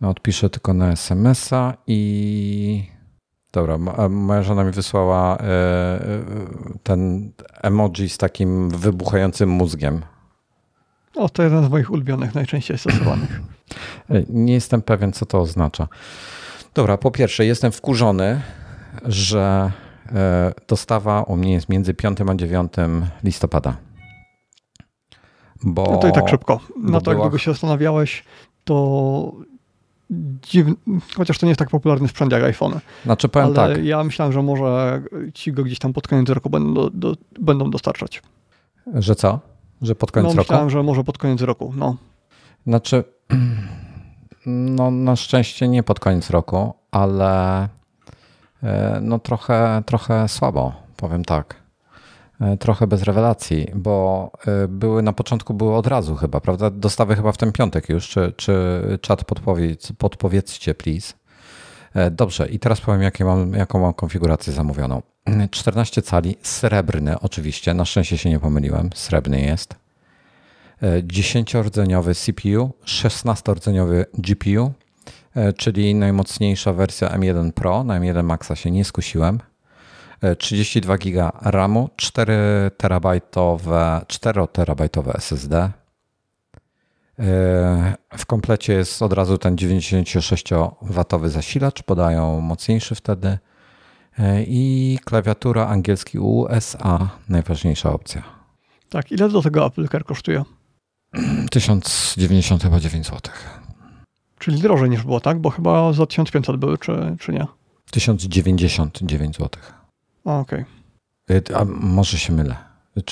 odpiszę 0.00 0.50
tylko 0.50 0.74
na 0.74 0.92
SMS-a 0.92 1.74
i 1.86 2.84
dobra, 3.52 3.78
moja 4.08 4.42
żona 4.42 4.64
mi 4.64 4.72
wysłała 4.72 5.38
e, 5.38 5.40
e, 5.40 5.98
ten 6.82 7.32
emoji 7.62 8.08
z 8.08 8.18
takim 8.18 8.70
wybuchającym 8.70 9.48
mózgiem. 9.48 10.02
O, 11.14 11.28
to 11.28 11.42
jeden 11.42 11.64
z 11.64 11.68
moich 11.68 11.90
ulubionych, 11.90 12.34
najczęściej 12.34 12.78
stosowanych. 12.78 13.40
E, 14.10 14.22
nie 14.28 14.52
jestem 14.52 14.82
pewien, 14.82 15.12
co 15.12 15.26
to 15.26 15.40
oznacza. 15.40 15.88
Dobra, 16.74 16.98
po 16.98 17.10
pierwsze, 17.10 17.46
jestem 17.46 17.72
wkurzony, 17.72 18.40
że 19.04 19.72
dostawa 20.68 21.22
u 21.22 21.36
mnie 21.36 21.52
jest 21.52 21.68
między 21.68 21.94
5 21.94 22.18
a 22.20 22.34
9 22.34 22.72
listopada. 23.24 23.76
Bo 25.62 25.88
no 25.90 25.98
to 25.98 26.08
i 26.08 26.12
tak 26.12 26.28
szybko. 26.28 26.60
Na 26.82 27.00
to, 27.00 27.10
jak 27.10 27.20
długo 27.20 27.38
się 27.38 27.50
zastanawiałeś, 27.50 28.24
to 28.64 29.32
dziwny, 30.50 30.74
chociaż 31.16 31.38
to 31.38 31.46
nie 31.46 31.50
jest 31.50 31.58
tak 31.58 31.70
popularny 31.70 32.08
sprzęt 32.08 32.32
jak 32.32 32.42
iPhone. 32.42 32.80
Znaczy 33.04 33.28
powiem 33.28 33.58
ale 33.58 33.74
tak. 33.74 33.84
ja 33.84 34.04
myślałem, 34.04 34.32
że 34.32 34.42
może 34.42 35.02
ci 35.34 35.52
go 35.52 35.64
gdzieś 35.64 35.78
tam 35.78 35.92
pod 35.92 36.08
koniec 36.08 36.28
roku 36.28 36.50
będą, 36.50 36.74
do, 36.74 36.90
do, 36.90 37.16
będą 37.40 37.70
dostarczać. 37.70 38.22
Że 38.94 39.14
co? 39.14 39.40
Że 39.82 39.94
pod 39.94 40.12
koniec 40.12 40.30
no, 40.30 40.36
roku? 40.36 40.40
myślałem, 40.42 40.70
że 40.70 40.82
może 40.82 41.04
pod 41.04 41.18
koniec 41.18 41.40
roku, 41.40 41.72
no. 41.76 41.96
Znaczy, 42.66 43.04
no 44.76 44.90
na 44.90 45.16
szczęście 45.16 45.68
nie 45.68 45.82
pod 45.82 46.00
koniec 46.00 46.30
roku, 46.30 46.74
ale 46.90 47.68
e, 48.62 48.98
no 49.02 49.18
trochę, 49.18 49.82
trochę 49.86 50.28
słabo, 50.28 50.72
powiem 50.96 51.24
tak. 51.24 51.65
E, 52.40 52.56
trochę 52.56 52.86
bez 52.86 53.02
rewelacji, 53.02 53.70
bo 53.74 54.30
e, 54.46 54.68
były 54.68 55.02
na 55.02 55.12
początku 55.12 55.54
były 55.54 55.74
od 55.74 55.86
razu 55.86 56.14
chyba, 56.14 56.40
prawda? 56.40 56.70
Dostawy 56.70 57.16
chyba 57.16 57.32
w 57.32 57.36
ten 57.36 57.52
piątek 57.52 57.88
już, 57.88 58.08
czy, 58.08 58.32
czy 58.36 58.82
czat 59.00 59.24
podpowiedz, 59.24 59.92
podpowiedzcie, 59.98 60.74
please. 60.74 61.14
Dobrze, 62.10 62.48
i 62.48 62.58
teraz 62.58 62.80
powiem, 62.80 63.10
mam, 63.20 63.52
jaką 63.52 63.80
mam 63.80 63.94
konfigurację 63.94 64.52
zamówioną. 64.52 65.02
14 65.50 66.02
cali, 66.02 66.36
srebrny 66.42 67.20
oczywiście, 67.20 67.74
na 67.74 67.84
szczęście 67.84 68.18
się 68.18 68.30
nie 68.30 68.40
pomyliłem, 68.40 68.90
srebrny 68.94 69.40
jest. 69.40 69.74
10-rdzeniowy 70.82 72.14
CPU, 72.14 72.72
16-rdzeniowy 72.84 74.04
GPU, 74.14 74.72
e, 75.34 75.52
czyli 75.52 75.94
najmocniejsza 75.94 76.72
wersja 76.72 77.08
M1 77.08 77.52
Pro. 77.52 77.84
Na 77.84 78.00
M1 78.00 78.24
Maxa 78.24 78.56
się 78.56 78.70
nie 78.70 78.84
skusiłem. 78.84 79.40
32 80.38 80.94
e, 80.94 80.98
GB 80.98 81.30
RAMu, 81.42 81.90
4 81.96 82.70
terabajtowe, 82.76 84.00
4 84.08 84.46
terabajtowe 84.52 85.12
SSD. 85.12 85.70
W 88.16 88.26
komplecie 88.26 88.72
jest 88.72 89.02
od 89.02 89.12
razu 89.12 89.38
ten 89.38 89.56
96W 89.56 91.28
zasilacz, 91.28 91.82
podają 91.82 92.40
mocniejszy 92.40 92.94
wtedy. 92.94 93.38
E, 94.18 94.42
I 94.42 94.98
klawiatura 95.04 95.66
angielski 95.66 96.18
USA, 96.18 97.08
najważniejsza 97.28 97.92
opcja. 97.92 98.22
Tak, 98.88 99.12
ile 99.12 99.28
do 99.28 99.42
tego 99.42 99.66
Apple 99.66 99.88
kosztuje? 100.04 100.44
1090 101.50 102.62
chyba 102.62 102.80
9 102.80 103.06
zł. 103.06 103.20
Czyli 104.38 104.60
drożej 104.60 104.90
niż 104.90 105.02
było, 105.02 105.20
tak? 105.20 105.38
Bo 105.38 105.50
chyba 105.50 105.92
za 105.92 106.06
1500 106.06 106.56
były, 106.56 106.78
czy, 106.78 107.16
czy 107.20 107.32
nie? 107.32 107.46
1099 107.90 109.36
zł. 109.36 109.50
Okej. 110.26 110.64
Okay. 111.28 111.56
A 111.56 111.64
może 111.64 112.18
się 112.18 112.32
mylę. 112.32 112.56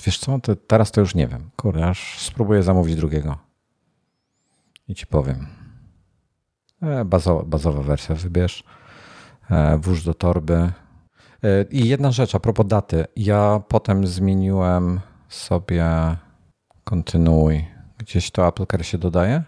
Wiesz 0.06 0.18
co, 0.18 0.38
to 0.38 0.56
teraz 0.56 0.92
to 0.92 1.00
już 1.00 1.14
nie 1.14 1.26
wiem. 1.26 1.50
Kurde, 1.56 1.88
aż 1.88 2.18
spróbuję 2.18 2.62
zamówić 2.62 2.96
drugiego. 2.96 3.38
I 4.88 4.94
ci 4.94 5.06
powiem. 5.06 5.46
E, 6.82 7.04
bazowa, 7.04 7.42
bazowa 7.42 7.82
wersja 7.82 8.14
wybierz. 8.14 8.64
E, 9.50 9.78
włóż 9.78 10.04
do 10.04 10.14
torby. 10.14 10.54
E, 10.54 10.72
I 11.70 11.88
jedna 11.88 12.12
rzecz 12.12 12.34
a 12.34 12.40
propos 12.40 12.66
daty. 12.66 13.04
Ja 13.16 13.60
potem 13.68 14.06
zmieniłem 14.06 15.00
sobie 15.28 15.86
kontynuuj 16.84 17.64
Gdzieś 17.98 18.30
to 18.30 18.48
Apple 18.48 18.66
Care 18.66 18.84
się 18.84 18.98
dodaje? 18.98 19.42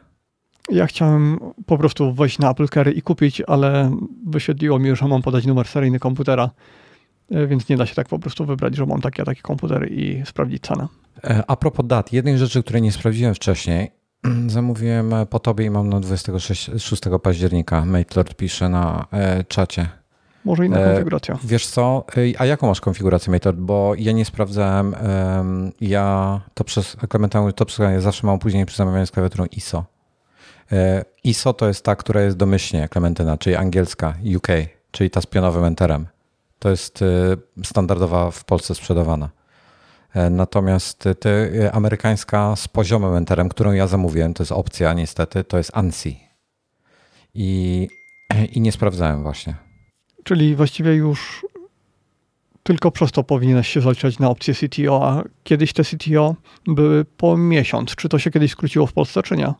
Ja 0.70 0.86
chciałem 0.86 1.38
po 1.66 1.78
prostu 1.78 2.12
wejść 2.12 2.38
na 2.38 2.50
Apple 2.50 2.68
Care 2.68 2.92
i 2.92 3.02
kupić, 3.02 3.42
ale 3.46 3.96
wyświetliło 4.26 4.78
mi, 4.78 4.96
że 4.96 5.08
mam 5.08 5.22
podać 5.22 5.46
numer 5.46 5.68
seryjny 5.68 5.98
komputera, 5.98 6.50
więc 7.30 7.68
nie 7.68 7.76
da 7.76 7.86
się 7.86 7.94
tak 7.94 8.08
po 8.08 8.18
prostu 8.18 8.44
wybrać, 8.44 8.76
że 8.76 8.86
mam 8.86 9.00
takie, 9.00 9.24
takie 9.24 9.42
komputery 9.42 9.86
i 9.86 10.26
sprawdzić 10.26 10.62
cenę. 10.62 10.88
E, 11.24 11.42
a 11.46 11.56
propos 11.56 11.86
dat, 11.86 12.12
jednej 12.12 12.38
rzeczy, 12.38 12.62
której 12.62 12.82
nie 12.82 12.92
sprawdziłem 12.92 13.34
wcześniej, 13.34 13.90
zamówiłem 14.46 15.14
po 15.30 15.38
tobie 15.38 15.64
i 15.64 15.70
mam 15.70 15.88
na 15.88 16.00
26 16.00 17.02
października. 17.22 17.84
Maitlord 17.84 18.34
pisze 18.34 18.68
na 18.68 19.06
e, 19.12 19.44
czacie. 19.44 19.88
Może 20.44 20.66
inna 20.66 20.84
konfiguracja. 20.84 21.34
E, 21.34 21.38
wiesz 21.44 21.66
co, 21.66 22.04
a 22.38 22.46
jaką 22.46 22.66
masz 22.66 22.80
konfigurację 22.80 23.30
Method? 23.30 23.56
Bo 23.56 23.94
ja 23.98 24.12
nie 24.12 24.24
sprawdzałem, 24.24 24.94
ja 25.80 26.40
to 26.54 26.64
przez 26.64 26.96
Clementine, 27.10 27.52
to 27.52 27.82
ja 27.82 28.00
zawsze 28.00 28.26
mam 28.26 28.38
później 28.38 28.66
przy 28.66 28.76
zamawianiu 28.76 29.06
z 29.06 29.10
klawiaturą 29.10 29.44
ISO. 29.46 29.84
E, 30.72 31.04
ISO 31.24 31.52
to 31.52 31.68
jest 31.68 31.84
ta, 31.84 31.96
która 31.96 32.20
jest 32.20 32.36
domyślnie 32.36 32.88
Clementyna, 32.92 33.38
czyli 33.38 33.56
angielska, 33.56 34.14
UK, 34.36 34.48
czyli 34.90 35.10
ta 35.10 35.20
z 35.20 35.26
pionowym 35.26 35.64
enterem. 35.64 36.06
To 36.66 36.70
jest 36.70 37.02
e, 37.02 37.36
standardowa 37.64 38.30
w 38.30 38.44
Polsce 38.44 38.74
sprzedawana. 38.74 39.30
Natomiast 40.30 41.04
ty, 41.20 41.70
amerykańska 41.72 42.56
z 42.56 42.68
poziomem 42.68 43.14
enterem, 43.14 43.48
którą 43.48 43.72
ja 43.72 43.86
zamówiłem, 43.86 44.34
to 44.34 44.42
jest 44.42 44.52
opcja 44.52 44.94
niestety, 44.94 45.44
to 45.44 45.58
jest 45.58 45.70
ANSI. 45.74 46.20
I, 47.34 47.88
i 48.54 48.60
nie 48.60 48.72
sprawdzałem 48.72 49.22
właśnie. 49.22 49.54
Czyli 50.24 50.56
właściwie 50.56 50.94
już 50.94 51.46
tylko 52.62 52.90
przez 52.90 53.12
to 53.12 53.24
powinieneś 53.24 53.68
się 53.68 53.80
zaliczać 53.80 54.18
na 54.18 54.30
opcję 54.30 54.54
CTO, 54.54 55.08
a 55.08 55.22
kiedyś 55.42 55.72
te 55.72 55.84
CTO 55.84 56.34
były 56.66 57.04
po 57.04 57.36
miesiąc. 57.36 57.96
Czy 57.96 58.08
to 58.08 58.18
się 58.18 58.30
kiedyś 58.30 58.52
skróciło 58.52 58.86
w 58.86 58.92
Polsce, 58.92 59.22
czy 59.22 59.36
nie? 59.36 59.54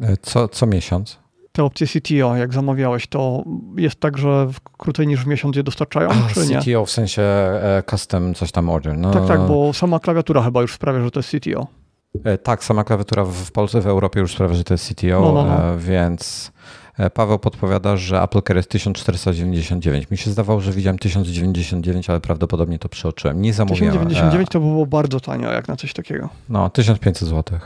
E, 0.00 0.16
co, 0.22 0.48
co 0.48 0.66
miesiąc? 0.66 1.18
Te 1.52 1.64
opcje 1.64 1.86
CTO, 1.86 2.36
jak 2.36 2.54
zamawiałeś, 2.54 3.06
to 3.06 3.44
jest 3.76 4.00
tak, 4.00 4.18
że 4.18 4.48
krócej 4.78 5.06
niż 5.06 5.24
w 5.24 5.26
miesiąc 5.26 5.56
je 5.56 5.62
dostarczają, 5.62 6.08
a, 6.10 6.34
czy 6.34 6.46
nie? 6.46 6.60
CTO 6.60 6.86
w 6.86 6.90
sensie 6.90 7.22
e, 7.22 7.82
custom 7.90 8.34
coś 8.34 8.52
tam 8.52 8.70
order. 8.70 8.98
No, 8.98 9.10
tak, 9.10 9.26
tak, 9.26 9.40
bo 9.40 9.72
sama 9.72 10.00
klawiatura 10.00 10.42
chyba 10.42 10.62
już 10.62 10.74
sprawia, 10.74 11.02
że 11.02 11.10
to 11.10 11.18
jest 11.20 11.30
CTO. 11.30 11.66
E, 12.24 12.38
tak, 12.38 12.64
sama 12.64 12.84
klawiatura 12.84 13.24
w 13.24 13.52
Polsce, 13.52 13.80
w 13.80 13.86
Europie 13.86 14.20
już 14.20 14.32
sprawia, 14.32 14.54
że 14.54 14.64
to 14.64 14.74
jest 14.74 14.94
CTO, 14.94 15.20
no, 15.20 15.32
no, 15.32 15.44
no. 15.44 15.78
więc 15.78 16.52
E, 16.98 17.10
Paweł 17.10 17.38
podpowiada, 17.38 17.96
że 17.96 18.22
Apple 18.22 18.42
Care 18.42 18.56
jest 18.56 18.70
1499. 18.70 20.10
Mi 20.10 20.16
się 20.16 20.30
zdawało, 20.30 20.60
że 20.60 20.72
widziałem 20.72 20.98
1099, 20.98 22.10
ale 22.10 22.20
prawdopodobnie 22.20 22.78
to 22.78 22.88
przeoczyłem. 22.88 23.42
Nie 23.42 23.52
zamówiłem. 23.52 23.92
1099 23.92 24.48
to 24.48 24.60
było 24.60 24.86
bardzo 24.86 25.20
tanio, 25.20 25.52
jak 25.52 25.68
na 25.68 25.76
coś 25.76 25.92
takiego. 25.92 26.28
No, 26.48 26.70
1500 26.70 27.28
zł. 27.28 27.58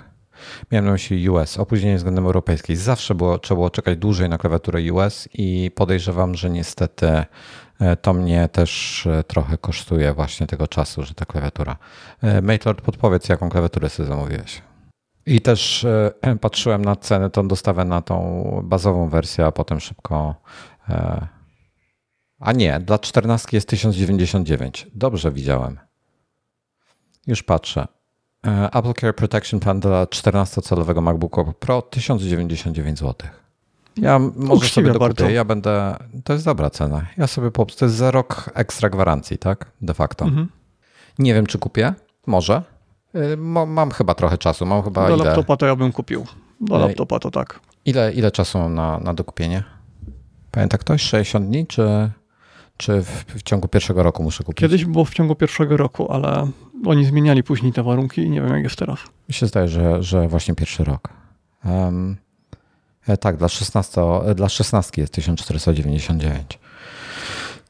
Miałem 0.71 0.85
na 0.85 0.93
myśli 0.93 1.31
US, 1.31 1.59
opóźnienie 1.59 1.97
względem 1.97 2.27
europejskiej. 2.27 2.77
Zawsze 2.77 3.15
było, 3.15 3.39
trzeba 3.39 3.57
było 3.57 3.71
czekać 3.71 3.99
dłużej 3.99 4.29
na 4.29 4.39
klawiaturę 4.39 4.93
US 4.93 5.29
i 5.35 5.71
podejrzewam, 5.75 6.35
że 6.35 6.51
niestety 6.51 7.07
e, 7.81 7.97
to 7.97 8.13
mnie 8.13 8.49
też 8.49 9.07
e, 9.07 9.25
trochę 9.25 9.59
kosztuje 9.59 10.15
właśnie 10.15 10.47
tego 10.47 10.69
czasu, 10.69 11.03
że 11.03 11.15
ta 11.15 11.25
klawiatura. 11.25 11.77
Maitlord, 12.43 12.81
podpowiedz, 12.81 13.29
jaką 13.29 13.51
klawiaturę 13.51 13.89
sobie 13.89 14.09
zamówiłeś. 14.09 14.63
I 15.27 15.41
też 15.41 15.85
e, 15.85 16.13
patrzyłem 16.41 16.85
na 16.85 16.97
cenę, 16.97 17.31
tą 17.31 17.49
dostawę 17.49 17.85
na 17.85 18.03
tą 18.03 18.45
bazową 18.65 19.09
wersję, 19.09 19.47
a 19.47 19.53
potem 19.53 19.81
szybko. 19.81 20.35
E, 20.89 21.27
a 22.41 22.53
nie, 22.53 22.81
dla 22.81 22.99
14 22.99 23.49
jest 23.53 23.69
1099. 23.69 24.87
Dobrze 24.95 25.33
widziałem. 25.33 25.79
Już 27.27 27.43
patrzę. 27.43 27.87
E, 28.47 28.71
Apple 28.73 28.95
Care 29.01 29.13
Protection 29.15 29.61
Plan 29.61 29.81
dla 29.81 30.05
14-calowego 30.05 31.03
MacBooka 31.03 31.45
Pro 31.61 31.83
1099 31.83 32.99
zł. 32.99 33.15
Ja 33.97 34.19
może 34.37 34.69
sobie 34.69 34.87
dokupię, 34.87 35.09
bardzo. 35.09 35.29
ja 35.29 35.45
będę, 35.45 35.97
to 36.25 36.33
jest 36.33 36.45
dobra 36.45 36.71
cena. 36.71 37.07
Ja 37.17 37.27
sobie 37.27 37.51
po 37.51 37.67
to 37.67 37.85
jest 37.85 37.97
za 37.97 38.11
rok 38.11 38.51
ekstra 38.55 38.91
gwarancji, 38.91 39.39
tak? 39.39 39.71
De 39.83 39.95
facto. 39.95 40.25
Mhm. 40.25 40.49
Nie 41.19 41.35
wiem, 41.35 41.47
czy 41.47 41.59
kupię, 41.59 41.95
może, 42.27 42.63
Y, 43.17 43.37
mam 43.67 43.91
chyba 43.91 44.15
trochę 44.15 44.39
czasu. 44.39 44.67
Mam 44.67 44.83
chyba 44.83 45.09
Do 45.09 45.15
ile... 45.15 45.25
laptopa 45.25 45.57
to 45.57 45.67
ja 45.67 45.77
bym 45.77 45.93
kupił. 45.93 46.27
Do 46.61 46.79
laptopa 46.79 47.19
to 47.19 47.31
tak. 47.31 47.61
Ile, 47.85 48.13
ile 48.13 48.31
czasu 48.31 48.59
mam 48.59 48.75
na, 48.75 48.99
na 48.99 49.15
dokupienie? 49.15 49.63
Pamięta 50.51 50.79
ktoś? 50.79 51.03
60 51.03 51.47
dni, 51.47 51.67
czy, 51.67 52.11
czy 52.77 53.03
w, 53.03 53.25
w, 53.29 53.43
ciągu 53.43 53.69
pierwszego 53.69 54.03
roku 54.03 54.23
muszę 54.23 54.45
kupić? 54.45 54.61
Kiedyś 54.61 54.85
było 54.85 55.05
w 55.05 55.15
ciągu 55.15 55.35
pierwszego 55.35 55.77
roku, 55.77 56.13
ale 56.13 56.49
oni 56.85 57.05
zmieniali 57.05 57.43
później 57.43 57.73
te 57.73 57.83
warunki 57.83 58.21
i 58.21 58.31
nie 58.31 58.41
wiem, 58.41 58.51
jak 58.51 58.63
jest 58.63 58.77
teraz. 58.77 58.99
Mi 59.29 59.35
się 59.35 59.47
zdaje, 59.47 59.69
że, 59.69 60.03
że 60.03 60.29
właśnie 60.29 60.55
pierwszy 60.55 60.85
rok. 60.85 61.09
Um, 61.65 62.17
tak, 63.21 63.37
dla 63.37 63.49
16, 63.49 64.01
dla 64.35 64.49
16 64.49 65.01
jest 65.03 65.13
1499. 65.13 66.59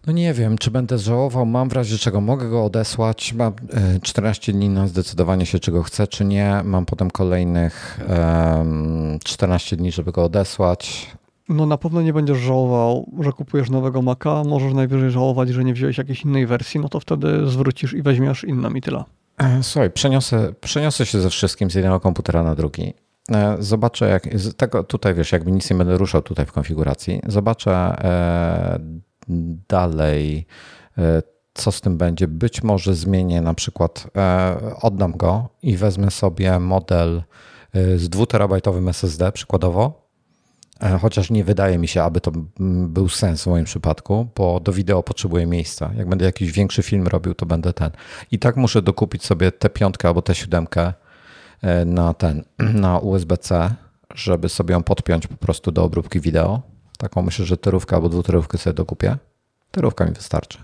No 0.06 0.12
nie 0.12 0.34
wiem, 0.34 0.58
czy 0.58 0.70
będę 0.70 0.98
żałował. 0.98 1.46
Mam 1.46 1.68
w 1.68 1.72
razie 1.72 1.98
czego 1.98 2.20
mogę 2.20 2.48
go 2.48 2.64
odesłać. 2.64 3.32
Mam 3.32 3.52
14 4.02 4.52
e, 4.52 4.54
dni 4.54 4.68
na 4.68 4.88
zdecydowanie 4.88 5.46
się, 5.46 5.58
czego 5.58 5.82
chcę, 5.82 6.06
czy 6.06 6.24
nie. 6.24 6.60
Mam 6.64 6.86
potem 6.86 7.10
kolejnych 7.10 8.00
14 9.24 9.76
dni, 9.76 9.92
żeby 9.92 10.12
go 10.12 10.24
odesłać. 10.24 11.10
No 11.48 11.66
na 11.66 11.78
pewno 11.78 12.02
nie 12.02 12.12
będziesz 12.12 12.38
żałował, 12.38 13.10
że 13.20 13.32
kupujesz 13.32 13.70
nowego 13.70 14.02
Maca. 14.02 14.44
Możesz 14.44 14.74
najwyżej 14.74 15.10
żałować, 15.10 15.48
że 15.48 15.64
nie 15.64 15.74
wziąłeś 15.74 15.98
jakiejś 15.98 16.22
innej 16.22 16.46
wersji. 16.46 16.80
No 16.80 16.88
to 16.88 17.00
wtedy 17.00 17.46
zwrócisz 17.46 17.92
i 17.92 18.02
weźmiesz 18.02 18.44
inną 18.44 18.70
i 18.70 18.80
tyle. 18.80 19.04
E, 19.38 19.62
słuchaj, 19.62 19.90
przeniosę, 19.90 20.52
przeniosę 20.60 21.06
się 21.06 21.20
ze 21.20 21.30
wszystkim 21.30 21.70
z 21.70 21.74
jednego 21.74 22.00
komputera 22.00 22.42
na 22.42 22.54
drugi. 22.54 22.94
E, 23.32 23.56
zobaczę, 23.58 24.08
jak 24.08 24.28
tego 24.56 24.84
tutaj 24.84 25.14
wiesz, 25.14 25.32
jakby 25.32 25.52
nic 25.52 25.70
nie 25.70 25.76
będę 25.76 25.98
ruszał 25.98 26.22
tutaj 26.22 26.46
w 26.46 26.52
konfiguracji. 26.52 27.20
Zobaczę 27.26 27.96
dalej 29.68 30.46
e, 30.98 31.22
co 31.54 31.72
z 31.72 31.80
tym 31.80 31.98
będzie. 31.98 32.28
Być 32.28 32.62
może 32.62 32.94
zmienię 32.94 33.42
na 33.42 33.54
przykład, 33.54 34.10
oddam 34.82 35.12
go 35.12 35.48
i 35.62 35.76
wezmę 35.76 36.10
sobie 36.10 36.58
model 36.58 37.22
z 37.74 38.08
2-terabajtowym 38.08 38.88
SSD 38.88 39.32
przykładowo, 39.32 40.05
chociaż 41.00 41.30
nie 41.30 41.44
wydaje 41.44 41.78
mi 41.78 41.88
się, 41.88 42.02
aby 42.02 42.20
to 42.20 42.32
był 42.88 43.08
sens 43.08 43.42
w 43.42 43.46
moim 43.46 43.64
przypadku, 43.64 44.28
bo 44.36 44.60
do 44.60 44.72
wideo 44.72 45.02
potrzebuję 45.02 45.46
miejsca. 45.46 45.90
Jak 45.96 46.08
będę 46.08 46.24
jakiś 46.24 46.52
większy 46.52 46.82
film 46.82 47.06
robił, 47.06 47.34
to 47.34 47.46
będę 47.46 47.72
ten. 47.72 47.90
I 48.30 48.38
tak 48.38 48.56
muszę 48.56 48.82
dokupić 48.82 49.24
sobie 49.24 49.52
tę 49.52 49.70
piątkę 49.70 50.08
albo 50.08 50.22
tę 50.22 50.34
siódemkę 50.34 50.92
na 51.86 52.14
ten, 52.14 52.44
na 52.84 52.98
USB-C, 52.98 53.74
żeby 54.14 54.48
sobie 54.48 54.72
ją 54.72 54.82
podpiąć 54.82 55.26
po 55.26 55.36
prostu 55.36 55.72
do 55.72 55.84
obróbki 55.84 56.20
wideo. 56.20 56.62
Taką 56.98 57.22
myślę, 57.22 57.44
że 57.44 57.56
terówkę 57.56 57.96
albo 57.96 58.08
dwuterówkę 58.08 58.58
sobie 58.58 58.74
dokupię. 58.74 59.16
Terówka 59.70 60.04
mi 60.04 60.12
wystarczy. 60.12 60.58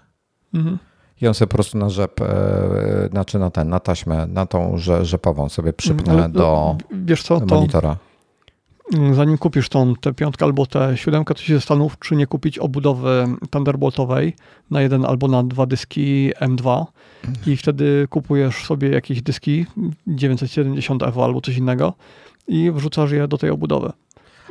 Mhm. 0.54 0.78
I 1.20 1.28
on 1.28 1.34
sobie 1.34 1.48
po 1.48 1.54
prostu 1.54 1.78
na 1.78 1.88
rzep, 1.88 2.20
e, 2.20 3.08
znaczy 3.10 3.38
na 3.38 3.50
ten, 3.50 3.68
na 3.68 3.80
taśmę, 3.80 4.26
na 4.26 4.46
tą 4.46 4.78
rzepową 5.02 5.48
sobie 5.48 5.72
przypnę 5.72 6.12
mhm. 6.12 6.32
do 6.32 6.76
wiesz 6.90 7.22
co, 7.22 7.40
monitora. 7.40 7.94
To 7.94 8.11
zanim 9.12 9.38
kupisz 9.38 9.68
tą 9.68 9.94
tę 9.96 10.14
piątkę 10.14 10.44
albo 10.44 10.66
tę 10.66 10.96
siódemkę, 10.96 11.34
to 11.34 11.40
się 11.40 11.54
zastanów, 11.54 11.98
czy 11.98 12.16
nie 12.16 12.26
kupić 12.26 12.58
obudowy 12.58 13.26
Thunderboltowej 13.50 14.36
na 14.70 14.82
jeden 14.82 15.04
albo 15.04 15.28
na 15.28 15.42
dwa 15.42 15.66
dyski 15.66 16.32
M2 16.40 16.84
i 17.46 17.56
wtedy 17.56 18.06
kupujesz 18.10 18.64
sobie 18.64 18.88
jakieś 18.88 19.22
dyski 19.22 19.66
970 20.06 21.02
Evo 21.02 21.24
albo 21.24 21.40
coś 21.40 21.56
innego 21.56 21.92
i 22.48 22.70
wrzucasz 22.70 23.12
je 23.12 23.28
do 23.28 23.38
tej 23.38 23.50
obudowy. 23.50 23.92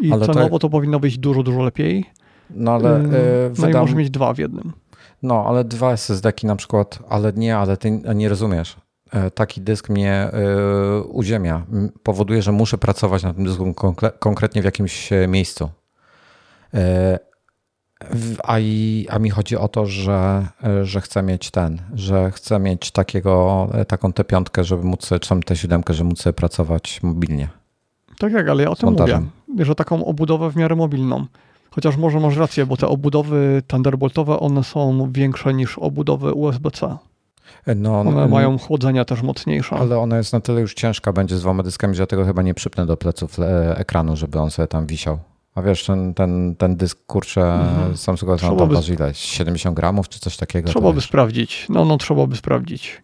I 0.01 0.11
ale 0.11 0.25
cenowo 0.25 0.49
to... 0.49 0.59
to 0.59 0.69
powinno 0.69 0.99
być 0.99 1.17
dużo, 1.17 1.43
dużo 1.43 1.61
lepiej. 1.61 2.05
No 2.49 2.71
ale 2.71 2.89
yy, 2.89 3.09
no 3.49 3.65
wydam... 3.65 3.71
i 3.71 3.75
możesz 3.75 3.95
mieć 3.95 4.09
dwa 4.09 4.33
w 4.33 4.37
jednym. 4.37 4.71
No, 5.23 5.45
ale 5.47 5.63
dwa 5.63 5.91
SSD-ki 5.91 6.47
na 6.47 6.55
przykład, 6.55 6.99
ale 7.09 7.33
nie, 7.33 7.57
ale 7.57 7.77
ty 7.77 8.01
nie 8.15 8.29
rozumiesz. 8.29 8.75
E, 9.11 9.31
taki 9.31 9.61
dysk 9.61 9.89
mnie 9.89 10.13
e, 10.13 11.01
uziemia. 11.01 11.65
Powoduje, 12.03 12.41
że 12.41 12.51
muszę 12.51 12.77
pracować 12.77 13.23
na 13.23 13.33
tym 13.33 13.43
dysku 13.43 13.73
konkretnie 14.19 14.61
w 14.61 14.65
jakimś 14.65 15.13
e, 15.13 15.27
miejscu. 15.27 15.69
A, 18.43 18.59
i, 18.59 19.07
a 19.09 19.19
mi 19.19 19.29
chodzi 19.29 19.57
o 19.57 19.67
to, 19.67 19.85
że, 19.85 20.47
że 20.83 21.01
chcę 21.01 21.23
mieć 21.23 21.51
ten, 21.51 21.81
że 21.93 22.31
chcę 22.31 22.59
mieć 22.59 22.91
takiego, 22.91 23.67
taką 23.87 24.13
tę 24.13 24.23
piątkę, 24.23 24.63
żeby 24.63 24.83
móc 24.83 25.09
czy 25.21 25.29
tam 25.29 25.43
tę 25.43 25.55
siódemkę, 25.55 25.93
żeby 25.93 26.09
móc 26.09 26.23
pracować 26.35 27.03
mobilnie. 27.03 27.49
Tak, 28.19 28.33
jak, 28.33 28.49
ale 28.49 28.63
ja 28.63 28.69
o 28.69 28.75
tym 28.75 28.89
mówię, 29.47 29.65
że 29.65 29.75
taką 29.75 30.05
obudowę 30.05 30.51
w 30.51 30.55
miarę 30.55 30.75
mobilną. 30.75 31.25
Chociaż 31.71 31.97
może 31.97 32.19
masz 32.19 32.37
rację, 32.37 32.65
bo 32.65 32.77
te 32.77 32.87
obudowy 32.87 33.63
Thunderboltowe, 33.67 34.39
one 34.39 34.63
są 34.63 35.11
większe 35.11 35.53
niż 35.53 35.77
obudowy 35.77 36.33
USB-C. 36.33 36.97
No, 37.75 37.99
one 37.99 38.27
mają 38.27 38.57
chłodzenia 38.57 39.05
też 39.05 39.21
mocniejsze. 39.21 39.75
Ale 39.75 39.99
ona 39.99 40.17
jest 40.17 40.33
na 40.33 40.39
tyle 40.39 40.61
już 40.61 40.73
ciężka 40.73 41.13
będzie 41.13 41.37
z 41.37 41.41
dwoma 41.41 41.63
dyskami, 41.63 41.95
że 41.95 42.03
ja 42.03 42.07
tego 42.07 42.25
chyba 42.25 42.41
nie 42.41 42.53
przypnę 42.53 42.85
do 42.85 42.97
pleców 42.97 43.39
e, 43.39 43.77
ekranu, 43.77 44.15
żeby 44.15 44.39
on 44.39 44.51
sobie 44.51 44.67
tam 44.67 44.85
wisiał. 44.85 45.19
A 45.55 45.61
wiesz, 45.61 45.85
ten, 45.85 46.13
ten, 46.13 46.55
ten 46.55 46.75
dysk, 46.75 46.97
kurczę, 47.07 47.41
mhm. 47.41 47.97
Samsung 47.97 48.41
tam 48.41 48.69
waży 48.69 48.93
ile? 48.93 49.13
70 49.13 49.75
gramów 49.75 50.09
czy 50.09 50.19
coś 50.19 50.37
takiego? 50.37 50.69
Trzeba 50.69 50.93
by 50.93 51.01
sprawdzić. 51.01 51.65
No, 51.69 51.85
no, 51.85 51.97
trzeba 51.97 52.27
by 52.27 52.35
sprawdzić. 52.35 53.01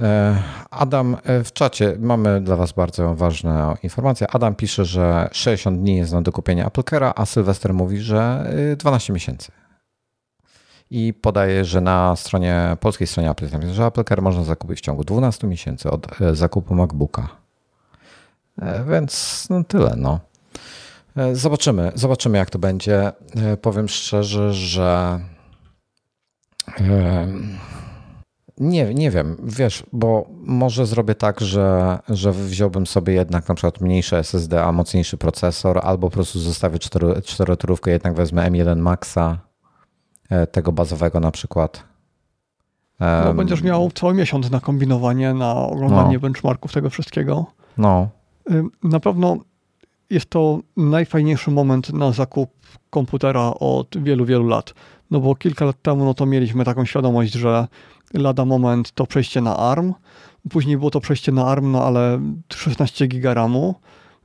E, 0.00 0.42
Adam 0.70 1.16
e, 1.24 1.44
w 1.44 1.52
czacie 1.52 1.96
mamy 1.98 2.40
dla 2.40 2.56
Was 2.56 2.72
bardzo 2.72 3.14
ważną 3.14 3.74
informację. 3.82 4.26
Adam 4.30 4.54
pisze, 4.54 4.84
że 4.84 5.28
60 5.32 5.80
dni 5.80 5.96
jest 5.96 6.12
na 6.12 6.22
dokupienie 6.22 6.66
AppleCare'a, 6.66 7.12
a 7.16 7.26
Sylwester 7.26 7.74
mówi, 7.74 7.98
że 7.98 8.50
12 8.76 9.12
e, 9.12 9.14
miesięcy. 9.14 9.52
I 10.90 11.14
podaje, 11.14 11.64
że 11.64 11.80
na 11.80 12.16
stronie 12.16 12.76
polskiej 12.80 13.06
stronie 13.06 13.30
Apple, 13.30 13.72
że 13.72 13.84
AppleCare 13.84 14.22
można 14.22 14.44
zakupić 14.44 14.78
w 14.78 14.80
ciągu 14.80 15.04
12 15.04 15.46
miesięcy 15.46 15.90
od 15.90 16.06
zakupu 16.32 16.74
MacBooka. 16.74 17.28
Więc 18.90 19.46
no 19.50 19.64
tyle. 19.64 19.94
No. 19.96 20.20
Zobaczymy, 21.32 21.92
zobaczymy 21.94 22.38
jak 22.38 22.50
to 22.50 22.58
będzie. 22.58 23.12
Powiem 23.62 23.88
szczerze, 23.88 24.54
że 24.54 25.20
nie, 28.58 28.94
nie 28.94 29.10
wiem, 29.10 29.36
wiesz, 29.44 29.82
bo 29.92 30.26
może 30.30 30.86
zrobię 30.86 31.14
tak, 31.14 31.40
że, 31.40 31.98
że 32.08 32.32
wziąłbym 32.32 32.86
sobie 32.86 33.14
jednak 33.14 33.48
na 33.48 33.54
przykład 33.54 33.80
mniejsze 33.80 34.18
SSD, 34.18 34.64
a 34.64 34.72
mocniejszy 34.72 35.16
procesor, 35.16 35.80
albo 35.82 36.10
po 36.10 36.14
prostu 36.14 36.40
zostawię 36.40 36.78
czterotorówkę, 37.24 37.90
jednak 37.90 38.14
wezmę 38.14 38.50
M1 38.50 38.76
Maxa, 38.76 39.30
e, 39.30 39.55
tego 40.52 40.72
bazowego 40.72 41.20
na 41.20 41.30
przykład. 41.30 41.84
No, 43.00 43.34
będziesz 43.34 43.62
miał 43.62 43.90
cały 43.90 44.14
miesiąc 44.14 44.50
na 44.50 44.60
kombinowanie, 44.60 45.34
na 45.34 45.54
oglądanie 45.54 46.14
no. 46.14 46.20
benchmarków 46.20 46.72
tego 46.72 46.90
wszystkiego. 46.90 47.46
No. 47.78 48.08
Na 48.82 49.00
pewno 49.00 49.36
jest 50.10 50.30
to 50.30 50.60
najfajniejszy 50.76 51.50
moment 51.50 51.92
na 51.92 52.12
zakup 52.12 52.50
komputera 52.90 53.54
od 53.60 54.02
wielu, 54.02 54.24
wielu 54.24 54.48
lat. 54.48 54.74
No 55.10 55.20
bo 55.20 55.34
kilka 55.34 55.64
lat 55.64 55.82
temu 55.82 56.04
no 56.04 56.14
to 56.14 56.26
mieliśmy 56.26 56.64
taką 56.64 56.84
świadomość, 56.84 57.32
że 57.32 57.68
lada 58.14 58.44
moment 58.44 58.92
to 58.92 59.06
przejście 59.06 59.40
na 59.40 59.56
ARM, 59.56 59.94
później 60.50 60.76
było 60.76 60.90
to 60.90 61.00
przejście 61.00 61.32
na 61.32 61.46
ARM, 61.46 61.72
no 61.72 61.84
ale 61.84 62.20
16 62.54 63.06
giga 63.06 63.34
RAMu. 63.34 63.74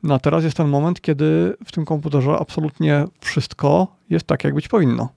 No 0.04 0.14
a 0.14 0.20
teraz 0.20 0.44
jest 0.44 0.58
ten 0.58 0.68
moment, 0.68 1.02
kiedy 1.02 1.56
w 1.66 1.72
tym 1.72 1.86
komputerze 1.86 2.38
absolutnie 2.40 3.06
wszystko 3.20 3.88
jest 4.10 4.28
tak, 4.28 4.44
jak 4.44 4.56
być 4.56 4.68
powinno. 4.68 5.10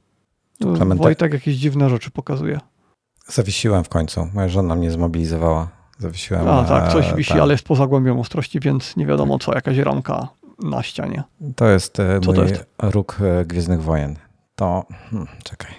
Klemente... 0.77 1.05
Wojtek 1.05 1.33
jakieś 1.33 1.57
dziwne 1.57 1.91
rzeczy 1.91 2.11
pokazuje. 2.11 2.61
Zawiesiłem 3.27 3.85
w 3.85 3.89
końcu. 3.89 4.29
Moja 4.35 4.49
żona 4.49 4.75
mnie 4.75 4.91
zmobilizowała. 4.91 5.69
Zawiesiłem. 5.99 6.49
A 6.49 6.65
tak, 6.65 6.93
coś 6.93 7.13
e, 7.13 7.17
wisi, 7.17 7.33
tak. 7.33 7.41
ale 7.41 7.55
jest 7.55 7.65
poza 7.65 7.87
głębią 7.87 8.21
ostrości, 8.21 8.61
więc 8.61 8.97
nie 8.97 9.07
wiadomo 9.07 9.39
co, 9.39 9.55
jakaś 9.55 9.79
ramka 9.79 10.29
na 10.59 10.83
ścianie. 10.83 11.23
To 11.57 11.69
jest 11.69 12.01
e, 12.01 12.21
co 12.21 12.27
mój 12.27 12.37
to 12.37 12.45
jest? 12.45 12.65
róg 12.83 13.19
e, 13.21 13.45
Gwiezdnych 13.45 13.83
Wojen. 13.83 14.17
To, 14.57 14.85
hmm, 15.11 15.29
czekaj. 15.45 15.71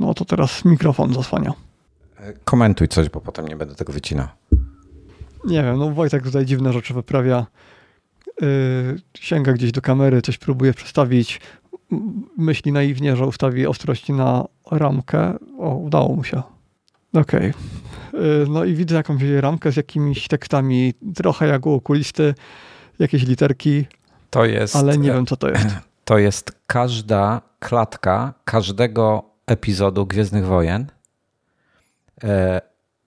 No 0.00 0.14
to 0.14 0.24
teraz 0.24 0.64
mikrofon 0.64 1.14
zasłania. 1.14 1.52
Komentuj 2.44 2.88
coś, 2.88 3.08
bo 3.08 3.20
potem 3.20 3.48
nie 3.48 3.56
będę 3.56 3.74
tego 3.74 3.92
wycinał. 3.92 4.26
Nie 5.44 5.62
wiem, 5.62 5.78
no 5.78 5.90
Wojtek 5.90 6.22
tutaj 6.22 6.46
dziwne 6.46 6.72
rzeczy 6.72 6.94
wyprawia. 6.94 7.46
Yy, 8.40 9.00
sięga 9.14 9.52
gdzieś 9.52 9.72
do 9.72 9.80
kamery, 9.80 10.22
coś 10.22 10.38
próbuje 10.38 10.74
przestawić. 10.74 11.40
Myśli 12.38 12.72
naiwnie, 12.72 13.16
że 13.16 13.26
ustawi 13.26 13.66
ostrości 13.66 14.12
na 14.12 14.44
ramkę. 14.70 15.34
O, 15.58 15.74
udało 15.74 16.16
mu 16.16 16.24
się. 16.24 16.42
Okej. 17.14 17.52
Okay. 18.12 18.46
No 18.48 18.64
i 18.64 18.74
widzę 18.74 18.96
jakąś 18.96 19.22
ramkę 19.22 19.72
z 19.72 19.76
jakimiś 19.76 20.28
tekstami, 20.28 20.94
trochę 21.14 21.46
jak 21.46 21.66
u 21.66 21.72
okulisty, 21.72 22.34
jakieś 22.98 23.26
literki. 23.26 23.86
To 24.30 24.44
jest. 24.44 24.76
Ale 24.76 24.98
nie 24.98 25.12
wiem, 25.12 25.26
co 25.26 25.36
to 25.36 25.48
jest. 25.48 25.66
To 26.06 26.18
jest 26.18 26.52
każda 26.66 27.42
klatka 27.58 28.34
każdego 28.44 29.24
epizodu 29.46 30.06
Gwiezdnych 30.06 30.46
Wojen 30.46 30.86
E, 32.24 32.60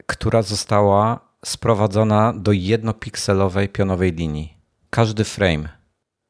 która 0.06 0.42
została 0.42 1.20
sprowadzona 1.46 2.34
do 2.34 2.52
jednopikselowej 2.52 3.70
pionowej 3.70 4.12
linii. 4.12 4.58
Każdy 4.90 5.24
frame 5.24 5.70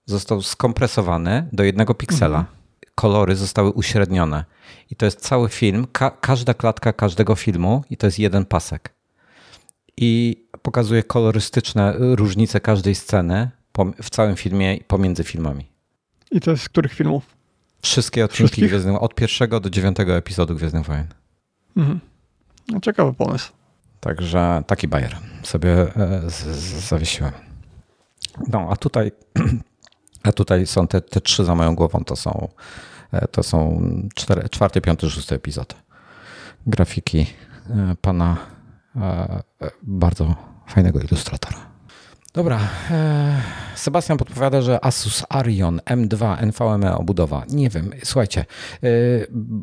został 0.09 0.41
skompresowany 0.41 1.47
do 1.51 1.63
jednego 1.63 1.93
piksela. 1.93 2.39
Mhm. 2.39 2.57
Kolory 2.95 3.35
zostały 3.35 3.71
uśrednione. 3.71 4.45
I 4.91 4.95
to 4.95 5.05
jest 5.05 5.21
cały 5.21 5.49
film, 5.49 5.87
ka 5.91 6.11
każda 6.11 6.53
klatka 6.53 6.93
każdego 6.93 7.35
filmu, 7.35 7.83
i 7.89 7.97
to 7.97 8.07
jest 8.07 8.19
jeden 8.19 8.45
pasek. 8.45 8.93
I 9.97 10.43
pokazuje 10.61 11.03
kolorystyczne 11.03 11.93
różnice 11.97 12.59
każdej 12.59 12.95
sceny 12.95 13.49
w 14.03 14.09
całym 14.09 14.35
filmie 14.35 14.75
i 14.75 14.83
pomiędzy 14.83 15.23
filmami. 15.23 15.71
I 16.31 16.39
to 16.39 16.51
jest 16.51 16.63
z 16.63 16.69
których 16.69 16.93
filmów? 16.93 17.23
Wszystkie 17.81 18.25
odcinki 18.25 18.61
Gwiezdnych 18.67 19.03
od 19.03 19.15
pierwszego 19.15 19.59
do 19.59 19.69
dziewiątego 19.69 20.17
epizodu 20.17 20.55
Gwiezdnych 20.55 20.85
Wojen. 20.85 21.07
Mhm. 21.77 21.99
No, 22.67 22.79
ciekawy 22.79 23.13
pomysł. 23.13 23.51
Także 23.99 24.63
taki 24.67 24.87
bajer 24.87 25.17
sobie 25.43 25.71
e, 25.71 26.21
zawiesiłem. 26.89 27.31
No, 28.47 28.67
a 28.71 28.75
tutaj, 28.75 29.11
a 30.23 30.31
tutaj 30.31 30.67
są 30.67 30.87
te, 30.87 31.01
te 31.01 31.21
trzy 31.21 31.45
za 31.45 31.55
moją 31.55 31.75
głową, 31.75 32.03
to 32.03 32.15
są, 32.15 32.47
e, 33.11 33.27
to 33.27 33.43
są 33.43 33.81
cztery, 34.15 34.49
czwarty, 34.49 34.81
piąty, 34.81 35.09
szósty 35.09 35.35
epizod. 35.35 35.75
Grafiki 36.67 37.27
e, 37.69 37.95
pana 38.01 38.37
bardzo 39.83 40.35
fajnego 40.67 40.99
ilustratora. 40.99 41.69
Dobra. 42.33 42.59
E, 42.91 43.41
Sebastian 43.75 44.17
podpowiada, 44.17 44.61
że 44.61 44.85
Asus 44.85 45.23
Arion 45.29 45.79
M2 45.85 46.45
NVMe 46.45 46.97
obudowa. 46.97 47.43
Nie 47.49 47.69
wiem, 47.69 47.91
słuchajcie, 48.03 48.45
e, 48.83 48.87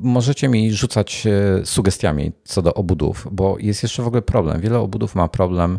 możecie 0.03 0.49
mi 0.49 0.73
rzucać 0.73 1.27
e, 1.27 1.67
sugestiami 1.67 2.33
co 2.45 2.63
do 2.63 2.75
obudów, 2.75 3.29
bo 3.33 3.57
jest 3.59 3.83
jeszcze 3.83 4.03
w 4.03 4.07
ogóle 4.07 4.23
problem. 4.23 4.61
Wiele 4.61 4.79
obudów 4.79 5.15
ma 5.15 5.29
problem. 5.29 5.79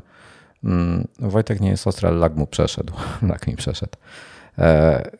Mm, 0.63 1.07
Wojtek 1.19 1.61
nie 1.61 1.69
jest 1.69 1.87
ostry, 1.87 2.07
ale 2.07 2.17
lag 2.17 2.35
mu 2.35 2.47
przeszedł. 2.47 2.93
Lag 3.29 3.47
mi 3.47 3.55
przeszedł. 3.55 3.97
E, 4.57 5.11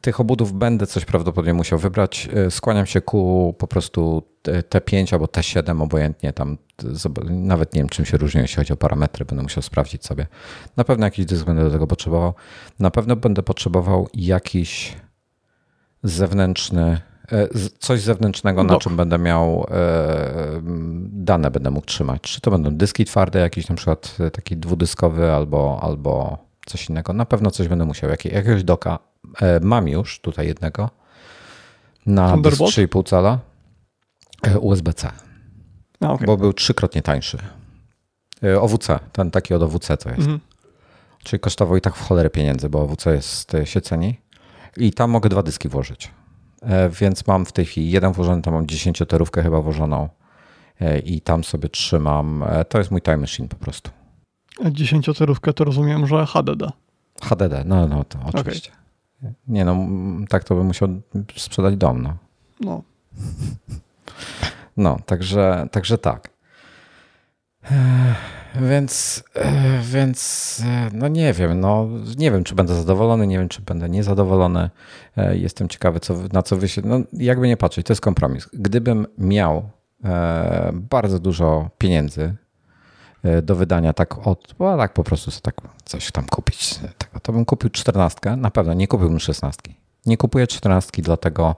tych 0.00 0.20
obudów 0.20 0.52
będę 0.52 0.86
coś 0.86 1.04
prawdopodobnie 1.04 1.54
musiał 1.54 1.78
wybrać. 1.78 2.28
E, 2.34 2.50
skłaniam 2.50 2.86
się 2.86 3.00
ku 3.00 3.54
po 3.58 3.66
prostu 3.66 4.22
T5 4.44 5.12
albo 5.12 5.26
T7, 5.26 5.82
obojętnie 5.82 6.32
tam, 6.32 6.58
nawet 7.30 7.74
nie 7.74 7.80
wiem 7.80 7.88
czym 7.88 8.04
się 8.04 8.16
różni, 8.16 8.40
jeśli 8.40 8.56
chodzi 8.56 8.72
o 8.72 8.76
parametry, 8.76 9.24
będę 9.24 9.42
musiał 9.42 9.62
sprawdzić 9.62 10.06
sobie. 10.06 10.26
Na 10.76 10.84
pewno 10.84 11.06
jakiś 11.06 11.26
dysk 11.26 11.46
będę 11.46 11.64
do 11.64 11.70
tego 11.70 11.86
potrzebował. 11.86 12.34
Na 12.78 12.90
pewno 12.90 13.16
będę 13.16 13.42
potrzebował 13.42 14.08
jakiś 14.14 14.96
zewnętrzny, 16.02 17.00
e, 17.32 17.48
coś 17.78 18.00
zewnętrznego, 18.00 18.64
na 18.64 18.78
czym 18.78 18.96
będę 18.96 19.18
miał 19.18 19.66
dane, 21.02 21.50
będę 21.50 21.70
mógł 21.70 21.86
trzymać. 21.86 22.20
Czy 22.22 22.40
to 22.40 22.50
będą 22.50 22.70
dyski 22.70 23.04
twarde, 23.04 23.38
jakiś 23.40 23.68
na 23.68 23.76
przykład 23.76 24.16
taki 24.32 24.56
dwudyskowy 24.56 25.32
albo, 25.32 25.78
albo 25.82 26.43
coś 26.66 26.88
innego. 26.88 27.12
Na 27.12 27.24
pewno 27.26 27.50
coś 27.50 27.68
będę 27.68 27.84
musiał. 27.84 28.10
jakiegoś 28.10 28.64
doka 28.64 28.98
e, 29.40 29.60
mam 29.60 29.88
już 29.88 30.20
tutaj 30.20 30.46
jednego 30.46 30.90
na 32.06 32.36
dysk 32.36 32.60
3,5 32.60 33.08
cala 33.08 33.38
e, 34.42 34.58
USB-C. 34.58 35.10
Okay. 36.00 36.26
Bo 36.26 36.36
był 36.36 36.52
trzykrotnie 36.52 37.02
tańszy. 37.02 37.38
E, 38.42 38.60
OWC, 38.60 38.98
ten 39.12 39.30
taki 39.30 39.54
od 39.54 39.62
OWC 39.62 39.96
to 39.96 40.08
jest. 40.08 40.20
Mhm. 40.20 40.40
Czyli 41.24 41.40
kosztował 41.40 41.76
i 41.76 41.80
tak 41.80 41.96
w 41.96 42.08
cholerę 42.08 42.30
pieniędzy, 42.30 42.68
bo 42.68 42.82
OWC 42.82 43.06
jest, 43.06 43.52
się 43.64 43.80
ceni. 43.80 44.20
I 44.76 44.92
tam 44.92 45.10
mogę 45.10 45.28
dwa 45.28 45.42
dyski 45.42 45.68
włożyć. 45.68 46.10
Więc 47.00 47.26
mam 47.26 47.46
w 47.46 47.52
tej 47.52 47.64
chwili 47.64 47.90
jeden 47.90 48.12
włożony, 48.12 48.42
tam 48.42 48.54
mam 48.54 48.66
dziesięcioterówkę 48.66 49.42
chyba 49.42 49.60
włożoną 49.60 50.08
i 51.04 51.20
tam 51.20 51.44
sobie 51.44 51.68
trzymam. 51.68 52.44
To 52.68 52.78
jest 52.78 52.90
mój 52.90 53.02
time 53.02 53.16
machine 53.16 53.48
po 53.48 53.56
prostu. 53.56 53.90
Dziesięciocerówkę 54.70 55.52
to 55.52 55.64
rozumiem, 55.64 56.06
że 56.06 56.26
HDD. 56.26 56.72
HDD, 57.22 57.64
no, 57.64 57.88
no 57.88 58.04
to 58.04 58.18
oczywiście. 58.24 58.70
Okay. 58.70 59.34
Nie 59.48 59.64
no, 59.64 59.76
tak 60.28 60.44
to 60.44 60.54
bym 60.54 60.66
musiał 60.66 60.88
sprzedać 61.36 61.76
dom, 61.76 62.02
no. 62.02 62.16
No. 62.60 62.82
No, 64.76 64.98
także, 65.06 65.68
także 65.70 65.98
tak. 65.98 66.30
Więc, 68.60 69.24
więc, 69.82 70.62
no 70.92 71.08
nie 71.08 71.32
wiem, 71.32 71.60
no 71.60 71.88
nie 72.18 72.30
wiem, 72.30 72.44
czy 72.44 72.54
będę 72.54 72.74
zadowolony, 72.74 73.26
nie 73.26 73.38
wiem, 73.38 73.48
czy 73.48 73.62
będę 73.62 73.88
niezadowolony. 73.88 74.70
Jestem 75.32 75.68
ciekawy, 75.68 76.00
co, 76.00 76.14
na 76.32 76.42
co 76.42 76.56
wy 76.56 76.68
się, 76.68 76.82
no 76.84 77.00
jakby 77.12 77.48
nie 77.48 77.56
patrzeć, 77.56 77.86
to 77.86 77.92
jest 77.92 78.00
kompromis. 78.00 78.48
Gdybym 78.52 79.06
miał 79.18 79.70
e, 80.04 80.70
bardzo 80.72 81.18
dużo 81.18 81.70
pieniędzy, 81.78 82.34
do 83.42 83.54
wydania 83.54 83.92
tak 83.92 84.26
od, 84.26 84.54
bo 84.58 84.76
tak 84.76 84.92
po 84.92 85.04
prostu 85.04 85.30
tak 85.42 85.54
coś 85.84 86.12
tam 86.12 86.24
kupić. 86.26 86.78
Tego, 86.98 87.20
to 87.22 87.32
bym 87.32 87.44
kupił 87.44 87.70
czternastkę, 87.70 88.36
na 88.36 88.50
pewno 88.50 88.74
nie 88.74 88.88
kupiłbym 88.88 89.20
szesnastki. 89.20 89.76
Nie 90.06 90.16
kupuję 90.16 90.46
czternastki 90.46 91.02
dlatego, 91.02 91.56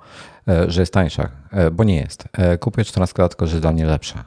e, 0.48 0.70
że 0.70 0.82
jest 0.82 0.92
tańsza, 0.92 1.28
e, 1.52 1.70
bo 1.70 1.84
nie 1.84 1.96
jest. 1.96 2.24
Kupuję 2.60 2.84
czternastkę 2.84 3.22
dlatego, 3.22 3.46
że 3.46 3.52
jest 3.52 3.62
dla 3.62 3.72
mnie 3.72 3.86
lepsza. 3.86 4.24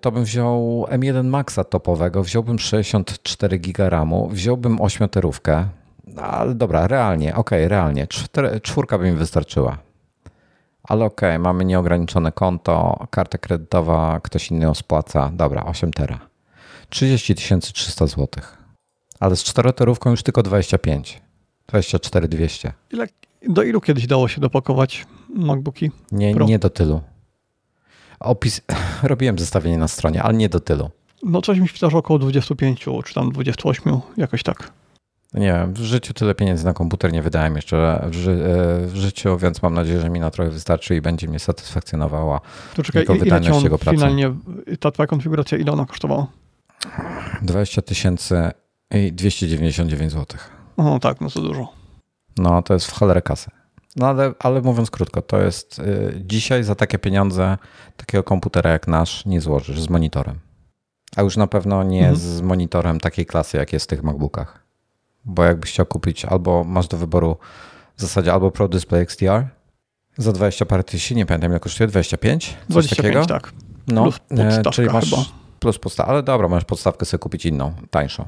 To 0.00 0.12
bym 0.12 0.24
wziął 0.24 0.86
M1 0.88 1.24
Maxa 1.24 1.64
topowego, 1.64 2.22
wziąłbym 2.22 2.58
64 2.58 3.58
GB 3.58 3.90
RAMu, 3.90 4.28
wziąłbym 4.28 4.80
ośmioterówkę, 4.80 5.68
no, 6.06 6.22
ale 6.22 6.54
dobra, 6.54 6.86
realnie, 6.86 7.34
ok, 7.34 7.50
realnie, 7.50 8.06
czwórka 8.62 8.98
by 8.98 9.10
mi 9.10 9.16
wystarczyła 9.16 9.78
ale 10.90 11.04
okej, 11.04 11.30
okay, 11.30 11.38
mamy 11.38 11.64
nieograniczone 11.64 12.32
konto, 12.32 13.06
karta 13.10 13.38
kredytowa, 13.38 14.20
ktoś 14.22 14.50
inny 14.50 14.64
ją 14.64 14.74
spłaca. 14.74 15.30
Dobra, 15.34 15.64
8 15.64 15.92
tera. 15.92 16.20
30 16.88 17.34
300 17.34 18.06
zł. 18.06 18.28
Ale 19.20 19.36
z 19.36 19.44
czteroterówką 19.44 20.10
już 20.10 20.22
tylko 20.22 20.42
25. 20.42 21.22
24 21.68 22.28
200. 22.28 22.72
Ile, 22.92 23.06
do 23.48 23.62
ilu 23.62 23.80
kiedyś 23.80 24.06
dało 24.06 24.28
się 24.28 24.40
dopakować 24.40 25.06
MacBooki? 25.34 25.90
Nie, 26.12 26.34
Pro? 26.34 26.46
nie 26.46 26.58
do 26.58 26.70
tylu. 26.70 27.00
Opis, 28.20 28.60
robiłem 29.02 29.38
zestawienie 29.38 29.78
na 29.78 29.88
stronie, 29.88 30.22
ale 30.22 30.34
nie 30.34 30.48
do 30.48 30.60
tylu. 30.60 30.90
No 31.22 31.42
coś 31.42 31.58
mi 31.58 31.68
się 31.68 31.86
około 31.86 32.18
25 32.18 32.86
czy 33.04 33.14
tam 33.14 33.32
28, 33.32 34.00
jakoś 34.16 34.42
tak. 34.42 34.72
Nie 35.34 35.46
wiem, 35.46 35.72
w 35.72 35.78
życiu 35.78 36.14
tyle 36.14 36.34
pieniędzy 36.34 36.64
na 36.64 36.72
komputer 36.72 37.12
nie 37.12 37.22
wydałem 37.22 37.56
jeszcze 37.56 38.06
w, 38.10 38.14
ży 38.14 38.30
e, 38.30 38.86
w, 38.86 38.96
życiu, 38.96 39.38
więc 39.38 39.62
mam 39.62 39.74
nadzieję, 39.74 40.00
że 40.00 40.10
mi 40.10 40.20
na 40.20 40.30
trochę 40.30 40.50
wystarczy 40.50 40.96
i 40.96 41.00
będzie 41.00 41.28
mnie 41.28 41.38
satysfakcjonowała 41.38 42.40
to 42.74 42.82
czekaj, 42.82 43.06
tylko 43.06 43.24
wydajność 43.24 43.62
jego 43.62 43.78
pracy. 43.78 43.96
Finalnie 43.96 44.34
ta 44.80 44.90
twoja 44.90 45.06
konfiguracja, 45.06 45.58
ile 45.58 45.72
ona 45.72 45.86
kosztowała? 45.86 46.26
20 47.42 47.82
tysięcy 47.82 48.50
i 48.90 49.12
299 49.12 50.12
zł. 50.12 50.38
No 50.78 50.98
tak, 50.98 51.20
no 51.20 51.30
to 51.30 51.40
dużo. 51.40 51.68
No 52.36 52.62
to 52.62 52.74
jest 52.74 52.86
w 52.86 52.92
cholerę 52.92 53.22
kasy. 53.22 53.50
No 53.96 54.06
ale, 54.06 54.32
ale 54.38 54.60
mówiąc 54.60 54.90
krótko, 54.90 55.22
to 55.22 55.40
jest 55.40 55.78
y, 55.78 56.22
dzisiaj 56.26 56.64
za 56.64 56.74
takie 56.74 56.98
pieniądze 56.98 57.58
takiego 57.96 58.24
komputera 58.24 58.70
jak 58.70 58.88
nasz 58.88 59.26
nie 59.26 59.40
złożysz 59.40 59.80
z 59.80 59.88
monitorem. 59.88 60.38
A 61.16 61.22
już 61.22 61.36
na 61.36 61.46
pewno 61.46 61.82
nie 61.82 62.08
mhm. 62.08 62.16
z 62.16 62.42
monitorem 62.42 63.00
takiej 63.00 63.26
klasy, 63.26 63.56
jak 63.56 63.72
jest 63.72 63.84
w 63.84 63.88
tych 63.88 64.02
MacBookach 64.02 64.69
bo 65.24 65.44
jakbyś 65.44 65.70
chciał 65.70 65.86
kupić 65.86 66.24
albo 66.24 66.64
masz 66.64 66.88
do 66.88 66.96
wyboru 66.96 67.36
w 67.96 68.00
zasadzie 68.00 68.32
albo 68.32 68.50
Pro 68.50 68.68
Display 68.68 69.02
XDR 69.02 69.46
za 70.18 70.32
20 70.32 70.66
parę 70.66 70.84
tysięcy, 70.84 71.14
nie 71.14 71.26
pamiętam 71.26 71.52
jak 71.52 71.62
kosztuje, 71.62 71.86
25? 71.86 72.46
Coś 72.46 72.56
25, 72.68 72.96
takiego? 72.96 73.26
tak. 73.26 73.52
No, 73.88 74.02
plus 74.02 74.20
e, 74.30 74.62
czyli 74.70 74.88
masz 74.88 75.10
chyba. 75.10 75.22
plus 75.60 75.78
podstawkę, 75.78 76.12
ale 76.12 76.22
dobra, 76.22 76.48
masz 76.48 76.64
podstawkę 76.64 77.06
sobie 77.06 77.18
kupić 77.18 77.46
inną, 77.46 77.72
tańszą. 77.90 78.26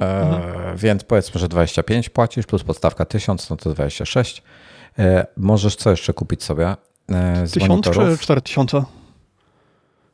E, 0.00 0.20
mhm. 0.20 0.76
Więc 0.76 1.04
powiedzmy, 1.04 1.40
że 1.40 1.48
25 1.48 2.08
płacisz, 2.08 2.46
plus 2.46 2.62
podstawka 2.62 3.04
1000, 3.04 3.50
no 3.50 3.56
to 3.56 3.74
26. 3.74 4.42
E, 4.98 5.26
możesz 5.36 5.76
co 5.76 5.90
jeszcze 5.90 6.12
kupić 6.12 6.42
sobie 6.42 6.76
e, 7.08 7.46
z 7.46 7.52
1000 7.52 7.68
monitorów? 7.68 8.18
czy 8.18 8.24
4000? 8.24 8.84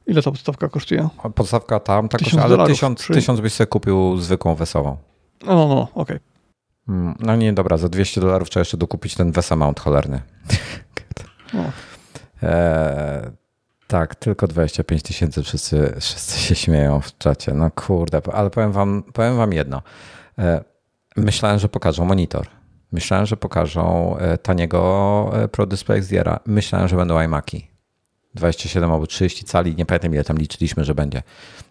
Ile 0.07 0.23
ta 0.23 0.31
podstawka 0.31 0.69
kosztuje? 0.69 1.09
Podstawka 1.35 1.81
tam, 1.81 2.09
tak 2.09 2.21
kosztuje, 2.21 2.43
ale 2.43 2.67
1000, 2.67 3.07
1000 3.07 3.41
byś 3.41 3.53
sobie 3.53 3.67
kupił 3.67 4.17
zwykłą 4.17 4.55
wesołą. 4.55 4.97
No, 5.47 5.55
no, 5.55 5.69
no, 5.69 5.83
okej. 5.83 5.93
Okay. 5.95 6.21
Mm, 6.89 7.15
no 7.21 7.37
nie, 7.37 7.53
dobra, 7.53 7.77
za 7.77 7.89
200 7.89 8.21
dolarów 8.21 8.51
trzeba 8.51 8.61
jeszcze 8.61 8.77
dokupić 8.77 9.15
ten 9.15 9.33
VESA 9.33 9.57
mount 9.57 9.81
cholerny. 9.81 10.23
e, 12.43 13.31
tak, 13.87 14.15
tylko 14.15 14.47
25 14.47 15.03
tysięcy, 15.03 15.43
wszyscy, 15.43 15.95
wszyscy 16.01 16.39
się 16.39 16.55
śmieją 16.55 17.01
w 17.01 17.19
czacie. 17.19 17.55
No 17.55 17.71
kurde, 17.71 18.21
ale 18.33 18.51
powiem 18.51 18.73
wam, 18.73 19.03
powiem 19.13 19.37
wam 19.37 19.53
jedno. 19.53 19.83
E, 20.39 20.65
myślałem, 21.17 21.59
że 21.59 21.69
pokażą 21.69 22.05
monitor. 22.05 22.47
Myślałem, 22.93 23.27
że 23.27 23.37
pokażą 23.37 24.17
e, 24.17 24.39
taniego 24.39 25.33
Pro 25.53 25.67
Display 25.67 25.99
XDR-a. 25.99 26.41
Myślałem, 26.47 26.89
że 26.89 26.97
będą 26.97 27.21
iMaki. 27.21 27.78
27 28.35 28.93
albo 28.93 29.07
30 29.07 29.45
cali, 29.45 29.77
nie 29.77 29.87
pamiętam 29.87 30.15
ile 30.15 30.25
tam 30.25 30.39
liczyliśmy, 30.39 30.85
że 30.85 30.95
będzie. 30.95 31.23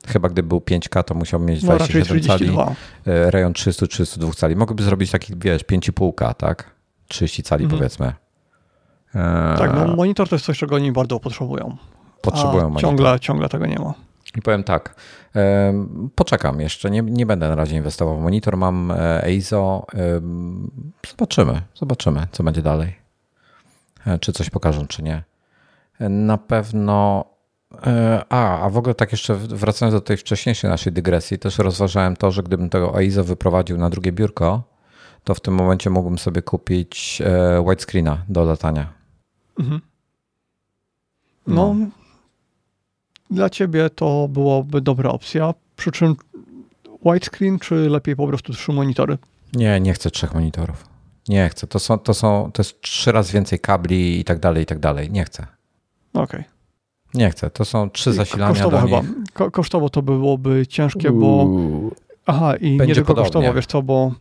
Chyba 0.08 0.30
gdyby 0.30 0.48
był 0.48 0.60
5K, 0.60 1.04
to 1.04 1.14
musiał 1.14 1.40
mieć 1.40 1.62
27 1.62 2.18
no, 2.22 2.28
cali, 2.28 2.50
e, 3.08 3.32
rejon 3.32 3.54
300-32 3.54 4.36
cali. 4.36 4.56
Mogłyby 4.56 4.84
zrobić 4.84 5.12
taki, 5.12 5.34
wiesz, 5.38 5.64
5,5K, 5.64 6.34
tak? 6.34 6.72
30 7.08 7.44
cali 7.44 7.64
mhm. 7.64 7.80
powiedzmy. 7.80 8.14
Tak, 9.58 9.74
no 9.76 9.96
monitor 9.96 10.30
to 10.30 10.36
jest 10.36 10.46
coś, 10.46 10.58
czego 10.60 10.76
oni 10.76 10.92
bardzo 10.92 11.20
potrzebują. 11.20 11.78
Potrzebują 12.22 12.64
monitor. 12.64 12.82
Ciągle, 12.82 13.20
ciągle 13.20 13.50
tego 13.50 13.66
nie 13.66 13.80
ma. 13.80 13.94
I 14.36 14.42
powiem 14.42 14.64
tak, 14.64 14.96
poczekam 16.16 16.62
jeszcze, 16.62 16.90
nie, 16.92 17.02
nie 17.02 17.26
będę 17.26 17.50
na 17.50 17.56
razie 17.56 17.76
inwestował 17.76 18.18
w 18.18 18.22
monitor, 18.22 18.58
mam 18.58 18.92
e, 18.92 19.24
EIZO, 19.24 19.86
zobaczymy, 21.10 21.62
zobaczymy, 21.76 22.28
co 22.32 22.44
będzie 22.44 22.62
dalej. 22.62 22.96
E, 24.08 24.20
czy 24.20 24.34
coś 24.34 24.50
pokażą, 24.50 24.88
czy 24.88 25.04
nie. 25.04 25.24
Na 25.99 26.38
pewno. 26.38 27.26
E, 27.86 28.24
a, 28.30 28.60
a 28.60 28.69
w 28.69 28.78
ogóle 28.78 28.95
tak 28.95 29.11
jeszcze 29.11 29.36
wracając 29.36 29.94
do 29.94 30.02
tej 30.02 30.18
wcześniejszej 30.18 30.69
naszej 30.69 30.94
dygresji, 30.94 31.40
też 31.40 31.57
rozważałem 31.57 32.15
to, 32.15 32.32
że 32.32 32.44
gdybym 32.44 32.69
tego 32.69 32.95
AIZO 32.95 33.24
wyprowadził 33.24 33.78
na 33.78 33.90
drugie 33.90 34.11
biurko, 34.11 34.64
to 35.24 35.36
w 35.36 35.40
tym 35.40 35.53
momencie 35.53 35.90
mógłbym 35.90 36.18
sobie 36.18 36.41
kupić 36.41 37.22
e, 37.26 37.64
widescreena 37.69 38.24
do 38.30 38.44
latania. 38.44 38.94
Mhm. 39.60 39.82
No, 41.48 41.74
no, 41.74 41.88
dla 43.32 43.49
ciebie 43.49 43.90
to 43.90 44.28
byłoby 44.28 44.82
dobra 44.82 45.10
opcja. 45.10 45.53
Przy 45.76 45.91
czym 45.91 46.15
widescreen, 47.06 47.60
czy 47.60 47.76
lepiej 47.90 48.15
po 48.15 48.28
prostu 48.28 48.53
trzy 48.53 48.72
monitory? 48.72 49.18
Nie, 49.53 49.80
nie 49.80 49.94
chcę 49.94 50.11
trzech 50.11 50.34
monitorów. 50.34 50.86
Nie 51.28 51.49
chcę. 51.49 51.68
To, 51.68 51.80
są, 51.80 51.99
to, 51.99 52.14
są, 52.14 52.52
to 52.53 52.61
jest 52.61 52.82
trzy 52.82 53.11
razy 53.11 53.34
więcej 53.34 53.60
kabli 53.60 54.19
i 54.19 54.24
tak 54.24 54.40
dalej, 54.40 54.64
i 54.64 54.65
tak 54.65 54.80
dalej. 54.80 55.11
Nie 55.11 55.24
chcę. 55.26 55.48
Okej. 56.22 56.39
Okay. 56.39 56.57
Nie 57.14 57.30
chcę, 57.30 57.49
to 57.49 57.65
są 57.65 57.89
trzy 57.89 58.14
zasilania 58.14 58.53
kosztowo 58.53 58.81
chyba. 58.81 59.02
Ko 59.34 59.52
kosztowo 59.52 59.89
to 59.89 60.02
byłoby 60.02 60.68
ciężkie, 60.68 61.11
bo... 61.11 61.48
Aha, 62.26 62.56
i 62.56 62.77
Będzie 62.77 62.91
nie 62.91 62.95
tylko 62.95 63.07
podobnie. 63.07 63.31
kosztowo, 63.31 63.53
wiesz 63.53 63.65
co, 63.65 63.81
bo 63.81 64.11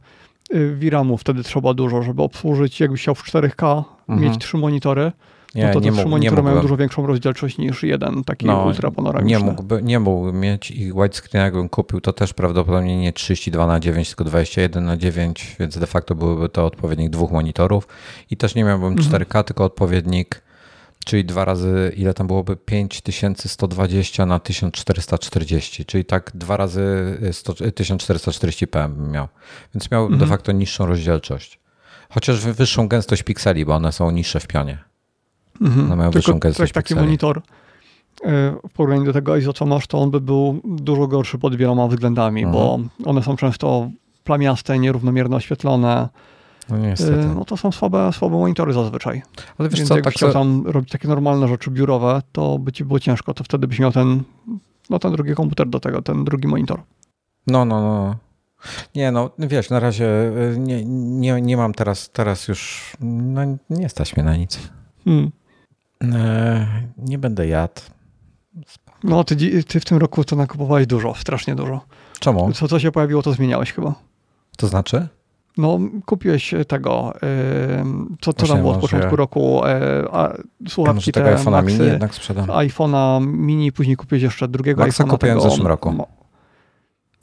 VRAMu 0.80 1.14
y, 1.14 1.18
wtedy 1.18 1.42
trzeba 1.42 1.74
dużo, 1.74 2.02
żeby 2.02 2.22
obsłużyć, 2.22 2.80
jakbyś 2.80 3.02
chciał 3.02 3.14
w 3.14 3.24
4K 3.24 3.82
mhm. 4.08 4.28
mieć 4.28 4.40
trzy 4.40 4.56
monitory, 4.56 5.12
Nie, 5.54 5.66
no 5.66 5.72
to 5.72 5.80
nie 5.80 5.90
te 5.90 5.96
trzy 5.96 6.06
monitory 6.06 6.42
mają 6.42 6.60
dużo 6.60 6.76
większą 6.76 7.06
rozdzielczość 7.06 7.58
niż 7.58 7.82
jeden 7.82 8.24
taki 8.24 8.46
no, 8.46 8.64
ultra 8.64 8.90
Nie, 9.22 9.38
mógłby, 9.38 9.82
nie 9.82 10.00
mógł 10.00 10.32
mieć 10.32 10.70
i 10.70 10.92
widescreen 10.92 11.44
jakbym 11.44 11.68
kupił, 11.68 12.00
to 12.00 12.12
też 12.12 12.34
prawdopodobnie 12.34 12.96
nie 12.96 13.12
32 13.12 13.66
na 13.66 13.80
9, 13.80 14.08
tylko 14.08 14.24
21 14.24 14.84
na 14.84 14.96
9, 14.96 15.56
więc 15.60 15.78
de 15.78 15.86
facto 15.86 16.14
byłyby 16.14 16.48
to 16.48 16.66
odpowiednik 16.66 17.10
dwóch 17.10 17.30
monitorów 17.30 17.88
i 18.30 18.36
też 18.36 18.54
nie 18.54 18.64
miałbym 18.64 18.92
mhm. 18.92 19.22
4K, 19.24 19.44
tylko 19.44 19.64
odpowiednik 19.64 20.45
czyli 21.06 21.24
dwa 21.24 21.44
razy, 21.44 21.92
ile 21.96 22.14
tam 22.14 22.26
byłoby? 22.26 22.56
5120 22.56 24.26
na 24.26 24.38
1440, 24.38 25.84
czyli 25.84 26.04
tak 26.04 26.30
dwa 26.34 26.56
razy 26.56 27.16
100, 27.32 27.52
1440p 27.52 28.88
bym 28.88 29.10
miał. 29.10 29.28
Więc 29.74 29.90
miał 29.90 30.02
mhm. 30.02 30.20
de 30.20 30.26
facto 30.26 30.52
niższą 30.52 30.86
rozdzielczość. 30.86 31.60
Chociaż 32.10 32.40
wyższą 32.40 32.88
gęstość 32.88 33.22
pikseli, 33.22 33.64
bo 33.64 33.74
one 33.74 33.92
są 33.92 34.10
niższe 34.10 34.40
w 34.40 34.46
pionie. 34.46 34.78
Mhm. 35.60 35.86
One 35.86 35.96
mają 35.96 36.10
Tylko 36.10 36.26
wyższą 36.26 36.38
gęstość 36.38 36.72
taki 36.72 36.88
pikseli. 36.88 37.06
monitor 37.06 37.38
e, 37.38 38.56
w 38.68 38.72
porównaniu 38.72 39.04
do 39.04 39.12
tego 39.12 39.36
ISO, 39.36 39.52
co 39.52 39.66
masz, 39.66 39.86
to 39.86 39.98
on 39.98 40.10
by 40.10 40.20
był 40.20 40.60
dużo 40.64 41.06
gorszy 41.06 41.38
pod 41.38 41.56
wieloma 41.56 41.88
względami, 41.88 42.44
mhm. 42.44 42.52
bo 42.52 42.78
one 43.10 43.22
są 43.22 43.36
często 43.36 43.90
plamiaste, 44.24 44.78
nierównomiernie 44.78 45.36
oświetlone, 45.36 46.08
no 46.68 46.78
niestety. 46.78 47.20
Y, 47.20 47.34
no 47.34 47.44
to 47.44 47.56
są 47.56 47.72
słabe, 47.72 48.12
słabe 48.12 48.36
monitory 48.36 48.72
zazwyczaj. 48.72 49.22
Ale 49.58 49.68
wiesz 49.68 49.78
Więc 49.78 49.88
co, 49.88 49.94
jak 49.94 50.04
tak 50.04 50.14
chciał 50.14 50.32
tam 50.32 50.66
robić 50.66 50.90
takie 50.90 51.08
normalne 51.08 51.48
rzeczy 51.48 51.70
biurowe, 51.70 52.22
to 52.32 52.58
by 52.58 52.72
ci 52.72 52.84
było 52.84 53.00
ciężko, 53.00 53.34
to 53.34 53.44
wtedy 53.44 53.68
byś 53.68 53.78
miał 53.78 53.92
ten, 53.92 54.22
no 54.90 54.98
ten 54.98 55.12
drugi 55.12 55.34
komputer 55.34 55.68
do 55.68 55.80
tego, 55.80 56.02
ten 56.02 56.24
drugi 56.24 56.48
monitor. 56.48 56.82
No, 57.46 57.64
no, 57.64 57.80
no. 57.80 58.16
Nie, 58.94 59.12
no 59.12 59.30
wiesz, 59.38 59.70
na 59.70 59.80
razie 59.80 60.06
y, 60.54 60.58
nie, 60.58 60.84
nie, 60.84 61.40
nie 61.40 61.56
mam 61.56 61.74
teraz, 61.74 62.10
teraz 62.10 62.48
już, 62.48 62.92
no 63.00 63.40
nie 63.70 63.88
stać 63.88 64.16
mnie 64.16 64.24
na 64.24 64.36
nic. 64.36 64.58
Hmm. 65.04 65.30
E, 66.02 66.66
nie 66.98 67.18
będę 67.18 67.48
jadł. 67.48 67.80
No, 69.04 69.24
ty, 69.24 69.64
ty 69.64 69.80
w 69.80 69.84
tym 69.84 69.98
roku 69.98 70.24
to 70.24 70.36
nakupowałeś 70.36 70.86
dużo, 70.86 71.14
strasznie 71.14 71.54
dużo. 71.54 71.80
Czemu? 72.20 72.52
Co, 72.52 72.68
co 72.68 72.78
się 72.78 72.92
pojawiło, 72.92 73.22
to 73.22 73.32
zmieniałeś 73.32 73.72
chyba. 73.72 73.94
To 74.56 74.66
znaczy? 74.66 75.08
No, 75.56 75.78
kupiłeś 76.06 76.54
tego, 76.68 77.12
co, 78.20 78.32
co 78.32 78.46
tam 78.46 78.58
było 78.58 78.72
od 78.72 78.80
początku 78.80 79.16
roku, 79.16 79.64
e, 79.64 80.04
a, 80.12 80.32
słuchawki 80.68 81.12
te 81.12 81.36
iPhone'a 81.36 81.64
mini 81.64 81.86
jednak 81.86 82.14
sprzedam. 82.14 82.46
iPhone'a 82.46 83.26
mini, 83.26 83.72
później 83.72 83.96
kupiłeś 83.96 84.22
jeszcze 84.22 84.48
drugiego 84.48 84.82
Maxa 84.82 85.04
iPhone'a. 85.04 85.10
kupiłem 85.10 85.38
tego, 85.38 85.48
w 85.48 85.50
zeszłym 85.50 85.66
roku. 85.66 86.06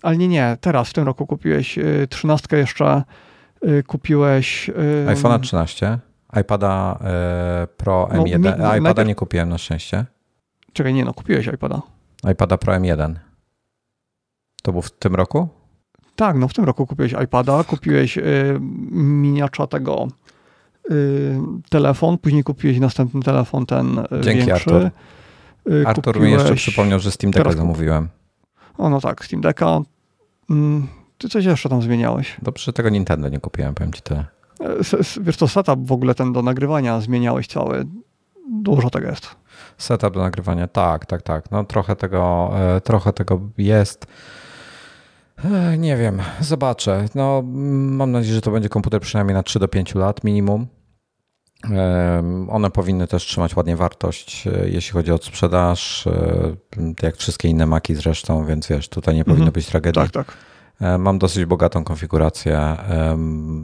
Ale 0.04 0.18
nie, 0.18 0.28
nie, 0.28 0.58
teraz, 0.62 0.90
w 0.90 0.94
tym 0.94 1.04
roku 1.04 1.28
kupiłeś 1.28 1.78
y, 1.78 2.08
trzynastkę 2.10 2.58
jeszcze, 2.58 3.04
kupiłeś... 3.88 4.72
iPhone'a 5.08 5.40
13, 5.40 6.00
iPada 6.42 7.00
Pro 7.78 8.10
M1, 8.12 8.18
no, 8.18 8.24
mi, 8.24 8.30
iPada 8.30 8.80
najpierw... 8.80 9.08
nie 9.08 9.16
kupiłem 9.16 9.50
na 9.50 9.58
szczęście. 9.58 10.06
Czekaj, 10.74 10.94
nie 10.94 11.06
no, 11.06 11.14
kupiłeś 11.14 11.48
iPada. 11.48 11.82
iPada 12.32 12.58
Pro 12.58 12.74
M1. 12.74 13.16
To 14.64 14.72
był 14.72 14.82
w 14.82 14.92
tym 14.92 15.16
roku? 15.16 15.48
Tak, 16.16 16.38
no 16.38 16.48
w 16.48 16.54
tym 16.54 16.66
roku 16.66 16.88
kupiłeś 16.88 17.16
iPada, 17.24 17.64
kupiłeś 17.64 18.18
y, 18.18 18.58
miniacza 18.92 19.68
tego 19.68 20.08
y, 20.92 21.38
telefon, 21.70 22.18
później 22.18 22.44
kupiłeś 22.44 22.80
następny 22.80 23.22
telefon, 23.22 23.66
ten 23.66 24.00
y, 24.00 24.22
Dzięki 24.22 24.46
większy. 24.46 24.54
Artur. 24.54 24.90
Y, 25.72 25.88
Artur 25.88 26.20
mi 26.20 26.32
jeszcze 26.32 26.56
przypomniał, 26.56 27.00
że 27.00 27.12
Steam 27.12 27.32
Decka 27.32 27.52
zamówiłem. 27.52 28.10
O 28.78 28.90
no 28.90 29.02
tak, 29.02 29.26
Steam 29.26 29.42
Decka. 29.42 29.82
Mm, 30.50 30.88
ty 31.18 31.30
coś 31.30 31.46
jeszcze 31.46 31.70
tam 31.70 31.82
zmieniałeś. 31.82 32.38
Dobrze, 32.42 32.74
tego 32.74 32.90
Nintendo 32.90 33.30
nie 33.30 33.40
kupiłem, 33.40 33.74
powiem 33.74 33.94
ci 33.94 34.02
tyle. 34.02 34.26
E, 34.62 35.22
wiesz 35.22 35.38
to 35.38 35.48
setup 35.48 35.88
w 35.88 35.92
ogóle 35.92 36.16
ten 36.16 36.34
do 36.34 36.42
nagrywania 36.42 37.02
zmieniałeś 37.02 37.48
cały. 37.48 37.86
Dużo 38.50 38.90
tego 38.90 39.08
jest. 39.08 39.36
Setup 39.78 40.14
do 40.14 40.20
nagrywania, 40.20 40.68
tak, 40.68 41.06
tak, 41.06 41.22
tak. 41.22 41.52
No 41.52 41.64
trochę 41.64 41.96
tego, 41.96 42.52
e, 42.56 42.82
trochę 42.82 43.14
tego 43.14 43.40
jest. 43.58 44.08
Nie 45.78 45.98
wiem, 45.98 46.22
zobaczę. 46.40 47.06
No, 47.16 47.44
mam 47.46 48.12
nadzieję, 48.12 48.36
że 48.36 48.42
to 48.42 48.52
będzie 48.52 48.70
komputer 48.70 49.02
przynajmniej 49.02 49.36
na 49.36 49.44
3 49.44 49.60
do 49.60 49.68
5 49.68 49.96
lat 49.96 50.24
minimum. 50.24 50.68
One 52.50 52.72
powinny 52.72 53.08
też 53.08 53.26
trzymać 53.26 53.56
ładnie 53.56 53.76
wartość, 53.76 54.48
e, 54.48 54.70
jeśli 54.70 54.94
chodzi 54.94 55.12
o 55.12 55.18
sprzedaż, 55.18 56.08
e, 56.08 56.56
jak 57.02 57.18
wszystkie 57.18 57.48
inne 57.48 57.66
maki 57.66 57.96
zresztą, 57.96 58.46
więc 58.46 58.68
wiesz, 58.68 58.90
tutaj 58.90 59.16
nie 59.16 59.26
powinno 59.26 59.46
mhm. 59.46 59.54
być 59.54 59.66
tragedii. 59.66 60.02
Tak, 60.02 60.12
tak. 60.12 60.38
E, 60.82 60.98
mam 60.98 61.20
dosyć 61.20 61.46
bogatą 61.46 61.84
konfigurację, 61.84 62.78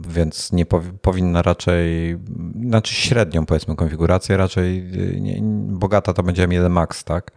więc 0.08 0.52
nie 0.52 0.66
powinna 1.02 1.42
raczej, 1.42 2.18
znaczy 2.66 2.94
średnią 2.94 3.46
powiedzmy 3.46 3.76
konfigurację, 3.76 4.36
raczej 4.36 4.84
nie, 5.20 5.40
bogata 5.68 6.12
to 6.12 6.22
będzie 6.22 6.48
M1 6.48 6.70
Max, 6.70 7.04
tak? 7.04 7.30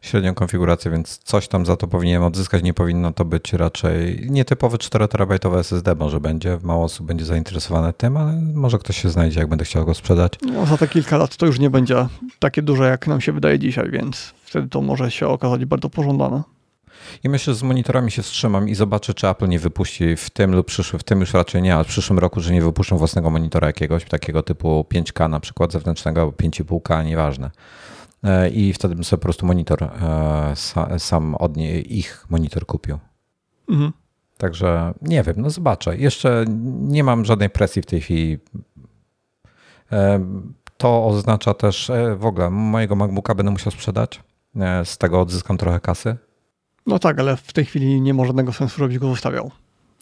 Średnią 0.00 0.34
konfigurację, 0.34 0.90
więc 0.90 1.18
coś 1.18 1.48
tam 1.48 1.66
za 1.66 1.76
to 1.76 1.86
powinienem 1.86 2.22
odzyskać. 2.22 2.62
Nie 2.62 2.74
powinno 2.74 3.12
to 3.12 3.24
być 3.24 3.52
raczej 3.52 4.26
nietypowy 4.30 4.78
4 4.78 5.08
terabajtowe 5.08 5.58
SSD 5.58 5.94
może 5.94 6.20
będzie. 6.20 6.58
Mało 6.62 6.84
osób 6.84 7.06
będzie 7.06 7.24
zainteresowane 7.24 7.92
tym, 7.92 8.16
ale 8.16 8.32
może 8.54 8.78
ktoś 8.78 9.02
się 9.02 9.10
znajdzie, 9.10 9.40
jak 9.40 9.48
będę 9.48 9.64
chciał 9.64 9.84
go 9.84 9.94
sprzedać. 9.94 10.32
No, 10.52 10.66
za 10.66 10.76
te 10.76 10.88
kilka 10.88 11.16
lat 11.16 11.36
to 11.36 11.46
już 11.46 11.58
nie 11.58 11.70
będzie 11.70 12.06
takie 12.38 12.62
duże, 12.62 12.88
jak 12.88 13.06
nam 13.06 13.20
się 13.20 13.32
wydaje 13.32 13.58
dzisiaj, 13.58 13.90
więc 13.90 14.34
wtedy 14.44 14.68
to 14.68 14.80
może 14.80 15.10
się 15.10 15.28
okazać 15.28 15.64
bardzo 15.64 15.90
pożądane. 15.90 16.42
I 17.24 17.28
myślę, 17.28 17.54
że 17.54 17.58
z 17.58 17.62
monitorami 17.62 18.10
się 18.10 18.22
wstrzymam 18.22 18.68
i 18.68 18.74
zobaczę, 18.74 19.14
czy 19.14 19.28
Apple 19.28 19.48
nie 19.48 19.58
wypuści 19.58 20.16
w 20.16 20.30
tym 20.30 20.54
lub 20.54 20.66
przyszłym, 20.66 21.00
w 21.00 21.04
tym 21.04 21.20
już 21.20 21.34
raczej 21.34 21.62
nie, 21.62 21.74
ale 21.74 21.84
w 21.84 21.86
przyszłym 21.86 22.18
roku, 22.18 22.40
że 22.40 22.52
nie 22.52 22.62
wypuszczą 22.62 22.96
własnego 22.96 23.30
monitora 23.30 23.66
jakiegoś, 23.66 24.04
takiego 24.04 24.42
typu 24.42 24.86
5K 24.94 25.30
na 25.30 25.40
przykład 25.40 25.72
zewnętrznego, 25.72 26.30
5,5K, 26.30 27.04
nieważne. 27.04 27.50
E, 28.24 28.48
i 28.48 28.72
wtedy 28.72 28.94
bym 28.94 29.04
sobie 29.04 29.18
po 29.18 29.22
prostu 29.22 29.46
monitor 29.46 29.82
e, 29.84 30.98
sam 30.98 31.34
od 31.34 31.56
niej, 31.56 31.98
ich 31.98 32.26
monitor 32.30 32.66
kupił. 32.66 32.98
Mhm. 33.68 33.92
Także 34.38 34.94
nie 35.02 35.22
wiem, 35.22 35.34
no 35.38 35.50
zobaczę. 35.50 35.96
Jeszcze 35.96 36.44
nie 36.78 37.04
mam 37.04 37.24
żadnej 37.24 37.50
presji 37.50 37.82
w 37.82 37.86
tej 37.86 38.00
chwili. 38.00 38.38
E, 39.92 40.24
to 40.76 41.06
oznacza 41.06 41.54
też 41.54 41.90
w 42.16 42.24
ogóle 42.24 42.50
mojego 42.50 42.96
MacBooka 42.96 43.34
będę 43.34 43.52
musiał 43.52 43.72
sprzedać. 43.72 44.22
Z 44.84 44.98
tego 44.98 45.20
odzyskam 45.20 45.56
trochę 45.56 45.80
kasy. 45.80 46.16
No 46.86 46.98
tak, 46.98 47.18
ale 47.20 47.36
w 47.36 47.52
tej 47.52 47.64
chwili 47.64 48.00
nie 48.00 48.14
ma 48.14 48.24
żadnego 48.24 48.52
sensu, 48.52 48.78
żebyś 48.78 48.98
go 48.98 49.08
zostawiał. 49.08 49.50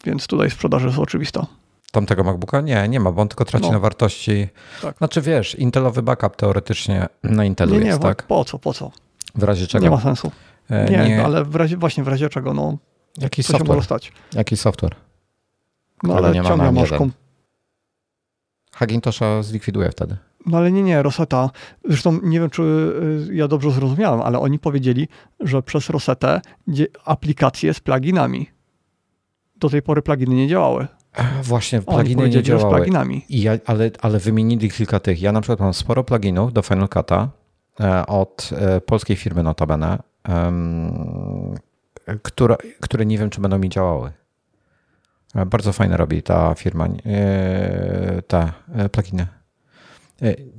Więc 0.05 0.27
tutaj 0.27 0.51
sprzedaż 0.51 0.83
jest 0.83 0.99
oczywista. 0.99 1.47
Tamtego 1.91 2.23
MacBooka? 2.23 2.61
Nie, 2.61 2.87
nie 2.87 2.99
ma, 2.99 3.11
bo 3.11 3.21
on 3.21 3.27
tylko 3.27 3.45
traci 3.45 3.65
no. 3.65 3.71
na 3.71 3.79
wartości. 3.79 4.47
Tak. 4.81 4.97
Znaczy 4.97 5.21
wiesz, 5.21 5.55
Intelowy 5.55 6.01
backup 6.01 6.35
teoretycznie 6.35 7.07
na 7.23 7.45
Intelu 7.45 7.73
nie, 7.73 7.79
nie, 7.79 7.85
jest, 7.85 8.01
tak? 8.01 8.23
po 8.23 8.45
co, 8.45 8.59
po 8.59 8.73
co? 8.73 8.91
W 9.35 9.43
razie 9.43 9.67
czego? 9.67 9.83
Nie 9.83 9.91
ma 9.91 10.01
sensu. 10.01 10.31
E, 10.69 10.89
nie, 10.89 11.09
nie, 11.09 11.25
ale 11.25 11.45
w 11.45 11.55
razie, 11.55 11.77
właśnie 11.77 12.03
w 12.03 12.07
razie 12.07 12.29
czego, 12.29 12.53
no 12.53 12.77
Jaki 13.17 13.43
software? 13.43 13.83
Jaki 14.33 14.57
software? 14.57 14.95
No 16.03 16.15
ale 16.15 16.31
nie 16.31 16.43
ciągle 16.43 16.71
masz... 16.71 16.91
Kom... 16.91 17.11
Hackintosha 18.71 19.43
zlikwiduje 19.43 19.89
wtedy. 19.89 20.17
No 20.45 20.57
ale 20.57 20.71
nie, 20.71 20.83
nie, 20.83 21.03
Rosetta. 21.03 21.49
Zresztą 21.85 22.19
nie 22.23 22.39
wiem, 22.39 22.49
czy 22.49 22.61
y, 23.29 23.35
ja 23.35 23.47
dobrze 23.47 23.71
zrozumiałem, 23.71 24.21
ale 24.21 24.39
oni 24.39 24.59
powiedzieli, 24.59 25.07
że 25.39 25.63
przez 25.63 25.89
Rosetę 25.89 26.41
aplikacje 27.05 27.73
z 27.73 27.79
pluginami. 27.79 28.49
Do 29.55 29.69
tej 29.69 29.81
pory 29.81 30.01
pluginy 30.01 30.35
nie 30.35 30.47
działały. 30.47 30.87
Właśnie, 31.43 31.81
pluginy 31.81 32.29
nie 32.29 32.43
działały. 32.43 32.75
Pluginami. 32.75 33.25
I 33.29 33.41
ja, 33.41 33.51
ale, 33.65 33.91
ale 34.01 34.19
wymienili 34.19 34.71
kilka 34.71 34.99
tych. 34.99 35.21
Ja 35.21 35.31
na 35.31 35.41
przykład 35.41 35.59
mam 35.59 35.73
sporo 35.73 36.03
pluginów 36.03 36.53
do 36.53 36.61
Final 36.61 36.87
Cut'a 36.87 37.27
e, 37.79 38.07
od 38.07 38.49
e, 38.57 38.81
polskiej 38.81 39.15
firmy 39.15 39.43
notabene, 39.43 39.99
które, 42.21 42.55
które 42.79 43.05
nie 43.05 43.17
wiem, 43.17 43.29
czy 43.29 43.41
będą 43.41 43.57
mi 43.57 43.69
działały. 43.69 44.11
E, 45.35 45.45
bardzo 45.45 45.73
fajne 45.73 45.97
robi 45.97 46.23
ta 46.23 46.55
firma, 46.55 46.87
te 48.27 48.51
pluginy. 48.91 49.27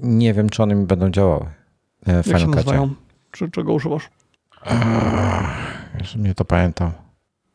Nie 0.03 0.35
wiem, 0.35 0.49
czy 0.49 0.63
one 0.63 0.75
mi 0.75 0.87
będą 0.87 1.11
działały 1.11 1.47
w 2.07 2.27
Jak 2.27 2.27
Final 2.27 2.41
Cut'cie. 2.41 2.89
Czy 3.31 3.51
czego 3.51 3.73
używasz? 3.73 4.11
Już 6.01 6.17
mnie 6.17 6.35
to 6.35 6.45
pamiętam. 6.45 6.93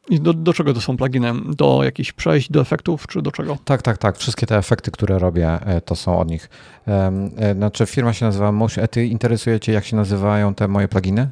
I 0.09 0.19
do, 0.19 0.33
do 0.33 0.53
czego 0.53 0.73
to 0.73 0.81
są 0.81 0.97
pluginy? 0.97 1.33
Do 1.55 1.83
jakichś 1.83 2.11
przejść, 2.11 2.51
do 2.51 2.61
efektów, 2.61 3.07
czy 3.07 3.21
do 3.21 3.31
czego? 3.31 3.57
Tak, 3.65 3.81
tak, 3.81 3.97
tak. 3.97 4.17
Wszystkie 4.17 4.45
te 4.47 4.57
efekty, 4.57 4.91
które 4.91 5.19
robię, 5.19 5.49
e, 5.49 5.81
to 5.81 5.95
są 5.95 6.19
od 6.19 6.29
nich. 6.29 6.49
E, 6.87 7.53
znaczy, 7.55 7.85
firma 7.85 8.13
się 8.13 8.25
nazywa 8.25 8.51
Motion. 8.51 8.83
A 8.83 8.87
ty 8.87 9.05
interesuje 9.05 9.59
cię, 9.59 9.71
jak 9.71 9.85
się 9.85 9.95
nazywają 9.95 10.53
te 10.55 10.67
moje 10.67 10.87
pluginy? 10.87 11.31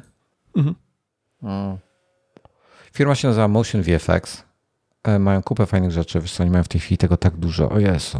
Mhm. 0.56 0.74
Mm. 1.42 1.78
Firma 2.92 3.14
się 3.14 3.28
nazywa 3.28 3.48
Motion 3.48 3.82
VFX. 3.82 4.44
E, 5.04 5.18
mają 5.18 5.42
kupę 5.42 5.66
fajnych 5.66 5.90
rzeczy. 5.90 6.20
Wiesz 6.20 6.32
co, 6.32 6.42
oni 6.42 6.50
mają 6.52 6.64
w 6.64 6.68
tej 6.68 6.80
chwili 6.80 6.98
tego 6.98 7.16
tak 7.16 7.36
dużo. 7.36 7.70
O 7.70 7.78
Jezu. 7.78 8.18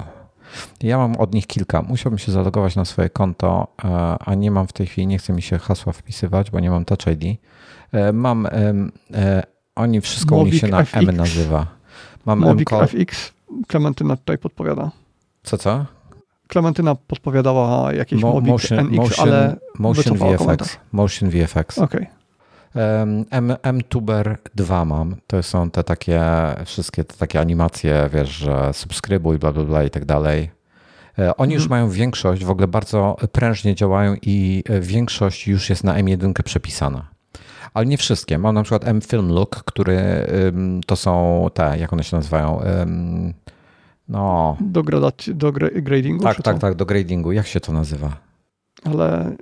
Ja 0.82 0.98
mam 0.98 1.16
od 1.16 1.34
nich 1.34 1.46
kilka. 1.46 1.82
Musiałbym 1.82 2.18
się 2.18 2.32
zalogować 2.32 2.76
na 2.76 2.84
swoje 2.84 3.10
konto, 3.10 3.66
a 4.20 4.34
nie 4.34 4.50
mam 4.50 4.66
w 4.66 4.72
tej 4.72 4.86
chwili, 4.86 5.06
nie 5.06 5.18
chce 5.18 5.32
mi 5.32 5.42
się 5.42 5.58
hasła 5.58 5.92
wpisywać, 5.92 6.50
bo 6.50 6.60
nie 6.60 6.70
mam 6.70 6.84
Touch 6.84 7.06
ID. 7.06 7.40
Mam 8.12 8.48
oni 9.76 10.00
wszystko 10.00 10.34
Movic 10.34 10.50
u 10.50 10.52
nich 10.52 10.60
się 10.60 10.66
na 10.66 10.84
FX. 10.84 10.94
M 10.96 11.16
nazywa. 11.16 11.66
Mam 12.26 12.38
Movic 12.38 12.68
FX. 12.70 13.32
Klementyna 13.66 14.16
tutaj 14.16 14.38
podpowiada. 14.38 14.90
Co, 15.42 15.58
co? 15.58 15.86
Klementyna 16.48 16.94
podpowiadała 16.94 17.92
jakieś 17.92 18.22
Mo, 18.22 18.40
motion, 18.40 18.86
NX, 18.86 18.96
motion, 18.96 19.28
ale 19.28 19.56
motion 19.78 20.18
VFX. 20.18 20.78
Motion 20.92 21.30
VFX. 21.30 21.78
Okay. 21.78 22.06
M, 23.30 23.56
MTuber 23.72 24.38
2 24.54 24.84
mam. 24.84 25.16
To 25.26 25.42
są 25.42 25.70
te 25.70 25.84
takie, 25.84 26.22
wszystkie 26.64 27.04
te 27.04 27.16
takie 27.16 27.40
animacje, 27.40 28.10
wiesz, 28.12 28.28
że 28.28 28.70
subskrybuj, 28.72 29.38
bla, 29.38 29.52
bla, 29.52 29.64
bla 29.64 29.84
i 29.84 29.90
tak 29.90 30.04
dalej. 30.04 30.50
E, 31.18 31.36
oni 31.36 31.54
już 31.54 31.62
mhm. 31.62 31.80
mają 31.80 31.92
większość, 31.92 32.44
w 32.44 32.50
ogóle 32.50 32.68
bardzo 32.68 33.16
prężnie 33.32 33.74
działają 33.74 34.16
i 34.22 34.64
e, 34.68 34.80
większość 34.80 35.48
już 35.48 35.70
jest 35.70 35.84
na 35.84 35.94
M1 35.94 36.42
przepisana. 36.42 37.11
Ale 37.74 37.86
nie 37.86 37.96
wszystkie. 37.96 38.38
Mam 38.38 38.54
na 38.54 38.62
przykład 38.62 38.88
M-Film 38.88 39.28
Look, 39.28 39.64
który 39.64 40.26
to 40.86 40.96
są 40.96 41.46
te, 41.54 41.78
jak 41.78 41.92
one 41.92 42.04
się 42.04 42.16
nazywają? 42.16 42.60
No. 44.08 44.56
Do, 44.60 44.82
gradaci- 44.82 45.34
do 45.34 45.52
gradingu? 45.82 46.24
Tak, 46.24 46.42
tak, 46.42 46.58
tak, 46.58 46.74
do 46.74 46.86
gradingu. 46.86 47.32
Jak 47.32 47.46
się 47.46 47.60
to 47.60 47.72
nazywa? 47.72 48.16
Ale 48.84 49.36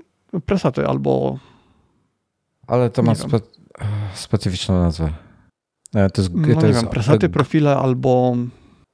presaty 0.47 0.86
albo. 0.86 1.39
Ale 2.66 2.90
to 2.90 3.02
ma 3.02 3.12
spe- 3.12 3.40
specyficzną 4.15 4.82
nazwę. 4.82 5.12
E, 5.94 6.11
to 6.11 6.23
jest, 6.23 6.35
no, 6.35 6.61
to 6.61 6.66
jest 6.66 6.81
wiem, 6.81 6.90
presaty, 6.90 7.28
profile 7.28 7.77
albo. 7.77 8.36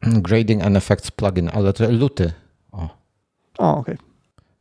Grading 0.02 0.64
and 0.64 0.76
Effects 0.76 1.10
plugin, 1.10 1.50
ale 1.52 1.72
to 1.72 1.90
luty. 1.90 2.32
O, 2.72 2.88
o 3.58 3.76
okej. 3.76 3.94
Okay. 3.94 4.06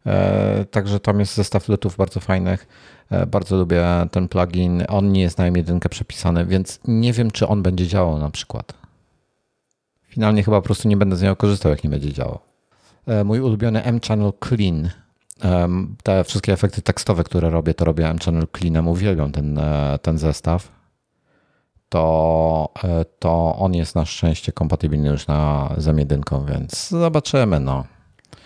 E, 0.05 0.65
także 0.71 0.99
tam 0.99 1.19
jest 1.19 1.35
zestaw 1.35 1.69
lutów 1.69 1.97
bardzo 1.97 2.19
fajnych. 2.19 2.67
E, 3.09 3.25
bardzo 3.25 3.57
lubię 3.57 3.85
ten 4.11 4.27
plugin. 4.27 4.83
On 4.87 5.11
nie 5.11 5.21
jest 5.21 5.37
na 5.37 5.51
M1 5.51 5.89
przepisany, 5.89 6.45
więc 6.45 6.79
nie 6.87 7.13
wiem, 7.13 7.31
czy 7.31 7.47
on 7.47 7.63
będzie 7.63 7.87
działał 7.87 8.17
na 8.17 8.29
przykład. 8.29 8.73
Finalnie 10.03 10.43
chyba 10.43 10.61
po 10.61 10.65
prostu 10.65 10.87
nie 10.87 10.97
będę 10.97 11.15
z 11.15 11.21
niego 11.21 11.35
korzystał, 11.35 11.69
jak 11.69 11.83
nie 11.83 11.89
będzie 11.89 12.13
działał. 12.13 12.39
E, 13.07 13.23
mój 13.23 13.39
ulubiony 13.39 13.83
M-Channel 13.83 14.31
Clean. 14.47 14.89
Te 16.03 16.23
wszystkie 16.23 16.53
efekty 16.53 16.81
tekstowe, 16.81 17.23
które 17.23 17.49
robię, 17.49 17.73
to 17.73 17.85
robię 17.85 18.09
M-Channel 18.09 18.47
Cleanem. 18.57 18.87
Uwielbiam 18.87 19.31
ten, 19.31 19.59
ten 20.01 20.17
zestaw. 20.17 20.71
To, 21.89 22.73
to 23.19 23.55
on 23.55 23.73
jest 23.73 23.95
na 23.95 24.05
szczęście 24.05 24.51
kompatybilny 24.51 25.07
już 25.07 25.27
na 25.27 25.69
Z1, 25.77 26.45
więc 26.45 26.89
zobaczymy. 26.89 27.59
No, 27.59 27.83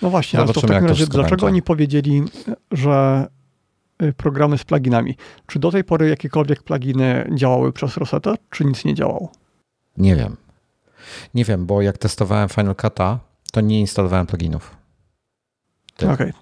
no 0.01 0.09
właśnie, 0.09 0.39
zobaczymy, 0.39 0.61
ale 0.61 0.61
to 0.61 0.67
w 0.67 0.71
takim 0.71 0.87
razie 0.87 1.07
dlaczego 1.07 1.29
będzie. 1.29 1.45
oni 1.45 1.61
powiedzieli, 1.61 2.23
że 2.71 3.27
y, 4.03 4.13
programy 4.13 4.57
z 4.57 4.63
pluginami. 4.63 5.15
Czy 5.47 5.59
do 5.59 5.71
tej 5.71 5.83
pory 5.83 6.09
jakiekolwiek 6.09 6.63
pluginy 6.63 7.29
działały 7.35 7.73
przez 7.73 7.97
Rosetta, 7.97 8.35
czy 8.49 8.65
nic 8.65 8.85
nie 8.85 8.93
działało? 8.93 9.31
Nie 9.97 10.15
wiem. 10.15 10.37
Nie 11.33 11.45
wiem, 11.45 11.65
bo 11.65 11.81
jak 11.81 11.97
testowałem 11.97 12.49
Final 12.49 12.73
Cut'a, 12.73 13.17
to 13.51 13.61
nie 13.61 13.79
instalowałem 13.79 14.27
pluginów. 14.27 14.75
Okej. 15.97 16.09
Okay. 16.09 16.33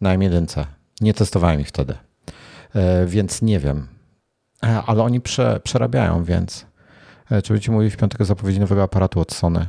Na 0.00 0.16
M1. 0.16 0.64
Nie 1.00 1.14
testowałem 1.14 1.60
ich 1.60 1.68
wtedy. 1.68 1.94
E, 2.74 3.06
więc 3.06 3.42
nie 3.42 3.60
wiem. 3.60 3.86
E, 4.62 4.82
ale 4.86 5.02
oni 5.02 5.20
prze, 5.20 5.60
przerabiają, 5.64 6.24
więc 6.24 6.66
e, 7.30 7.42
czy 7.42 7.52
będziecie 7.52 7.72
mówili 7.72 7.90
w 7.90 7.96
piątek 7.96 8.20
o 8.20 8.24
zapowiedzi 8.24 8.60
nowego 8.60 8.82
aparatu 8.82 9.20
od 9.20 9.32
Sony? 9.32 9.66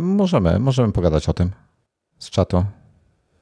Możemy, 0.00 0.58
możemy 0.58 0.92
pogadać 0.92 1.28
o 1.28 1.32
tym 1.32 1.50
z 2.20 2.30
czatu. 2.30 2.64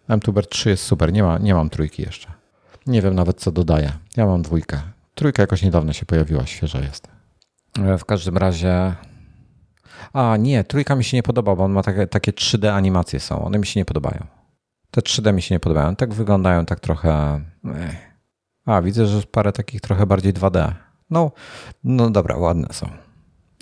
MTuber 0.08 0.46
3 0.46 0.70
jest 0.70 0.84
super, 0.84 1.12
nie, 1.12 1.22
ma, 1.22 1.38
nie 1.38 1.54
mam 1.54 1.70
trójki 1.70 2.02
jeszcze. 2.02 2.28
Nie 2.86 3.02
wiem 3.02 3.14
nawet 3.14 3.40
co 3.40 3.52
dodaję. 3.52 3.92
Ja 4.16 4.26
mam 4.26 4.42
dwójkę. 4.42 4.80
Trójka 5.14 5.42
jakoś 5.42 5.62
niedawno 5.62 5.92
się 5.92 6.06
pojawiła, 6.06 6.46
świeża 6.46 6.80
jest. 6.80 7.08
W 7.98 8.04
każdym 8.04 8.36
razie 8.36 8.94
a 10.12 10.36
nie, 10.36 10.64
trójka 10.64 10.96
mi 10.96 11.04
się 11.04 11.16
nie 11.16 11.22
podoba, 11.22 11.56
bo 11.56 11.64
on 11.64 11.72
ma 11.72 11.82
takie, 11.82 12.06
takie 12.06 12.32
3D 12.32 12.68
animacje 12.68 13.20
są. 13.20 13.44
One 13.44 13.58
mi 13.58 13.66
się 13.66 13.80
nie 13.80 13.84
podobają. 13.84 14.26
Te 14.90 15.00
3D 15.00 15.32
mi 15.32 15.42
się 15.42 15.54
nie 15.54 15.60
podobają. 15.60 15.96
Tak 15.96 16.14
wyglądają 16.14 16.66
tak 16.66 16.80
trochę. 16.80 17.40
A, 18.66 18.82
widzę, 18.82 19.06
że 19.06 19.22
parę 19.22 19.52
takich 19.52 19.80
trochę 19.80 20.06
bardziej 20.06 20.34
2D. 20.34 20.72
No, 21.10 21.32
no 21.84 22.10
dobra, 22.10 22.36
ładne 22.36 22.68
są. 22.70 22.88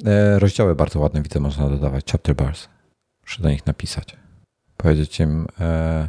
E, 0.05 0.39
rozdziały 0.39 0.75
bardzo 0.75 1.01
ładne 1.01 1.23
widzę, 1.23 1.41
można 1.41 1.69
dodawać. 1.69 2.05
Chapter 2.13 2.35
bars. 2.37 2.69
Muszę 3.23 3.43
do 3.43 3.51
nich 3.51 3.67
napisać. 3.67 4.17
Powiedzieć 4.77 5.21
im 5.21 5.47
e, 5.61 6.09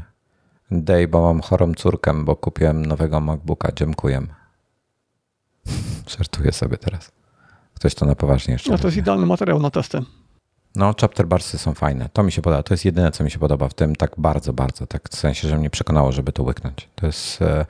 Dej, 0.71 1.07
bo 1.07 1.21
mam 1.21 1.41
chorą 1.41 1.73
córkę, 1.73 2.23
bo 2.23 2.35
kupiłem 2.35 2.85
nowego 2.85 3.19
MacBooka. 3.19 3.71
Dziękuję. 3.75 4.21
Żartuję 6.17 6.51
sobie 6.51 6.77
teraz. 6.77 7.11
Ktoś 7.73 7.95
to 7.95 8.05
na 8.05 8.15
poważnie 8.15 8.53
jeszcze. 8.53 8.71
No 8.71 8.77
to 8.77 8.87
jest 8.87 8.97
idealny 8.97 9.25
materiał 9.25 9.59
na 9.59 9.69
testy. 9.69 10.01
No, 10.75 10.93
chapter 11.01 11.27
barsy 11.27 11.57
są 11.57 11.73
fajne. 11.73 12.09
To 12.13 12.23
mi 12.23 12.31
się 12.31 12.41
podoba. 12.41 12.63
To 12.63 12.73
jest 12.73 12.85
jedyne, 12.85 13.11
co 13.11 13.23
mi 13.23 13.31
się 13.31 13.39
podoba 13.39 13.67
w 13.67 13.73
tym 13.73 13.95
tak 13.95 14.11
bardzo, 14.17 14.53
bardzo. 14.53 14.87
Tak 14.87 15.09
w 15.09 15.15
sensie, 15.15 15.47
że 15.47 15.57
mnie 15.57 15.69
przekonało, 15.69 16.11
żeby 16.11 16.31
to 16.31 16.43
łyknąć. 16.43 16.89
To 16.95 17.05
jest 17.05 17.41
e, 17.41 17.65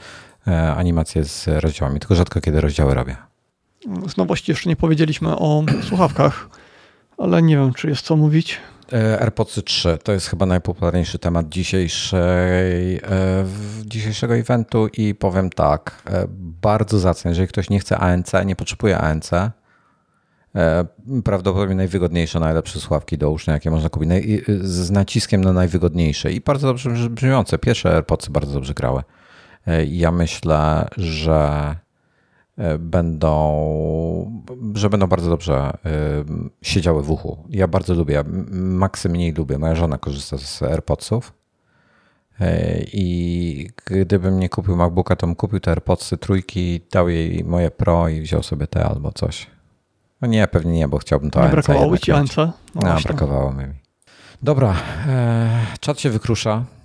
e, 0.48 0.76
animacje 0.76 1.24
z 1.24 1.48
rozdziałami. 1.48 2.00
Tylko 2.00 2.16
rzadko 2.16 2.42
kiedy 2.42 2.62
rozdziały 2.62 2.94
robię. 2.94 3.16
Z 4.08 4.18
nowości 4.18 4.52
jeszcze 4.52 4.70
nie 4.70 4.76
powiedzieliśmy 4.76 5.38
o 5.38 5.64
słuchawkach, 5.84 6.50
ale 7.18 7.42
nie 7.42 7.58
wiem, 7.58 7.74
czy 7.74 7.90
jest 7.90 8.02
co 8.02 8.16
mówić. 8.16 8.60
E, 8.94 9.20
AirPods 9.20 9.64
3 9.64 9.98
to 10.04 10.12
jest 10.12 10.28
chyba 10.28 10.46
najpopularniejszy 10.46 11.20
temat 11.20 11.50
dzisiejszej, 11.50 12.96
e, 12.96 13.02
dzisiejszego 13.86 14.36
eventu 14.36 14.88
i 14.88 15.16
powiem 15.16 15.50
tak, 15.50 16.02
e, 16.10 16.26
bardzo 16.62 17.00
zacny. 17.00 17.32
Jeżeli 17.32 17.48
ktoś 17.48 17.70
nie 17.70 17.80
chce 17.80 17.98
ANC, 17.98 18.32
nie 18.46 18.56
potrzebuje 18.56 18.98
ANC, 18.98 19.32
prawdopodobnie 21.24 21.76
najwygodniejsze, 21.76 22.40
najlepsze 22.40 22.80
słuchawki 22.80 23.18
do 23.18 23.32
uszne, 23.32 23.54
jakie 23.54 23.72
można 23.72 23.90
kupić, 23.90 24.10
z 24.62 24.92
naciskiem 24.92 25.44
na 25.44 25.54
najwygodniejsze 25.54 26.32
i 26.32 26.42
bardzo 26.42 26.68
dobrze 26.68 27.10
brzmiące. 27.10 27.58
Pierwsze 27.58 27.96
AirPodsy 27.96 28.32
bardzo 28.32 28.54
dobrze 28.54 28.74
grały. 28.74 29.04
Ja 29.88 30.12
myślę, 30.12 30.88
że 30.98 31.76
będą, 32.80 34.44
że 34.74 34.90
będą 34.90 35.08
bardzo 35.08 35.30
dobrze 35.30 35.78
siedziały 36.62 37.04
w 37.04 37.12
uchu. 37.12 37.38
Ja 37.50 37.68
bardzo 37.68 37.94
lubię, 37.94 38.24
maksy 38.52 39.10
mniej 39.10 39.34
lubię. 39.34 39.58
Moja 39.58 39.76
żona 39.76 39.98
korzysta 39.98 40.38
z 40.38 40.64
AirPodsów 40.64 41.34
i 42.94 43.70
gdybym 43.86 44.40
nie 44.40 44.50
kupił 44.50 44.76
MacBooka, 44.76 45.16
to 45.16 45.28
bym 45.28 45.36
kupił 45.36 45.60
te 45.60 45.72
AirPodsy 45.72 46.18
trójki, 46.18 46.82
dał 46.92 47.10
jej 47.10 47.44
moje 47.44 47.72
Pro 47.72 48.10
i 48.10 48.22
wziął 48.22 48.44
sobie 48.44 48.68
te 48.68 48.86
albo 48.86 49.12
coś. 49.12 49.48
No 50.22 50.28
nie, 50.28 50.48
pewnie 50.48 50.72
nie, 50.72 50.88
bo 50.88 50.98
chciałbym 50.98 51.32
to 51.32 51.44
Nie 51.44 51.50
brakowało 51.50 51.98
ci 51.98 52.12
ANC? 52.12 52.38
No, 52.38 52.54
no 52.76 52.98
brakowało 53.04 53.54
mi. 53.54 53.64
Dobra, 54.42 54.76
e, 55.08 55.50
czat 55.80 56.00
się 56.00 56.10
wykrusza, 56.10 56.64
e, 56.74 56.77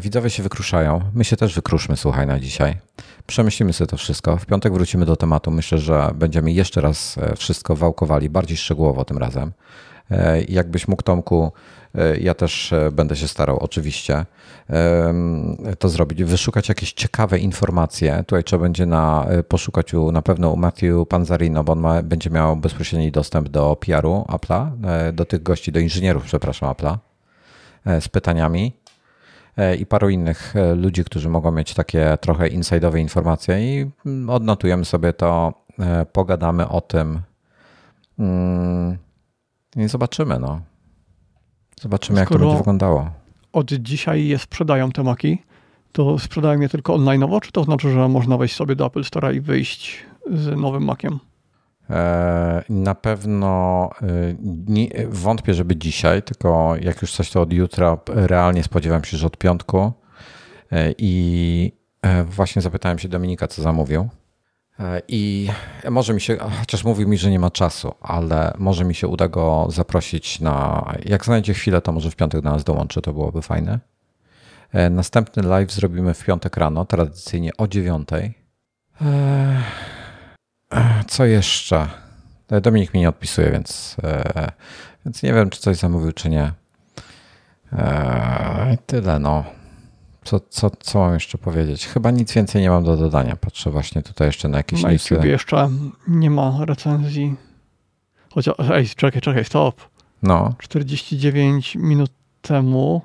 widzowie 0.00 0.30
się 0.30 0.42
wykruszają. 0.42 1.00
My 1.14 1.24
się 1.24 1.36
też 1.36 1.54
wykruszmy, 1.54 1.96
słuchaj, 1.96 2.26
na 2.26 2.40
dzisiaj. 2.40 2.78
Przemyślimy 3.26 3.72
sobie 3.72 3.88
to 3.88 3.96
wszystko. 3.96 4.36
W 4.36 4.46
piątek 4.46 4.72
wrócimy 4.72 5.06
do 5.06 5.16
tematu. 5.16 5.50
Myślę, 5.50 5.78
że 5.78 6.10
będziemy 6.14 6.52
jeszcze 6.52 6.80
raz 6.80 7.18
e, 7.18 7.36
wszystko 7.36 7.76
wałkowali, 7.76 8.30
bardziej 8.30 8.56
szczegółowo 8.56 9.04
tym 9.04 9.18
razem. 9.18 9.52
E, 10.10 10.42
jakbyś 10.42 10.88
mógł, 10.88 11.02
Tomku, 11.02 11.52
e, 11.94 12.18
ja 12.18 12.34
też 12.34 12.72
e, 12.72 12.90
będę 12.92 13.16
się 13.16 13.28
starał 13.28 13.58
oczywiście 13.58 14.26
to 15.78 15.88
zrobić, 15.88 16.24
wyszukać 16.24 16.68
jakieś 16.68 16.92
ciekawe 16.92 17.38
informacje. 17.38 18.18
Tutaj 18.18 18.44
trzeba 18.44 18.62
będzie 18.62 18.86
na, 18.86 19.26
poszukać 19.48 19.94
u, 19.94 20.12
na 20.12 20.22
pewno 20.22 20.50
u 20.50 20.56
Matthew 20.56 21.08
Panzarino, 21.08 21.64
bo 21.64 21.72
on 21.72 21.80
ma, 21.80 22.02
będzie 22.02 22.30
miał 22.30 22.56
bezpośredni 22.56 23.12
dostęp 23.12 23.48
do 23.48 23.76
PR-u 23.76 24.24
Apple'a, 24.28 24.70
do 25.12 25.24
tych 25.24 25.42
gości, 25.42 25.72
do 25.72 25.80
inżynierów, 25.80 26.24
przepraszam, 26.24 26.74
Apple'a 26.74 26.98
z 28.00 28.08
pytaniami 28.08 28.72
i 29.78 29.86
paru 29.86 30.08
innych 30.08 30.54
ludzi, 30.76 31.04
którzy 31.04 31.28
mogą 31.28 31.50
mieć 31.50 31.74
takie 31.74 32.18
trochę 32.20 32.48
inside'owe 32.48 32.98
informacje 32.98 33.60
i 33.60 33.90
mm, 34.06 34.30
odnotujemy 34.30 34.84
sobie 34.84 35.12
to, 35.12 35.52
pogadamy 36.12 36.68
o 36.68 36.80
tym. 36.80 37.20
Mm, 38.18 38.98
i 39.76 39.88
zobaczymy, 39.88 40.38
no. 40.38 40.60
Zobaczymy, 41.80 42.20
Skoro 42.20 42.34
jak 42.34 42.40
to 42.40 42.46
będzie 42.46 42.58
wyglądało. 42.58 43.10
Od 43.52 43.72
dzisiaj 43.72 44.26
je 44.26 44.38
sprzedają 44.38 44.92
te 44.92 45.02
maki, 45.02 45.38
to 45.92 46.18
sprzedają 46.18 46.60
je 46.60 46.68
tylko 46.68 46.94
online'owo, 46.94 47.40
czy 47.40 47.52
to 47.52 47.64
znaczy, 47.64 47.90
że 47.90 48.08
można 48.08 48.36
wejść 48.36 48.56
sobie 48.56 48.76
do 48.76 48.86
Apple 48.86 49.04
Store 49.04 49.34
i 49.34 49.40
wyjść 49.40 50.04
z 50.30 50.60
nowym 50.60 50.84
makiem? 50.84 51.18
E, 51.90 52.64
na 52.68 52.94
pewno 52.94 53.90
e, 54.02 54.06
nie, 54.66 54.88
wątpię, 55.08 55.54
żeby 55.54 55.76
dzisiaj, 55.76 56.22
tylko 56.22 56.76
jak 56.80 57.02
już 57.02 57.12
coś 57.12 57.30
to 57.30 57.40
od 57.40 57.52
jutra, 57.52 57.98
realnie 58.06 58.62
spodziewam 58.62 59.04
się, 59.04 59.16
że 59.16 59.26
od 59.26 59.36
piątku. 59.36 59.92
E, 60.72 60.94
I 60.98 61.80
właśnie 62.24 62.62
zapytałem 62.62 62.98
się 62.98 63.08
Dominika, 63.08 63.48
co 63.48 63.62
zamówił. 63.62 64.08
I 65.08 65.48
może 65.90 66.14
mi 66.14 66.20
się, 66.20 66.36
chociaż 66.60 66.84
mówił 66.84 67.08
mi, 67.08 67.18
że 67.18 67.30
nie 67.30 67.38
ma 67.38 67.50
czasu, 67.50 67.94
ale 68.00 68.54
może 68.58 68.84
mi 68.84 68.94
się 68.94 69.08
uda 69.08 69.28
go 69.28 69.66
zaprosić 69.70 70.40
na. 70.40 70.84
Jak 71.04 71.24
znajdzie 71.24 71.54
chwilę, 71.54 71.80
to 71.80 71.92
może 71.92 72.10
w 72.10 72.16
piątek 72.16 72.40
do 72.40 72.50
nas 72.50 72.64
dołączy, 72.64 73.02
to 73.02 73.12
byłoby 73.12 73.42
fajne. 73.42 73.80
Następny 74.90 75.42
live 75.42 75.72
zrobimy 75.72 76.14
w 76.14 76.24
piątek 76.24 76.56
rano, 76.56 76.84
tradycyjnie 76.84 77.50
o 77.58 77.68
dziewiątej. 77.68 78.34
E, 80.74 81.04
co 81.08 81.24
jeszcze? 81.24 81.88
Dominik 82.62 82.94
mi 82.94 83.00
nie 83.00 83.08
odpisuje, 83.08 83.50
więc, 83.50 83.96
więc 85.06 85.22
nie 85.22 85.32
wiem, 85.32 85.50
czy 85.50 85.60
coś 85.60 85.76
zamówił, 85.76 86.12
czy 86.12 86.30
nie. 86.30 86.52
No 87.72 88.72
i 88.72 88.78
tyle, 88.86 89.18
no. 89.18 89.44
Co, 90.24 90.40
co, 90.40 90.70
co 90.70 90.98
mam 90.98 91.14
jeszcze 91.14 91.38
powiedzieć? 91.38 91.86
Chyba 91.86 92.10
nic 92.10 92.32
więcej 92.32 92.62
nie 92.62 92.70
mam 92.70 92.84
do 92.84 92.96
dodania. 92.96 93.36
Patrzę 93.36 93.70
właśnie 93.70 94.02
tutaj 94.02 94.28
jeszcze 94.28 94.48
na 94.48 94.56
jakieś 94.56 94.82
Na 94.82 94.92
YouTube 94.92 95.24
jeszcze 95.24 95.70
nie 96.08 96.30
ma 96.30 96.64
recenzji. 96.64 97.36
Chociaż, 98.34 98.54
ej, 98.72 98.88
czekaj, 98.88 99.20
czekaj, 99.20 99.44
stop. 99.44 99.80
No. 100.22 100.54
49 100.58 101.74
minut 101.74 102.10
temu 102.42 103.02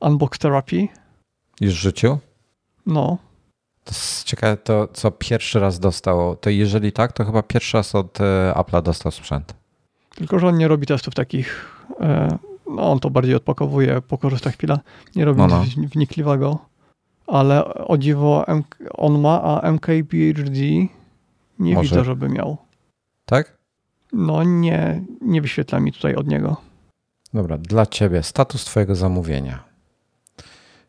Unbox 0.00 0.38
Therapy. 0.38 0.88
Już 1.60 1.74
w 1.74 1.76
życiu? 1.82 2.18
No. 2.86 3.18
To 3.88 3.92
jest 3.94 4.24
ciekawe, 4.24 4.56
to 4.56 4.88
co 4.92 5.10
pierwszy 5.10 5.60
raz 5.60 5.78
dostał, 5.78 6.36
to 6.36 6.50
jeżeli 6.50 6.92
tak, 6.92 7.12
to 7.12 7.24
chyba 7.24 7.42
pierwszy 7.42 7.76
raz 7.76 7.94
od 7.94 8.20
e, 8.20 8.52
Apple'a 8.56 8.82
dostał 8.82 9.12
sprzęt. 9.12 9.54
Tylko, 10.14 10.38
że 10.38 10.46
on 10.48 10.58
nie 10.58 10.68
robi 10.68 10.86
testów 10.86 11.14
takich, 11.14 11.66
e, 12.00 12.38
no 12.76 12.90
on 12.92 13.00
to 13.00 13.10
bardziej 13.10 13.34
odpakowuje, 13.34 14.00
pokorzysta 14.02 14.50
chwilę, 14.50 14.78
nie 15.16 15.24
robi 15.24 15.38
No, 15.38 15.46
no. 15.46 15.64
nic 15.64 15.74
wnikliwego, 15.74 16.58
ale 17.26 17.64
o 17.74 17.98
dziwo 17.98 18.44
on 18.92 19.20
ma, 19.20 19.42
a 19.42 19.72
MKBHD 19.72 20.60
nie 21.58 21.74
Może. 21.74 21.88
widzę, 21.88 22.04
żeby 22.04 22.28
miał. 22.28 22.56
Tak? 23.24 23.58
No 24.12 24.44
nie, 24.44 25.04
nie 25.20 25.42
wyświetla 25.42 25.80
mi 25.80 25.92
tutaj 25.92 26.14
od 26.14 26.26
niego. 26.26 26.56
Dobra, 27.34 27.58
dla 27.58 27.86
ciebie 27.86 28.22
status 28.22 28.64
twojego 28.64 28.94
zamówienia. 28.94 29.67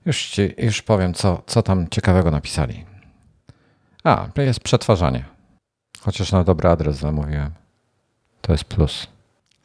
Już 0.05 0.26
ci, 0.26 0.53
już 0.57 0.81
powiem, 0.81 1.13
co, 1.13 1.41
co 1.45 1.61
tam 1.61 1.88
ciekawego 1.89 2.31
napisali. 2.31 2.85
A, 4.03 4.27
jest 4.38 4.59
przetwarzanie. 4.59 5.26
Chociaż 6.01 6.31
na 6.31 6.43
dobry 6.43 6.69
adres 6.69 6.97
zamówiłem. 6.97 7.51
To 8.41 8.51
jest 8.51 8.63
plus. 8.63 9.07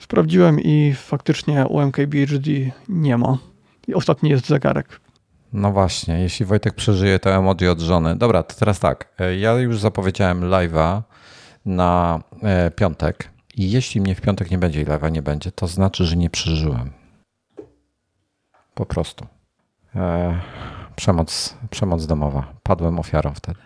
Sprawdziłem 0.01 0.61
i 0.61 0.95
faktycznie 0.97 1.67
u 1.67 1.81
MKBHD 1.81 2.51
nie 2.89 3.19
ma. 3.19 3.39
I 3.89 3.95
ostatni 3.95 4.31
jest 4.31 4.47
zegarek. 4.47 5.01
No 5.53 5.73
właśnie, 5.73 6.21
jeśli 6.21 6.47
Wojtek 6.47 6.75
przeżyje 6.75 7.19
to 7.19 7.31
emoji 7.35 7.69
od 7.69 7.81
żony. 7.81 8.17
Dobra, 8.17 8.43
to 8.43 8.55
teraz 8.55 8.81
tak. 8.81 9.09
E, 9.21 9.37
Ja 9.37 9.53
już 9.53 9.81
zapowiedziałem 9.81 10.41
live'a 10.41 11.03
na 11.67 12.21
e, 12.43 12.71
piątek. 12.71 13.31
I 13.57 13.71
jeśli 13.71 14.01
mnie 14.01 14.15
w 14.15 14.21
piątek 14.21 14.51
nie 14.51 14.59
będzie 14.59 14.81
i 14.83 14.85
live'a 14.87 15.13
nie 15.13 15.23
będzie, 15.23 15.53
to 15.53 15.67
znaczy, 15.67 16.05
że 16.05 16.17
nie 16.17 16.31
przeżyłem. 16.31 16.91
Po 18.75 18.87
prostu. 18.87 19.27
E, 19.97 20.41
przemoc, 20.97 21.57
przemoc 21.71 22.07
domowa. 22.07 22.45
Padłem 22.63 22.99
ofiarą 22.99 23.33
wtedy. 23.35 23.59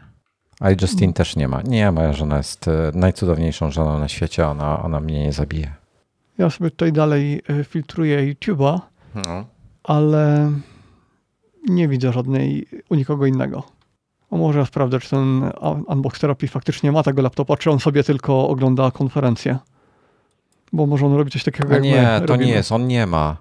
A 0.61 0.71
i 0.71 0.77
Justine 0.83 1.13
też 1.13 1.37
nie 1.37 1.49
ma. 1.49 1.63
Nie, 1.63 1.93
moja 1.93 2.13
żona 2.13 2.37
jest 2.37 2.69
e, 2.69 2.91
najcudowniejszą 2.95 3.71
żoną 3.71 3.99
na 3.99 4.09
świecie. 4.09 4.49
Ona, 4.49 4.83
ona 4.83 5.01
mnie 5.01 5.23
nie 5.25 5.33
zabije. 5.33 5.73
Ja 6.39 6.51
sobie 6.51 6.71
tutaj 6.71 6.93
dalej 6.93 7.43
e, 7.49 7.65
filtruję 7.65 8.35
YouTube'a, 8.35 8.81
No. 9.15 9.45
ale 9.85 10.53
nie 11.69 11.89
widzę 11.89 12.13
żadnej 12.13 12.67
u 12.91 12.95
nikogo 12.95 13.27
innego. 13.27 13.63
A 14.31 14.37
może 14.37 14.59
ja 14.59 14.65
sprawdzę, 14.67 15.01
czy 15.01 15.11
ten 15.11 15.43
un- 15.61 15.85
Unbox 15.89 16.21
Therapy 16.21 16.49
faktycznie 16.49 16.93
ma 16.93 17.03
tego 17.03 17.23
laptopa, 17.23 17.57
czy 17.57 17.71
on 17.71 17.81
sobie 17.81 18.05
tylko 18.05 18.49
ogląda 18.49 18.91
konferencję. 18.91 19.59
Bo 20.73 20.87
może 20.87 21.07
on 21.07 21.15
robi 21.15 21.31
coś 21.31 21.45
takiego 21.45 21.69
A 21.71 21.73
jak 21.75 21.83
nie, 21.83 22.21
to 22.21 22.27
robimy. 22.27 22.47
nie 22.47 22.53
jest. 22.53 22.73
On 22.73 22.87
nie 22.87 23.07
ma. 23.07 23.37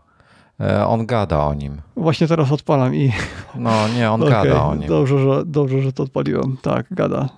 E, 0.59 0.85
On 0.87 1.05
gada 1.05 1.45
o 1.45 1.53
nim. 1.53 1.81
Właśnie 1.95 2.27
teraz 2.27 2.51
odpalam 2.51 2.95
i 2.95 3.11
No 3.55 3.87
nie, 3.87 4.11
on 4.11 4.21
Okej, 4.23 4.31
gada 4.33 4.63
o 4.63 4.75
nim. 4.75 4.87
Dobrze 4.87 5.19
że, 5.19 5.45
dobrze, 5.45 5.81
że 5.81 5.93
to 5.93 6.03
odpaliłem. 6.03 6.57
Tak, 6.61 6.85
gada. 6.91 7.29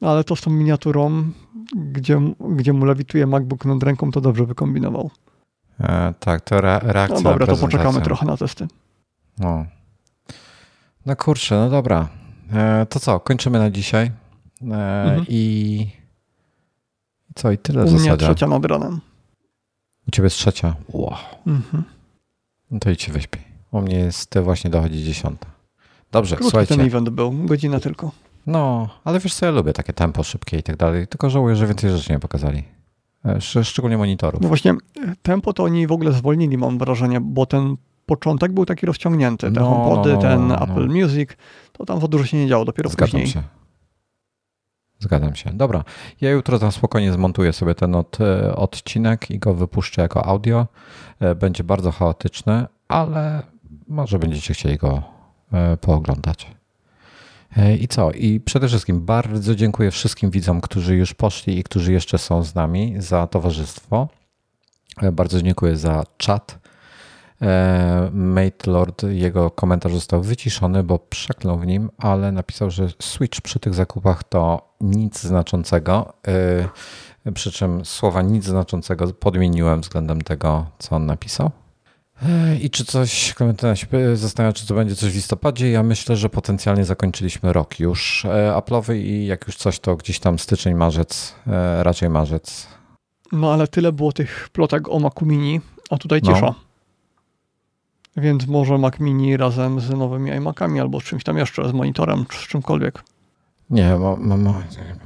Ale 0.00 0.24
to 0.24 0.36
z 0.36 0.40
tą 0.40 0.50
miniaturą, 0.50 1.30
gdzie, 1.76 2.20
gdzie 2.50 2.72
mu 2.72 2.84
lewituje 2.84 3.26
MacBook 3.26 3.64
nad 3.64 3.82
ręką, 3.82 4.10
to 4.10 4.20
dobrze 4.20 4.46
wykombinował. 4.46 5.10
E, 5.80 6.14
tak, 6.20 6.40
to 6.40 6.56
re, 6.58 6.80
reakcja 6.82 7.16
No 7.16 7.30
dobra, 7.30 7.46
to 7.46 7.56
poczekamy 7.56 8.00
trochę 8.00 8.26
na 8.26 8.36
testy. 8.36 8.68
No. 9.38 9.64
no 11.06 11.16
kurczę, 11.16 11.56
no 11.56 11.70
dobra. 11.70 12.08
E, 12.52 12.86
to 12.86 13.00
co, 13.00 13.20
kończymy 13.20 13.58
na 13.58 13.70
dzisiaj. 13.70 14.06
E, 14.06 14.12
Mhm. 14.62 15.24
I 15.28 15.86
co, 17.34 17.50
i 17.52 17.58
tyle 17.58 17.84
U 17.84 17.88
w 17.88 17.90
mnie 17.90 18.00
zasadzie. 18.00 18.26
trzecia 18.26 18.46
nad 18.46 18.64
ranem. 18.64 19.00
U 20.08 20.10
ciebie 20.10 20.26
jest 20.26 20.36
trzecia. 20.36 20.74
Wow. 20.92 21.14
Mhm. 21.46 21.84
No 22.70 22.78
to 22.78 22.90
idź 22.90 23.02
się 23.02 23.12
wyśpij. 23.12 23.42
U 23.72 23.80
mnie 23.80 23.96
jest 23.96 24.38
właśnie 24.38 24.70
dochodzi 24.70 25.04
dziesiąta. 25.04 25.46
Dobrze, 26.12 26.36
Krótki 26.36 26.50
słuchajcie. 26.50 26.76
ten 26.76 26.86
event 26.86 27.08
był, 27.08 27.32
godzina 27.32 27.80
tylko. 27.80 28.10
No, 28.46 28.88
ale 29.04 29.20
wiesz 29.20 29.34
co, 29.34 29.46
ja 29.46 29.52
lubię 29.52 29.72
takie 29.72 29.92
tempo 29.92 30.22
szybkie 30.22 30.58
i 30.58 30.62
tak 30.62 30.76
dalej. 30.76 31.06
Tylko 31.08 31.30
żałuję, 31.30 31.56
że 31.56 31.66
więcej 31.66 31.90
rzeczy 31.90 32.12
nie 32.12 32.18
pokazali. 32.18 32.62
E, 33.24 33.36
sz- 33.36 33.66
Szczególnie 33.68 33.98
monitorów. 33.98 34.40
No 34.40 34.48
właśnie, 34.48 34.74
tempo 35.22 35.52
to 35.52 35.64
oni 35.64 35.86
w 35.86 35.92
ogóle 35.92 36.12
zwolnili, 36.12 36.58
mam 36.58 36.78
wrażenie, 36.78 37.20
bo 37.20 37.46
ten 37.46 37.76
początek 38.06 38.52
był 38.52 38.66
taki 38.66 38.86
rozciągnięty. 38.86 39.52
Te 39.52 39.60
No, 39.60 39.66
HomePody, 39.70 40.08
no, 40.10 40.16
no, 40.16 40.22
ten 40.22 40.40
no, 40.48 40.56
no. 40.56 40.64
Apple 40.64 40.88
Music, 40.88 41.30
to 41.72 41.84
tam 41.84 42.00
za 42.00 42.08
dużo 42.08 42.24
się 42.26 42.36
nie 42.36 42.48
działo, 42.48 42.64
dopiero 42.64 42.90
Zgadzam 42.90 43.10
później. 43.20 43.26
się. 43.26 43.42
Zgadzam 45.00 45.36
się. 45.36 45.50
Dobra. 45.52 45.84
Ja 46.20 46.30
jutro 46.30 46.58
tam 46.58 46.72
spokojnie 46.72 47.12
zmontuję 47.12 47.52
sobie 47.52 47.74
ten 47.74 47.94
od, 47.94 48.20
e, 48.20 48.56
odcinek 48.56 49.30
i 49.30 49.38
go 49.38 49.54
wypuszczę 49.54 50.02
jako 50.02 50.26
audio. 50.26 50.66
E, 51.20 51.34
Będzie 51.34 51.64
bardzo 51.64 51.92
chaotyczny, 51.92 52.66
ale 52.88 53.42
może 53.88 54.18
będziecie 54.18 54.54
chcieli 54.54 54.76
go 54.76 55.02
e, 55.52 55.76
pooglądać. 55.76 56.46
I 57.80 57.88
co? 57.88 58.10
I 58.12 58.40
przede 58.40 58.68
wszystkim 58.68 59.04
bardzo 59.06 59.54
dziękuję 59.54 59.90
wszystkim 59.90 60.30
widzom, 60.30 60.60
którzy 60.60 60.96
już 60.96 61.14
poszli 61.14 61.58
i 61.58 61.62
którzy 61.62 61.92
jeszcze 61.92 62.18
są 62.18 62.42
z 62.42 62.54
nami 62.54 62.94
za 62.98 63.26
towarzystwo. 63.26 64.08
Bardzo 65.12 65.42
dziękuję 65.42 65.76
za 65.76 66.04
czat. 66.16 66.58
E, 67.42 68.10
Mate 68.12 68.70
Lord, 68.70 69.02
jego 69.02 69.50
komentarz 69.50 69.92
został 69.92 70.22
wyciszony, 70.22 70.82
bo 70.82 70.98
przeklął 70.98 71.58
w 71.58 71.66
nim, 71.66 71.90
ale 71.98 72.32
napisał, 72.32 72.70
że 72.70 72.88
Switch 72.98 73.40
przy 73.40 73.60
tych 73.60 73.74
zakupach 73.74 74.24
to 74.24 74.70
nic 74.80 75.20
znaczącego. 75.22 76.12
E, 76.28 77.32
Przy 77.34 77.52
czym 77.52 77.84
słowa 77.84 78.22
nic 78.22 78.44
znaczącego 78.44 79.06
podmieniłem 79.12 79.80
względem 79.80 80.22
tego, 80.22 80.66
co 80.78 80.96
on 80.96 81.06
napisał. 81.06 81.50
E, 82.22 82.56
I 82.56 82.70
czy 82.70 82.84
coś, 82.84 83.34
komentarz 83.34 83.86
zastanawia, 84.14 84.52
czy 84.52 84.66
to 84.66 84.74
będzie 84.74 84.94
coś 84.96 85.12
w 85.12 85.14
listopadzie. 85.14 85.70
Ja 85.70 85.82
myślę, 85.82 86.16
że 86.16 86.28
potencjalnie 86.28 86.84
zakończyliśmy 86.84 87.52
rok 87.52 87.80
już 87.80 88.26
Apple'owy 88.56 88.94
i 88.96 89.26
jak 89.26 89.46
już 89.46 89.56
coś, 89.56 89.78
to 89.80 89.96
gdzieś 89.96 90.18
tam 90.20 90.38
styczeń, 90.38 90.74
marzec, 90.74 91.34
raczej 91.82 92.08
marzec. 92.10 92.66
No 93.32 93.52
ale 93.52 93.68
tyle 93.68 93.92
było 93.92 94.12
tych 94.12 94.48
plotek 94.52 94.88
o 94.88 94.98
Macu 94.98 95.26
Mini, 95.26 95.60
a 95.90 95.96
tutaj 95.98 96.20
No. 96.24 96.54
Więc 98.16 98.46
może 98.46 98.78
Mac 98.78 99.00
Mini 99.00 99.36
razem 99.36 99.80
z 99.80 99.90
nowymi 99.90 100.30
iMacami 100.30 100.80
albo 100.80 101.00
z 101.00 101.04
czymś 101.04 101.24
tam 101.24 101.38
jeszcze, 101.38 101.68
z 101.68 101.72
monitorem, 101.72 102.26
czy 102.28 102.38
z 102.38 102.42
czymkolwiek. 102.48 103.02
Nie, 103.70 103.96
ma, 103.96 104.36
ma, 104.36 104.54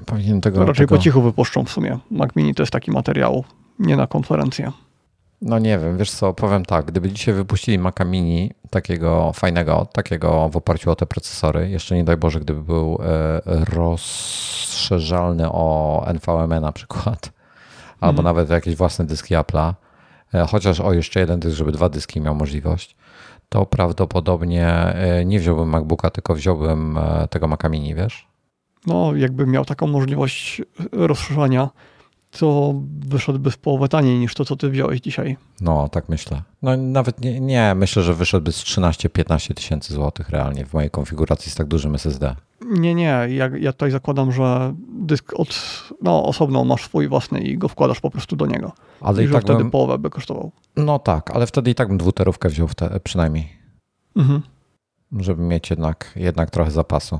powinien 0.06 0.40
tego... 0.40 0.58
To 0.58 0.66
raczej 0.66 0.86
tego... 0.86 0.96
po 0.96 1.02
cichu 1.02 1.22
wypuszczą 1.22 1.64
w 1.64 1.70
sumie. 1.70 1.98
Mac 2.10 2.36
Mini 2.36 2.54
to 2.54 2.62
jest 2.62 2.72
taki 2.72 2.90
materiał, 2.90 3.44
nie 3.78 3.96
na 3.96 4.06
konferencję. 4.06 4.72
No 5.42 5.58
nie 5.58 5.78
wiem, 5.78 5.98
wiesz 5.98 6.10
co, 6.10 6.32
powiem 6.34 6.64
tak, 6.64 6.84
gdyby 6.86 7.12
dzisiaj 7.12 7.34
wypuścili 7.34 7.78
Maca 7.78 8.04
Mini, 8.04 8.50
takiego 8.70 9.32
fajnego, 9.32 9.86
takiego 9.92 10.48
w 10.48 10.56
oparciu 10.56 10.90
o 10.90 10.96
te 10.96 11.06
procesory, 11.06 11.70
jeszcze 11.70 11.94
nie 11.94 12.04
daj 12.04 12.16
Boże, 12.16 12.40
gdyby 12.40 12.62
był 12.62 12.98
e, 13.02 13.40
rozszerzalny 13.74 15.52
o 15.52 16.04
NVMe 16.14 16.60
na 16.60 16.72
przykład, 16.72 17.32
albo 18.00 18.20
Mhm. 18.20 18.24
nawet 18.24 18.50
jakieś 18.50 18.76
własne 18.76 19.04
dyski 19.04 19.34
Apple'a, 19.34 19.72
chociaż 20.48 20.80
o 20.80 20.92
jeszcze 20.92 21.20
jeden 21.20 21.40
dysk, 21.40 21.56
żeby 21.56 21.72
dwa 21.72 21.88
dyski 21.88 22.20
miał 22.20 22.34
możliwość, 22.34 22.96
to 23.48 23.66
prawdopodobnie 23.66 24.68
e, 24.68 25.24
nie 25.24 25.40
wziąłbym 25.40 25.68
MacBooka, 25.68 26.10
tylko 26.10 26.34
wziąłbym 26.34 26.98
e, 26.98 27.28
tego 27.28 27.48
Maca 27.48 27.68
Mini, 27.68 27.94
wiesz? 27.94 28.28
No, 28.86 29.16
jakby 29.16 29.46
miał 29.46 29.64
taką 29.64 29.86
możliwość 29.86 30.62
rozszerzania, 30.92 31.70
to 32.38 32.74
wyszedłby 32.98 33.50
w 33.50 33.58
połowę 33.58 33.88
taniej 33.88 34.18
niż 34.18 34.34
to, 34.34 34.44
co 34.44 34.56
ty 34.56 34.70
wziąłeś 34.70 35.00
dzisiaj. 35.00 35.36
No, 35.60 35.88
tak 35.88 36.08
myślę. 36.08 36.42
No 36.62 36.76
nawet 36.76 37.20
nie, 37.20 37.40
nie 37.40 37.74
myślę, 37.74 38.02
że 38.02 38.14
wyszedłby 38.14 38.52
z 38.52 38.56
13-15 38.64 39.54
tysięcy 39.54 39.94
złotych 39.94 40.28
realnie 40.28 40.66
w 40.66 40.72
mojej 40.72 40.90
konfiguracji 40.90 41.52
z 41.52 41.54
tak 41.54 41.66
dużym 41.66 41.94
SSD. 41.94 42.36
Nie, 42.70 42.94
nie, 42.94 43.26
ja, 43.28 43.50
ja 43.60 43.72
tutaj 43.72 43.90
zakładam, 43.90 44.32
że 44.32 44.74
dysk 44.88 45.32
od, 45.36 45.48
no, 46.02 46.24
osobno 46.24 46.64
masz 46.64 46.84
swój 46.84 47.08
własny 47.08 47.40
i 47.40 47.58
go 47.58 47.68
wkładasz 47.68 48.00
po 48.00 48.10
prostu 48.10 48.36
do 48.36 48.46
niego. 48.46 48.72
Ale 49.00 49.22
I 49.22 49.24
i 49.24 49.28
że 49.28 49.34
tak 49.34 49.42
wtedy 49.42 49.58
bym, 49.58 49.70
połowę 49.70 49.98
by 49.98 50.10
kosztował. 50.10 50.52
No 50.76 50.98
tak, 50.98 51.30
ale 51.30 51.46
wtedy 51.46 51.70
i 51.70 51.74
tak 51.74 51.88
bym 51.88 51.98
dwuterówkę 51.98 52.48
wziął 52.48 52.68
te, 52.68 53.00
przynajmniej, 53.00 53.48
Mhm. 54.16 54.42
żeby 55.18 55.42
mieć 55.42 55.70
jednak, 55.70 56.12
jednak 56.16 56.50
trochę 56.50 56.70
zapasu. 56.70 57.18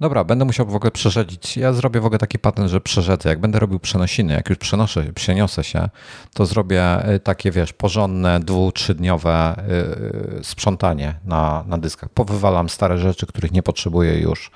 Dobra, 0.00 0.24
będę 0.24 0.44
musiał 0.44 0.66
w 0.66 0.76
ogóle 0.76 0.90
przerzedzić. 0.90 1.56
Ja 1.56 1.72
zrobię 1.72 2.00
w 2.00 2.06
ogóle 2.06 2.18
taki 2.18 2.38
patent, 2.38 2.70
że 2.70 2.80
przerzedzę. 2.80 3.28
Jak 3.28 3.40
będę 3.40 3.58
robił 3.58 3.78
przenosiny, 3.80 4.32
jak 4.34 4.48
już 4.48 4.58
przenoszę, 4.58 5.12
przeniosę 5.12 5.64
się, 5.64 5.88
to 6.34 6.46
zrobię 6.46 7.10
y, 7.14 7.20
takie, 7.20 7.50
wiesz, 7.50 7.72
porządne, 7.72 8.40
dwu, 8.40 8.72
trzydniowe 8.72 9.56
y, 9.58 10.38
y, 10.40 10.44
sprzątanie 10.44 11.14
na, 11.24 11.64
na 11.66 11.78
dyskach. 11.78 12.08
Powywalam 12.08 12.68
stare 12.68 12.98
rzeczy, 12.98 13.26
których 13.26 13.52
nie 13.52 13.62
potrzebuję 13.62 14.18
już. 14.20 14.50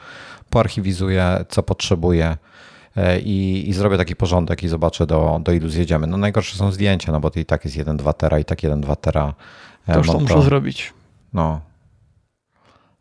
Poarchiwizuję, 0.51 1.45
co 1.49 1.63
potrzebuję 1.63 2.37
i, 3.23 3.65
i 3.69 3.73
zrobię 3.73 3.97
taki 3.99 4.17
porządek 4.17 4.63
i 4.63 4.69
zobaczę, 4.69 5.07
do, 5.07 5.41
do 5.45 5.53
ilu 5.53 5.69
zjedziemy. 5.69 6.07
No 6.07 6.17
najgorsze 6.17 6.57
są 6.59 6.73
zdjęcia, 6.73 7.13
no 7.13 7.21
bo 7.21 7.31
to 7.31 7.41
i 7.41 7.45
tak 7.45 7.65
jest 7.65 7.77
1-2 7.77 8.15
tera 8.15 8.39
i 8.39 8.45
tak 8.45 8.59
1-2 8.59 8.97
tera. 8.97 9.35
e, 9.89 9.93
To 9.93 9.99
już 9.99 10.07
to 10.07 10.19
muszę 10.21 10.43
zrobić. 10.43 10.93
No. 11.33 11.61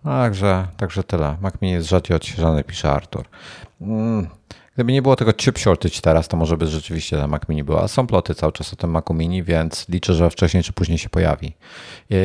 Także, 0.08 0.68
także 0.78 1.04
tyle. 1.04 1.38
Mac 1.42 1.54
Mini 1.62 1.74
jest 1.74 1.90
rzadziej 1.90 2.18
odświeżany, 2.18 2.64
pisze 2.64 2.92
Artur. 2.92 3.26
Mm. 3.82 4.28
Gdyby 4.76 4.94
nie 4.94 5.02
było 5.02 5.16
tego 5.16 5.34
chip 5.34 5.58
shortage 5.58 6.02
teraz, 6.02 6.28
to 6.28 6.38
może 6.38 6.58
by 6.58 6.68
rzeczywiście 6.68 7.18
ten 7.18 7.30
Mac 7.30 7.42
Mini 7.50 7.64
był. 7.64 7.78
A 7.78 7.88
są 7.88 8.08
ploty 8.08 8.36
cały 8.36 8.52
czas 8.52 8.74
o 8.74 8.76
tym 8.76 8.90
Macu 8.90 9.14
Mini, 9.14 9.44
więc 9.44 9.90
liczę, 9.90 10.14
że 10.14 10.30
wcześniej 10.30 10.64
czy 10.64 10.74
później 10.74 10.98
się 10.98 11.10
pojawi. 11.10 11.54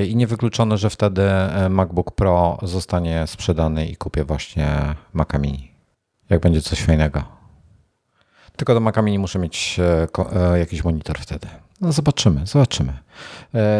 I 0.08 0.16
niewykluczone, 0.16 0.78
że 0.78 0.90
wtedy 0.90 1.22
e, 1.22 1.68
MacBook 1.68 2.10
Pro 2.10 2.58
zostanie 2.62 3.26
sprzedany 3.26 3.86
i 3.86 3.96
kupię 3.96 4.24
właśnie 4.24 4.94
Maca 5.12 5.38
Mini. 5.38 5.72
Jak 6.30 6.40
będzie 6.40 6.62
coś 6.62 6.82
fajnego. 6.82 7.22
Tylko 8.56 8.74
do 8.74 8.80
Maca 8.80 9.02
Mini 9.02 9.18
muszę 9.18 9.38
mieć 9.38 9.80
e, 9.80 10.06
e, 10.54 10.58
jakiś 10.58 10.84
monitor 10.84 11.18
wtedy. 11.18 11.48
No 11.80 11.92
zobaczymy, 11.92 12.46
zobaczymy. 12.46 12.92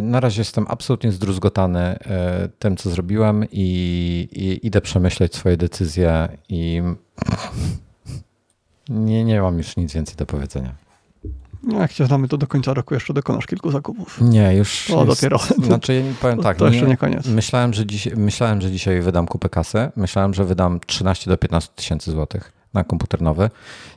Na 0.03 0.21
razie 0.21 0.41
jestem 0.41 0.67
absolutnie 0.69 1.13
zdruzgotany 1.13 1.99
tym, 2.59 2.77
co 2.77 2.91
zrobiłem 2.91 3.45
i, 3.53 4.29
i 4.33 4.67
idę 4.67 4.81
przemyśleć 4.81 5.35
swoje 5.35 5.57
decyzje 5.57 6.29
i 6.49 6.83
nie, 8.89 9.25
nie 9.25 9.41
mam 9.41 9.59
już 9.59 9.77
nic 9.77 9.95
więcej 9.95 10.17
do 10.17 10.27
powiedzenia. 10.27 10.75
No, 11.63 11.81
jak 11.81 11.93
cię 11.93 12.07
znamy, 12.07 12.29
to 12.29 12.39
do 12.39 12.47
końca 12.47 12.75
roku 12.75 12.95
jeszcze 12.95 13.15
dokonasz 13.15 13.47
kilku 13.47 13.71
zakupów. 13.71 14.21
Nie, 14.21 14.55
już. 14.57 14.87
To 14.87 15.05
jest, 15.05 15.21
dopiero. 15.21 15.39
Znaczy, 15.67 15.95
ja 15.95 16.03
powiem 16.21 16.39
tak. 16.39 16.57
To 16.57 16.67
jeszcze 16.67 16.83
nie, 16.83 16.89
nie 16.89 16.97
koniec. 16.97 17.27
Myślałem 17.27 17.75
że, 17.75 17.87
dziś, 17.87 18.09
myślałem, 18.17 18.61
że 18.61 18.71
dzisiaj 18.71 19.01
wydam 19.01 19.27
kupę 19.27 19.49
kasy. 19.49 19.91
Myślałem, 19.97 20.35
że 20.35 20.45
wydam 20.45 20.81
13 20.87 21.31
do 21.31 21.37
15 21.37 21.71
tysięcy 21.75 22.11
złotych 22.11 22.53
na 22.75 22.85
komputer 22.85 23.23
nowy. 23.23 23.51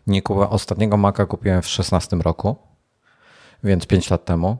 Nie 0.07 0.23
ostatniego 0.23 0.97
Maca 0.97 1.25
kupiłem 1.25 1.61
w 1.61 1.67
16 1.67 2.15
roku, 2.15 2.55
więc 3.63 3.85
5 3.87 4.09
lat 4.09 4.25
temu. 4.25 4.57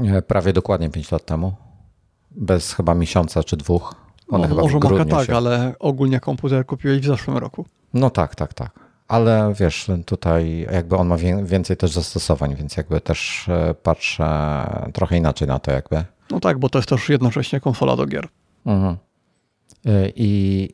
E, 0.00 0.22
prawie 0.22 0.52
dokładnie 0.52 0.90
5 0.90 1.12
lat 1.12 1.24
temu. 1.24 1.52
Bez 2.30 2.72
chyba 2.72 2.94
miesiąca 2.94 3.42
czy 3.42 3.56
dwóch. 3.56 3.94
One 4.28 4.42
no, 4.42 4.48
chyba 4.48 4.62
może 4.62 4.78
Maca 4.78 5.04
tak, 5.04 5.26
się... 5.26 5.36
ale 5.36 5.74
ogólnie 5.78 6.20
komputer 6.20 6.66
kupiłeś 6.66 7.00
w 7.00 7.04
zeszłym 7.04 7.36
roku. 7.36 7.64
No 7.94 8.10
tak, 8.10 8.34
tak, 8.34 8.54
tak. 8.54 8.70
Ale 9.08 9.52
wiesz, 9.60 9.90
tutaj 10.06 10.66
jakby 10.72 10.96
on 10.96 11.06
ma 11.06 11.16
więcej 11.42 11.76
też 11.76 11.90
zastosowań, 11.90 12.54
więc 12.54 12.76
jakby 12.76 13.00
też 13.00 13.48
e, 13.48 13.74
patrzę 13.74 14.64
trochę 14.92 15.16
inaczej 15.16 15.48
na 15.48 15.58
to 15.58 15.70
jakby. 15.70 16.04
No 16.30 16.40
tak, 16.40 16.58
bo 16.58 16.68
to 16.68 16.78
jest 16.78 16.88
też 16.88 17.08
jednocześnie 17.08 17.60
konsola 17.60 17.96
do 17.96 18.06
gier. 18.06 18.28
Mhm. 18.66 18.96
E, 19.86 20.08
I, 20.16 20.68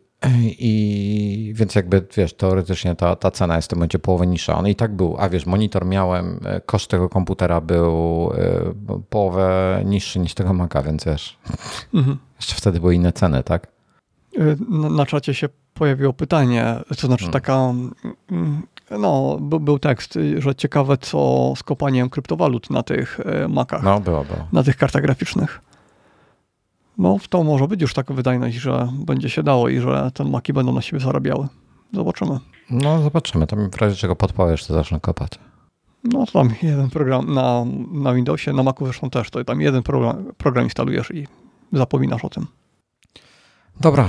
i 0.59 1.53
więc 1.57 1.75
jakby 1.75 2.07
wiesz, 2.17 2.35
teoretycznie 2.35 2.97
ta, 2.97 3.17
ta 3.17 3.31
cena 3.31 3.57
jest 3.57 3.69
w 3.69 3.69
tym 3.69 3.79
momencie 3.79 3.99
połowę 3.99 4.27
niższa. 4.27 4.59
On 4.59 4.69
i 4.69 4.75
tak 4.75 4.97
był, 4.97 5.17
a 5.19 5.29
wiesz, 5.29 5.47
monitor 5.47 5.87
miałem, 5.87 6.41
e, 6.45 6.61
koszt 6.61 6.91
tego 6.91 7.09
komputera 7.09 7.61
był 7.61 8.31
połowę 9.11 9.81
niższy 9.85 10.19
niż 10.19 10.35
tego 10.35 10.53
Maca, 10.53 10.83
więc 10.83 11.05
wiesz, 11.05 11.39
mhm. 11.95 12.17
jeszcze 12.41 12.55
wtedy 12.55 12.81
były 12.81 12.95
inne 12.95 13.13
ceny, 13.13 13.43
tak? 13.43 13.67
Na, 14.69 14.91
na 14.91 15.07
czacie 15.07 15.35
się 15.35 15.49
pojawiło 15.75 16.13
pytanie, 16.13 16.77
to 16.89 17.07
znaczy 17.07 17.25
hmm. 17.25 17.33
taka, 17.33 17.73
mm, 18.31 18.63
no, 18.91 19.39
był 19.41 19.79
tekst, 19.79 20.19
że 20.39 20.55
ciekawe 20.55 20.97
co 20.99 21.53
z 21.57 21.63
kopaniem 21.63 22.11
kryptowalut 22.11 22.71
na 22.71 22.83
tych 22.83 23.21
e, 23.21 23.49
makach. 23.49 23.83
No, 23.83 24.01
było, 24.01 24.25
było. 24.25 24.47
Na 24.53 24.63
tych 24.63 24.77
kartach 24.77 25.03
graficznych. 25.03 25.61
No, 26.99 27.17
to 27.29 27.45
może 27.45 27.69
być 27.69 27.81
już 27.83 27.95
taka 27.95 28.15
wydajność, 28.15 28.57
że 28.57 28.89
będzie 28.93 29.31
się 29.31 29.43
dało 29.43 29.69
i 29.69 29.81
że 29.81 30.11
te 30.15 30.25
maki 30.25 30.53
będą 30.53 30.73
na 30.73 30.83
siebie 30.83 31.01
zarabiały. 31.01 31.49
Zobaczymy. 31.93 32.39
No, 32.71 33.03
zobaczymy. 33.03 33.47
Tam 33.47 33.71
w 33.71 33.77
razie 33.77 33.97
czego 33.97 34.17
podpowiesz, 34.17 34.67
to 34.67 34.75
zacznę 34.75 35.01
kopać. 35.01 35.33
No, 36.05 36.25
tam 36.33 36.51
jeden 36.63 36.91
program 36.91 37.35
na, 37.35 37.65
na 37.93 38.15
Windowsie, 38.15 38.53
na 38.53 38.63
Macu 38.63 38.85
zresztą 38.85 39.11
też, 39.11 39.31
to 39.31 39.45
tam 39.45 39.61
jeden 39.61 39.83
program, 39.83 40.25
program 40.39 40.65
instalujesz 40.65 41.11
i 41.11 41.27
zapominasz 41.73 42.25
o 42.25 42.29
tym. 42.29 42.47
Dobra, 43.81 44.09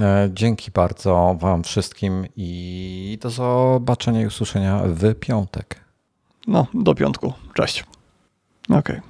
E, 0.00 0.30
dzięki 0.32 0.70
bardzo 0.70 1.36
Wam 1.40 1.62
wszystkim 1.62 2.26
i 2.36 3.18
do 3.20 3.30
zobaczenia 3.30 4.22
i 4.22 4.26
usłyszenia 4.26 4.82
w 4.86 5.14
piątek. 5.14 5.84
No, 6.46 6.66
do 6.74 6.94
piątku. 6.94 7.32
Cześć. 7.54 7.84
Okej. 8.64 8.78
Okay. 8.78 9.00